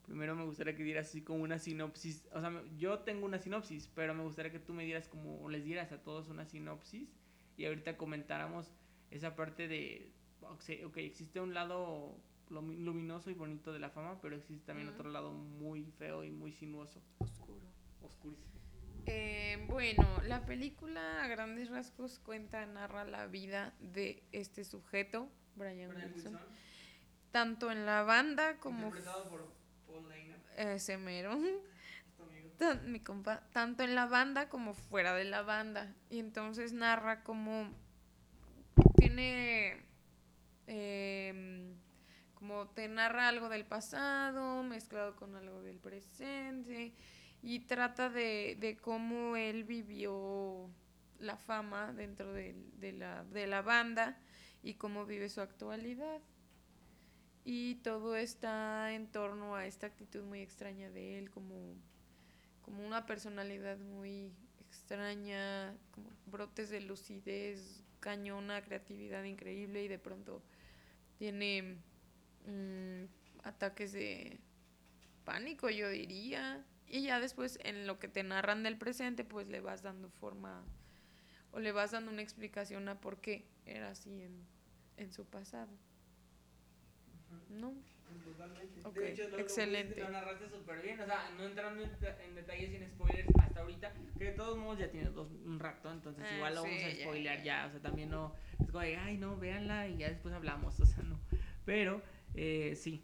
primero 0.08 0.36
me 0.36 0.46
gustaría 0.46 0.76
que 0.76 0.84
dieras 0.84 1.08
así 1.08 1.22
como 1.22 1.44
una 1.44 1.60
sinopsis, 1.60 2.28
o 2.34 2.40
sea, 2.40 2.64
yo 2.78 3.00
tengo 3.00 3.26
una 3.26 3.38
sinopsis, 3.40 3.90
pero 3.94 4.14
me 4.16 4.24
gustaría 4.24 4.52
que 4.52 4.60
tú 4.60 4.74
me 4.74 4.86
dieras 4.86 5.08
como, 5.08 5.40
o 5.42 5.50
les 5.50 5.64
dieras 5.64 5.92
a 5.92 6.02
todos 6.02 6.30
una 6.30 6.46
sinopsis 6.46 7.10
y 7.58 7.66
ahorita 7.66 7.98
comentáramos 7.98 8.72
esa 9.12 9.36
parte 9.36 9.68
de, 9.68 10.12
ok, 10.42 10.98
existe 10.98 11.40
un 11.42 11.54
lado 11.54 12.16
lumi- 12.50 12.78
luminoso 12.80 13.30
y 13.30 13.34
bonito 13.34 13.74
de 13.74 13.80
la 13.80 13.90
fama, 13.90 14.20
pero 14.22 14.36
existe 14.38 14.66
también 14.66 14.88
otro 14.88 15.10
lado 15.12 15.32
muy 15.34 15.84
feo 16.00 16.24
y 16.24 16.32
muy 16.32 16.52
sinuoso, 16.54 17.02
Oscuro. 17.20 17.68
oscurísimo. 18.02 18.48
Eh, 19.08 19.66
bueno, 19.70 20.04
la 20.24 20.46
película 20.46 21.24
a 21.24 21.28
grandes 21.28 21.70
rasgos 21.70 22.20
cuenta, 22.20 22.66
narra 22.66 23.06
la 23.06 23.28
vida 23.28 23.74
de 23.80 24.24
este 24.32 24.64
sujeto, 24.66 25.30
Brian, 25.56 25.90
Brian 25.90 26.12
Wilson, 26.14 26.34
Wilson, 26.34 26.48
tanto 27.32 27.72
en 27.72 27.86
la 27.86 28.04
banda 28.04 28.58
como 28.60 28.88
interpretado 28.88 29.30
por 29.30 29.57
ese 30.58 30.98
mero, 30.98 31.32
tan- 32.58 32.92
mi 32.92 33.00
compa, 33.00 33.44
tanto 33.52 33.84
en 33.84 33.96
la 33.96 34.06
banda 34.08 34.50
como 34.50 34.74
fuera 34.74 35.14
de 35.14 35.26
la 35.26 35.42
banda. 35.44 35.94
Y 36.10 36.20
entonces 36.20 36.74
narra 36.74 37.24
como 37.24 37.70
tiene 38.98 39.78
em, 40.68 41.76
como 42.36 42.68
te 42.70 42.88
narra 42.88 43.28
algo 43.30 43.50
del 43.50 43.66
pasado 43.66 44.64
mezclado 44.64 45.16
con 45.16 45.36
algo 45.36 45.62
del 45.62 45.80
presente 45.80 46.94
y 47.42 47.60
trata 47.62 48.10
de, 48.10 48.58
de 48.60 48.78
cómo 48.78 49.36
él 49.36 49.64
vivió 49.64 50.70
la 51.20 51.38
fama 51.38 51.94
dentro 51.94 52.34
del- 52.34 52.80
de, 52.80 52.92
la, 52.94 53.24
de 53.26 53.48
la 53.48 53.62
banda 53.62 54.18
y 54.64 54.76
cómo 54.76 55.06
vive 55.06 55.30
su 55.30 55.42
actualidad. 55.42 56.20
Y 57.50 57.76
todo 57.76 58.18
está 58.18 58.94
en 58.94 59.08
torno 59.08 59.56
a 59.56 59.66
esta 59.68 59.88
actitud 59.88 60.22
muy 60.22 60.42
extraña 60.42 60.90
de 60.90 61.18
él, 61.18 61.32
como, 61.32 61.78
como 62.62 62.86
una 62.86 63.06
personalidad 63.06 63.78
muy 63.78 64.34
extraña, 64.60 65.74
como 65.92 66.10
brotes 66.26 66.70
de 66.70 66.82
lucidez, 66.82 67.86
cañona, 68.02 68.62
creatividad 68.66 69.24
increíble 69.24 69.82
y 69.82 69.88
de 69.88 69.98
pronto 69.98 70.44
tiene 71.20 71.78
mm, 72.46 73.06
ataques 73.44 73.94
de 73.94 74.42
pánico, 75.24 75.70
yo 75.70 75.88
diría. 75.88 76.66
Y 76.86 77.04
ya 77.04 77.22
después 77.22 77.60
en 77.64 77.88
lo 77.88 77.98
que 77.98 78.10
te 78.10 78.24
narran 78.24 78.62
del 78.62 78.78
presente, 78.78 79.24
pues 79.24 79.48
le 79.48 79.62
vas 79.62 79.84
dando 79.84 80.10
forma 80.10 80.66
o 81.54 81.62
le 81.62 81.72
vas 81.72 81.92
dando 81.92 82.12
una 82.12 82.24
explicación 82.24 82.90
a 82.90 83.00
por 83.00 83.22
qué 83.22 83.48
era 83.66 83.92
así 83.92 84.22
en, 84.22 84.46
en 84.98 85.14
su 85.14 85.24
pasado. 85.24 85.72
¿No? 87.50 87.74
Totalmente. 88.24 88.82
Ok, 88.84 88.96
de 88.96 89.12
hecho, 89.12 89.28
lo- 89.30 89.40
excelente. 89.40 90.00
Lo, 90.02 90.10
narraste 90.10 90.50
súper 90.50 90.82
bien. 90.82 91.00
O 91.00 91.06
sea, 91.06 91.30
no 91.38 91.44
entrando 91.46 91.84
en, 91.84 91.90
en 91.90 92.36
detalles 92.36 92.72
sin 92.72 92.88
spoilers 92.90 93.28
hasta 93.40 93.62
ahorita, 93.62 93.94
que 94.18 94.24
de 94.26 94.32
todos 94.32 94.58
modos 94.58 94.80
ya 94.80 94.90
tiene 94.90 95.10
dos, 95.10 95.30
un 95.46 95.60
rato, 95.60 95.92
entonces 95.92 96.24
Ah, 96.30 96.36
igual 96.36 96.56
lo 96.56 96.64
vamos 96.64 96.84
a 96.84 96.92
spoilear 96.92 97.38
ya. 97.40 97.44
ya, 97.44 97.68
O 97.68 97.72
sea, 97.72 97.80
también 97.82 98.10
no. 98.10 98.34
Es 98.60 98.68
como 98.72 98.80
de, 98.82 98.96
ay, 98.98 99.18
no, 99.18 99.38
véanla 99.38 99.88
y 99.88 99.98
ya 99.98 100.10
después 100.10 100.34
hablamos. 100.34 100.80
O 100.80 100.86
sea, 100.86 101.04
no. 101.04 101.20
Pero, 101.66 102.02
eh, 102.34 102.76
sí. 102.76 103.04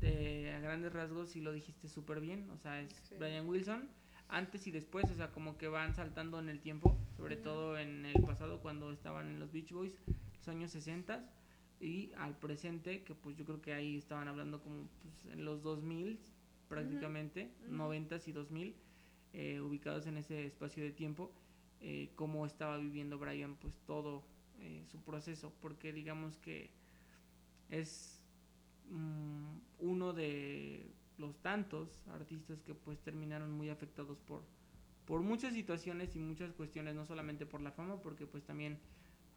eh, 0.00 0.54
a 0.56 0.60
grandes 0.60 0.92
rasgos 0.92 1.30
sí 1.30 1.40
lo 1.40 1.52
dijiste 1.52 1.88
súper 1.88 2.20
bien. 2.20 2.48
O 2.50 2.56
sea, 2.58 2.80
es 2.80 2.90
Sí. 3.08 3.16
Brian 3.18 3.46
Wilson. 3.48 3.88
Antes 4.28 4.66
y 4.66 4.70
después, 4.70 5.10
o 5.10 5.14
sea, 5.14 5.30
como 5.30 5.58
que 5.58 5.68
van 5.68 5.94
saltando 5.94 6.38
en 6.38 6.48
el 6.48 6.60
tiempo, 6.60 6.96
sobre 7.18 7.36
todo 7.36 7.78
en 7.78 8.06
el 8.06 8.22
pasado 8.22 8.60
cuando 8.60 8.90
estaban 8.90 9.28
en 9.28 9.38
los 9.38 9.52
Beach 9.52 9.72
Boys, 9.72 9.94
los 10.38 10.48
años 10.48 10.70
60 10.70 11.22
y 11.82 12.12
al 12.16 12.38
presente, 12.38 13.02
que 13.02 13.14
pues 13.14 13.36
yo 13.36 13.44
creo 13.44 13.60
que 13.60 13.74
ahí 13.74 13.96
estaban 13.96 14.28
hablando 14.28 14.62
como 14.62 14.86
pues, 15.02 15.34
en 15.34 15.44
los 15.44 15.62
2000 15.62 16.20
prácticamente, 16.68 17.52
ujú. 17.66 17.74
90s 17.74 18.28
y 18.28 18.32
2000, 18.32 18.74
eh, 19.34 19.60
ubicados 19.60 20.06
en 20.06 20.16
ese 20.16 20.46
espacio 20.46 20.82
de 20.84 20.92
tiempo, 20.92 21.32
eh, 21.80 22.12
cómo 22.14 22.46
estaba 22.46 22.78
viviendo 22.78 23.18
Brian 23.18 23.56
pues 23.56 23.74
todo 23.84 24.22
eh, 24.60 24.84
su 24.86 25.02
proceso, 25.02 25.52
porque 25.60 25.92
digamos 25.92 26.38
que 26.38 26.70
es 27.68 28.22
mm, 28.88 29.58
uno 29.80 30.12
de 30.12 30.86
los 31.18 31.36
tantos 31.42 32.06
artistas 32.08 32.62
que 32.62 32.74
pues 32.74 33.00
terminaron 33.00 33.50
muy 33.50 33.68
afectados 33.70 34.18
por 34.20 34.44
por 35.04 35.20
muchas 35.20 35.52
situaciones 35.52 36.14
y 36.14 36.20
muchas 36.20 36.52
cuestiones, 36.52 36.94
no 36.94 37.04
solamente 37.04 37.44
por 37.44 37.60
la 37.60 37.72
fama, 37.72 38.00
porque 38.00 38.26
pues 38.26 38.44
también 38.44 38.78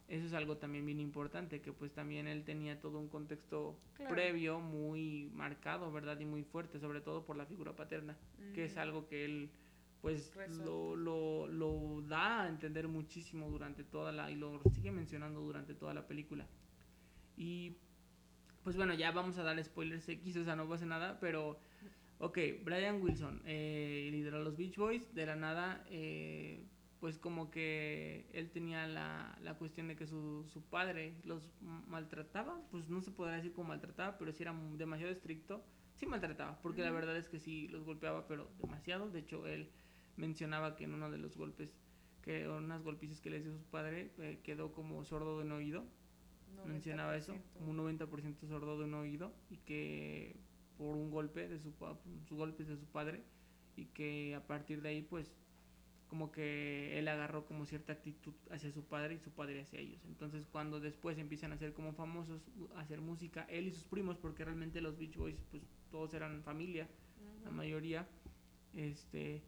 eso 0.08 0.26
es 0.26 0.32
algo 0.34 0.56
también 0.56 0.86
bien 0.86 1.00
importante, 1.00 1.60
que 1.60 1.72
pues 1.72 1.92
también 1.92 2.28
él 2.28 2.44
tenía 2.44 2.80
todo 2.80 2.98
un 2.98 3.08
contexto 3.08 3.76
Claro. 3.94 4.14
previo 4.14 4.60
muy 4.60 5.30
marcado, 5.34 5.90
¿verdad? 5.90 6.18
Y 6.20 6.24
muy 6.26 6.42
fuerte, 6.44 6.78
sobre 6.78 7.00
todo 7.00 7.24
por 7.24 7.36
la 7.36 7.46
figura 7.46 7.74
paterna, 7.74 8.16
que 8.54 8.64
es 8.66 8.76
algo 8.76 9.06
que 9.08 9.24
él 9.24 9.50
pues 10.02 10.32
lo, 10.64 10.94
lo, 10.94 11.48
lo 11.48 12.02
da 12.02 12.42
a 12.42 12.48
entender 12.48 12.86
muchísimo 12.86 13.50
durante 13.50 13.82
toda 13.82 14.12
la, 14.12 14.30
y 14.30 14.36
lo 14.36 14.60
sigue 14.72 14.92
mencionando 14.92 15.40
durante 15.40 15.74
toda 15.74 15.94
la 15.94 16.06
película. 16.06 16.46
Y 17.36 17.76
pues 18.62 18.76
bueno, 18.76 18.94
ya 18.94 19.10
vamos 19.10 19.38
a 19.38 19.42
dar 19.42 19.62
spoilers 19.64 20.08
X, 20.08 20.36
o 20.36 20.44
sea, 20.44 20.54
no 20.54 20.68
pasa 20.68 20.86
nada, 20.86 21.18
pero 21.18 21.58
ok, 22.18 22.38
Brian 22.64 23.00
Wilson 23.02 23.42
eh, 23.46 24.08
lideró 24.12 24.36
a 24.36 24.40
los 24.40 24.56
Beach 24.56 24.76
Boys, 24.76 25.12
de 25.14 25.26
la 25.26 25.34
nada, 25.36 25.84
eh, 25.90 26.64
pues 27.06 27.20
como 27.20 27.52
que 27.52 28.26
él 28.32 28.50
tenía 28.50 28.84
la, 28.88 29.38
la 29.40 29.54
cuestión 29.54 29.86
de 29.86 29.94
que 29.94 30.08
su, 30.08 30.44
su 30.52 30.60
padre 30.62 31.14
los 31.22 31.52
maltrataba, 31.60 32.60
pues 32.72 32.88
no 32.88 33.00
se 33.00 33.12
podrá 33.12 33.36
decir 33.36 33.52
como 33.52 33.68
maltrataba, 33.68 34.18
pero 34.18 34.32
sí 34.32 34.42
era 34.42 34.52
demasiado 34.76 35.12
estricto, 35.12 35.64
sí 35.94 36.04
maltrataba, 36.06 36.58
porque 36.62 36.82
la 36.82 36.90
verdad 36.90 37.16
es 37.16 37.28
que 37.28 37.38
sí 37.38 37.68
los 37.68 37.84
golpeaba, 37.84 38.26
pero 38.26 38.50
demasiado, 38.58 39.08
de 39.08 39.20
hecho 39.20 39.46
él 39.46 39.70
mencionaba 40.16 40.74
que 40.74 40.82
en 40.82 40.94
uno 40.94 41.08
de 41.12 41.18
los 41.18 41.36
golpes, 41.36 41.78
que 42.22 42.48
unas 42.48 42.82
golpizas 42.82 43.20
que 43.20 43.30
le 43.30 43.40
dio 43.40 43.56
su 43.56 43.66
padre, 43.66 44.10
eh, 44.18 44.40
quedó 44.42 44.72
como 44.72 45.04
sordo 45.04 45.38
de 45.38 45.44
un 45.44 45.52
oído, 45.52 45.84
mencionaba 46.66 47.16
eso, 47.16 47.34
90%. 47.34 47.40
como 47.52 47.70
un 47.70 47.98
90% 47.98 48.48
sordo 48.48 48.80
de 48.80 48.84
un 48.86 48.94
oído 48.94 49.32
y 49.48 49.58
que 49.58 50.34
por 50.76 50.96
un 50.96 51.12
golpe 51.12 51.46
de 51.46 51.60
su 51.60 51.72
sus 52.26 52.36
golpes 52.36 52.66
de 52.66 52.76
su 52.76 52.86
padre 52.86 53.22
y 53.76 53.84
que 53.84 54.34
a 54.34 54.44
partir 54.44 54.82
de 54.82 54.88
ahí 54.88 55.02
pues 55.02 55.36
como 56.08 56.30
que 56.30 56.98
él 56.98 57.08
agarró 57.08 57.46
como 57.46 57.66
cierta 57.66 57.92
actitud 57.92 58.32
hacia 58.50 58.70
su 58.72 58.84
padre 58.84 59.14
y 59.14 59.18
su 59.18 59.30
padre 59.30 59.60
hacia 59.60 59.80
ellos. 59.80 60.00
Entonces 60.06 60.46
cuando 60.46 60.78
después 60.80 61.18
empiezan 61.18 61.52
a 61.52 61.56
ser 61.58 61.72
como 61.72 61.92
famosos, 61.92 62.40
a 62.76 62.80
hacer 62.80 63.00
música, 63.00 63.44
él 63.48 63.66
y 63.68 63.72
sus 63.72 63.84
primos, 63.84 64.16
porque 64.18 64.44
realmente 64.44 64.80
los 64.80 64.96
Beach 64.98 65.16
Boys 65.16 65.36
pues 65.50 65.62
todos 65.90 66.14
eran 66.14 66.42
familia, 66.42 66.88
la 67.44 67.50
mayoría, 67.50 68.06
este, 68.74 69.42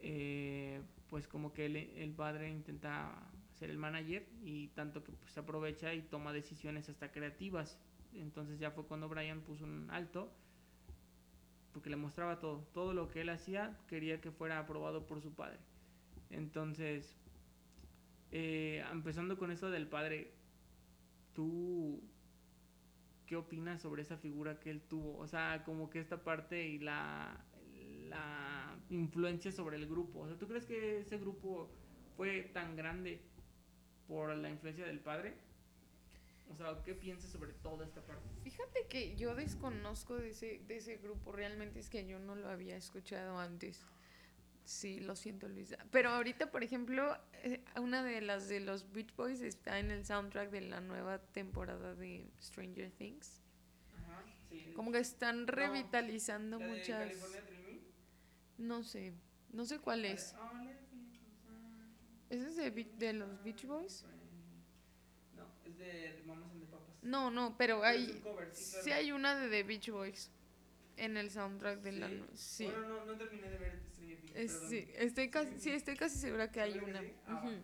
eh, 0.00 0.80
pues 1.08 1.26
como 1.28 1.52
que 1.52 1.66
él- 1.66 1.76
el 1.76 2.12
padre 2.12 2.50
intenta 2.50 3.12
ser 3.54 3.70
el 3.70 3.78
manager 3.78 4.26
y 4.44 4.68
tanto 4.68 5.02
que 5.02 5.12
pues, 5.12 5.30
se 5.32 5.40
aprovecha 5.40 5.94
y 5.94 6.02
toma 6.02 6.32
decisiones 6.32 6.88
hasta 6.88 7.10
creativas. 7.10 7.78
Entonces 8.14 8.58
ya 8.58 8.70
fue 8.70 8.84
cuando 8.86 9.08
Brian 9.08 9.40
puso 9.40 9.64
un 9.64 9.88
alto 9.90 10.30
porque 11.76 11.90
le 11.90 11.96
mostraba 11.96 12.38
todo, 12.38 12.66
todo 12.72 12.94
lo 12.94 13.10
que 13.10 13.20
él 13.20 13.28
hacía 13.28 13.78
quería 13.86 14.18
que 14.18 14.30
fuera 14.30 14.58
aprobado 14.58 15.06
por 15.06 15.20
su 15.20 15.34
padre. 15.34 15.58
Entonces, 16.30 17.18
eh, 18.30 18.82
empezando 18.90 19.36
con 19.36 19.50
eso 19.50 19.70
del 19.70 19.86
padre, 19.86 20.32
¿tú 21.34 22.02
qué 23.26 23.36
opinas 23.36 23.82
sobre 23.82 24.00
esa 24.00 24.16
figura 24.16 24.58
que 24.58 24.70
él 24.70 24.80
tuvo? 24.80 25.18
O 25.18 25.26
sea, 25.26 25.64
como 25.66 25.90
que 25.90 26.00
esta 26.00 26.24
parte 26.24 26.66
y 26.66 26.78
la, 26.78 27.44
la 28.08 28.74
influencia 28.88 29.52
sobre 29.52 29.76
el 29.76 29.86
grupo. 29.86 30.20
O 30.20 30.28
sea, 30.28 30.38
¿tú 30.38 30.48
crees 30.48 30.64
que 30.64 31.00
ese 31.00 31.18
grupo 31.18 31.70
fue 32.16 32.40
tan 32.54 32.74
grande 32.74 33.20
por 34.08 34.34
la 34.34 34.48
influencia 34.48 34.86
del 34.86 35.00
padre? 35.00 35.36
O 36.48 36.54
sea, 36.56 36.80
¿qué 36.84 36.94
piensas 36.94 37.30
sobre 37.30 37.52
toda 37.54 37.84
esta 37.84 38.00
parte? 38.02 38.28
Fíjate 38.42 38.86
que 38.88 39.16
yo 39.16 39.34
desconozco 39.34 40.16
de 40.16 40.30
ese, 40.30 40.60
de 40.66 40.76
ese 40.76 40.96
grupo, 40.96 41.32
realmente 41.32 41.80
es 41.80 41.90
que 41.90 42.06
yo 42.06 42.18
no 42.18 42.34
lo 42.34 42.48
había 42.48 42.76
escuchado 42.76 43.38
antes. 43.38 43.84
Sí, 44.64 44.98
lo 45.00 45.14
siento, 45.14 45.48
Luisa. 45.48 45.78
Pero 45.92 46.10
ahorita, 46.10 46.50
por 46.50 46.64
ejemplo, 46.64 47.16
eh, 47.44 47.62
una 47.80 48.02
de 48.02 48.20
las 48.20 48.48
de 48.48 48.60
los 48.60 48.92
Beach 48.92 49.14
Boys 49.14 49.40
está 49.40 49.78
en 49.78 49.92
el 49.92 50.04
soundtrack 50.04 50.50
de 50.50 50.60
la 50.62 50.80
nueva 50.80 51.18
temporada 51.18 51.94
de 51.94 52.26
Stranger 52.40 52.90
Things. 52.90 53.42
Ajá, 53.94 54.24
sí. 54.48 54.72
Como 54.74 54.90
que 54.90 54.98
están 54.98 55.46
revitalizando 55.46 56.58
¿La 56.58 56.66
de 56.66 56.72
muchas... 56.72 57.46
Dreaming? 57.46 57.80
No 58.58 58.82
sé, 58.82 59.12
no 59.52 59.64
sé 59.64 59.78
cuál 59.78 60.04
es. 60.04 60.34
¿Ese 62.28 62.48
es 62.48 62.56
de, 62.56 62.70
de 62.70 63.12
los 63.12 63.42
Beach 63.44 63.64
Boys? 63.66 64.04
Es 65.80 66.16
de 66.16 66.22
Mamas 66.24 66.50
and 66.52 66.60
the 66.62 66.66
Papas. 66.66 66.94
No, 67.02 67.30
no, 67.30 67.56
pero 67.56 67.82
hay... 67.84 68.20
cover, 68.22 68.50
sí, 68.54 68.90
hay 68.92 69.12
una 69.12 69.38
de 69.38 69.48
The 69.48 69.62
Beach 69.62 69.90
Boys 69.90 70.30
en 70.96 71.16
el 71.16 71.30
soundtrack 71.30 71.80
de 71.82 71.92
la... 71.92 72.10
Sí. 72.34 72.64
Bueno, 72.66 72.88
no, 72.88 73.04
no 73.06 73.16
terminé 73.16 73.50
de 73.50 73.58
ver 73.58 73.80
Stranger 73.92 74.18
Things. 74.20 74.36
Es- 74.36 74.52
sí, 74.68 74.88
estoy 74.96 75.30
casi, 75.30 75.58
sí, 75.60 75.70
estoy 75.70 75.96
casi 75.96 76.18
segura 76.18 76.50
que 76.50 76.60
hay 76.60 76.72
¿Segura 76.74 77.00
que 77.00 77.00
una. 77.00 77.12
Ah. 77.26 77.62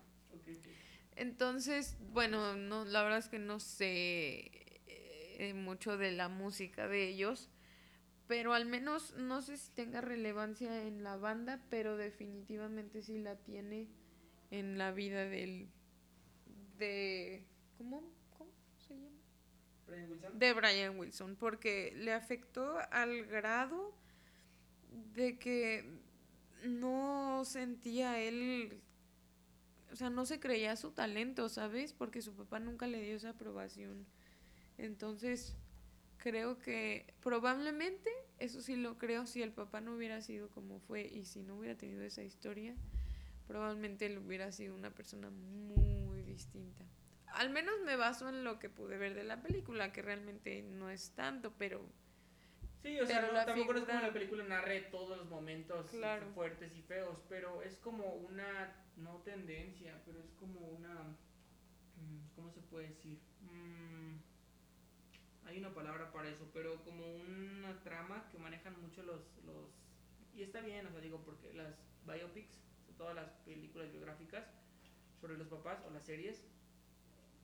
Entonces, 1.17 1.97
bueno, 2.13 2.57
no, 2.57 2.85
la 2.85 3.03
verdad 3.03 3.19
es 3.19 3.29
que 3.29 3.39
no 3.39 3.61
sé 3.61 4.51
eh, 4.87 5.53
mucho 5.55 5.97
de 5.97 6.13
la 6.13 6.29
música 6.29 6.89
de 6.89 7.09
ellos, 7.09 7.51
pero 8.27 8.55
al 8.55 8.67
menos 8.67 9.15
no 9.17 9.43
sé 9.43 9.57
si 9.59 9.71
tenga 9.73 10.01
relevancia 10.01 10.85
en 10.87 11.03
la 11.05 11.17
banda, 11.17 11.61
pero 11.71 11.97
definitivamente 11.97 13.03
sí 13.03 13.19
la 13.19 13.37
tiene 13.37 13.89
en 14.51 14.79
la 14.79 14.93
vida 14.93 15.25
del 15.27 15.69
de 16.79 17.45
¿cómo, 17.83 18.03
cómo 18.39 18.51
se 18.87 18.95
llama? 18.95 19.19
Brian 19.87 20.11
Wilson. 20.11 20.39
de 20.39 20.53
Brian 20.53 20.99
Wilson, 20.99 21.37
porque 21.37 21.93
le 21.97 22.13
afectó 22.13 22.79
al 22.91 23.27
grado 23.27 23.95
de 25.15 25.39
que 25.39 25.85
no 26.65 27.45
sentía 27.45 28.21
él, 28.21 28.81
o 29.91 29.97
sea, 29.97 30.11
no 30.11 30.25
se 30.27 30.39
creía 30.39 30.77
su 30.77 30.93
talento, 30.93 31.49
¿sabes? 31.49 31.93
Porque 31.93 32.23
su 32.23 32.35
papá 32.35 32.61
nunca 32.61 32.87
le 32.87 33.03
dio 33.03 33.17
esa 33.17 33.31
aprobación. 33.31 34.07
Entonces, 34.79 35.57
creo 36.19 36.59
que 36.59 37.13
probablemente, 37.21 38.11
eso 38.39 38.63
sí 38.63 38.77
lo 38.77 38.97
creo, 38.97 39.27
si 39.27 39.43
el 39.43 39.53
papá 39.53 39.81
no 39.81 39.95
hubiera 39.95 40.21
sido 40.23 40.49
como 40.51 40.79
fue 40.79 41.07
y 41.07 41.25
si 41.25 41.43
no 41.43 41.57
hubiera 41.57 41.77
tenido 41.77 42.03
esa 42.03 42.23
historia, 42.23 42.77
probablemente 43.49 44.07
él 44.07 44.19
hubiera 44.19 44.53
sido 44.53 44.75
una 44.75 44.91
persona 44.91 45.31
muy 45.31 46.23
distinta. 46.23 46.85
Al 47.35 47.51
menos 47.51 47.75
me 47.85 47.97
baso 47.97 48.29
en 48.29 48.45
lo 48.45 48.59
que 48.59 48.69
pude 48.69 48.99
ver 48.99 49.15
de 49.15 49.25
la 49.25 49.43
película, 49.43 49.93
que 49.93 50.03
realmente 50.03 50.63
no 50.63 50.91
es 50.91 51.13
tanto, 51.15 51.53
pero 51.59 51.85
Sí, 52.83 52.99
o 53.01 53.07
sea, 53.07 53.23
no, 53.23 53.33
tampoco 53.45 53.73
no 53.75 53.79
es 53.79 53.85
como 53.85 53.87
figura- 53.87 54.01
la 54.09 54.13
película 54.13 54.45
narre 54.45 54.81
todos 54.91 55.17
los 55.17 55.29
momentos 55.29 55.87
Claro. 55.91 56.27
fuertes 56.35 56.75
y 56.77 56.83
feos, 56.83 57.19
pero 57.29 57.63
es 57.63 57.77
como 57.77 58.15
una, 58.15 58.75
no 58.97 59.19
tendencia, 59.23 60.03
pero 60.05 60.19
es 60.19 60.33
como 60.33 60.59
una, 60.61 60.95
mm, 61.97 62.35
¿cómo 62.35 62.51
se 62.51 62.61
puede 62.63 62.89
decir? 62.89 63.21
Mm, 63.41 64.17
hay 65.47 65.59
una 65.59 65.73
palabra 65.75 66.11
para 66.13 66.29
eso, 66.29 66.51
pero 66.53 66.83
como 66.85 67.07
una 67.15 67.81
trama 67.83 68.29
que 68.31 68.39
manejan 68.39 68.81
mucho 68.81 69.03
los, 69.05 69.23
los, 69.45 69.71
y 70.35 70.43
está 70.43 70.61
bien, 70.61 70.87
o 70.87 70.91
sea, 70.91 71.01
digo, 71.01 71.23
porque 71.25 71.53
las 71.55 71.75
biopics, 72.05 72.59
todas 72.97 73.15
las 73.15 73.31
películas 73.45 73.91
biográficas 73.93 74.45
sobre 75.21 75.37
los 75.39 75.47
papás 75.49 75.81
o 75.87 75.91
las 75.91 76.05
series, 76.05 76.43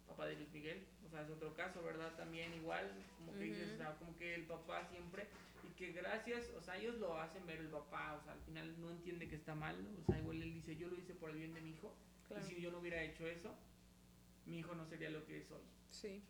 papá 0.09 0.27
de 0.27 0.37
Luis 0.37 0.51
Miguel, 0.53 0.85
o 1.07 1.09
sea, 1.11 1.23
es 1.23 1.31
otro 1.31 1.55
caso, 1.55 1.83
¿verdad? 1.83 2.15
También 2.17 2.53
igual, 2.55 2.91
como 3.19 3.33
que 3.35 3.45
dices, 3.45 3.67
Ujú. 3.67 3.75
o 3.75 3.77
sea, 3.77 3.95
como 3.99 4.17
que 4.17 4.35
el 4.35 4.47
papá 4.47 4.85
siempre, 4.87 5.27
y 5.65 5.69
que 5.77 5.93
gracias, 5.93 6.51
o 6.57 6.61
sea, 6.63 6.77
ellos 6.79 6.97
lo 6.99 7.19
hacen 7.21 7.47
ver 7.47 7.59
el 7.59 7.69
papá, 7.69 8.15
o 8.15 8.23
sea, 8.25 8.33
al 8.33 8.41
final 8.41 8.81
no 8.81 8.91
entiende 8.91 9.29
que 9.29 9.37
está 9.37 9.55
mal, 9.55 9.77
o 10.01 10.05
sea, 10.05 10.19
igual 10.19 10.43
él 10.43 10.53
dice, 10.55 10.77
yo 10.77 10.89
lo 10.89 10.97
hice 10.99 11.15
por 11.15 11.31
el 11.31 11.37
bien 11.37 11.55
de 11.55 11.61
mi 11.61 11.71
hijo, 11.71 11.95
claro, 12.27 12.45
y 12.45 12.49
si 12.49 12.61
yo 12.61 12.71
no 12.71 12.79
hubiera 12.79 13.03
hecho 13.03 13.27
eso, 13.27 13.55
mi 14.47 14.59
hijo 14.59 14.75
no 14.75 14.85
sería 14.87 15.11
lo 15.11 15.25
que 15.27 15.39
es 15.39 15.51
hoy. 15.51 15.63
sí. 15.91 16.23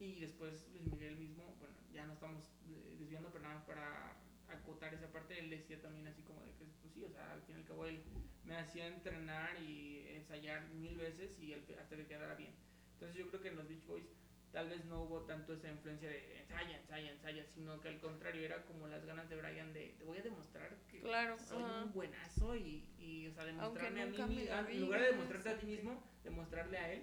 Y 0.00 0.20
después 0.20 0.68
Luis 0.72 0.84
Miguel 0.92 1.16
mismo, 1.16 1.42
bueno, 1.58 1.74
ya 1.92 2.06
no 2.06 2.12
estamos 2.12 2.44
eh, 2.70 2.94
desviando, 3.00 3.30
pero 3.32 3.42
nada 3.42 3.56
más 3.56 3.64
para 3.64 4.12
acotar 4.48 4.94
esa 4.94 5.10
parte, 5.10 5.36
él 5.40 5.50
decía 5.50 5.82
también 5.82 6.06
así 6.06 6.22
como 6.22 6.40
de 6.44 6.52
que, 6.52 6.66
pues 6.80 6.92
sí, 6.94 7.02
o 7.04 7.10
sea, 7.10 7.32
al 7.32 7.42
fin 7.42 7.56
y 7.56 7.58
al 7.58 7.64
cabo 7.64 7.84
él 7.84 8.00
me 8.44 8.56
hacía 8.56 8.86
entrenar 8.86 9.60
y 9.60 10.06
ensayar 10.10 10.68
mil 10.68 10.96
veces 10.96 11.36
y 11.40 11.52
hasta 11.52 11.96
que 11.96 12.06
quedara 12.06 12.36
bien. 12.36 12.52
Entonces 12.98 13.16
yo 13.16 13.28
creo 13.28 13.40
que 13.40 13.48
en 13.48 13.56
los 13.56 13.68
Beach 13.68 13.86
Boys 13.86 14.06
tal 14.50 14.68
vez 14.68 14.84
no 14.86 15.02
hubo 15.04 15.20
tanto 15.20 15.52
esa 15.52 15.68
influencia 15.70 16.08
de 16.08 16.40
ensaya, 16.40 16.78
ensaya, 16.78 17.12
ensaya, 17.12 17.44
sino 17.46 17.80
que 17.80 17.88
al 17.90 18.00
contrario 18.00 18.44
era 18.44 18.64
como 18.64 18.88
las 18.88 19.04
ganas 19.04 19.28
de 19.28 19.36
Brian 19.36 19.72
de 19.72 19.94
te 19.96 20.02
voy 20.04 20.18
a 20.18 20.22
demostrar 20.22 20.74
que 20.90 21.00
Claro, 21.00 21.38
soy 21.38 21.62
ajá. 21.62 21.84
un 21.84 21.92
buenazo 21.92 22.56
y, 22.56 22.88
y 22.98 23.28
o 23.28 23.32
sea, 23.32 23.44
demostrarme 23.44 24.02
a 24.02 24.06
mí, 24.06 24.10
nunca 24.10 24.26
me 24.26 24.34
mi- 24.34 24.44
lo 24.46 24.54
ah, 24.54 24.66
en 24.68 24.80
lugar 24.80 25.00
de 25.00 25.06
demostrarte 25.12 25.48
a 25.50 25.58
ti 25.58 25.66
mismo, 25.66 26.02
demostrarle 26.24 26.76
a 26.78 26.92
él 26.92 27.02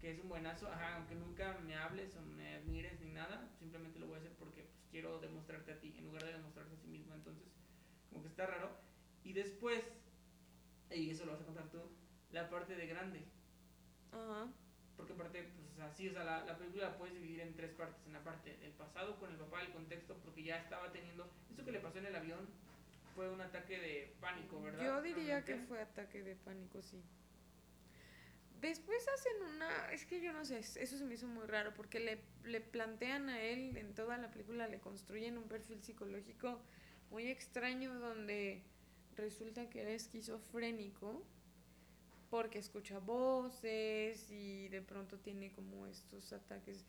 que 0.00 0.10
es 0.12 0.18
un 0.20 0.28
buenazo, 0.30 0.68
ajá, 0.68 0.96
aunque 0.96 1.14
nunca 1.16 1.58
me 1.66 1.74
hables 1.74 2.16
o 2.16 2.22
me 2.22 2.54
admires 2.54 2.98
ni 3.00 3.10
nada, 3.10 3.46
simplemente 3.58 3.98
lo 3.98 4.06
voy 4.06 4.16
a 4.16 4.18
hacer 4.20 4.32
porque 4.38 4.62
pues, 4.62 4.86
quiero 4.90 5.18
demostrarte 5.20 5.72
a 5.72 5.80
ti, 5.80 5.94
en 5.98 6.04
lugar 6.04 6.24
de 6.24 6.32
demostrarse 6.32 6.74
a 6.74 6.76
sí 6.78 6.86
mismo, 6.86 7.14
entonces, 7.14 7.44
como 8.10 8.22
que 8.22 8.28
está 8.28 8.46
raro. 8.46 8.70
Y 9.24 9.32
después, 9.32 9.82
y 10.90 11.10
eso 11.10 11.24
lo 11.26 11.32
vas 11.32 11.40
a 11.40 11.44
contar 11.46 11.68
tú, 11.70 11.80
la 12.30 12.48
parte 12.48 12.74
de 12.76 12.86
grande, 12.86 13.20
Ajá. 14.12 14.48
Porque 14.96 15.12
aparte, 15.12 15.48
pues 15.74 15.86
así, 15.86 16.08
o 16.08 16.12
sea, 16.12 16.24
la, 16.24 16.44
la 16.44 16.56
película 16.56 16.90
la 16.90 16.96
puedes 16.96 17.14
dividir 17.14 17.40
en 17.40 17.54
tres 17.54 17.70
partes, 17.72 18.06
en 18.06 18.12
la 18.12 18.24
parte 18.24 18.56
del 18.56 18.72
pasado 18.72 19.16
con 19.18 19.30
el 19.30 19.36
papá, 19.36 19.62
el 19.62 19.72
contexto, 19.72 20.16
porque 20.24 20.42
ya 20.42 20.56
estaba 20.58 20.90
teniendo, 20.92 21.30
eso 21.52 21.64
que 21.64 21.72
le 21.72 21.80
pasó 21.80 21.98
en 21.98 22.06
el 22.06 22.16
avión 22.16 22.48
fue 23.14 23.30
un 23.30 23.40
ataque 23.40 23.78
de 23.78 24.14
pánico, 24.20 24.62
¿verdad? 24.62 24.84
Yo 24.84 25.02
diría 25.02 25.44
que 25.44 25.56
fue 25.56 25.80
ataque 25.80 26.22
de 26.22 26.36
pánico, 26.36 26.82
sí. 26.82 27.02
Después 28.60 29.06
hacen 29.08 29.54
una, 29.54 29.92
es 29.92 30.06
que 30.06 30.20
yo 30.20 30.32
no 30.32 30.44
sé, 30.44 30.58
eso 30.58 30.98
se 30.98 31.04
me 31.04 31.14
hizo 31.14 31.26
muy 31.26 31.46
raro 31.46 31.74
porque 31.74 32.00
le, 32.00 32.20
le 32.44 32.60
plantean 32.60 33.28
a 33.28 33.40
él 33.40 33.76
en 33.76 33.94
toda 33.94 34.16
la 34.16 34.30
película, 34.30 34.66
le 34.66 34.80
construyen 34.80 35.36
un 35.36 35.44
perfil 35.44 35.82
psicológico 35.82 36.60
muy 37.10 37.28
extraño 37.28 37.94
donde 37.98 38.62
resulta 39.14 39.68
que 39.68 39.82
era 39.82 39.90
esquizofrénico 39.90 41.22
porque 42.30 42.58
escucha 42.58 42.98
voces 42.98 44.30
y 44.30 44.68
de 44.68 44.82
pronto 44.82 45.18
tiene 45.18 45.52
como 45.52 45.86
estos 45.86 46.32
ataques 46.32 46.84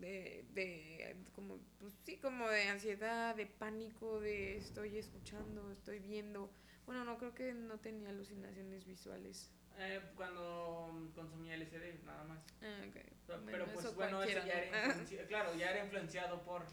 de, 0.00 0.44
de 0.52 1.16
como 1.34 1.58
pues 1.78 1.94
sí 2.04 2.16
como 2.18 2.48
de 2.48 2.68
ansiedad 2.68 3.34
de 3.34 3.46
pánico 3.46 4.20
de 4.20 4.56
estoy 4.56 4.98
escuchando 4.98 5.70
estoy 5.70 6.00
viendo 6.00 6.50
bueno 6.86 7.04
no 7.04 7.18
creo 7.18 7.34
que 7.34 7.52
no 7.52 7.78
tenía 7.78 8.10
alucinaciones 8.10 8.84
visuales 8.84 9.50
Eh, 9.80 10.00
cuando 10.16 10.90
mm, 10.92 11.14
consumía 11.14 11.54
LSD, 11.54 12.02
nada 12.04 12.24
más. 12.24 12.40
Ah. 12.62 12.82
Pero, 12.92 13.42
Bueno, 13.42 13.42
pero, 13.46 13.64
pues 13.66 13.86
eso 13.86 13.94
bueno, 13.94 14.22
eso 14.24 14.44
ya 14.44 14.54
era 14.54 14.94
claro, 15.28 15.54
ya 15.54 15.70
era 15.70 15.84
influenciado 15.84 16.42
por 16.42 16.66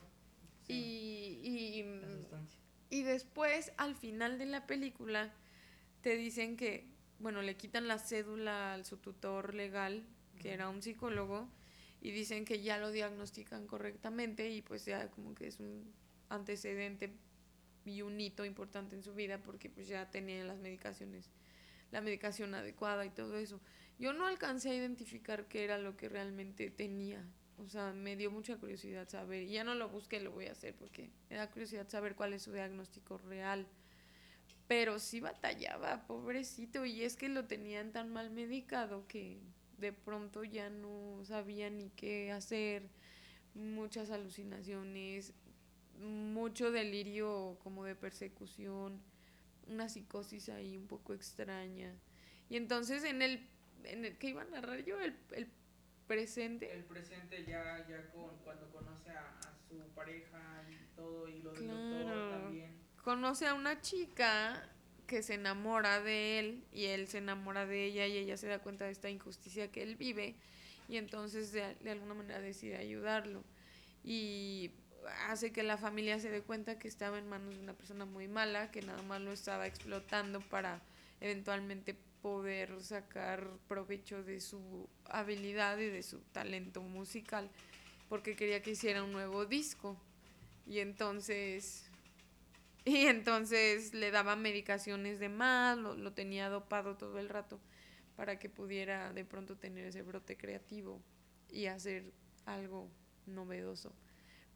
sí, 0.63 1.39
y, 1.43 1.79
y, 1.79 1.83
la 1.83 2.07
sustancia. 2.09 2.59
Y 2.89 3.03
después, 3.03 3.73
al 3.77 3.95
final 3.95 4.39
de 4.39 4.45
la 4.47 4.65
película, 4.65 5.33
te 6.01 6.17
dicen 6.17 6.57
que, 6.57 6.87
bueno, 7.19 7.41
le 7.41 7.55
quitan 7.55 7.87
la 7.87 7.99
cédula 7.99 8.73
al 8.73 8.85
su 8.85 8.97
tutor 8.97 9.53
legal, 9.53 10.05
que 10.39 10.53
era 10.53 10.69
un 10.69 10.81
psicólogo, 10.81 11.49
y 12.01 12.11
dicen 12.11 12.45
que 12.45 12.61
ya 12.61 12.77
lo 12.77 12.91
diagnostican 12.91 13.67
correctamente 13.67 14.51
y 14.51 14.61
pues 14.61 14.85
ya 14.85 15.09
como 15.09 15.33
que 15.33 15.47
es 15.47 15.59
un 15.59 15.91
antecedente 16.29 17.13
y 17.85 18.01
un 18.01 18.19
hito 18.19 18.45
importante 18.45 18.95
en 18.95 19.03
su 19.03 19.13
vida 19.13 19.41
porque 19.41 19.69
pues 19.69 19.87
ya 19.87 20.09
tenía 20.09 20.43
las 20.43 20.59
medicaciones, 20.59 21.31
la 21.91 22.01
medicación 22.01 22.53
adecuada 22.53 23.05
y 23.05 23.09
todo 23.09 23.37
eso. 23.37 23.59
Yo 23.97 24.13
no 24.13 24.27
alcancé 24.27 24.71
a 24.71 24.75
identificar 24.75 25.47
qué 25.47 25.63
era 25.63 25.77
lo 25.77 25.95
que 25.95 26.09
realmente 26.09 26.69
tenía. 26.69 27.25
O 27.57 27.69
sea, 27.69 27.93
me 27.93 28.17
dio 28.17 28.31
mucha 28.31 28.57
curiosidad 28.57 29.07
saber. 29.07 29.43
Y 29.43 29.53
ya 29.53 29.63
no 29.63 29.75
lo 29.75 29.87
busqué, 29.89 30.19
lo 30.19 30.31
voy 30.31 30.47
a 30.47 30.51
hacer 30.51 30.75
porque 30.75 31.09
me 31.29 31.37
da 31.37 31.49
curiosidad 31.49 31.87
saber 31.87 32.15
cuál 32.15 32.33
es 32.33 32.43
su 32.43 32.51
diagnóstico 32.51 33.17
real. 33.17 33.65
Pero 34.67 34.99
sí 34.99 35.19
batallaba, 35.19 36.05
pobrecito. 36.07 36.85
Y 36.85 37.03
es 37.03 37.15
que 37.17 37.29
lo 37.29 37.45
tenían 37.45 37.91
tan 37.91 38.11
mal 38.11 38.31
medicado 38.31 39.07
que 39.07 39.39
de 39.77 39.93
pronto 39.93 40.43
ya 40.43 40.69
no 40.69 41.23
sabía 41.23 41.69
ni 41.69 41.89
qué 41.91 42.31
hacer. 42.31 42.89
Muchas 43.53 44.09
alucinaciones, 44.11 45.33
mucho 45.99 46.71
delirio 46.71 47.57
como 47.63 47.85
de 47.85 47.95
persecución. 47.95 49.01
una 49.67 49.89
psicosis 49.89 50.49
ahí 50.49 50.77
un 50.77 50.87
poco 50.87 51.13
extraña. 51.13 51.93
Y 52.49 52.57
entonces 52.57 53.03
en 53.03 53.21
el, 53.21 53.47
en 53.83 54.05
el 54.05 54.17
que 54.17 54.29
iba 54.29 54.41
a 54.43 54.45
narrar 54.45 54.83
yo, 54.83 54.99
el, 54.99 55.15
el 55.31 55.47
presente. 56.07 56.71
El 56.71 56.83
presente 56.85 57.43
ya, 57.45 57.85
ya 57.87 58.09
con, 58.11 58.37
cuando 58.43 58.69
conoce 58.71 59.09
a, 59.11 59.39
a 59.39 59.55
su 59.67 59.77
pareja 59.95 60.63
y 60.69 60.95
todo, 60.95 61.27
y 61.27 61.39
lo 61.41 61.51
del 61.53 61.63
Claro. 61.63 61.79
doctor 61.79 62.29
también. 62.41 62.84
Conoce 63.05 63.45
a 63.45 63.53
una 63.53 63.79
chica 63.81 64.67
que 65.05 65.21
se 65.21 65.35
enamora 65.35 66.01
de 66.01 66.39
él 66.39 66.63
y 66.73 66.85
él 66.85 67.07
se 67.07 67.19
enamora 67.19 67.67
de 67.67 67.85
ella 67.85 68.07
y 68.07 68.17
ella 68.17 68.35
se 68.35 68.47
da 68.47 68.57
cuenta 68.57 68.85
de 68.85 68.91
esta 68.91 69.11
injusticia 69.11 69.71
que 69.71 69.83
él 69.83 69.95
vive 69.95 70.33
y 70.89 70.97
entonces 70.97 71.51
de, 71.51 71.91
alguna 71.91 72.15
manera 72.15 72.41
decide 72.41 72.77
ayudarlo. 72.77 73.43
Y 74.03 74.71
hace 75.27 75.51
que 75.51 75.61
la 75.61 75.77
familia 75.77 76.19
se 76.19 76.31
dé 76.31 76.41
cuenta 76.41 76.79
que 76.79 76.87
estaba 76.87 77.19
en 77.19 77.29
manos 77.29 77.53
de 77.53 77.59
una 77.59 77.75
persona 77.75 78.05
muy 78.05 78.27
mala 78.27 78.71
que 78.71 78.81
nada 78.81 79.03
más 79.03 79.21
lo 79.21 79.31
estaba 79.31 79.67
explotando 79.67 80.41
para 80.41 80.81
eventualmente 81.21 81.95
poder 82.23 82.81
sacar 82.81 83.47
provecho 83.67 84.23
de 84.23 84.41
su 84.41 84.89
habilidad 85.05 85.77
y 85.77 85.89
de 85.89 86.01
su 86.01 86.21
talento 86.31 86.81
musical 86.81 87.51
porque 88.09 88.35
quería 88.35 88.63
que 88.63 88.71
hiciera 88.71 89.03
un 89.03 89.11
nuevo 89.11 89.45
disco. 89.45 89.95
Y 90.67 90.79
entonces 90.79 91.84
y 92.85 93.07
entonces 93.07 93.93
le 93.93 94.11
daba 94.11 94.35
medicaciones 94.35 95.19
de 95.19 95.29
más, 95.29 95.77
lo, 95.77 95.95
lo 95.95 96.13
tenía 96.13 96.49
dopado 96.49 96.95
todo 96.95 97.19
el 97.19 97.29
rato 97.29 97.59
para 98.15 98.39
que 98.39 98.49
pudiera 98.49 99.11
de 99.11 99.25
pronto 99.25 99.57
tener 99.57 99.85
ese 99.85 100.01
brote 100.03 100.37
creativo 100.37 101.01
y 101.49 101.65
hacer 101.65 102.13
algo 102.45 102.89
novedoso. 103.25 103.93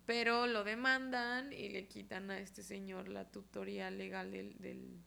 Pero 0.05 0.47
lo 0.47 0.63
demandan 0.63 1.53
y 1.53 1.69
le 1.69 1.87
quitan 1.87 2.31
a 2.31 2.39
este 2.39 2.63
señor 2.63 3.09
la 3.09 3.29
tutoría 3.29 3.91
legal 3.91 4.31
del, 4.31 4.57
del, 4.59 5.03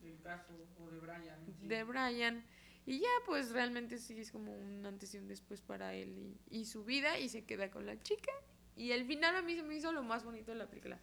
Del 0.00 0.20
caso, 0.20 0.52
o 0.78 0.90
de 0.90 0.98
Brian. 0.98 1.38
sí. 1.58 1.68
de 1.68 1.84
Brian. 1.84 2.44
Y 2.86 2.98
ya 3.00 3.08
pues 3.26 3.50
realmente 3.50 3.98
sí 3.98 4.18
es 4.18 4.32
como 4.32 4.52
un 4.54 4.84
antes 4.84 5.14
y 5.14 5.18
un 5.18 5.28
después 5.28 5.60
para 5.60 5.94
él 5.94 6.18
y, 6.18 6.40
y 6.60 6.64
su 6.64 6.84
vida 6.84 7.18
y 7.18 7.28
se 7.28 7.44
queda 7.44 7.70
con 7.70 7.86
la 7.86 7.98
chica. 8.02 8.32
Y 8.74 8.92
el 8.92 9.04
final 9.04 9.36
a 9.36 9.42
mí 9.42 9.54
se 9.54 9.62
me 9.62 9.74
hizo 9.76 9.92
lo 9.92 10.02
más 10.02 10.24
bonito 10.24 10.50
de 10.52 10.58
la 10.58 10.66
película. 10.68 10.98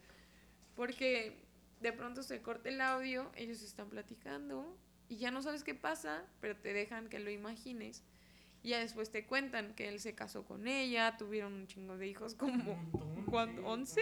Porque 0.78 1.34
de 1.82 1.92
pronto 1.92 2.24
se 2.24 2.42
corta 2.42 2.70
el 2.70 2.80
audio, 2.80 3.30
ellos 3.36 3.62
están 3.64 3.90
platicando 3.90 4.78
y 5.10 5.18
ya 5.18 5.32
no 5.32 5.42
sabes 5.42 5.64
qué 5.64 5.74
pasa, 5.76 6.24
pero 6.40 6.56
te 6.56 6.72
dejan 6.72 7.10
que 7.10 7.20
lo 7.20 7.30
imagines. 7.32 8.04
Y 8.64 8.70
ya 8.70 8.80
después 8.80 9.10
te 9.12 9.26
cuentan 9.26 9.74
que 9.74 9.90
él 9.90 10.00
se 10.00 10.14
casó 10.16 10.46
con 10.46 10.68
ella, 10.68 11.18
tuvieron 11.18 11.54
un 11.54 11.68
chingo 11.68 11.98
de 11.98 12.08
hijos, 12.08 12.36
como 12.36 12.78
¿cuánto? 13.30 13.62
sí, 13.62 13.68
¿11? 13.68 14.02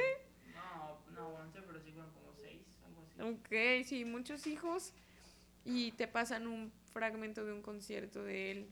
como- 1.14 1.16
No, 1.16 1.16
no 1.16 1.28
11, 1.44 1.62
pero 1.66 1.80
sí 1.82 1.92
fueron 1.92 2.12
como 2.12 2.34
6, 2.36 2.62
algo 2.86 3.02
así. 3.02 3.82
Ok, 3.82 3.86
sí, 3.88 4.06
muchos 4.06 4.46
hijos. 4.46 4.94
Y 5.64 5.94
te 5.94 6.08
pasan 6.08 6.46
un 6.46 6.72
fragmento 6.94 7.44
de 7.46 7.54
un 7.54 7.62
concierto 7.62 8.24
de 8.24 8.52
él. 8.52 8.68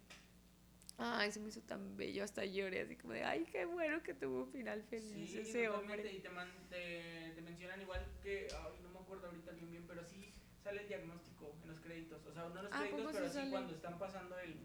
Ay, 0.98 1.32
se 1.32 1.40
me 1.40 1.50
hizo 1.50 1.62
tan 1.62 1.98
bello, 1.98 2.24
hasta 2.24 2.46
lloré, 2.46 2.82
así 2.82 2.96
como 2.96 3.14
de, 3.14 3.24
ay, 3.24 3.46
qué 3.52 3.66
bueno 3.66 4.02
que 4.04 4.14
tuvo 4.14 4.44
un 4.44 4.52
final 4.52 4.84
feliz 4.84 5.32
Sí, 5.32 5.40
ese 5.40 5.68
hombre. 5.70 6.14
Y 6.14 6.20
te, 6.20 6.30
man- 6.30 6.52
te, 6.70 7.32
te 7.36 7.42
mencionan 7.42 7.82
igual 7.82 8.06
que, 8.22 8.48
no 8.84 8.90
me 8.90 9.00
acuerdo 9.00 9.28
ahorita 9.28 9.52
bien 9.54 9.72
bien, 9.72 9.86
pero 9.88 10.04
sí 10.04 10.32
sale 10.64 10.82
el 10.84 10.88
diagnóstico 10.88 11.56
en 11.64 11.70
los 11.72 11.80
créditos. 11.80 12.26
O 12.26 12.32
sea, 12.32 12.44
no 12.50 12.58
en 12.60 12.64
los 12.66 12.74
¿A 12.74 12.80
créditos, 12.88 13.12
pero 13.12 13.28
sí 13.28 13.34
sale? 13.34 13.50
cuando 13.52 13.74
están 13.74 13.98
pasando 14.00 14.38
el... 14.40 14.56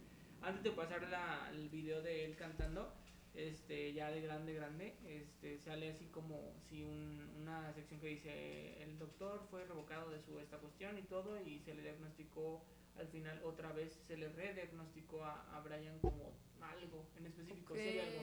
Antes 0.40 0.62
de 0.62 0.70
pasar 0.70 1.08
la, 1.08 1.48
el 1.50 1.68
video 1.68 2.00
de 2.02 2.24
él 2.24 2.36
cantando, 2.36 2.94
este, 3.34 3.92
ya 3.92 4.10
de 4.12 4.20
grande, 4.20 4.54
grande, 4.54 4.96
este, 5.04 5.58
sale 5.58 5.90
así 5.90 6.06
como 6.06 6.54
si 6.68 6.82
un, 6.84 7.28
una 7.40 7.72
sección 7.72 7.98
que 8.00 8.06
dice, 8.06 8.80
el 8.84 8.98
doctor 8.98 9.44
fue 9.50 9.64
revocado 9.64 10.10
de 10.10 10.20
su 10.20 10.38
esta 10.38 10.58
cuestión 10.58 10.96
y 10.96 11.02
todo, 11.02 11.40
y 11.42 11.58
se 11.58 11.74
le 11.74 11.82
diagnosticó 11.82 12.64
al 12.98 13.08
final 13.08 13.40
otra 13.44 13.72
vez, 13.72 13.92
se 14.06 14.16
le 14.16 14.28
rediagnosticó 14.28 15.24
a, 15.24 15.56
a 15.56 15.60
Brian 15.60 15.98
como 16.00 16.32
algo 16.60 17.06
en 17.16 17.26
específico, 17.26 17.74
sí 17.74 17.80
hay 17.80 17.98
algo. 18.00 18.22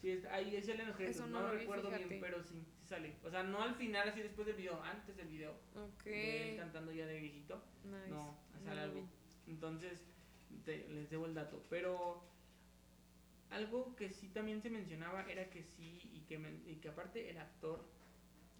Sí, 0.00 0.22
ahí 0.30 0.54
los 0.86 0.96
créditos, 0.96 1.16
Eso 1.22 1.26
no, 1.26 1.40
no 1.40 1.48
lo 1.48 1.54
recuerdo 1.54 1.88
fíjate. 1.88 2.06
bien, 2.06 2.20
pero 2.20 2.42
sí, 2.42 2.62
sí 2.80 2.86
sale. 2.86 3.16
O 3.24 3.30
sea, 3.30 3.42
no 3.42 3.62
al 3.62 3.74
final, 3.74 4.08
así 4.08 4.20
después 4.22 4.46
del 4.46 4.56
video, 4.56 4.80
antes 4.82 5.16
del 5.16 5.28
video, 5.28 5.52
Ok. 5.74 6.04
de 6.04 6.50
él 6.52 6.56
cantando 6.56 6.92
ya 6.92 7.06
de 7.06 7.18
viejito. 7.18 7.60
Nice. 7.84 8.08
No, 8.08 8.38
No 8.54 8.64
sale 8.64 8.76
lo 8.76 8.82
algo. 8.82 9.08
Entonces, 9.46 10.04
te- 10.64 10.86
les 10.88 11.10
debo 11.10 11.26
el 11.26 11.34
dato. 11.34 11.64
Pero 11.68 12.22
algo 13.50 13.96
que 13.96 14.10
sí 14.10 14.28
también 14.28 14.62
se 14.62 14.70
mencionaba 14.70 15.24
era 15.28 15.48
que 15.50 15.62
sí, 15.64 16.10
y 16.12 16.20
que, 16.28 16.36
y 16.66 16.76
que 16.76 16.88
aparte 16.90 17.30
el 17.30 17.38
actor, 17.38 17.84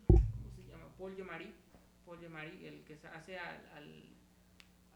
¿cómo 0.08 0.50
se 0.56 0.62
llama? 0.66 0.88
Paul 0.96 1.14
Giamatti, 1.14 1.52
Paul 2.04 2.18
Giamatti, 2.18 2.66
el 2.66 2.84
que 2.84 2.94
hace 3.14 3.38
al, 3.38 3.64
al, 3.74 4.04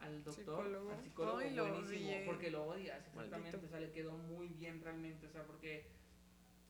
al 0.03 0.25
doctor, 0.25 0.35
Psicólogo. 0.45 0.91
al 0.91 1.01
psicólogo, 1.01 1.39
Ay, 1.39 1.59
buenísimo, 1.59 2.13
porque 2.27 2.51
lo 2.51 2.65
odias, 2.67 3.07
exactamente, 3.07 3.41
Maldito. 3.59 3.67
o 3.67 3.69
sea, 3.71 3.81
le 3.81 3.93
quedó 3.93 4.13
muy 4.19 4.49
bien 4.49 4.81
realmente, 4.83 5.27
o 5.27 5.31
sea, 5.31 5.45
porque, 5.47 5.87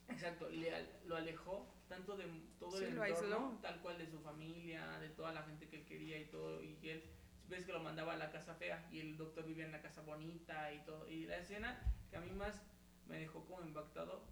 exacto, 0.07 0.49
le 0.49 0.71
lo 1.05 1.15
alejó 1.15 1.67
tanto 1.87 2.15
de 2.15 2.25
todo 2.59 2.71
Sí, 2.77 2.85
el 2.85 2.91
entorno, 2.91 3.03
aisló. 3.03 3.57
tal 3.61 3.81
cual 3.81 3.97
de 3.97 4.07
su 4.07 4.19
familia, 4.19 4.99
de 4.99 5.09
toda 5.09 5.33
la 5.33 5.43
gente 5.43 5.67
que 5.67 5.77
él 5.77 5.85
quería 5.85 6.19
y 6.19 6.25
todo, 6.25 6.61
y 6.63 6.77
él, 6.89 7.03
ves 7.49 7.65
que 7.65 7.73
lo 7.73 7.79
mandaba 7.81 8.13
a 8.13 8.17
la 8.17 8.31
casa 8.31 8.55
fea, 8.55 8.87
y 8.91 8.99
el 8.99 9.17
doctor 9.17 9.45
vivía 9.45 9.65
en 9.65 9.71
la 9.71 9.81
casa 9.81 10.01
bonita 10.01 10.71
y 10.73 10.79
todo, 10.85 11.07
y 11.09 11.25
la 11.25 11.37
escena 11.37 11.79
que 12.09 12.17
a 12.17 12.21
mí 12.21 12.31
más 12.31 12.61
me 13.07 13.17
dejó 13.19 13.43
como 13.45 13.61
impactado, 13.65 14.23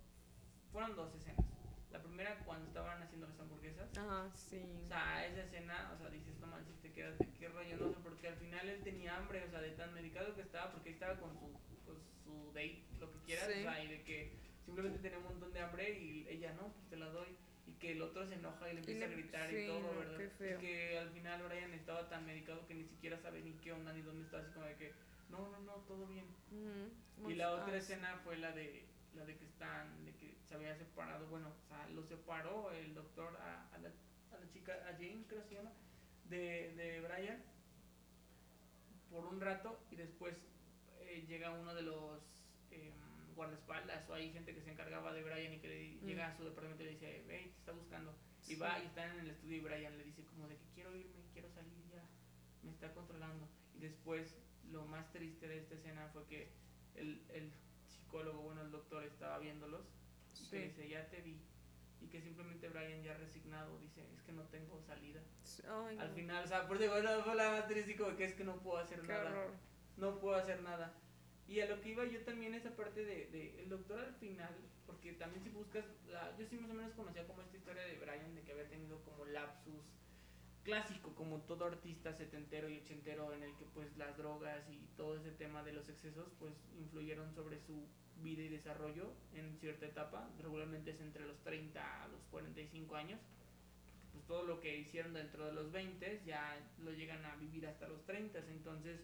fueron 0.72 0.95
dos 0.95 1.14
escenas. 1.15 1.45
La 1.92 2.02
primera 2.02 2.38
cuando 2.46 2.68
estaban 2.68 3.02
haciendo 3.04 3.28
las 3.28 3.40
hamburguesas, 3.40 3.90
Ajá, 3.98 4.30
sí. 4.34 4.62
o 4.84 4.88
sea, 4.88 5.26
esa 5.28 5.44
escena, 5.44 5.92
o 5.94 5.98
sea, 5.98 6.10
dices, 6.10 6.38
no 6.40 6.48
manches, 6.48 6.76
te 6.82 6.92
quedas 6.94 7.18
de 7.20 7.28
qué 7.38 7.50
rollo, 7.50 7.76
no 7.78 7.90
sé, 7.90 7.96
porque 8.02 8.28
al 8.30 8.38
final 8.38 8.70
él 8.70 8.82
tenía 8.84 9.18
hambre, 9.18 9.44
o 9.46 9.50
sea, 9.50 9.60
de 9.62 9.72
tan 9.72 9.94
medicado 9.94 10.34
que 10.36 10.42
estaba, 10.42 10.72
porque 10.72 10.92
estaba 10.92 11.20
con 11.20 11.34
su, 11.38 11.52
con 11.86 11.98
su 12.24 12.48
date, 12.54 12.82
lo 13.00 13.12
que 13.12 13.20
quieras, 13.26 13.48
Sí. 13.52 13.60
o 13.60 13.64
sea, 13.64 13.84
y 13.84 13.88
de 13.90 14.04
que 14.04 14.32
simplemente 14.64 15.00
tenía 15.00 15.18
un 15.18 15.26
montón 15.26 15.52
de 15.52 15.60
hambre 15.60 16.00
y 16.00 16.28
ella, 16.30 16.54
no, 16.54 16.72
pues 16.74 16.88
te 16.90 16.96
la 16.96 17.08
doy, 17.08 17.36
y 17.68 17.74
que 17.74 17.92
el 17.92 18.02
otro 18.02 18.26
se 18.26 18.36
enoja 18.36 18.70
y 18.70 18.74
le 18.74 18.80
empieza 18.80 19.00
le- 19.08 19.14
a 19.14 19.18
gritar 19.18 19.50
sí, 19.50 19.56
y 19.58 19.68
todo, 19.68 19.82
no, 19.82 20.00
¿verdad? 20.00 20.18
qué 20.18 20.30
feo. 20.30 20.58
Y 20.58 20.62
que 20.62 20.98
al 21.00 21.10
final 21.10 21.44
Brian 21.44 21.74
estaba 21.74 22.08
tan 22.10 22.26
medicado 22.26 22.66
que 22.68 22.74
ni 22.76 22.86
siquiera 22.86 23.20
sabe 23.20 23.42
ni 23.42 23.52
qué 23.56 23.74
onda 23.74 23.92
ni 23.92 24.02
dónde 24.02 24.24
está, 24.24 24.40
así 24.40 24.52
como 24.54 24.66
de 24.66 24.76
que, 24.76 24.94
no, 25.30 25.50
no, 25.50 25.60
no, 25.60 25.74
todo 25.88 26.08
bien. 26.08 26.26
Y 27.28 27.34
la 27.36 27.48
Ah, 27.48 27.52
otra 27.56 27.74
sí. 27.74 27.80
escena 27.80 28.18
fue 28.24 28.38
la 28.38 28.52
de 28.54 28.86
la 29.16 29.26
de 29.26 29.38
que 29.38 29.46
están, 29.46 30.06
de 30.06 30.14
que 30.16 30.38
se 30.48 30.56
había 30.56 30.76
separado, 30.78 31.28
bueno, 31.28 31.50
o 31.50 31.68
sea, 31.68 31.88
lo 31.90 32.04
separó 32.04 32.72
el 32.72 32.94
doctor 32.94 33.36
a, 33.38 33.68
a, 33.74 33.78
la, 33.80 33.90
a 33.90 34.40
la 34.40 34.50
chica, 34.52 34.74
a 34.88 34.94
Jane 34.94 35.26
creo 35.28 35.42
que 35.44 35.50
se 35.50 35.56
llama, 35.56 35.72
de, 36.26 36.74
de 36.76 37.02
Brian, 37.02 37.44
por 39.10 39.26
un 39.26 39.42
rato 39.42 39.80
y 39.92 39.96
después 39.98 40.36
eh, 41.02 41.26
llega 41.28 41.52
uno 41.52 41.74
de 41.76 41.82
los 41.82 42.22
eh, 42.72 42.92
guardaespaldas 43.36 44.10
o 44.10 44.14
hay 44.14 44.32
gente 44.32 44.54
que 44.54 44.62
se 44.62 44.72
encargaba 44.72 45.14
de 45.14 45.24
Brian 45.24 45.54
y 45.54 45.60
que 45.60 45.68
le 45.68 45.82
Mm. 46.02 46.06
llega 46.08 46.28
a 46.28 46.38
su 46.38 46.44
departamento 46.46 46.84
y 46.84 46.86
le 46.88 46.92
dice, 46.94 47.24
hey, 47.30 47.52
te 47.54 47.60
está 47.60 47.72
buscando. 47.74 48.16
Y 48.48 48.56
va 48.56 48.80
y 48.80 48.88
están 48.88 49.12
en 49.12 49.20
el 49.20 49.30
estudio 49.32 49.58
y 49.58 49.60
Brian 49.60 49.98
le 49.98 50.04
dice 50.04 50.24
como 50.26 50.48
de 50.48 50.56
que 50.56 50.66
quiero 50.74 50.96
irme, 50.96 51.22
quiero 51.34 51.50
salir 51.50 51.74
ya, 51.92 52.02
me 52.64 52.72
está 52.72 52.92
controlando. 52.94 53.48
Y 53.76 53.80
después 53.80 54.36
lo 54.72 54.86
más 54.86 55.12
triste 55.12 55.48
de 55.48 55.60
esta 55.60 55.76
escena 55.76 56.08
fue 56.14 56.26
que 56.28 56.50
el, 56.96 57.24
el 57.30 57.52
psicólogo, 58.12 58.42
bueno, 58.42 58.62
el 58.62 58.72
doctor 58.72 59.04
estaba 59.06 59.40
viéndolos 59.40 59.82
y 60.42 60.50
que 60.50 60.58
Sí. 60.58 60.58
dice, 60.68 60.90
ya 60.90 61.10
te 61.10 61.22
vi. 61.22 61.40
Y 62.02 62.08
que 62.08 62.20
simplemente 62.22 62.68
Brian 62.68 63.04
ya 63.04 63.14
resignado 63.16 63.78
dice, 63.80 64.02
es 64.14 64.22
que 64.24 64.34
no 64.34 64.44
tengo 64.48 64.82
salida. 64.82 65.22
Al 65.70 66.10
no, 66.10 66.14
final, 66.16 66.44
o 66.44 66.48
sea, 66.48 66.68
por 66.68 66.82
eso 66.82 66.92
bueno, 66.92 67.24
fue 67.24 67.36
la 67.36 67.52
más 67.52 67.68
triste 67.68 67.96
que 67.96 68.24
es 68.26 68.34
que 68.34 68.44
no 68.44 68.56
puedo 68.58 68.78
hacer 68.80 69.02
Qué 69.02 69.08
nada 69.08 69.30
horror. 69.30 69.52
no 69.98 70.20
puedo 70.20 70.36
hacer 70.36 70.62
nada. 70.64 70.94
Y 71.48 71.60
a 71.62 71.68
lo 71.68 71.80
que 71.82 71.90
iba 71.90 72.04
yo 72.06 72.22
también 72.24 72.54
esa 72.54 72.76
parte 72.76 73.06
de, 73.06 73.28
de 73.28 73.62
el 73.62 73.70
doctor 73.70 74.00
al 74.00 74.14
final, 74.16 74.54
porque 74.88 75.14
también 75.14 75.44
si 75.44 75.50
buscas, 75.50 75.86
la, 76.10 76.36
yo 76.38 76.46
sí 76.48 76.58
más 76.58 76.72
o 76.72 76.74
menos 76.74 76.94
conocía 76.94 77.26
como 77.28 77.42
esta 77.44 77.56
historia 77.58 77.84
de 77.84 77.98
Brian, 78.00 78.34
de 78.36 78.42
que 78.42 78.52
había 78.52 78.68
tenido 78.68 79.00
como 79.04 79.26
lapsus 79.26 79.86
clásico, 80.64 81.14
como 81.16 81.42
todo 81.42 81.66
artista 81.66 82.14
setentero 82.14 82.70
y 82.70 82.78
ochentero, 82.78 83.34
en 83.34 83.44
el 83.44 83.56
que 83.56 83.66
pues 83.74 83.96
las 83.98 84.18
drogas 84.18 84.70
y 84.70 84.78
todo 84.96 85.18
ese 85.18 85.32
tema 85.32 85.64
de 85.64 85.74
los 85.74 85.90
excesos 85.90 86.28
pues 86.40 86.54
influyeron 86.78 87.34
sobre 87.34 87.60
su 87.60 87.88
vida 88.22 88.44
y 88.44 88.50
desarrollo 88.50 89.14
en 89.34 89.58
cierta 89.58 89.86
etapa, 89.86 90.30
regularmente 90.40 90.92
es 90.92 91.02
entre 91.02 91.26
los 91.26 91.40
30 91.44 92.04
a 92.04 92.08
los 92.10 92.22
45 92.30 92.96
años, 92.96 93.20
pues 94.12 94.26
todo 94.26 94.44
lo 94.44 94.60
que 94.60 94.78
hicieron 94.78 95.14
dentro 95.14 95.46
de 95.46 95.54
los 95.54 95.72
20 95.72 96.22
ya 96.26 96.60
lo 96.80 96.92
llegan 96.92 97.26
a 97.26 97.36
vivir 97.38 97.66
hasta 97.68 97.88
los 97.88 98.06
30, 98.06 98.40
entonces 98.50 99.00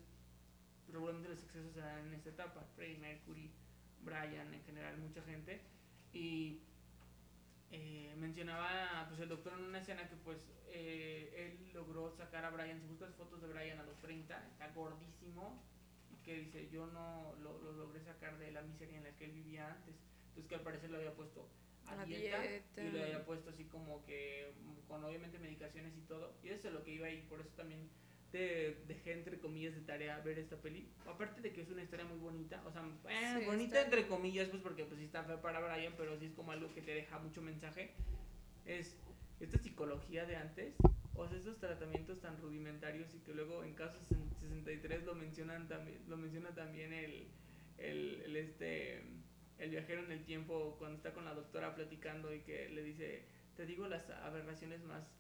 regularmente 0.92 1.30
los 1.30 1.44
excesos 1.44 1.74
se 1.74 1.80
dan 1.80 2.08
en 2.08 2.14
esta 2.14 2.30
etapa, 2.30 2.64
Freddie 2.76 3.00
Mercury, 3.00 3.52
Brian, 4.04 4.54
en 4.54 4.64
general 4.64 4.98
mucha 4.98 5.22
gente, 5.24 5.62
y 6.14 6.62
eh, 7.72 8.14
mencionaba 8.18 9.06
pues 9.10 9.20
el 9.20 9.30
doctor 9.30 9.54
en 9.54 9.66
una 9.66 9.80
escena 9.80 10.08
que 10.08 10.16
pues 10.16 10.40
eh, 10.70 11.34
él 11.36 11.74
logró 11.74 12.12
sacar 12.12 12.46
a 12.46 12.50
Brian, 12.50 12.80
si 12.80 12.88
buscas 12.88 13.14
fotos 13.16 13.42
de 13.42 13.48
Brian 13.48 13.80
a 13.80 13.84
los 13.84 13.98
30, 14.00 14.48
está 14.52 14.70
gordísimo, 14.74 15.62
y 16.12 16.16
que 16.24 16.36
dice 16.36 16.70
yo 16.70 16.88
no 16.88 17.36
lo, 17.42 17.62
lo 17.62 17.74
logré 17.74 18.02
sacar 18.02 18.38
de 18.38 18.52
la 18.52 18.62
miseria 18.62 18.98
en 18.98 19.04
la 19.04 19.16
que 19.16 19.26
él 19.26 19.32
vivía 19.32 19.68
antes, 19.68 19.96
entonces 20.30 20.48
que 20.48 20.56
al 20.56 20.62
parecer 20.62 20.90
lo 20.90 20.98
había 20.98 21.14
puesto 21.14 21.50
a, 21.88 22.02
A 22.02 22.06
dieta, 22.06 22.42
dieta. 22.42 22.84
y 22.84 22.92
lo 22.92 23.02
había 23.04 23.26
puesto 23.26 23.50
así 23.50 23.66
como 23.66 24.04
que 24.06 24.54
mm, 24.62 24.88
con 24.88 25.04
obviamente 25.04 25.40
medicaciones 25.40 25.96
y 25.98 26.02
todo, 26.02 26.34
y 26.44 26.50
eso 26.50 26.68
es 26.68 26.74
lo 26.74 26.84
que 26.84 26.92
iba 26.92 27.08
ahí, 27.08 27.22
por 27.30 27.40
eso 27.42 27.50
también 27.56 27.90
te 28.32 28.84
dejé 28.88 29.14
entre 29.14 29.40
comillas 29.40 29.76
de 29.76 29.82
tarea 29.82 30.20
ver 30.20 30.40
esta 30.40 30.58
peli. 30.58 30.90
Aparte 31.06 31.42
de 31.42 31.54
que 31.54 31.62
es 31.62 31.70
una 31.70 31.84
historia 31.84 32.06
muy 32.06 32.18
bonita, 32.18 32.62
o 32.66 32.72
sea, 32.72 32.84
eh, 33.10 33.40
Sí, 33.40 33.46
bonita 33.46 33.82
entre 33.82 34.08
comillas, 34.08 34.50
pues 34.50 34.62
porque 34.62 34.84
pues 34.86 35.00
sí 35.00 35.06
está 35.06 35.24
fea 35.24 35.42
para 35.42 35.60
Brian, 35.60 35.94
pero 35.98 36.18
sí 36.20 36.26
es 36.26 36.34
como 36.34 36.52
algo 36.52 36.74
que 36.74 36.82
te 36.82 36.94
deja 36.94 37.20
mucho 37.20 37.42
mensaje. 37.42 37.92
Es 38.66 38.98
esta 39.40 39.58
psicología 39.58 40.26
de 40.26 40.36
antes, 40.36 40.76
o 41.16 41.28
sea, 41.28 41.38
esos 41.38 41.60
tratamientos 41.60 42.20
tan 42.22 42.38
rudimentarios 42.42 43.14
y 43.16 43.20
que 43.20 43.34
luego 43.34 43.64
en 43.64 43.74
caso 43.74 44.00
63 44.06 45.04
lo 45.04 45.16
mencionan 45.16 45.68
también, 45.68 46.00
lo 46.08 46.18
menciona 46.18 46.54
también 46.54 46.92
el, 46.94 47.28
el, 47.78 48.22
el 48.26 48.36
este 48.36 49.04
el 49.60 49.72
viajero 49.72 50.04
en 50.04 50.12
el 50.12 50.24
tiempo 50.24 50.76
cuando 50.78 50.98
está 50.98 51.14
con 51.14 51.26
la 51.26 51.34
doctora 51.34 51.74
platicando 51.76 52.34
y 52.34 52.42
que 52.42 52.70
le 52.70 52.84
dice, 52.84 53.26
te 53.56 53.66
digo 53.66 53.88
las 53.88 54.10
aberraciones 54.10 54.84
más 54.84 55.12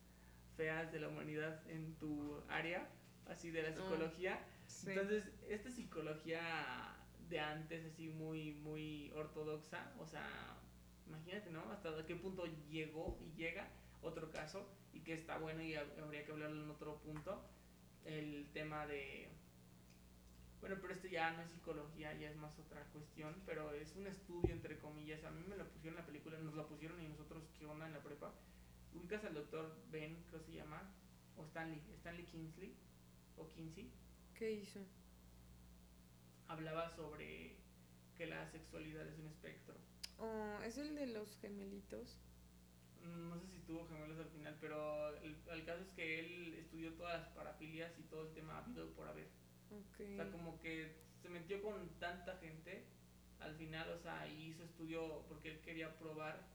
feas 0.55 0.91
de 0.91 0.99
la 0.99 1.07
humanidad 1.07 1.61
en 1.69 1.95
tu 1.95 2.41
área, 2.49 2.87
así 3.29 3.51
de 3.51 3.63
la 3.63 3.73
psicología. 3.73 4.45
Sí. 4.67 4.89
Entonces, 4.89 5.29
esta 5.47 5.71
psicología 5.71 6.95
de 7.29 7.39
antes, 7.39 7.85
así 7.85 8.09
muy, 8.09 8.53
muy 8.53 9.11
ortodoxa, 9.11 9.93
o 9.99 10.05
sea, 10.05 10.27
imagínate, 11.07 11.51
¿no? 11.51 11.71
Hasta 11.71 12.05
qué 12.05 12.15
punto 12.15 12.45
llegó 12.69 13.17
y 13.21 13.37
llega 13.37 13.67
otro 14.01 14.31
caso, 14.31 14.69
y 14.93 15.01
que 15.01 15.13
está 15.13 15.37
bueno 15.37 15.61
y 15.61 15.73
hab- 15.73 15.99
habría 16.01 16.25
que 16.25 16.31
hablarlo 16.31 16.63
en 16.63 16.69
otro 16.69 16.97
punto, 16.99 17.43
el 18.05 18.47
tema 18.53 18.85
de... 18.87 19.29
Bueno, 20.59 20.77
pero 20.81 20.93
este 20.93 21.09
ya 21.09 21.31
no 21.33 21.41
es 21.41 21.49
psicología, 21.51 22.13
ya 22.13 22.29
es 22.29 22.35
más 22.37 22.57
otra 22.57 22.83
cuestión, 22.91 23.35
pero 23.45 23.73
es 23.73 23.95
un 23.95 24.07
estudio 24.07 24.53
entre 24.53 24.79
comillas. 24.79 25.23
A 25.23 25.29
mí 25.31 25.43
me 25.47 25.55
lo 25.55 25.67
pusieron 25.69 25.99
en 25.99 26.01
la 26.01 26.07
película, 26.07 26.39
nos 26.39 26.55
la 26.55 26.65
pusieron 26.65 26.99
y 27.01 27.07
nosotros, 27.07 27.43
¿qué 27.59 27.65
onda 27.65 27.85
en 27.85 27.93
la 27.93 28.01
prepa? 28.01 28.33
Ubicas 28.93 29.23
al 29.25 29.35
doctor 29.35 29.75
Ben, 29.91 30.23
creo 30.29 30.39
que 30.43 30.51
se 30.51 30.57
llama, 30.57 30.81
o 31.37 31.43
Stanley, 31.45 31.79
Stanley 31.97 32.25
Kingsley, 32.25 32.73
o 33.37 33.47
Kinsey, 33.49 33.91
¿Qué 34.35 34.51
hizo? 34.51 34.79
hablaba 36.47 36.89
sobre 36.95 37.57
que 38.15 38.27
la 38.27 38.49
sexualidad 38.51 39.07
es 39.07 39.17
un 39.19 39.27
espectro. 39.27 39.75
Oh, 40.19 40.59
es 40.63 40.77
el 40.77 40.95
de 40.95 41.07
los 41.07 41.37
gemelitos. 41.39 42.19
Mm, 43.03 43.29
No 43.29 43.39
sé 43.39 43.47
si 43.47 43.59
tuvo 43.59 43.87
gemelos 43.87 44.17
al 44.19 44.29
final, 44.29 44.57
pero 44.59 45.15
el, 45.17 45.35
el 45.51 45.65
caso 45.65 45.81
es 45.83 45.89
que 45.91 46.19
él 46.19 46.53
estudió 46.55 46.93
todas 46.93 47.19
las 47.21 47.29
parafilias 47.29 47.97
y 47.99 48.03
todo 48.03 48.27
el 48.27 48.33
tema 48.33 48.59
habido 48.59 48.89
por 48.93 49.07
haber. 49.07 49.27
Ok. 49.71 49.99
O 50.13 50.15
sea, 50.15 50.31
como 50.31 50.59
que 50.59 50.95
se 51.21 51.29
metió 51.29 51.61
con 51.61 51.89
tanta 51.99 52.37
gente 52.37 52.85
al 53.39 53.55
final, 53.55 53.89
o 53.91 53.99
sea, 53.99 54.27
y 54.27 54.47
hizo 54.47 54.63
estudio 54.63 55.25
porque 55.27 55.51
él 55.51 55.59
quería 55.61 55.95
probar 55.99 56.47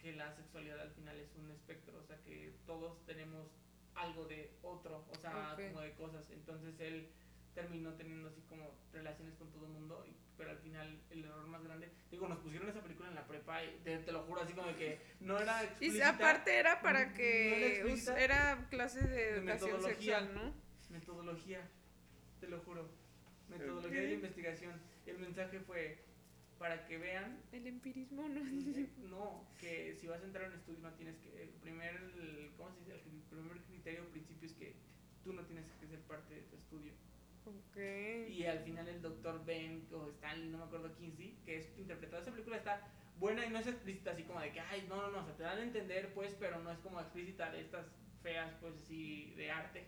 que 0.00 0.12
la 0.14 0.34
sexualidad 0.34 0.80
al 0.80 0.92
final 0.92 1.16
es 1.18 1.34
un 1.34 1.50
espectro, 1.50 1.98
o 1.98 2.04
sea, 2.04 2.22
que 2.22 2.54
todos 2.64 3.04
tenemos 3.04 3.48
algo 4.00 4.24
de 4.26 4.50
otro, 4.62 5.04
o 5.10 5.14
sea, 5.16 5.56
como 5.56 5.80
de 5.80 5.92
cosas. 5.94 6.28
Entonces 6.30 6.78
él 6.80 7.08
terminó 7.54 7.92
teniendo 7.94 8.28
así 8.28 8.40
como 8.42 8.70
relaciones 8.92 9.34
con 9.36 9.50
todo 9.50 9.66
el 9.66 9.72
mundo, 9.72 10.04
y- 10.06 10.14
pero 10.36 10.50
al 10.50 10.58
final 10.58 11.00
el 11.10 11.24
error 11.24 11.46
más 11.48 11.64
grande, 11.64 11.90
digo, 12.10 12.28
nos 12.28 12.38
pusieron 12.38 12.68
esa 12.68 12.80
película 12.80 13.08
en 13.08 13.16
la 13.16 13.26
prepa 13.26 13.64
y 13.64 13.80
te, 13.82 13.98
te 13.98 14.12
lo 14.12 14.22
juro 14.22 14.40
así 14.42 14.52
como 14.52 14.68
de 14.68 14.76
que 14.76 15.00
no 15.20 15.38
era 15.40 15.62
Y 15.62 15.66
explícita, 15.66 16.08
aparte 16.10 16.56
era 16.56 16.76
no 16.76 16.82
para 16.82 17.00
era 17.02 17.14
que 17.14 17.70
explícita, 17.72 18.12
us- 18.12 18.18
era 18.20 18.66
clase 18.70 19.00
de 19.00 19.08
de 19.08 19.28
educación 19.38 19.70
metodología. 19.72 20.18
sexual, 20.20 20.34
¿no? 20.34 20.54
Metodología, 20.90 21.68
te 22.40 22.46
lo 22.48 22.60
juro. 22.60 22.88
Metodología 23.48 24.00
de 24.02 24.12
investigación. 24.14 24.80
El 25.06 25.18
mensaje 25.18 25.58
fue 25.60 25.98
para 26.58 26.86
que 26.86 26.98
vean, 26.98 27.40
El 27.52 27.66
empirismo, 27.66 28.28
¿no? 28.28 28.40
eh, 28.40 28.88
no, 29.08 29.46
que 29.58 29.94
si 29.94 30.06
vas 30.06 30.20
a 30.22 30.24
entrar 30.24 30.44
a 30.46 30.48
un 30.48 30.54
estudio 30.54 30.80
no 30.80 30.92
tienes 30.94 31.16
que, 31.18 31.42
el 31.42 31.48
primer, 31.50 31.94
el- 31.96 32.50
¿cómo 32.56 32.70
se 32.72 32.80
dice? 32.80 32.94
El 32.94 33.22
primer 33.30 33.58
criterio 33.62 34.02
o 34.04 34.08
principio 34.08 34.46
es 34.48 34.54
que 34.54 34.74
tú 35.24 35.32
no 35.32 35.42
tienes 35.44 35.66
que 35.80 35.86
ser 35.86 36.00
parte 36.00 36.34
de 36.34 36.42
tu 36.42 36.56
estudio. 36.56 36.92
Ok. 37.46 37.76
Y 38.28 38.44
al 38.44 38.58
final 38.60 38.88
el 38.88 39.00
doctor 39.00 39.44
Ben 39.46 39.86
o 39.92 40.08
Stanley, 40.10 40.48
no 40.50 40.58
me 40.58 40.64
acuerdo 40.64 40.94
Kinsey, 40.96 41.38
que 41.44 41.58
es 41.58 41.78
interpretado, 41.78 42.22
esa 42.22 42.32
película 42.32 42.56
está 42.56 42.86
buena 43.18 43.44
y 43.46 43.50
no 43.50 43.58
es 43.58 43.66
explícita 43.66 44.10
así 44.12 44.24
como 44.24 44.40
de 44.40 44.52
que, 44.52 44.60
ay, 44.60 44.84
no, 44.88 44.96
no, 45.02 45.10
no, 45.10 45.20
o 45.20 45.24
sea, 45.24 45.36
te 45.36 45.42
dan 45.44 45.58
a 45.58 45.62
entender 45.62 46.12
pues, 46.14 46.34
pero 46.38 46.60
no 46.60 46.70
es 46.70 46.78
como 46.80 47.00
explícita 47.00 47.50
de 47.50 47.60
estas 47.60 47.86
feas 48.22 48.52
pues 48.60 48.74
así 48.74 49.32
de 49.36 49.50
arte. 49.50 49.86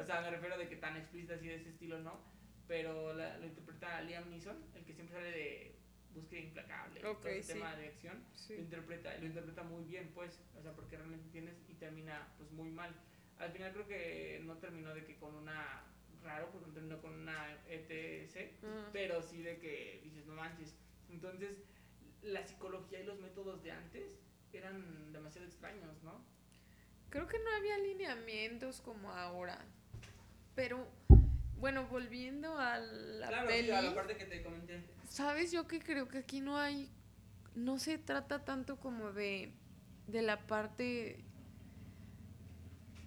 O 0.00 0.04
sea, 0.04 0.20
me 0.22 0.30
refiero 0.30 0.56
de 0.56 0.68
que 0.68 0.76
tan 0.76 0.96
explícita 0.96 1.34
así 1.34 1.48
de 1.48 1.56
ese 1.56 1.70
estilo, 1.70 1.98
¿no? 2.00 2.20
Pero 2.68 3.12
la- 3.14 3.36
lo 3.38 3.46
interpreta 3.46 4.00
Liam 4.02 4.30
Neeson, 4.30 4.56
el 4.76 4.84
que 4.84 4.94
siempre 4.94 5.16
sale 5.16 5.30
de 5.32 5.76
búsqueda 6.14 6.40
implacable, 6.40 7.00
todo 7.00 7.20
sí. 7.22 7.52
tema 7.52 7.74
de 7.76 7.88
acción. 7.88 8.24
Sí. 8.34 8.54
Lo 8.54 8.62
interpreta, 8.62 9.16
lo 9.18 9.26
interpreta 9.26 9.62
muy 9.62 9.84
bien, 9.84 10.10
pues, 10.14 10.40
o 10.58 10.62
sea, 10.62 10.72
porque 10.72 10.96
realmente 10.96 11.26
entiendes 11.26 11.56
y 11.68 11.74
termina 11.74 12.28
pues 12.36 12.50
muy 12.52 12.70
mal. 12.70 12.94
Al 13.38 13.52
final 13.52 13.72
creo 13.72 13.86
que 13.86 14.42
no 14.44 14.58
terminó 14.58 14.94
de 14.94 15.04
que 15.04 15.16
con 15.16 15.34
una 15.34 15.84
raro, 16.22 16.50
porque 16.50 16.66
no 16.68 16.74
terminó 16.74 17.00
con 17.00 17.14
una 17.14 17.58
ETC, 17.68 18.60
pero 18.92 19.22
sí 19.22 19.42
de 19.42 19.58
que 19.58 20.00
dices, 20.04 20.26
no 20.26 20.34
manches. 20.34 20.74
Entonces, 21.08 21.62
la 22.22 22.46
psicología 22.46 23.00
y 23.00 23.04
los 23.04 23.18
métodos 23.18 23.62
de 23.62 23.72
antes 23.72 24.18
eran 24.52 25.12
demasiado 25.12 25.46
extraños, 25.46 26.02
¿no? 26.02 26.22
Creo 27.08 27.26
que 27.26 27.38
no 27.38 27.50
había 27.56 27.78
lineamientos 27.78 28.80
como 28.80 29.10
ahora. 29.10 29.64
Pero, 30.54 30.86
bueno, 31.60 31.86
volviendo 31.88 32.58
a 32.58 32.78
la 32.78 33.28
claro, 33.28 33.48
peli, 33.48 33.68
sí, 33.68 33.72
a 33.72 33.82
la 33.82 33.94
parte 33.94 34.16
que 34.16 34.24
te 34.24 34.42
comenté. 34.42 34.82
¿sabes? 35.08 35.52
Yo 35.52 35.66
que 35.66 35.80
creo 35.80 36.08
que 36.08 36.18
aquí 36.18 36.40
no 36.40 36.56
hay, 36.56 36.90
no 37.54 37.78
se 37.78 37.98
trata 37.98 38.44
tanto 38.44 38.78
como 38.78 39.12
de, 39.12 39.52
de 40.06 40.22
la 40.22 40.46
parte 40.46 41.24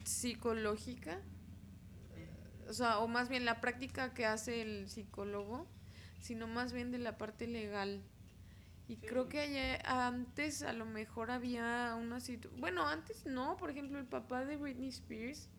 psicológica, 0.04 1.22
o 2.70 2.74
sea, 2.74 3.00
o 3.00 3.08
más 3.08 3.30
bien 3.30 3.46
la 3.46 3.62
práctica 3.62 4.14
que 4.14 4.26
hace 4.26 4.62
el 4.62 4.90
psicólogo, 4.90 5.68
sino 6.20 6.48
más 6.48 6.74
bien 6.74 6.92
de 6.92 6.98
la 7.00 7.18
parte 7.18 7.48
legal. 7.48 8.02
Y 8.88 8.96
Sí. 8.98 9.02
creo 9.08 9.30
que 9.30 9.40
allá- 9.40 10.08
antes 10.08 10.62
a 10.62 10.74
lo 10.74 10.86
mejor 10.86 11.32
había 11.32 11.96
una 12.00 12.20
situación, 12.20 12.60
bueno, 12.60 12.86
antes 12.88 13.26
no, 13.26 13.56
por 13.58 13.70
ejemplo, 13.72 13.98
el 13.98 14.06
papá 14.06 14.46
de 14.46 14.58
Britney 14.58 14.90
Spears, 14.90 15.50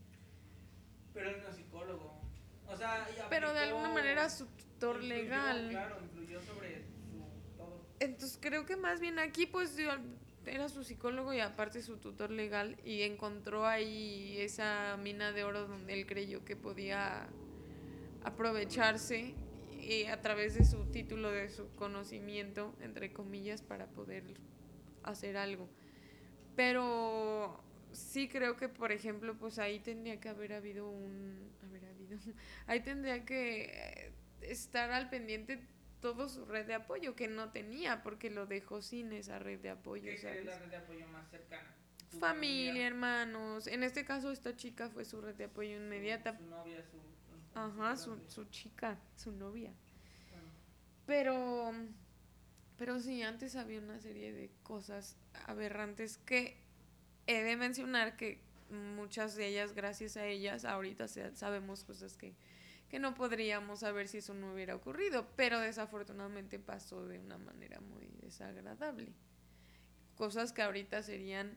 Pero 1.15 1.31
no 1.41 1.49
es 1.49 1.57
psicólogo. 1.57 2.21
O 2.69 2.77
sea, 2.77 3.07
y 3.11 3.21
pero 3.31 3.53
de 3.53 3.61
alguna 3.61 3.91
manera 3.91 4.29
su 4.31 4.47
tutor 4.47 4.97
influyó, 4.97 5.15
legal. 5.15 5.69
Claro, 5.71 5.97
influyó 6.03 6.41
sobre 6.43 6.83
su 6.83 7.57
todo. 7.57 7.81
Entonces 8.01 8.39
creo 8.41 8.67
que 8.67 8.77
más 8.77 9.01
bien 9.01 9.19
aquí 9.19 9.47
pues 9.47 9.77
era 10.47 10.69
su 10.69 10.85
psicólogo 10.85 11.33
y 11.33 11.41
aparte 11.41 11.83
su 11.83 11.99
tutor 11.99 12.31
legal 12.31 12.77
y 12.85 13.03
encontró 13.03 13.67
ahí 13.67 14.37
esa 14.39 14.97
mina 14.99 15.33
de 15.33 15.45
oro 15.45 15.67
donde 15.67 15.95
él 15.95 16.07
creyó 16.07 16.45
que 16.45 16.57
podía 16.57 17.29
aprovecharse 18.25 19.35
y 19.81 20.05
a 20.07 20.21
través 20.23 20.55
de 20.55 20.65
su 20.65 20.87
título, 20.87 21.31
de 21.31 21.51
su 21.51 21.71
conocimiento, 21.75 22.75
entre 22.81 23.13
comillas, 23.13 23.63
para 23.63 23.87
poder 23.87 24.25
hacer 25.03 25.37
algo. 25.37 25.69
Pero 26.57 27.64
sí 27.95 28.29
creo 28.29 28.57
que, 28.57 28.69
por 28.69 28.93
ejemplo, 28.93 29.37
pues 29.39 29.59
ahí 29.59 29.81
tendría 29.81 30.21
que 30.21 30.29
haber 30.29 30.53
habido 30.53 30.89
un... 30.89 31.51
Haber 31.63 31.85
habido... 31.87 32.19
Ahí 32.67 32.81
tendría 32.81 33.25
que 33.25 33.65
eh, 33.73 34.13
estar 34.43 34.91
al 34.93 35.09
pendiente 35.11 35.61
todo 36.01 36.29
su 36.29 36.45
red 36.45 36.67
de 36.67 36.75
apoyo, 36.75 37.15
que 37.17 37.29
no 37.29 37.51
tenía, 37.51 38.03
porque 38.03 38.31
lo 38.31 38.47
dejó 38.47 38.83
sin 38.83 39.13
esa 39.13 39.39
red 39.39 39.61
de 39.61 39.71
apoyo, 39.71 40.05
¿Qué 40.05 40.15
es 40.15 40.21
¿sabes? 40.23 40.45
la 40.45 40.59
red 40.59 40.71
de 40.71 40.77
apoyo 40.77 41.07
más 41.09 41.31
cercana? 41.31 41.75
Su 42.11 42.19
Familia, 42.19 42.87
hermanos. 42.87 43.67
En 43.67 43.83
este 43.83 44.05
caso, 44.05 44.31
esta 44.31 44.55
chica 44.55 44.89
fue 44.91 45.05
su 45.05 45.21
red 45.21 45.35
de 45.35 45.45
apoyo 45.45 45.77
su- 45.77 45.83
inmediata. 45.83 46.37
Su, 46.37 46.45
novia, 46.47 46.85
su. 46.91 47.59
Ajá, 47.59 47.97
su, 47.97 48.19
su 48.29 48.45
chica, 48.51 48.99
su 49.17 49.33
novia. 49.33 49.73
Bueno, 50.31 50.49
Pero, 51.07 51.73
pero 52.77 52.99
sí, 53.01 53.23
antes 53.23 53.57
había 53.57 53.79
una 53.81 54.01
serie 54.01 54.33
de 54.33 54.51
cosas 54.63 55.17
aberrantes 55.47 56.19
que 56.19 56.57
he 57.27 57.43
de 57.43 57.57
mencionar 57.57 58.17
que 58.17 58.41
muchas 58.71 59.37
de 59.37 59.47
ellas, 59.49 59.73
gracias 59.73 60.17
a 60.17 60.27
ellas, 60.27 60.65
ahorita 60.65 61.07
sabemos 61.09 61.85
cosas 61.85 62.17
que, 62.17 62.35
que 62.89 62.99
no 62.99 63.15
podríamos 63.15 63.81
saber 63.81 64.09
si 64.09 64.19
eso 64.19 64.35
no 64.35 64.53
hubiera 64.53 64.75
ocurrido, 64.75 65.27
pero 65.37 65.61
desafortunadamente 65.61 66.59
pasó 66.59 67.07
de 67.07 67.19
una 67.19 67.39
manera 67.39 67.81
muy 67.81 68.09
desagradable. 68.23 69.13
Cosas 70.17 70.53
que 70.53 70.63
ahorita 70.63 71.03
serían 71.03 71.57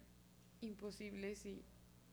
imposibles 0.62 1.46
y 1.46 1.64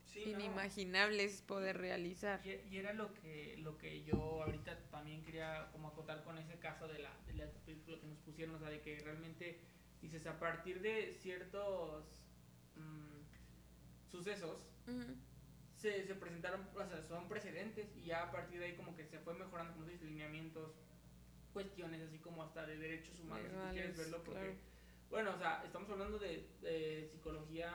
sí, 0.06 0.24
no. 0.26 0.40
inimaginables 0.40 1.42
poder 1.42 1.78
realizar. 1.78 2.40
Y, 2.46 2.74
y 2.74 2.78
era 2.78 2.92
lo 2.92 3.14
que, 3.14 3.56
lo 3.58 3.78
que 3.78 4.04
yo 4.04 4.42
ahorita 4.42 4.78
también 4.90 5.22
quería 5.22 5.68
como 5.72 5.88
acotar 5.88 6.22
con 6.24 6.38
ese 6.38 6.58
caso 6.58 6.86
de 6.88 6.98
la, 6.98 7.10
de 7.26 7.34
la 7.34 7.50
película 7.64 7.98
que 8.00 8.06
nos 8.06 8.18
pusieron, 8.18 8.54
o 8.56 8.58
sea, 8.58 8.68
de 8.68 8.80
que 8.80 8.98
realmente 9.00 9.60
dices, 10.00 10.26
a 10.26 10.38
partir 10.38 10.82
de 10.82 11.12
ciertos 11.12 12.20
mm, 12.76 13.23
sucesos, 14.18 14.66
Ujú. 14.86 15.14
se, 15.76 16.04
se 16.06 16.14
presentaron, 16.14 16.66
o 16.74 16.86
sea, 16.86 17.02
son 17.02 17.28
precedentes 17.28 17.94
y 17.96 18.04
ya 18.04 18.22
a 18.24 18.30
partir 18.32 18.60
de 18.60 18.66
ahí 18.66 18.76
como 18.76 18.94
que 18.96 19.04
se 19.04 19.18
fue 19.18 19.34
mejorando, 19.34 19.72
como 19.74 19.86
dices, 19.86 20.02
lineamientos, 20.08 20.72
cuestiones 21.52 22.00
así 22.02 22.18
como 22.18 22.42
hasta 22.42 22.64
de 22.66 22.76
derechos 22.78 23.18
humanos, 23.20 23.48
si 23.50 23.56
tú 23.56 23.72
quieres 23.72 23.90
Legales, 23.90 23.98
verlo, 23.98 24.24
porque, 24.24 24.40
claro. 24.40 24.54
bueno, 25.10 25.34
o 25.34 25.38
sea, 25.38 25.62
estamos 25.64 25.90
hablando 25.90 26.18
de, 26.18 26.48
de 26.62 27.08
psicología 27.10 27.70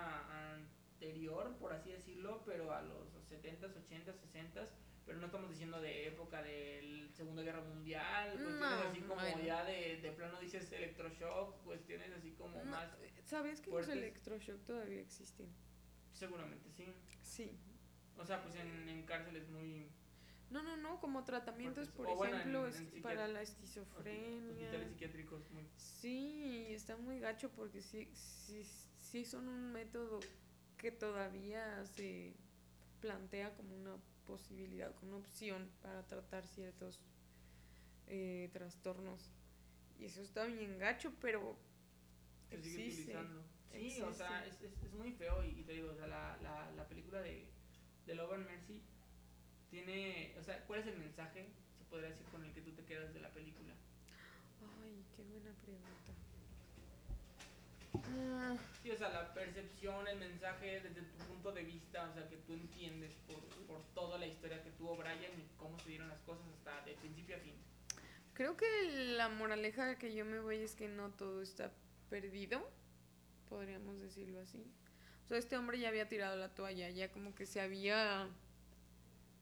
anterior, 0.54 1.56
por 1.60 1.74
así 1.74 1.92
decirlo, 1.92 2.42
pero 2.46 2.74
a 2.74 2.82
los 2.82 3.08
70s, 3.30 3.74
80s, 3.74 4.16
60s, 4.34 4.70
pero 5.06 5.18
no 5.20 5.26
estamos 5.26 5.50
diciendo 5.50 5.80
de 5.82 6.08
época 6.08 6.42
de 6.44 7.08
Segunda 7.14 7.42
Guerra 7.42 7.62
Mundial, 7.62 8.32
cuestiones 8.34 8.60
No, 8.60 8.90
así 8.90 9.00
como 9.02 9.16
bueno. 9.22 9.44
ya 9.44 9.64
de, 9.66 9.98
de 10.02 10.12
plano 10.12 10.40
dices 10.40 10.72
electroshock, 10.72 11.64
cuestiones 11.64 12.12
así 12.18 12.32
como 12.32 12.58
No, 12.64 12.72
más, 12.72 12.90
¿Sabes 13.26 13.60
que 13.62 13.70
los 13.72 13.86
fuertes. 13.86 13.96
electroshock 13.96 14.64
todavía 14.66 15.02
existen? 15.02 15.48
Seguramente 16.20 16.70
sí. 16.72 16.86
Sí. 17.24 17.52
O 18.18 18.26
sea, 18.26 18.42
pues 18.44 18.56
en, 18.56 18.90
en 18.90 19.04
cárceles 19.06 19.48
muy 19.50 19.88
No, 20.50 20.64
no, 20.64 20.78
no, 20.78 21.00
como 21.00 21.24
tratamientos, 21.24 21.90
por 21.90 22.08
bueno, 22.16 22.38
ejemplo, 22.38 22.68
en 22.68 23.02
para 23.02 23.28
la 23.28 23.42
hospitales 23.42 23.50
esquizofrenia. 23.50 24.90
psiquiátricos 24.90 25.52
muy 25.52 25.64
Sí, 25.78 26.66
está 26.70 26.98
muy 26.98 27.20
gacho 27.20 27.50
porque 27.52 27.82
sí, 27.82 28.10
sí, 28.16 28.66
sí 29.00 29.26
son 29.26 29.48
un 29.48 29.72
método 29.72 30.20
que 30.78 30.92
todavía 30.92 31.86
se 31.86 32.36
plantea 33.00 33.54
como 33.56 33.76
una 33.76 33.98
posibilidad, 34.26 34.94
como 34.96 35.12
una 35.12 35.18
opción 35.20 35.70
para 35.82 36.06
tratar 36.08 36.46
ciertos 36.48 37.00
eh, 38.08 38.50
trastornos. 38.54 39.30
Y 40.00 40.06
eso 40.06 40.22
está 40.22 40.46
bien 40.46 40.78
gacho, 40.80 41.14
pero 41.22 41.58
se 42.50 42.62
sigue 42.62 42.88
existe. 42.88 43.16
utilizando. 43.16 43.44
Sí, 43.72 44.02
o 44.02 44.14
sea, 44.14 44.46
es, 44.46 44.62
es, 44.62 44.72
es 44.84 44.94
muy 44.94 45.12
feo 45.14 45.44
y, 45.44 45.60
y 45.60 45.64
te 45.64 45.74
digo, 45.74 45.92
o 45.92 45.96
sea, 45.96 46.08
la, 46.08 46.38
la, 46.42 46.72
la 46.76 46.88
película 46.88 47.22
de, 47.22 47.46
de 48.06 48.16
Love 48.16 48.34
and 48.34 48.46
Mercy 48.48 48.82
tiene, 49.70 50.36
o 50.40 50.44
sea, 50.44 50.64
¿cuál 50.66 50.80
es 50.80 50.88
el 50.88 50.98
mensaje, 50.98 51.48
se 51.78 51.86
podría 51.86 52.10
decir, 52.10 52.26
con 52.28 52.44
el 52.44 52.52
que 52.54 52.62
tú 52.62 52.72
te 52.72 52.84
quedas 52.86 53.14
de 53.14 53.20
la 53.22 53.30
película? 53.30 53.74
Ay, 54.84 55.04
qué 55.16 55.24
buena 55.24 55.52
pregunta. 55.62 56.14
Ah, 57.94 58.58
Sí, 58.82 58.92
o 58.92 58.98
sea, 58.98 59.10
la 59.10 59.34
percepción, 59.34 60.08
el 60.08 60.18
mensaje 60.20 60.82
desde 60.82 61.02
tu 61.02 61.18
punto 61.26 61.52
de 61.52 61.64
vista, 61.64 62.10
o 62.10 62.14
sea, 62.14 62.28
que 62.30 62.38
tú 62.38 62.54
entiendes 62.54 63.12
por, 63.28 63.40
por 63.68 63.82
toda 63.94 64.18
la 64.18 64.26
historia 64.26 64.64
que 64.64 64.72
tuvo 64.72 64.96
Brian 64.96 65.20
y 65.38 65.58
cómo 65.58 65.78
se 65.80 65.90
dieron 65.90 66.08
las 66.08 66.20
cosas 66.22 66.46
hasta 66.58 66.86
de 66.86 66.94
principio 66.94 67.36
a 67.36 67.40
fin. 67.40 67.56
Creo 68.34 68.56
que 68.56 68.66
la 69.18 69.28
moraleja 69.28 69.98
que 69.98 70.14
yo 70.16 70.24
me 70.26 70.40
voy 70.40 70.58
es 70.58 70.76
que 70.76 70.88
no 70.88 71.10
todo 71.12 71.42
está 71.42 71.72
perdido, 72.10 72.72
podríamos 73.50 74.00
decirlo 74.00 74.40
así. 74.40 74.64
O 75.26 75.28
sea, 75.28 75.38
este 75.38 75.58
hombre 75.58 75.80
ya 75.80 75.90
había 75.90 76.08
tirado 76.08 76.36
la 76.38 76.50
toalla, 76.54 76.90
ya 76.90 77.12
como 77.12 77.36
que 77.36 77.46
se 77.46 77.62
había 77.62 78.28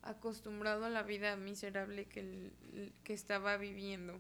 acostumbrado 0.01 0.85
a 0.85 0.89
la 0.89 1.03
vida 1.03 1.35
miserable 1.35 2.05
que, 2.05 2.21
el- 2.21 2.93
que 3.03 3.13
estaba 3.13 3.57
viviendo. 3.57 4.19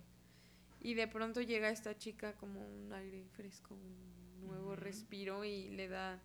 Y 0.81 0.93
de 0.93 1.07
pronto 1.07 1.41
llega 1.41 1.69
esta 1.69 1.97
chica 1.97 2.33
como 2.33 2.61
un 2.61 2.93
aire 2.93 3.25
fresco, 3.35 3.73
un 3.73 4.47
nuevo 4.47 4.67
Ujú. 4.73 4.75
respiro 4.75 5.43
y 5.43 5.69
le 5.69 5.87
da, 5.87 6.19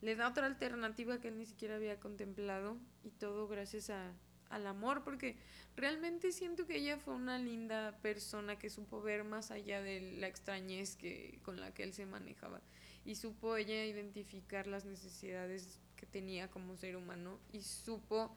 le 0.00 0.16
da 0.16 0.28
otra 0.28 0.46
alternativa 0.46 1.20
que 1.20 1.28
él 1.28 1.38
ni 1.38 1.46
siquiera 1.46 1.76
había 1.76 2.00
contemplado. 2.00 2.76
Y 3.04 3.10
todo 3.10 3.48
gracias 3.48 3.90
a, 3.90 4.12
al 4.50 4.66
amor, 4.66 5.04
porque 5.04 5.36
realmente 5.76 6.32
siento 6.32 6.66
que 6.66 6.76
ella 6.76 6.96
fue 6.98 7.14
una 7.14 7.38
linda 7.38 7.98
persona 8.02 8.58
que 8.58 8.70
supo 8.70 9.02
ver 9.02 9.24
más 9.24 9.50
allá 9.50 9.82
de 9.82 10.00
la 10.18 10.26
extrañez 10.26 10.96
que, 10.96 11.38
con 11.42 11.60
la 11.60 11.72
que 11.74 11.82
él 11.82 11.92
se 11.92 12.06
manejaba. 12.06 12.60
Y 13.04 13.14
supo 13.14 13.56
ella 13.56 13.84
identificar 13.84 14.66
las 14.66 14.84
necesidades 14.84 15.80
que 15.96 16.06
tenía 16.06 16.48
como 16.50 16.76
ser 16.76 16.96
humano 16.96 17.38
y 17.52 17.62
supo 17.62 18.36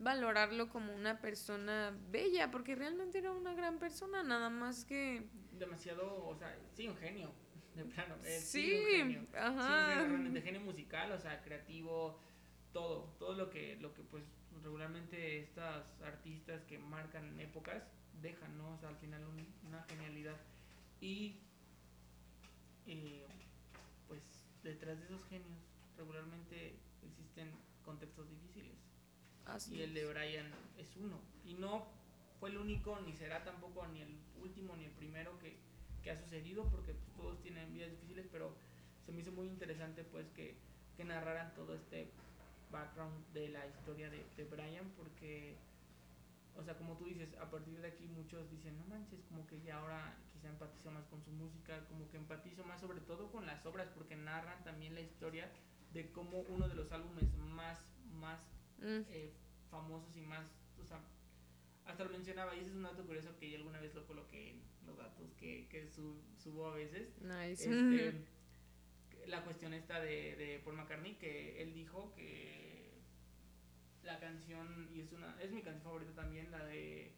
valorarlo 0.00 0.68
como 0.68 0.94
una 0.94 1.20
persona 1.20 1.96
bella, 2.10 2.50
porque 2.50 2.74
realmente 2.74 3.18
era 3.18 3.32
una 3.32 3.54
gran 3.54 3.78
persona, 3.78 4.22
nada 4.22 4.50
más 4.50 4.84
que... 4.84 5.26
Demasiado, 5.52 6.24
o 6.26 6.36
sea, 6.36 6.56
sí, 6.74 6.86
un 6.88 6.96
genio, 6.96 7.32
de 7.74 7.84
plano. 7.84 8.14
es 8.24 8.44
Sí, 8.44 8.74
un 8.74 8.86
genio. 8.86 9.20
Sí, 9.22 9.36
ajá. 9.36 9.88
genio, 9.96 10.08
realmente 10.08 10.42
genio 10.42 10.60
musical, 10.60 11.10
o 11.12 11.18
sea, 11.18 11.42
creativo, 11.42 12.18
todo, 12.72 13.14
todo 13.18 13.34
lo 13.34 13.50
que, 13.50 13.76
lo 13.76 13.92
que 13.94 14.02
pues 14.02 14.24
regularmente 14.62 15.38
estas 15.40 16.00
artistas 16.02 16.62
que 16.64 16.78
marcan 16.78 17.38
épocas 17.40 17.82
dejan, 18.20 18.56
¿no? 18.58 18.74
O 18.74 18.78
sea, 18.78 18.88
al 18.90 18.96
final 18.98 19.24
un- 19.24 19.52
una 19.66 19.82
genialidad. 19.84 20.36
Y 21.00 21.40
eh, 22.86 23.26
detrás 24.62 24.98
de 24.98 25.04
esos 25.06 25.24
genios 25.28 25.58
regularmente 25.96 26.78
existen 27.02 27.50
contextos 27.84 28.28
difíciles. 28.28 28.76
Así 29.46 29.76
Y 29.76 29.82
el 29.82 29.94
de. 29.94 30.06
Brian 30.06 30.50
es 30.76 30.96
uno. 30.96 31.20
Y 31.44 31.54
no 31.54 31.86
fue 32.38 32.50
el 32.50 32.58
único, 32.58 33.00
ni 33.00 33.14
será 33.14 33.44
tampoco 33.44 33.86
ni 33.88 34.02
el 34.02 34.18
último, 34.40 34.76
ni 34.76 34.84
el 34.84 34.92
primero 34.92 35.38
que, 35.38 35.56
que 36.02 36.10
ha 36.10 36.16
sucedido, 36.16 36.64
porque 36.70 36.94
pues, 36.94 37.12
todos 37.16 37.40
tienen 37.40 37.72
vidas 37.72 37.90
difíciles, 37.90 38.26
pero 38.30 38.54
se 39.04 39.12
me 39.12 39.22
hizo 39.22 39.32
muy 39.32 39.46
interesante 39.46 40.04
pues 40.04 40.28
que, 40.30 40.56
que 40.96 41.04
narraran 41.04 41.54
todo 41.54 41.74
este 41.74 42.10
background 42.70 43.26
de 43.32 43.48
la 43.48 43.66
historia 43.66 44.10
de, 44.10 44.24
de 44.36 44.44
Brian, 44.44 44.90
porque, 44.96 45.56
o 46.58 46.62
sea, 46.64 46.76
como 46.76 46.96
tú 46.98 47.04
dices, 47.06 47.34
a 47.40 47.48
partir 47.50 47.80
de 47.80 47.86
aquí 47.88 48.06
muchos 48.08 48.50
dicen, 48.50 48.76
no 48.76 48.84
manches, 48.86 49.22
como 49.28 49.46
que 49.46 49.60
ya 49.62 49.78
ahora 49.78 50.16
quizá 50.32 50.48
empatizo 50.48 50.90
más 50.90 51.06
con 51.06 51.22
su 51.22 51.30
música, 51.30 51.86
como 51.86 52.08
que 52.10 52.16
empatizo 52.16 52.64
más 52.64 52.80
sobre 52.80 53.00
todo 53.00 53.30
con 53.30 53.46
las 53.46 53.64
obras, 53.64 53.88
porque 53.94 54.16
narran 54.16 54.62
también 54.64 54.94
la 54.94 55.00
historia 55.00 55.50
de 55.92 56.10
cómo 56.12 56.40
uno 56.40 56.68
de 56.68 56.74
los 56.74 56.90
álbumes 56.92 57.34
más, 57.36 57.78
más 58.12 58.40
Mm, 58.80 59.02
eh, 59.10 59.32
famosos 59.70 60.16
y 60.16 60.20
más, 60.20 60.52
o 60.80 60.84
sea, 60.84 61.00
hasta 61.84 62.04
lo 62.04 62.10
mencionaba, 62.10 62.54
y 62.54 62.60
ese 62.60 62.68
es 62.70 62.76
un 62.76 62.82
dato 62.84 63.04
curioso 63.06 63.36
que 63.38 63.50
yo 63.50 63.56
alguna 63.56 63.80
vez 63.80 63.94
lo 63.94 64.06
coloqué 64.06 64.50
en 64.50 64.62
los 64.86 64.96
datos 64.96 65.32
que, 65.34 65.66
que 65.68 65.88
su- 65.88 66.20
subo 66.36 66.68
a 66.68 66.74
veces. 66.74 67.20
nice. 67.20 67.64
Este, 67.70 68.14
la 69.26 69.42
cuestión 69.44 69.74
esta 69.74 70.00
de, 70.00 70.36
de 70.36 70.60
Paul 70.64 70.76
McCartney, 70.76 71.14
que 71.16 71.60
él 71.62 71.74
dijo 71.74 72.12
que 72.14 72.67
la 74.08 74.18
canción, 74.18 74.88
y 74.94 75.00
es 75.00 75.12
una 75.12 75.36
es 75.40 75.52
mi 75.52 75.60
canción 75.60 75.82
favorita 75.84 76.12
también, 76.14 76.50
la 76.50 76.64
de 76.64 77.12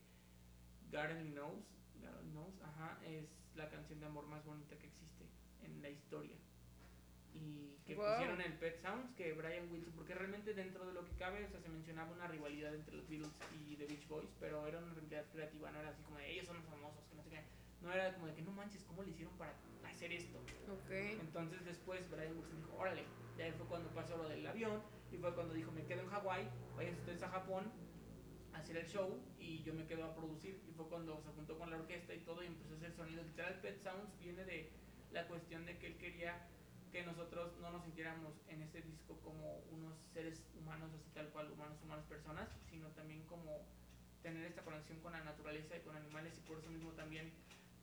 God 0.90 1.10
Only 1.16 1.30
Knows, 1.30 1.64
God 2.02 2.16
Only 2.18 2.30
Knows, 2.32 2.60
ajá, 2.62 2.98
es 3.06 3.28
la 3.54 3.68
canción 3.70 4.00
de 4.00 4.06
amor 4.06 4.26
más 4.26 4.44
bonita 4.44 4.76
que 4.76 4.88
existe 4.88 5.24
en 5.62 5.80
la 5.82 5.88
historia. 5.88 6.36
Y 7.32 7.76
que 7.86 7.94
Wow. 7.94 8.06
pusieron 8.10 8.40
el 8.40 8.54
Pet 8.54 8.82
Sounds, 8.82 9.12
que 9.14 9.32
Brian 9.34 9.70
Wilson, 9.70 9.92
porque 9.94 10.14
realmente 10.14 10.52
dentro 10.52 10.84
de 10.84 10.92
lo 10.92 11.04
que 11.06 11.14
cabe, 11.14 11.44
o 11.44 11.48
sea, 11.48 11.60
se 11.60 11.68
mencionaba 11.68 12.10
una 12.10 12.26
rivalidad 12.26 12.74
entre 12.74 12.96
los 12.96 13.08
Beatles 13.08 13.30
y 13.54 13.76
The 13.76 13.86
Beach 13.86 14.08
Boys, 14.08 14.30
pero 14.40 14.66
era 14.66 14.78
una 14.78 14.92
rivalidad 14.94 15.24
creativa, 15.30 15.70
no 15.70 15.78
era 15.78 15.90
así 15.90 16.02
como 16.02 16.18
de 16.18 16.28
ellos 16.32 16.46
son 16.46 16.56
los 16.56 16.66
famosos, 16.66 17.04
que 17.08 17.14
no 17.14 17.22
sé 17.22 17.30
qué. 17.30 17.42
No 17.82 17.92
era 17.92 18.12
como 18.14 18.26
de 18.26 18.34
que 18.34 18.42
no 18.42 18.50
manches, 18.50 18.82
¿cómo 18.82 19.04
le 19.04 19.10
hicieron 19.10 19.36
para 19.38 19.54
hacer 19.84 20.12
esto? 20.12 20.38
ok. 20.68 20.90
Entonces 21.20 21.64
después 21.64 22.10
Brian 22.10 22.36
Wilson 22.36 22.56
dijo, 22.58 22.74
órale, 22.76 23.04
y 23.38 23.42
ahí 23.42 23.52
fue 23.52 23.66
cuando 23.66 23.88
pasó 23.90 24.16
lo 24.16 24.28
del 24.28 24.44
avión 24.44 24.82
y 25.12 25.18
fue 25.18 25.34
cuando 25.34 25.54
dijo, 25.54 25.72
me 25.72 25.84
quedo 25.84 26.02
en 26.02 26.08
Hawái, 26.08 26.48
vayan 26.76 26.94
ustedes 26.94 27.22
a 27.22 27.28
Japón 27.28 27.70
a 28.52 28.58
hacer 28.58 28.76
el 28.76 28.86
show 28.86 29.20
y 29.38 29.62
yo 29.62 29.74
me 29.74 29.86
quedo 29.86 30.04
a 30.04 30.14
producir. 30.14 30.62
Y 30.68 30.72
fue 30.72 30.88
cuando 30.88 31.20
se 31.20 31.30
juntó 31.30 31.58
con 31.58 31.70
la 31.70 31.76
orquesta 31.76 32.14
y 32.14 32.20
todo 32.20 32.42
y 32.42 32.46
empezó 32.46 32.74
a 32.74 32.76
hacer 32.76 32.92
sonidos. 32.92 33.26
Literal, 33.26 33.60
Pet 33.60 33.78
Sounds 33.80 34.18
viene 34.20 34.44
de 34.44 34.70
la 35.12 35.26
cuestión 35.26 35.66
de 35.66 35.78
que 35.78 35.88
él 35.88 35.96
quería 35.96 36.46
que 36.92 37.04
nosotros 37.04 37.56
no 37.60 37.70
nos 37.70 37.84
sintiéramos 37.84 38.34
en 38.48 38.62
ese 38.62 38.82
disco 38.82 39.16
como 39.20 39.58
unos 39.70 39.96
seres 40.12 40.42
humanos, 40.58 40.90
así 40.92 41.08
tal 41.14 41.28
cual, 41.28 41.50
humanos, 41.52 41.78
humanas 41.82 42.04
personas, 42.06 42.48
sino 42.68 42.88
también 42.88 43.22
como 43.26 43.64
tener 44.22 44.44
esta 44.44 44.62
conexión 44.62 44.98
con 45.00 45.12
la 45.12 45.22
naturaleza 45.22 45.76
y 45.76 45.80
con 45.80 45.96
animales 45.96 46.36
y 46.36 46.40
por 46.48 46.58
eso 46.58 46.68
mismo 46.68 46.90
también, 46.92 47.32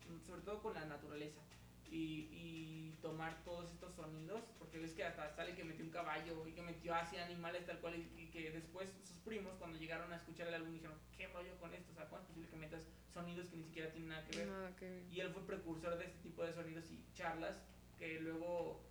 mm, 0.10 0.26
sobre 0.26 0.42
todo 0.42 0.62
con 0.62 0.74
la 0.74 0.86
naturaleza 0.86 1.42
y, 1.90 2.30
y 2.32 2.98
tomar 3.02 3.44
todos 3.44 3.72
estos 3.72 3.94
sonidos, 3.96 4.44
porque 4.60 4.80
ves 4.80 4.94
que 4.94 5.04
hasta 5.04 5.30
sale 5.36 5.56
que 5.56 5.64
metió 5.64 5.86
un 5.86 5.92
caballo 5.92 6.48
y 6.48 6.52
que 6.54 6.62
metió 6.62 6.94
así 6.94 7.18
animales 7.18 7.66
tal 7.66 7.80
cual 7.80 7.96
y, 7.96 8.22
y 8.22 8.28
que 8.32 8.52
después 8.52 8.90
sus 9.04 9.18
primos 9.20 9.56
cuando 9.58 9.78
llegaron 9.78 10.12
a 10.12 10.18
escuchar 10.18 10.48
el 10.48 10.56
álbum 10.56 10.74
dijeron, 10.74 10.98
¿qué 11.16 11.28
rollo 11.28 11.58
con 11.60 11.74
esto? 11.74 11.92
O 11.92 11.96
sea, 11.96 12.08
¿cómo 12.10 12.22
es 12.22 12.28
posible 12.28 12.50
que 12.50 12.56
metas 12.56 12.88
sonidos 13.14 13.48
que 13.48 13.58
ni 13.58 13.64
siquiera 13.64 13.92
tienen 13.92 14.10
nada 14.10 14.26
que 14.26 14.38
ver? 14.38 14.48
Nada 14.48 14.76
que 14.76 14.90
ver. 14.90 15.04
Y 15.12 15.20
él 15.20 15.30
fue 15.32 15.46
precursor 15.46 15.98
de 15.98 16.06
este 16.06 16.20
tipo 16.20 16.44
de 16.44 16.54
sonidos 16.54 16.90
y 16.92 17.04
charlas 17.14 17.64
que 17.98 18.20
luego, 18.20 18.84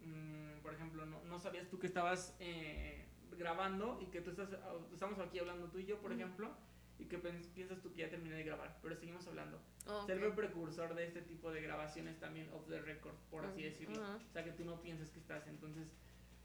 mm, 0.00 0.60
por 0.62 0.74
ejemplo, 0.74 1.06
no, 1.06 1.22
no 1.24 1.38
sabías 1.38 1.68
tú 1.68 1.78
que 1.78 1.86
estabas 1.86 2.36
eh, 2.40 3.06
grabando 3.38 3.98
y 4.00 4.06
que 4.06 4.20
tú 4.20 4.30
estás, 4.30 4.50
estamos 4.92 5.18
aquí 5.18 5.38
hablando 5.38 5.68
tú 5.68 5.78
y 5.78 5.86
yo, 5.86 5.98
por 6.00 6.12
Ujú. 6.12 6.20
ejemplo, 6.20 6.56
y 6.98 7.04
que 7.06 7.18
piensas 7.18 7.80
tú 7.82 7.92
que 7.92 8.00
ya 8.00 8.10
terminé 8.10 8.36
de 8.36 8.44
grabar, 8.44 8.78
pero 8.82 8.96
seguimos 8.96 9.26
hablando. 9.26 9.60
Oh, 9.86 10.04
Ser 10.06 10.18
ok. 10.18 10.24
el 10.24 10.32
precursor 10.32 10.94
de 10.94 11.04
este 11.06 11.22
tipo 11.22 11.50
de 11.52 11.60
grabaciones 11.60 12.18
también 12.18 12.48
off 12.52 12.66
the 12.68 12.80
record, 12.80 13.14
por 13.30 13.44
así 13.44 13.60
Ajá. 13.60 13.68
decirlo. 13.68 14.02
Ajá. 14.02 14.16
O 14.16 14.32
sea, 14.32 14.44
que 14.44 14.52
tú 14.52 14.64
no 14.64 14.80
piensas 14.80 15.10
que 15.10 15.18
estás. 15.20 15.46
Entonces, 15.46 15.88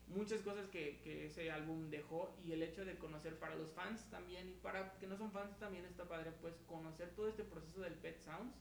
muchas 0.07 0.41
cosas 0.41 0.67
que, 0.67 0.99
que 1.03 1.27
ese 1.27 1.51
álbum 1.51 1.89
dejó 1.89 2.35
y 2.43 2.51
el 2.51 2.61
hecho 2.63 2.83
de 2.83 2.97
conocer 2.97 3.39
para 3.39 3.55
los 3.55 3.71
fans 3.71 4.09
también 4.09 4.49
y 4.49 4.53
para 4.53 4.93
que 4.99 5.07
no 5.07 5.17
son 5.17 5.31
fans 5.31 5.57
también 5.57 5.85
está 5.85 6.05
padre, 6.07 6.31
pues 6.41 6.53
conocer 6.67 7.09
todo 7.15 7.29
este 7.29 7.43
proceso 7.45 7.81
del 7.81 7.93
Pet 7.93 8.19
Sounds 8.19 8.53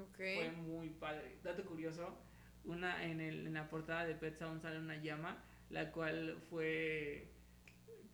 Ok. 0.00 0.14
fue 0.16 0.52
muy 0.52 0.90
padre. 0.90 1.38
Dato 1.42 1.64
curioso, 1.64 2.16
una 2.64 3.04
en, 3.04 3.20
el, 3.20 3.48
en 3.48 3.54
la 3.54 3.68
portada 3.68 4.06
de 4.06 4.14
Pet 4.14 4.36
Sounds 4.36 4.62
sale 4.62 4.78
una 4.78 4.96
llama, 4.96 5.42
la 5.70 5.90
cual 5.90 6.38
fue, 6.48 7.28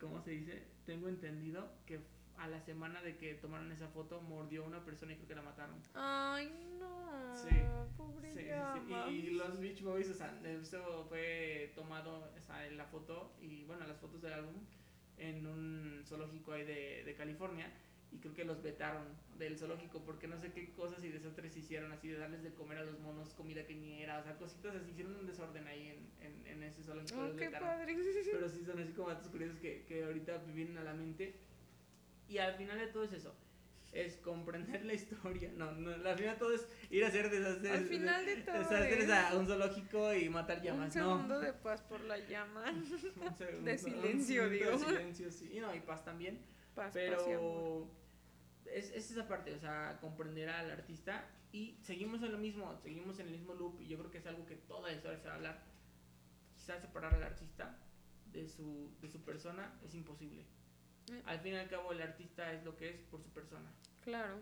¿cómo 0.00 0.22
se 0.22 0.30
dice? 0.30 0.62
Tengo 0.86 1.08
entendido 1.08 1.70
que 1.84 2.00
a 2.38 2.48
la 2.48 2.60
semana 2.60 3.02
de 3.02 3.16
que 3.16 3.34
tomaron 3.34 3.70
esa 3.72 3.88
foto, 3.88 4.20
mordió 4.20 4.64
a 4.64 4.66
una 4.66 4.84
persona 4.84 5.12
y 5.12 5.16
creo 5.16 5.28
que 5.28 5.34
la 5.34 5.42
mataron. 5.42 5.76
Ay, 5.94 6.52
no. 6.78 7.34
Sí, 7.34 7.54
Pobre 7.96 8.32
Sí, 8.32 8.40
sí, 8.40 8.46
llama. 8.46 9.08
Y 9.10 9.30
los 9.30 9.58
Beach 9.60 9.82
Boys, 9.82 10.08
o 10.10 10.14
sea, 10.14 10.38
esto 10.44 11.06
fue 11.08 11.72
tomado, 11.74 12.30
o 12.36 12.40
sea, 12.42 12.66
en 12.66 12.76
la 12.76 12.84
foto, 12.86 13.34
y 13.40 13.64
bueno, 13.64 13.86
las 13.86 13.98
fotos 13.98 14.22
del 14.22 14.32
álbum, 14.34 14.54
en 15.18 15.46
un 15.46 16.02
zoológico 16.04 16.52
ahí 16.52 16.64
de, 16.64 17.04
de 17.04 17.14
California, 17.14 17.72
y 18.12 18.18
creo 18.18 18.34
que 18.34 18.44
los 18.44 18.62
vetaron 18.62 19.04
del 19.38 19.58
zoológico 19.58 20.02
porque 20.04 20.28
no 20.28 20.38
sé 20.38 20.52
qué 20.52 20.72
cosas 20.72 21.02
y 21.04 21.08
desastres 21.08 21.56
hicieron, 21.56 21.92
así 21.92 22.08
de 22.08 22.18
darles 22.18 22.42
de 22.42 22.54
comer 22.54 22.78
a 22.78 22.84
los 22.84 22.98
monos 23.00 23.34
comida 23.34 23.66
que 23.66 23.74
ni 23.74 24.02
era, 24.02 24.18
o 24.18 24.22
sea, 24.22 24.36
cositas 24.36 24.76
así, 24.76 24.90
hicieron 24.92 25.16
un 25.16 25.26
desorden 25.26 25.66
ahí 25.66 25.88
en, 25.88 26.26
en, 26.26 26.46
en 26.46 26.62
ese 26.62 26.82
zoológico. 26.82 27.20
Oh, 27.20 27.26
los 27.26 27.36
qué 27.36 27.46
vetaron. 27.46 27.68
padre. 27.68 27.96
Pero 28.32 28.48
sí 28.48 28.64
son 28.64 28.78
así 28.80 28.92
como 28.92 29.08
datos 29.08 29.28
curiosos 29.28 29.58
que, 29.58 29.84
que 29.84 30.04
ahorita 30.04 30.38
vienen 30.54 30.78
a 30.78 30.84
la 30.84 30.94
mente. 30.94 31.34
Y 32.28 32.38
al 32.38 32.54
final 32.54 32.78
de 32.78 32.86
todo 32.88 33.04
es 33.04 33.12
eso. 33.12 33.34
Es 33.92 34.16
comprender 34.16 34.84
la 34.84 34.92
historia. 34.94 35.50
No, 35.56 35.72
no, 35.72 35.90
al 35.90 36.16
final 36.18 36.34
de 36.34 36.38
todo 36.38 36.52
es 36.54 36.66
ir 36.90 37.04
a 37.04 37.08
hacer 37.08 37.30
desastres. 37.30 37.72
Al 37.72 37.84
final 37.86 38.26
de 38.26 38.36
todo 38.42 38.58
desastres 38.58 39.04
es- 39.04 39.10
a 39.10 39.36
un 39.36 39.46
zoológico 39.46 40.12
y 40.14 40.28
matar 40.28 40.58
Un 40.58 40.64
llamas. 40.64 40.92
segundo 40.92 41.34
no. 41.34 41.40
de 41.40 41.52
paz 41.54 41.82
por 41.82 42.00
la 42.02 42.18
llama. 42.18 42.64
Un 42.72 43.36
segundo, 43.36 43.64
de 43.64 43.72
un 43.72 43.78
silencio, 43.78 44.42
segundo 44.48 44.50
digo. 44.50 44.70
De 44.78 44.78
silencio, 44.98 45.30
sí. 45.30 45.50
Y 45.52 45.60
no, 45.60 45.74
y 45.74 45.80
paz 45.80 46.04
también. 46.04 46.38
Paz, 46.74 46.92
paz 46.92 46.96
y 46.96 47.06
amor. 47.06 47.16
Pero 47.24 47.90
es, 48.66 48.90
es 48.90 49.10
esa 49.12 49.26
parte, 49.28 49.54
o 49.54 49.58
sea, 49.58 49.96
comprender 50.00 50.48
al 50.50 50.70
artista 50.70 51.24
y 51.52 51.78
seguimos 51.82 52.22
en 52.22 52.32
lo 52.32 52.38
mismo, 52.38 52.76
seguimos 52.82 53.18
en 53.20 53.28
el 53.28 53.32
mismo 53.32 53.54
loop 53.54 53.80
y 53.80 53.86
yo 53.86 53.96
creo 53.98 54.10
que 54.10 54.18
es 54.18 54.26
algo 54.26 54.44
que 54.44 54.56
toda 54.56 54.90
la 54.90 54.94
historia 54.94 55.18
se 55.18 55.26
va 55.28 55.32
a 55.32 55.36
hablar. 55.36 55.62
Quizás 56.54 56.82
separar 56.82 57.14
al 57.14 57.22
artista 57.22 57.78
de 58.32 58.46
su, 58.48 58.90
de 59.00 59.08
su 59.08 59.22
persona 59.22 59.72
es 59.84 59.94
imposible. 59.94 60.44
Eh. 61.10 61.22
Al 61.26 61.40
fin 61.40 61.54
y 61.54 61.56
al 61.56 61.68
cabo 61.68 61.92
el 61.92 62.02
artista 62.02 62.52
es 62.52 62.64
lo 62.64 62.76
que 62.76 62.90
es 62.90 62.96
por 63.02 63.22
su 63.22 63.30
persona. 63.30 63.70
Claro. 64.02 64.38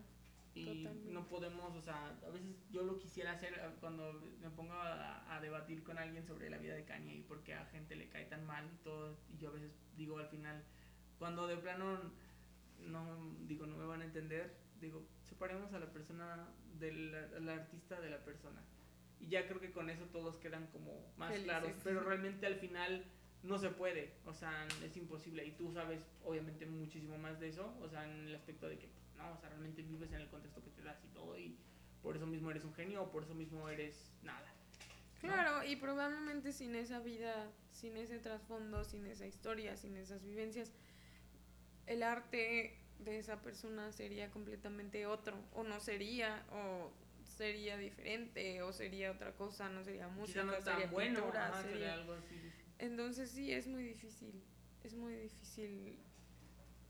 Y 0.54 0.84
Totalmente. 0.84 1.12
no 1.12 1.26
podemos, 1.26 1.74
o 1.74 1.82
sea, 1.82 2.16
a 2.24 2.30
veces 2.30 2.54
yo 2.70 2.84
lo 2.84 2.96
quisiera 2.98 3.32
hacer 3.32 3.54
eh, 3.54 3.70
cuando 3.80 4.12
me 4.40 4.50
pongo 4.50 4.72
a, 4.74 5.34
a 5.34 5.40
debatir 5.40 5.82
con 5.82 5.98
alguien 5.98 6.24
sobre 6.24 6.48
la 6.48 6.58
vida 6.58 6.74
de 6.74 6.84
Kanye 6.84 7.16
y 7.16 7.22
por 7.22 7.42
qué 7.42 7.54
a 7.54 7.66
gente 7.66 7.96
le 7.96 8.08
cae 8.08 8.26
tan 8.26 8.46
mal 8.46 8.64
y 8.72 8.76
todo. 8.84 9.18
Y 9.32 9.38
yo 9.38 9.48
a 9.48 9.52
veces 9.52 9.72
digo 9.96 10.18
al 10.18 10.28
final, 10.28 10.62
cuando 11.18 11.48
de 11.48 11.56
plano 11.56 12.12
no, 12.78 13.34
digo, 13.46 13.66
no 13.66 13.76
me 13.76 13.86
van 13.86 14.02
a 14.02 14.04
entender, 14.04 14.56
digo, 14.80 15.06
separemos 15.28 15.72
a 15.72 15.78
la 15.78 15.92
persona 15.92 16.48
del 16.78 17.14
al 17.14 17.48
artista 17.48 18.00
de 18.00 18.10
la 18.10 18.24
persona. 18.24 18.62
Y 19.20 19.28
ya 19.28 19.46
creo 19.46 19.60
que 19.60 19.72
con 19.72 19.90
eso 19.90 20.04
todos 20.06 20.36
quedan 20.36 20.66
como 20.68 21.12
más 21.16 21.30
Felices. 21.30 21.44
claros, 21.44 21.72
pero 21.82 22.00
realmente 22.00 22.46
al 22.46 22.56
final 22.56 23.04
no 23.44 23.58
se 23.58 23.68
puede, 23.70 24.10
o 24.26 24.32
sea, 24.34 24.66
es 24.84 24.96
imposible. 24.96 25.44
Y 25.46 25.52
tú 25.52 25.72
sabes, 25.72 26.00
obviamente, 26.24 26.66
muchísimo 26.66 27.16
más 27.18 27.38
de 27.40 27.48
eso, 27.48 27.72
o 27.80 27.88
sea, 27.88 28.04
en 28.04 28.26
el 28.28 28.34
aspecto 28.34 28.68
de 28.68 28.78
que, 28.78 28.88
pues, 28.88 29.04
no, 29.16 29.32
o 29.32 29.38
sea, 29.38 29.48
realmente 29.50 29.82
vives 29.82 30.10
en 30.12 30.20
el 30.22 30.28
contexto 30.28 30.62
que 30.62 30.70
te 30.70 30.82
das 30.82 30.98
y 31.04 31.08
todo, 31.14 31.38
y 31.38 31.56
por 32.02 32.16
eso 32.16 32.26
mismo 32.26 32.50
eres 32.50 32.64
un 32.64 32.74
genio, 32.74 33.02
o 33.02 33.10
por 33.10 33.22
eso 33.22 33.34
mismo 33.34 33.68
eres 33.68 34.10
nada. 34.22 34.50
¿no? 35.22 35.28
Claro, 35.28 35.64
y 35.64 35.76
probablemente 35.76 36.52
sin 36.52 36.74
esa 36.74 36.98
vida, 37.00 37.50
sin 37.72 37.96
ese 37.96 38.18
trasfondo, 38.18 38.84
sin 38.84 39.06
esa 39.06 39.26
historia, 39.26 39.76
sin 39.76 39.96
esas 39.96 40.22
vivencias, 40.24 40.72
el 41.86 42.02
arte 42.02 42.78
de 42.98 43.18
esa 43.18 43.40
persona 43.42 43.92
sería 43.92 44.30
completamente 44.30 45.06
otro, 45.06 45.36
o 45.52 45.62
no 45.64 45.80
sería, 45.80 46.44
o 46.50 46.90
sería 47.36 47.76
diferente, 47.76 48.62
o 48.62 48.72
sería 48.72 49.10
otra 49.12 49.32
cosa, 49.32 49.68
no 49.68 49.82
sería 49.84 50.08
música, 50.08 50.44
no 50.44 50.52
sería 50.60 50.82
tan 50.84 50.90
bueno, 50.90 51.20
pintura, 51.20 51.46
ajá, 51.48 51.62
sería- 51.62 51.72
sería 51.78 51.94
algo 51.94 52.12
así. 52.14 52.52
Entonces 52.84 53.30
sí, 53.30 53.52
es 53.52 53.66
muy 53.66 53.82
difícil, 53.82 54.42
es 54.82 54.94
muy 54.94 55.14
difícil, 55.14 55.98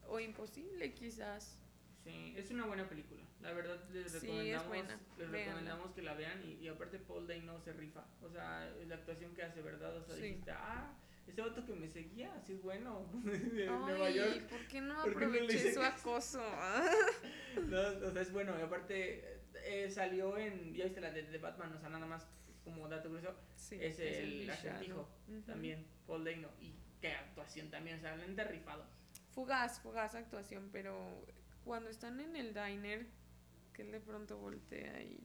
o 0.09 0.19
imposible 0.21 0.93
quizás. 0.93 1.59
Sí, 2.03 2.35
es 2.37 2.51
una 2.51 2.67
buena 2.67 2.87
película. 2.89 3.23
La 3.41 3.53
verdad 3.53 3.83
les 3.93 4.13
Sí, 4.13 4.27
recomendamos, 4.27 5.01
les 5.19 5.31
recomendamos 5.31 5.93
que 5.93 6.03
la 6.03 6.15
vean 6.15 6.43
y, 6.45 6.55
y 6.65 6.69
aparte 6.69 6.99
Paul 6.99 7.27
Dano 7.27 7.61
se 7.61 7.73
rifa. 7.73 8.05
O 8.23 8.29
sea, 8.29 8.71
la 8.87 8.95
actuación 8.97 9.35
que 9.35 9.43
hace, 9.43 9.63
¿verdad? 9.63 9.97
O 9.97 10.05
sea, 10.05 10.15
Sí. 10.17 10.23
dijiste, 10.23 10.51
ah, 10.51 10.93
ese 11.27 11.41
vato 11.41 11.65
que 11.65 11.73
me 11.75 11.89
seguía, 11.89 12.35
así 12.35 12.53
es 12.55 12.63
bueno. 12.63 13.07
de 13.25 13.67
Nueva 13.67 14.07
Ay, 14.07 14.15
York. 14.17 14.43
¿por 14.49 14.67
qué 14.67 14.81
no 14.83 14.95
¿Por 15.03 15.15
qué 15.15 15.21
no 15.21 15.33
aproveché 15.33 15.55
hice 15.57 15.75
su 15.75 15.83
acoso? 15.83 16.43
No, 17.69 17.79
o 18.09 18.11
sea, 18.11 18.21
es 18.23 18.33
bueno. 18.33 18.59
Y 18.59 18.63
aparte 18.63 19.39
eh, 19.65 19.89
salió 19.89 20.37
en, 20.37 20.75
ya 20.75 20.85
viste 20.85 21.01
la 21.01 21.11
de, 21.13 21.23
de 21.23 21.39
Batman, 21.39 21.73
o 21.73 21.79
sea, 21.79 21.89
nada 21.89 22.05
más 22.05 22.27
como 22.65 22.89
dato 22.89 23.09
curioso, 23.09 23.35
Sí, 23.57 23.79
es 23.81 23.99
el, 23.99 24.31
villano. 24.31 24.53
acertijo 24.53 25.09
también, 25.47 25.85
Paul 26.07 26.25
Dano. 26.25 26.49
Y 26.61 26.75
qué 27.01 27.13
actuación 27.13 27.71
también, 27.71 27.99
o 27.99 28.01
sea, 28.01 28.17
le 28.17 28.25
han 28.25 28.37
derrifado. 28.37 28.85
Fugaz, 29.31 29.81
fugaz 29.81 30.15
actuación, 30.15 30.71
pero 30.73 31.25
cuando 31.65 31.91
están 31.91 32.21
en 32.21 32.37
el 32.37 32.55
diner, 32.55 33.07
que 33.73 33.83
él 33.83 33.93
de 33.93 34.01
pronto 34.01 34.39
voltea 34.39 35.03
y... 35.03 35.21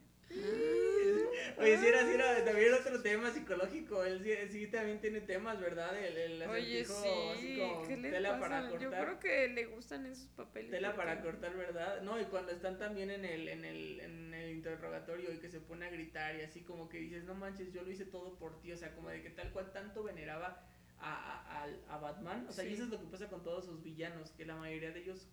Oye, 1.57 1.77
si 1.77 1.87
era, 1.87 2.05
si 2.05 2.13
era 2.13 2.45
también 2.45 2.73
otro 2.73 3.01
tema 3.01 3.31
psicológico. 3.31 4.03
Él 4.03 4.21
sí, 4.23 4.31
sí 4.51 4.67
también 4.67 4.99
tiene 5.01 5.21
temas, 5.21 5.59
¿verdad? 5.59 5.97
El, 5.97 6.15
el 6.17 6.41
Oye, 6.43 6.81
así 6.81 6.93
sí, 7.39 7.57
como 7.59 7.87
¿qué 7.87 7.97
le 7.97 8.09
tela 8.11 8.39
pasa? 8.39 8.41
para 8.41 8.69
Yo 8.79 8.89
cortar. 8.89 9.05
creo 9.05 9.19
que 9.19 9.47
le 9.49 9.65
gustan 9.65 10.05
esos 10.05 10.27
papeles. 10.29 10.71
Tela 10.71 10.95
para 10.95 11.21
cortar, 11.21 11.55
¿verdad? 11.57 12.01
No, 12.01 12.19
y 12.19 12.25
cuando 12.25 12.51
están 12.51 12.77
también 12.77 13.11
en 13.11 13.25
el, 13.25 13.47
en 13.49 13.65
el, 13.65 13.99
en 13.99 14.33
el 14.33 14.51
interrogatorio 14.51 15.33
y 15.33 15.39
que 15.39 15.49
se 15.49 15.59
pone 15.59 15.85
a 15.85 15.89
gritar 15.89 16.35
y 16.35 16.41
así 16.41 16.61
como 16.61 16.87
que 16.89 16.99
dices, 16.99 17.23
no 17.25 17.33
manches, 17.35 17.71
yo 17.73 17.83
lo 17.83 17.91
hice 17.91 18.05
todo 18.05 18.37
por 18.37 18.61
ti, 18.61 18.71
o 18.71 18.77
sea, 18.77 18.93
como 18.95 19.09
de 19.09 19.21
que 19.21 19.29
tal 19.31 19.51
cual 19.51 19.71
tanto 19.73 20.03
veneraba 20.03 20.65
a, 20.99 21.63
a, 21.63 21.93
a 21.95 21.97
Batman, 21.97 22.45
o 22.47 22.51
sea, 22.51 22.65
y 22.65 22.73
eso 22.73 22.83
es 22.83 22.89
lo 22.89 22.99
que 22.99 23.07
pasa 23.07 23.27
con 23.29 23.41
todos 23.43 23.65
sus 23.65 23.81
villanos, 23.83 24.31
que 24.31 24.45
la 24.45 24.55
mayoría 24.55 24.91
de 24.91 24.99
ellos 25.01 25.27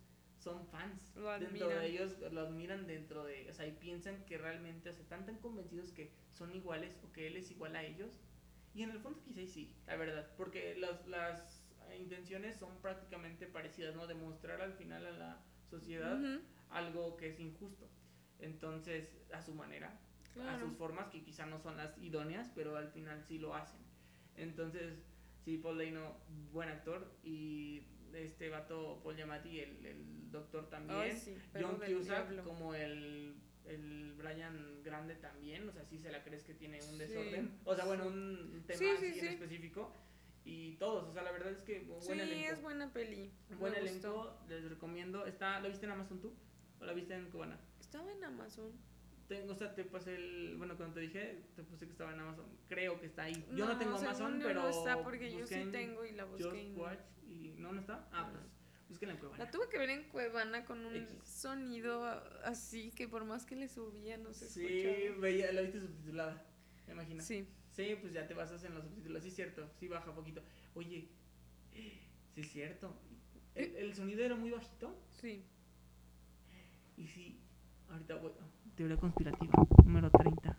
son 0.47 0.64
fans, 0.68 1.12
Lo 1.16 1.36
dentro 1.40 1.68
de 1.68 1.89
ellos 1.89 2.16
lo 2.31 2.40
admiran 2.43 2.86
dentro 2.86 3.24
de, 3.24 3.51
o 3.51 3.52
sea, 3.52 3.66
y 3.66 3.73
piensan 3.73 4.24
que 4.27 4.39
realmente, 4.39 4.90
o 4.90 4.93
sea, 4.93 5.02
están 5.02 5.27
tan 5.27 5.39
convencidos 5.39 5.90
que 5.90 6.12
son 6.32 6.55
iguales 6.55 7.01
o 7.02 7.12
que 7.12 7.27
él 7.27 7.36
es 7.36 7.51
igual 7.51 7.74
a 7.74 7.82
ellos, 7.82 8.12
y 8.73 8.85
en 8.85 8.90
el 8.90 9.01
fondo 9.01 9.20
quizá 9.24 9.40
y 9.40 9.48
sí, 9.48 9.74
la 9.89 9.97
verdad, 9.97 10.31
porque 10.36 10.77
las, 10.77 11.05
las 11.09 11.64
intenciones 11.98 12.55
son 12.56 12.81
prácticamente 12.81 13.48
parecidas, 13.48 13.97
¿no? 13.97 14.06
Demostrar 14.06 14.60
al 14.60 14.73
final 14.74 15.05
a 15.06 15.10
la 15.10 15.43
sociedad 15.68 16.16
Ujú, 16.18 16.40
algo 16.70 17.16
que 17.16 17.28
es 17.28 17.40
injusto. 17.40 17.89
Entonces, 18.39 19.16
a 19.32 19.43
su 19.43 19.52
manera, 19.55 19.98
a 20.44 20.56
claro. 20.56 20.60
sus 20.60 20.77
formas, 20.77 21.09
que 21.09 21.23
quizá 21.24 21.47
no 21.47 21.59
son 21.59 21.77
las 21.77 21.98
idóneas, 21.98 22.52
pero 22.55 22.77
al 22.77 22.89
final 22.89 23.20
sí 23.24 23.39
lo 23.39 23.55
hacen. 23.55 23.81
Entonces, 24.36 25.02
sí, 25.44 25.59
Paul 25.59 25.78
Dano, 25.78 26.18
buen 26.52 26.68
actor, 26.68 27.10
y 27.24 27.82
este 28.14 28.48
vato, 28.48 29.01
Paul 29.02 29.16
Giamatti, 29.16 29.60
el, 29.60 29.85
el 29.86 30.26
doctor 30.36 30.68
también. 30.68 30.98
Ay, 31.00 31.12
sí, 31.16 31.36
John 31.60 31.78
Cusack, 31.78 32.42
como 32.44 32.74
el, 32.74 33.34
el 33.64 34.12
Brian 34.14 34.82
Grande 34.82 35.14
también, 35.16 35.68
o 35.68 35.72
sea, 35.72 35.84
sí 35.84 35.98
se 35.98 36.10
la 36.12 36.22
crees 36.22 36.44
que 36.44 36.54
tiene 36.54 36.76
un 36.82 36.92
Sí. 36.92 36.98
desorden. 36.98 37.58
O 37.64 37.74
sea, 37.74 37.84
bueno, 37.84 38.06
un 38.06 38.62
tema 38.66 38.78
Sí, 38.78 38.86
sí, 39.00 39.06
así 39.10 39.20
sí. 39.20 39.26
en 39.26 39.32
específico. 39.34 39.92
Y 40.44 40.74
todos, 40.76 41.08
o 41.08 41.12
sea, 41.12 41.22
la 41.24 41.32
verdad 41.32 41.50
es 41.50 41.58
que 41.62 41.80
buen 41.80 42.00
sí, 42.00 42.12
elenco. 42.12 42.52
es 42.52 42.62
buena 42.62 42.92
peli. 42.92 43.32
Buen 43.58 43.72
me 43.72 43.78
elenco, 43.80 44.12
gustó. 44.14 44.40
les 44.48 44.64
recomiendo. 44.68 45.26
Está, 45.26 45.58
¿La 45.60 45.68
viste 45.68 45.86
en 45.86 45.92
Amazon 45.92 46.20
tú? 46.20 46.32
¿O 46.80 46.84
la 46.84 46.92
viste 46.92 47.14
en 47.14 47.28
Cubana? 47.30 47.58
Estaba 47.80 48.12
en 48.12 48.22
Amazon. 48.22 48.70
Tengo, 49.26 49.50
o 49.52 49.56
sea, 49.56 49.74
te 49.74 49.82
pasé 49.84 50.14
el. 50.14 50.54
Bueno, 50.56 50.76
cuando 50.76 50.94
te 50.94 51.00
dije, 51.00 51.42
te 51.56 51.64
puse 51.64 51.86
que 51.86 51.90
estaba 51.90 52.12
en 52.14 52.20
Amazon. 52.20 52.46
Creo 52.68 53.00
que 53.00 53.06
está 53.06 53.24
ahí. 53.24 53.44
Yo 53.56 53.66
no, 53.66 53.76
tengo 53.76 53.96
Amazon, 53.96 54.38
pero. 54.40 54.62
No 54.62 54.68
está 54.68 55.02
porque 55.02 55.32
yo 55.32 55.44
sí 55.48 55.54
en 55.54 55.72
tengo 55.72 56.04
y 56.04 56.12
la 56.12 56.26
busqué. 56.26 56.44
Just 56.44 56.76
no. 56.76 56.82
Watch 56.84 57.00
y. 57.26 57.54
¿No, 57.58 57.72
no 57.72 57.80
está? 57.80 58.08
Ah, 58.12 58.30
No. 58.32 58.38
pues. 58.38 58.44
Búsquenla 58.88 59.14
en 59.14 59.20
Cuevana. 59.20 59.44
La 59.44 59.50
tuve 59.50 59.68
que 59.68 59.78
ver 59.78 59.90
en 59.90 60.04
Cuevana 60.08 60.64
con 60.64 60.84
un 60.84 60.94
X. 60.96 61.18
sonido 61.24 62.04
así 62.44 62.92
que 62.92 63.08
por 63.08 63.24
más 63.24 63.44
que 63.44 63.56
le 63.56 63.68
subía 63.68 64.16
no 64.16 64.32
se 64.32 64.48
Sí, 64.48 64.64
escuchaba. 64.64 65.20
veía, 65.20 65.52
la 65.52 65.62
viste 65.62 65.80
subtitulada. 65.80 66.44
Me 66.86 66.92
imagino. 66.92 67.22
Sí. 67.22 67.46
Sí. 67.72 67.96
pues 68.00 68.12
ya 68.12 68.26
te 68.26 68.34
basas 68.34 68.62
en 68.64 68.74
los 68.74 68.84
subtítulos. 68.84 69.22
Sí, 69.22 69.28
es 69.30 69.34
cierto. 69.34 69.68
Sí, 69.80 69.88
baja 69.88 70.14
poquito. 70.14 70.40
Oye, 70.74 71.08
sí, 71.72 72.00
es 72.36 72.48
cierto. 72.52 72.94
El, 73.54 73.74
el 73.76 73.94
sonido 73.94 74.22
era 74.24 74.36
muy 74.36 74.50
bajito. 74.50 74.96
Sí. 75.20 75.42
Y 76.96 77.06
si, 77.08 77.40
ahorita 77.90 78.14
voy, 78.16 78.32
teoría 78.76 78.96
conspirativa, 78.96 79.52
número 79.84 80.10
30. 80.10 80.56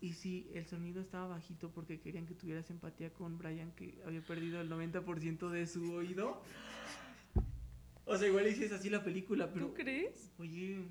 Y 0.00 0.12
si 0.12 0.48
el 0.54 0.64
sonido 0.66 1.00
estaba 1.00 1.26
bajito 1.26 1.70
porque 1.70 2.00
querían 2.00 2.24
que 2.26 2.34
tuvieras 2.34 2.70
empatía 2.70 3.12
con 3.12 3.36
Brian 3.36 3.72
que 3.72 4.00
había 4.06 4.22
perdido 4.22 4.60
el 4.60 4.70
90% 4.70 5.50
de 5.50 5.66
su 5.66 5.92
oído. 5.92 6.42
O 8.08 8.16
sea, 8.16 8.26
igual 8.28 8.46
hiciste 8.46 8.74
así 8.74 8.88
la 8.90 9.02
película, 9.04 9.50
pero... 9.52 9.66
¿Tú 9.66 9.74
crees? 9.74 10.32
Oye, 10.38 10.86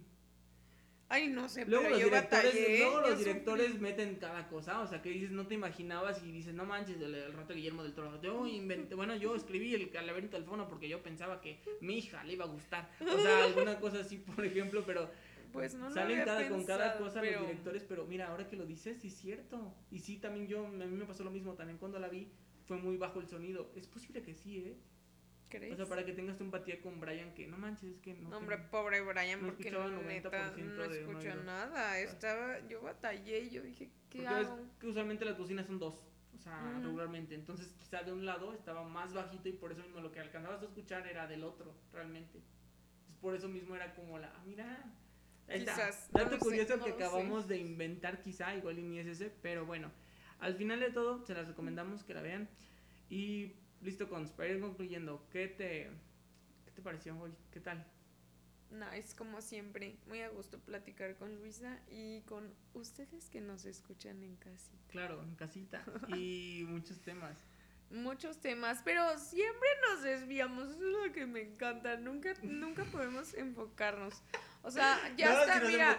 Ay, 1.10 1.30
no 1.30 1.48
sé, 1.48 1.66
luego 1.66 1.84
pero 1.84 1.96
los 1.96 2.02
yo 2.02 2.08
directores, 2.10 2.46
batallé. 2.54 2.78
luego 2.80 3.02
yo 3.02 3.10
los 3.10 3.20
directores 3.20 3.66
sufrí. 3.68 3.82
meten 3.82 4.16
cada 4.16 4.50
cosa, 4.50 4.82
o 4.82 4.88
sea, 4.88 5.02
que 5.02 5.10
dices, 5.10 5.32
no 5.32 5.48
te 5.48 5.54
imaginabas 5.56 6.22
y 6.22 6.32
dices, 6.34 6.54
no 6.54 6.66
manches, 6.66 6.98
el, 7.02 7.16
el 7.16 7.32
rato 7.34 7.54
Guillermo 7.54 7.82
del 7.84 7.94
Toro. 7.94 8.22
Yo 8.22 8.46
inventé, 8.46 8.94
bueno, 8.94 9.16
yo 9.16 9.34
escribí 9.34 9.74
el 9.74 9.90
laberinto 10.06 10.36
del 10.36 10.46
fono 10.46 10.68
porque 10.68 10.90
yo 10.90 11.02
pensaba 11.02 11.40
que 11.40 11.62
mi 11.80 11.98
hija 12.00 12.24
le 12.26 12.34
iba 12.34 12.44
a 12.44 12.50
gustar. 12.50 12.92
O 13.00 13.18
sea, 13.20 13.44
alguna 13.46 13.80
cosa 13.80 14.02
así, 14.02 14.18
por 14.18 14.44
ejemplo, 14.44 14.84
pero 14.86 15.10
Pues 15.54 15.76
no 15.76 15.88
lo 15.88 15.94
salen 15.96 16.20
había 16.20 16.26
cada, 16.26 16.50
con 16.50 16.66
cada 16.66 16.98
cosa 16.98 17.22
pero- 17.22 17.40
los 17.40 17.48
directores, 17.52 17.86
pero 17.88 18.06
mira, 18.06 18.28
ahora 18.28 18.50
que 18.50 18.58
lo 18.58 18.66
dices, 18.66 18.98
sí 19.02 19.08
es 19.08 19.16
cierto. 19.16 19.74
Y 19.90 20.00
sí, 20.00 20.18
también 20.18 20.48
yo, 20.48 20.66
a 20.66 20.70
mí 20.70 20.86
me 20.98 21.06
pasó 21.06 21.24
lo 21.24 21.32
mismo, 21.32 21.54
también 21.54 21.78
cuando 21.80 22.00
la 22.00 22.10
vi, 22.10 22.28
fue 22.66 22.76
muy 22.78 22.98
bajo 22.98 23.22
el 23.22 23.28
sonido. 23.30 23.72
Es 23.78 23.88
posible 23.88 24.22
que 24.24 24.36
sí, 24.36 24.58
¿eh? 24.58 24.76
¿Crees? 25.50 25.74
O 25.74 25.76
sea, 25.78 25.86
para 25.86 26.04
que 26.06 26.12
tengas 26.14 26.38
tu 26.38 26.44
empatía 26.44 26.82
con 26.82 27.00
Brian, 27.00 27.34
que 27.34 27.48
no 27.48 27.58
manches, 27.58 27.92
es 27.92 28.00
que 28.02 28.14
no. 28.16 28.30
No, 28.30 28.38
hombre, 28.38 28.58
pobre 28.58 29.02
Brian, 29.02 29.42
no 29.42 29.48
porque 29.48 29.70
escuchaba 29.70 29.90
no, 29.90 30.02
90% 30.02 30.06
neta, 30.08 30.52
no 30.58 30.84
escucha 30.84 31.36
nada. 31.36 32.00
Estaba, 32.00 32.68
yo 32.68 32.82
batallé 32.82 33.50
yo 33.50 33.62
dije, 33.62 33.90
¿qué 34.10 34.20
Porque 34.24 34.36
ves 34.36 34.48
hago? 34.48 34.60
que 34.80 34.88
usualmente 34.88 35.24
las 35.24 35.38
bocinas 35.38 35.66
son 35.66 35.80
dos, 35.80 36.04
o 36.36 36.38
sea, 36.38 36.74
Ujú. 36.76 36.84
regularmente. 36.88 37.34
Entonces, 37.36 37.74
quizá 37.80 38.04
de 38.04 38.12
un 38.12 38.26
lado 38.26 38.54
estaba 38.54 38.84
más 38.84 39.14
bajito 39.14 39.48
y 39.48 39.54
por 39.54 39.72
eso 39.72 39.82
mismo 39.84 40.02
lo 40.02 40.12
que 40.12 40.20
alcanzabas 40.20 40.62
a 40.62 40.66
escuchar 40.66 41.08
era 41.08 41.28
del 41.28 41.44
otro, 41.46 41.74
realmente. 41.94 42.40
Entonces, 42.40 43.18
por 43.22 43.34
eso 43.34 43.48
mismo 43.48 43.76
era 43.76 43.96
como 43.96 44.20
la, 44.20 44.28
ah, 44.36 44.44
mira. 44.46 44.84
Ahí. 45.48 45.62
Quizás, 45.62 46.10
no 46.12 46.20
Dato 46.26 46.36
sé, 46.36 46.40
curioso 46.40 46.76
no 46.76 46.84
que 46.84 46.92
sé. 46.92 46.96
acabamos 46.98 47.48
de 47.48 47.58
inventar, 47.58 48.20
quizá, 48.22 48.54
igual 48.56 48.80
y 48.80 48.84
ni 48.84 49.00
es 49.00 49.08
ese, 49.08 49.32
pero 49.42 49.66
bueno. 49.66 49.90
Al 50.40 50.56
final 50.56 50.82
de 50.82 50.92
todo, 50.92 51.26
se 51.26 51.34
las 51.34 51.48
recomendamos 51.48 52.04
que 52.04 52.14
la 52.14 52.22
vean. 52.22 52.50
Y 53.10 53.54
listo, 53.82 54.10
con 54.10 54.28
para 54.30 54.60
concluyendo, 54.60 55.28
¿qué 55.32 55.48
te, 55.48 55.90
¿qué 56.66 56.72
te 56.72 56.82
pareció 56.82 57.18
hoy? 57.20 57.32
¿Qué 57.52 57.60
tal? 57.60 57.86
Nice, 58.70 59.16
como 59.16 59.42
siempre. 59.42 59.98
Muy 60.08 60.22
a 60.22 60.30
gusto 60.30 60.60
platicar 60.60 61.16
con 61.16 61.36
Luisa 61.36 61.80
y 61.90 62.22
con 62.22 62.54
ustedes 62.74 63.30
que 63.30 63.40
nos 63.40 63.66
escuchan 63.66 64.22
en 64.24 64.36
casa. 64.36 64.72
Claro, 64.90 65.24
en 65.24 65.36
casita. 65.36 65.84
Y 66.18 66.66
muchos 66.68 67.00
temas. 67.02 67.38
Muchos 67.90 68.42
temas, 68.42 68.82
pero 68.84 69.18
siempre 69.18 69.68
nos 69.90 70.04
desviamos. 70.04 70.70
Eso 70.72 70.86
es 70.86 71.08
lo 71.08 71.14
que 71.14 71.26
me 71.26 71.42
encanta. 71.42 71.96
Nunca, 71.96 72.34
nunca 72.44 72.84
podemos 72.86 73.34
enfocarnos. 73.34 74.22
O 74.68 74.72
sea, 74.72 75.00
ya 75.16 75.32
No, 75.34 75.42
está, 75.42 75.60
si 75.62 75.68
mira. 75.68 75.98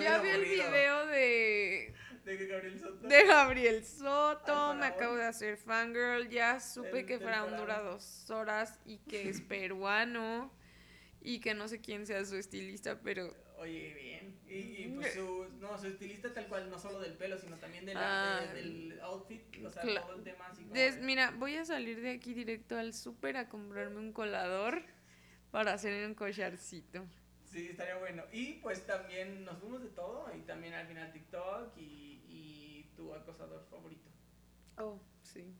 Ya 0.00 0.18
vi 0.20 0.28
el 0.30 0.44
video 0.44 1.06
de, 1.06 1.94
De 2.24 2.46
Gabriel 2.46 2.80
Soto. 2.80 3.06
de 3.08 3.24
Gabriel 3.26 3.84
Soto. 3.84 4.74
Me 4.74 4.86
acabo 4.86 5.16
de 5.16 5.24
hacer 5.26 5.58
fangirl. 5.58 6.28
Ya 6.30 6.58
supe 6.60 7.04
que 7.04 7.18
Faraón 7.18 7.56
dura 7.58 7.80
dos 7.80 8.30
horas 8.30 8.80
y 8.86 8.98
que 8.98 9.28
es 9.28 9.40
peruano. 9.48 10.50
Y 11.20 11.40
que 11.40 11.54
no 11.54 11.68
sé 11.68 11.80
quién 11.80 12.06
sea 12.06 12.24
su 12.24 12.36
estilista, 12.36 13.00
pero 13.02 13.34
Oye, 13.58 13.92
bien. 13.94 14.38
Y, 14.48 14.84
y 14.84 14.92
pues 14.94 15.12
su, 15.14 15.46
no, 15.60 15.76
su 15.78 15.88
estilista 15.88 16.32
tal 16.32 16.46
cual, 16.46 16.70
no 16.70 16.78
solo 16.78 17.00
del 17.00 17.14
pelo, 17.14 17.36
sino 17.38 17.56
también 17.58 17.84
de 17.84 17.94
la- 17.94 18.38
Ah. 18.38 18.40
de- 18.42 18.52
del 18.54 19.00
outfit, 19.02 19.42
o 19.64 19.70
sea, 19.70 19.82
todo 19.82 20.14
el 20.14 20.22
tema 20.22 20.46
así 20.46 20.62
como... 20.62 20.74
Des- 20.74 20.96
de- 20.96 21.02
mira, 21.02 21.32
voy 21.36 21.56
a 21.56 21.64
salir 21.64 22.00
de 22.00 22.12
aquí 22.12 22.32
directo 22.32 22.78
al 22.78 22.94
súper 22.94 23.36
a 23.38 23.48
comprarme 23.48 23.98
un 23.98 24.12
colador 24.12 24.82
para 25.50 25.72
hacer 25.72 26.06
un 26.06 26.14
collarcito. 26.14 27.04
Sí, 27.56 27.68
estaría 27.68 27.96
bueno. 27.96 28.22
Y 28.32 28.52
pues 28.60 28.84
también 28.84 29.42
nos 29.46 29.56
fuimos 29.58 29.82
de 29.82 29.88
todo, 29.88 30.26
y 30.36 30.40
también 30.42 30.74
al 30.74 30.86
final 30.86 31.10
TikTok 31.10 31.74
y, 31.78 32.22
y 32.28 32.90
tu 32.94 33.14
acosador 33.14 33.64
favorito, 33.70 34.10
Oh, 34.76 35.00
sí. 35.22 35.54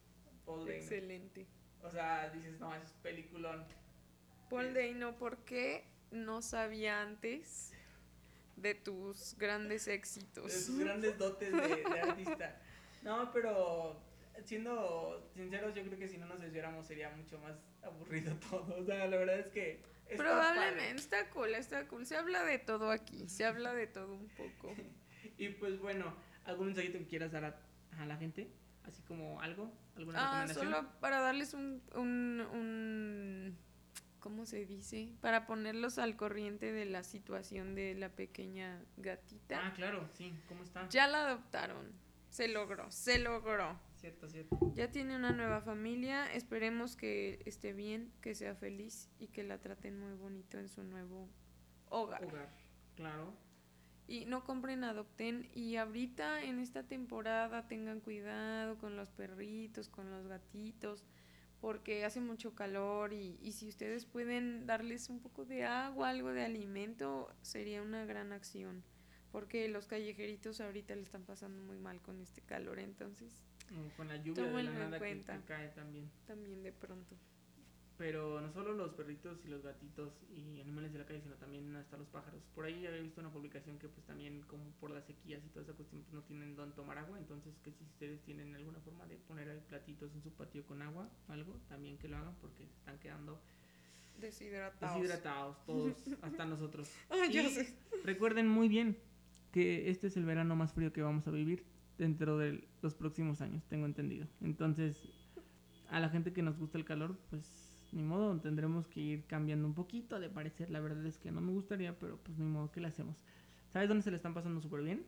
Paul 0.44 0.66
Dano. 0.66 0.72
Excelente. 0.72 1.46
O 1.82 1.88
sea, 1.90 2.28
dices, 2.28 2.60
no, 2.60 2.74
es 2.74 2.90
peliculón. 3.02 3.64
Paul. 4.50 4.74
Dano, 4.74 5.16
¿por 5.16 5.38
qué 5.38 5.84
no 6.10 6.42
sabía 6.42 7.00
antes 7.00 7.72
de 8.56 8.74
tus 8.74 9.34
grandes 9.38 9.88
éxitos? 9.88 10.52
De 10.52 10.60
sus 10.60 10.78
grandes 10.78 11.16
dotes 11.16 11.50
de, 11.50 11.76
de 11.82 12.00
artista. 12.00 12.60
No, 13.04 13.32
pero 13.32 14.02
siendo 14.44 15.30
sinceros, 15.34 15.74
yo 15.74 15.82
creo 15.82 15.98
que 15.98 16.08
si 16.08 16.18
no 16.18 16.26
nos 16.26 16.42
desviáramos 16.42 16.86
sería 16.86 17.08
mucho 17.08 17.38
más 17.38 17.56
aburrido 17.82 18.36
todo. 18.50 18.76
O 18.76 18.84
sea, 18.84 19.06
la 19.06 19.16
verdad 19.16 19.38
es 19.38 19.46
que. 19.46 19.95
Está 20.08 20.16
Probablemente, 20.24 20.80
padre. 20.84 20.96
está 20.96 21.30
cool, 21.30 21.54
está 21.54 21.86
cool. 21.88 22.06
Se 22.06 22.16
habla 22.16 22.44
de 22.44 22.58
todo 22.58 22.90
aquí, 22.90 23.28
se 23.28 23.44
habla 23.44 23.72
de 23.74 23.86
todo 23.86 24.14
un 24.14 24.28
poco. 24.28 24.74
Y 25.38 25.48
pues 25.50 25.78
bueno, 25.80 26.14
¿algún 26.44 26.68
mensajito 26.68 26.98
que 26.98 27.06
quieras 27.06 27.30
dar 27.32 27.44
a, 27.44 27.60
a 28.00 28.06
la 28.06 28.16
gente? 28.16 28.50
Así 28.84 29.02
como 29.02 29.40
algo, 29.42 29.70
alguna 29.96 30.18
Ah, 30.18 30.46
recomendación. 30.46 30.72
solo 30.72 31.00
para 31.00 31.20
darles 31.20 31.52
un, 31.52 31.82
un, 31.94 32.40
un- 32.52 33.58
¿cómo 34.20 34.46
se 34.46 34.64
dice? 34.64 35.10
Para 35.20 35.44
ponerlos 35.46 35.98
al 35.98 36.16
corriente 36.16 36.72
de 36.72 36.84
la 36.86 37.02
situación 37.02 37.74
de 37.74 37.94
la 37.96 38.08
pequeña 38.08 38.82
gatita. 38.96 39.66
Ah, 39.66 39.72
claro, 39.74 40.08
sí, 40.14 40.32
¿cómo 40.48 40.62
está? 40.62 40.88
Ya 40.88 41.06
la 41.08 41.26
adoptaron. 41.26 41.92
Se 42.30 42.48
logró, 42.48 42.90
se 42.90 43.18
logró. 43.18 43.78
Cierto, 44.06 44.28
cierto. 44.28 44.72
Ya 44.76 44.92
tiene 44.92 45.16
una 45.16 45.32
nueva 45.32 45.60
familia. 45.60 46.32
Esperemos 46.32 46.94
que 46.94 47.42
esté 47.44 47.72
bien, 47.72 48.12
que 48.20 48.36
sea 48.36 48.54
feliz 48.54 49.10
y 49.18 49.26
que 49.26 49.42
la 49.42 49.58
traten 49.58 49.98
muy 49.98 50.12
bonito 50.12 50.60
en 50.60 50.68
su 50.68 50.84
nuevo 50.84 51.28
hogar. 51.88 52.24
Hogar, 52.24 52.48
claro. 52.94 53.34
Y 54.06 54.26
no 54.26 54.44
compren, 54.44 54.84
adopten. 54.84 55.50
Y 55.54 55.74
ahorita 55.74 56.44
en 56.44 56.60
esta 56.60 56.84
temporada 56.84 57.66
tengan 57.66 57.98
cuidado 57.98 58.78
con 58.78 58.94
los 58.94 59.10
perritos, 59.10 59.88
con 59.88 60.08
los 60.12 60.28
gatitos, 60.28 61.04
porque 61.60 62.04
hace 62.04 62.20
mucho 62.20 62.54
calor 62.54 63.12
y, 63.12 63.40
y 63.42 63.50
si 63.50 63.68
ustedes 63.68 64.06
pueden 64.06 64.66
darles 64.66 65.10
un 65.10 65.18
poco 65.18 65.44
de 65.44 65.64
agua, 65.64 66.10
algo 66.10 66.32
de 66.32 66.44
alimento, 66.44 67.34
sería 67.42 67.82
una 67.82 68.04
gran 68.04 68.30
acción. 68.30 68.84
Porque 69.32 69.66
los 69.66 69.88
callejeritos 69.88 70.60
ahorita 70.60 70.94
le 70.94 71.02
están 71.02 71.24
pasando 71.24 71.60
muy 71.60 71.76
mal 71.76 72.00
con 72.00 72.20
este 72.20 72.40
calor, 72.40 72.78
entonces 72.78 73.42
O 73.70 73.96
Con 73.96 74.08
la 74.08 74.16
lluvia 74.16 74.44
de 74.44 74.62
la 74.62 74.72
nada 74.72 74.98
que, 74.98 75.22
que 75.22 75.40
cae 75.46 75.68
también. 75.70 76.10
también 76.26 76.62
de 76.62 76.72
pronto. 76.72 77.16
Pero 77.98 78.42
no 78.42 78.52
solo 78.52 78.74
los 78.74 78.92
perritos 78.92 79.38
y 79.46 79.48
los 79.48 79.62
gatitos 79.62 80.12
y 80.30 80.60
animales 80.60 80.92
de 80.92 80.98
la 80.98 81.06
calle, 81.06 81.22
sino 81.22 81.34
también 81.36 81.74
hasta 81.76 81.96
los 81.96 82.06
pájaros. 82.08 82.42
Por 82.54 82.66
ahí 82.66 82.86
había 82.86 83.00
visto 83.00 83.22
una 83.22 83.30
publicación 83.32 83.78
que 83.78 83.88
pues 83.88 84.04
también 84.04 84.42
como 84.42 84.64
por 84.80 84.90
las 84.90 85.06
sequías 85.06 85.42
y 85.42 85.48
toda 85.48 85.62
esa 85.64 85.72
cuestión 85.72 86.02
pues 86.02 86.12
no 86.12 86.20
tienen 86.22 86.54
dónde 86.56 86.76
tomar 86.76 86.98
agua, 86.98 87.16
entonces 87.18 87.54
que 87.64 87.72
si 87.72 87.84
ustedes 87.84 88.20
tienen 88.20 88.54
alguna 88.54 88.80
forma 88.80 89.06
de 89.06 89.16
poner 89.16 89.48
ahí 89.48 89.62
platitos 89.66 90.14
en 90.14 90.22
su 90.22 90.30
patio 90.30 90.62
con 90.66 90.82
agua 90.82 91.08
algo, 91.28 91.58
también 91.70 91.96
que 91.96 92.08
lo 92.08 92.18
hagan 92.18 92.34
porque 92.42 92.66
se 92.66 92.74
están 92.74 92.98
quedando 92.98 93.40
Deshidratados. 94.20 94.96
deshidratados 95.00 95.64
todos, 95.64 95.94
hasta 96.22 96.44
nosotros. 96.44 96.90
Ah, 97.08 97.26
Y 97.26 97.48
sé. 97.48 97.74
Recuerden 98.04 98.46
muy 98.46 98.68
bien 98.68 98.98
que 99.52 99.88
este 99.90 100.08
es 100.08 100.18
el 100.18 100.26
verano 100.26 100.54
más 100.54 100.74
frío 100.74 100.92
que 100.92 101.00
vamos 101.00 101.26
a 101.28 101.30
vivir 101.30 101.64
dentro 101.98 102.38
de 102.38 102.66
los 102.82 102.94
próximos 102.94 103.40
años, 103.40 103.64
tengo 103.68 103.86
entendido. 103.86 104.26
Entonces, 104.40 104.96
a 105.88 106.00
la 106.00 106.08
gente 106.08 106.32
que 106.32 106.42
nos 106.42 106.58
gusta 106.58 106.78
el 106.78 106.84
calor, 106.84 107.18
pues 107.30 107.78
ni 107.92 108.02
modo, 108.02 108.38
tendremos 108.40 108.88
que 108.88 109.00
ir 109.00 109.24
cambiando 109.26 109.66
un 109.66 109.74
poquito 109.74 110.18
de 110.20 110.28
parecer. 110.28 110.70
La 110.70 110.80
verdad 110.80 111.04
es 111.06 111.18
que 111.18 111.30
no 111.30 111.40
me 111.40 111.52
gustaría, 111.52 111.98
pero 111.98 112.18
pues 112.18 112.36
ni 112.38 112.44
modo, 112.44 112.70
¿qué 112.72 112.80
le 112.80 112.88
hacemos? 112.88 113.16
¿Sabes 113.72 113.88
dónde 113.88 114.02
se 114.02 114.10
le 114.10 114.16
están 114.16 114.34
pasando 114.34 114.60
súper 114.60 114.82
bien? 114.82 115.04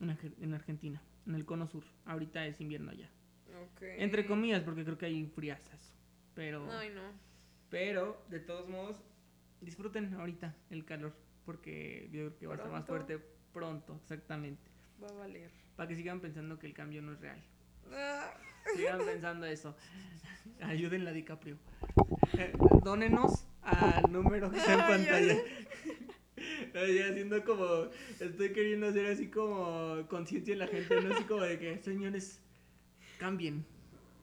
En, 0.00 0.10
Arge- 0.10 0.34
en 0.40 0.54
Argentina, 0.54 1.00
en 1.26 1.34
el 1.34 1.44
cono 1.44 1.66
sur. 1.66 1.84
Ahorita 2.04 2.46
es 2.46 2.60
invierno 2.60 2.92
ya. 2.92 3.08
Ok. 3.72 3.82
Entre 3.98 4.26
comillas, 4.26 4.62
porque 4.62 4.84
creo 4.84 4.98
que 4.98 5.06
hay 5.06 5.26
friazas. 5.26 5.92
Pero... 6.34 6.70
Ay, 6.72 6.90
no. 6.94 7.02
Pero, 7.70 8.24
de 8.28 8.40
todos 8.40 8.68
modos, 8.68 9.00
disfruten 9.60 10.12
ahorita 10.14 10.54
el 10.70 10.84
calor, 10.84 11.14
porque 11.44 12.08
yo 12.12 12.20
creo 12.26 12.36
que 12.38 12.46
va 12.46 12.54
a 12.54 12.56
estar 12.56 12.70
más 12.72 12.86
fuerte 12.86 13.20
pronto, 13.52 13.96
exactamente. 14.02 14.62
Va 15.02 15.08
a 15.08 15.12
valer. 15.12 15.50
Para 15.76 15.88
que 15.88 15.96
sigan 15.96 16.20
pensando 16.20 16.58
que 16.58 16.66
el 16.66 16.74
cambio 16.74 17.02
no 17.02 17.12
es 17.12 17.20
real. 17.20 17.42
Ah, 17.92 18.32
Sigan 18.76 18.98
pensando 19.04 19.46
eso. 19.46 19.76
Ayúdenla 20.60 21.10
a 21.10 21.12
DiCaprio. 21.12 21.58
Eh, 22.38 22.52
Dónenos 22.82 23.46
al 23.62 24.10
número 24.12 24.50
que 24.50 24.58
está 24.58 24.74
en 24.74 24.80
pantalla. 24.80 25.36
Ay, 26.74 26.98
haciendo 26.98 27.44
como, 27.44 27.88
estoy 28.20 28.52
queriendo 28.52 28.88
hacer 28.88 29.06
así 29.06 29.28
como 29.28 30.04
conciencia 30.08 30.52
en 30.52 30.58
la 30.58 30.66
gente, 30.66 31.00
no 31.00 31.14
así 31.14 31.24
como 31.24 31.42
de 31.42 31.58
que, 31.58 31.78
señores, 31.78 32.40
cambien, 33.18 33.64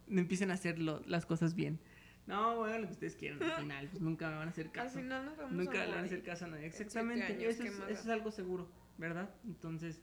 empiecen 0.10 0.52
a 0.52 0.56
hacer 0.56 0.78
las 0.80 1.26
cosas 1.26 1.56
bien. 1.56 1.80
No, 2.28 2.64
hagan 2.65 2.82
lo 2.82 2.88
que 2.88 2.94
ustedes 2.94 3.15
quieran 3.15 3.41
al 3.41 3.52
final, 3.61 3.88
pues 3.90 4.02
nunca 4.02 4.30
me 4.30 4.36
van 4.36 4.48
a 4.49 4.52
hacer 4.52 4.68
al 4.68 4.72
caso. 4.73 4.99
final 4.99 5.26
nos 5.26 5.38
vamos 5.38 5.53
Nunca 5.53 5.82
a 5.82 5.86
le 5.86 5.91
van 5.91 6.03
a 6.03 6.06
hacer 6.06 6.22
caso 6.23 6.45
a 6.45 6.48
nadie. 6.49 6.65
Exactamente, 6.68 7.32
eso, 7.48 7.64
¿qué 7.64 7.69
es, 7.69 7.76
eso 7.76 7.90
es 7.90 8.07
algo 8.07 8.32
seguro, 8.32 8.69
¿verdad? 8.98 9.30
Entonces, 9.45 10.02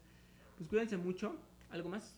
pues 0.58 0.68
cuídense 0.68 0.96
mucho. 0.96 1.36
¿Algo 1.70 1.88
más? 1.88 2.14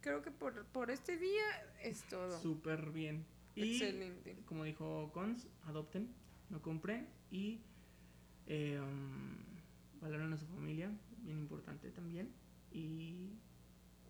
Creo 0.00 0.20
que 0.20 0.30
por, 0.30 0.64
por 0.66 0.90
este 0.90 1.16
día 1.16 1.42
es 1.82 2.04
todo. 2.04 2.38
Súper 2.40 2.90
bien. 2.90 3.24
Y 3.54 3.72
Excelente. 3.72 4.36
como 4.44 4.64
dijo 4.64 5.10
Cons, 5.12 5.46
adopten, 5.66 6.12
no 6.50 6.60
compren 6.60 7.08
y 7.30 7.60
eh, 8.46 8.78
um, 8.80 10.00
valoren 10.00 10.32
a 10.32 10.36
su 10.36 10.46
familia, 10.46 10.90
bien 11.22 11.38
importante 11.38 11.90
también. 11.90 12.30
Y 12.70 13.30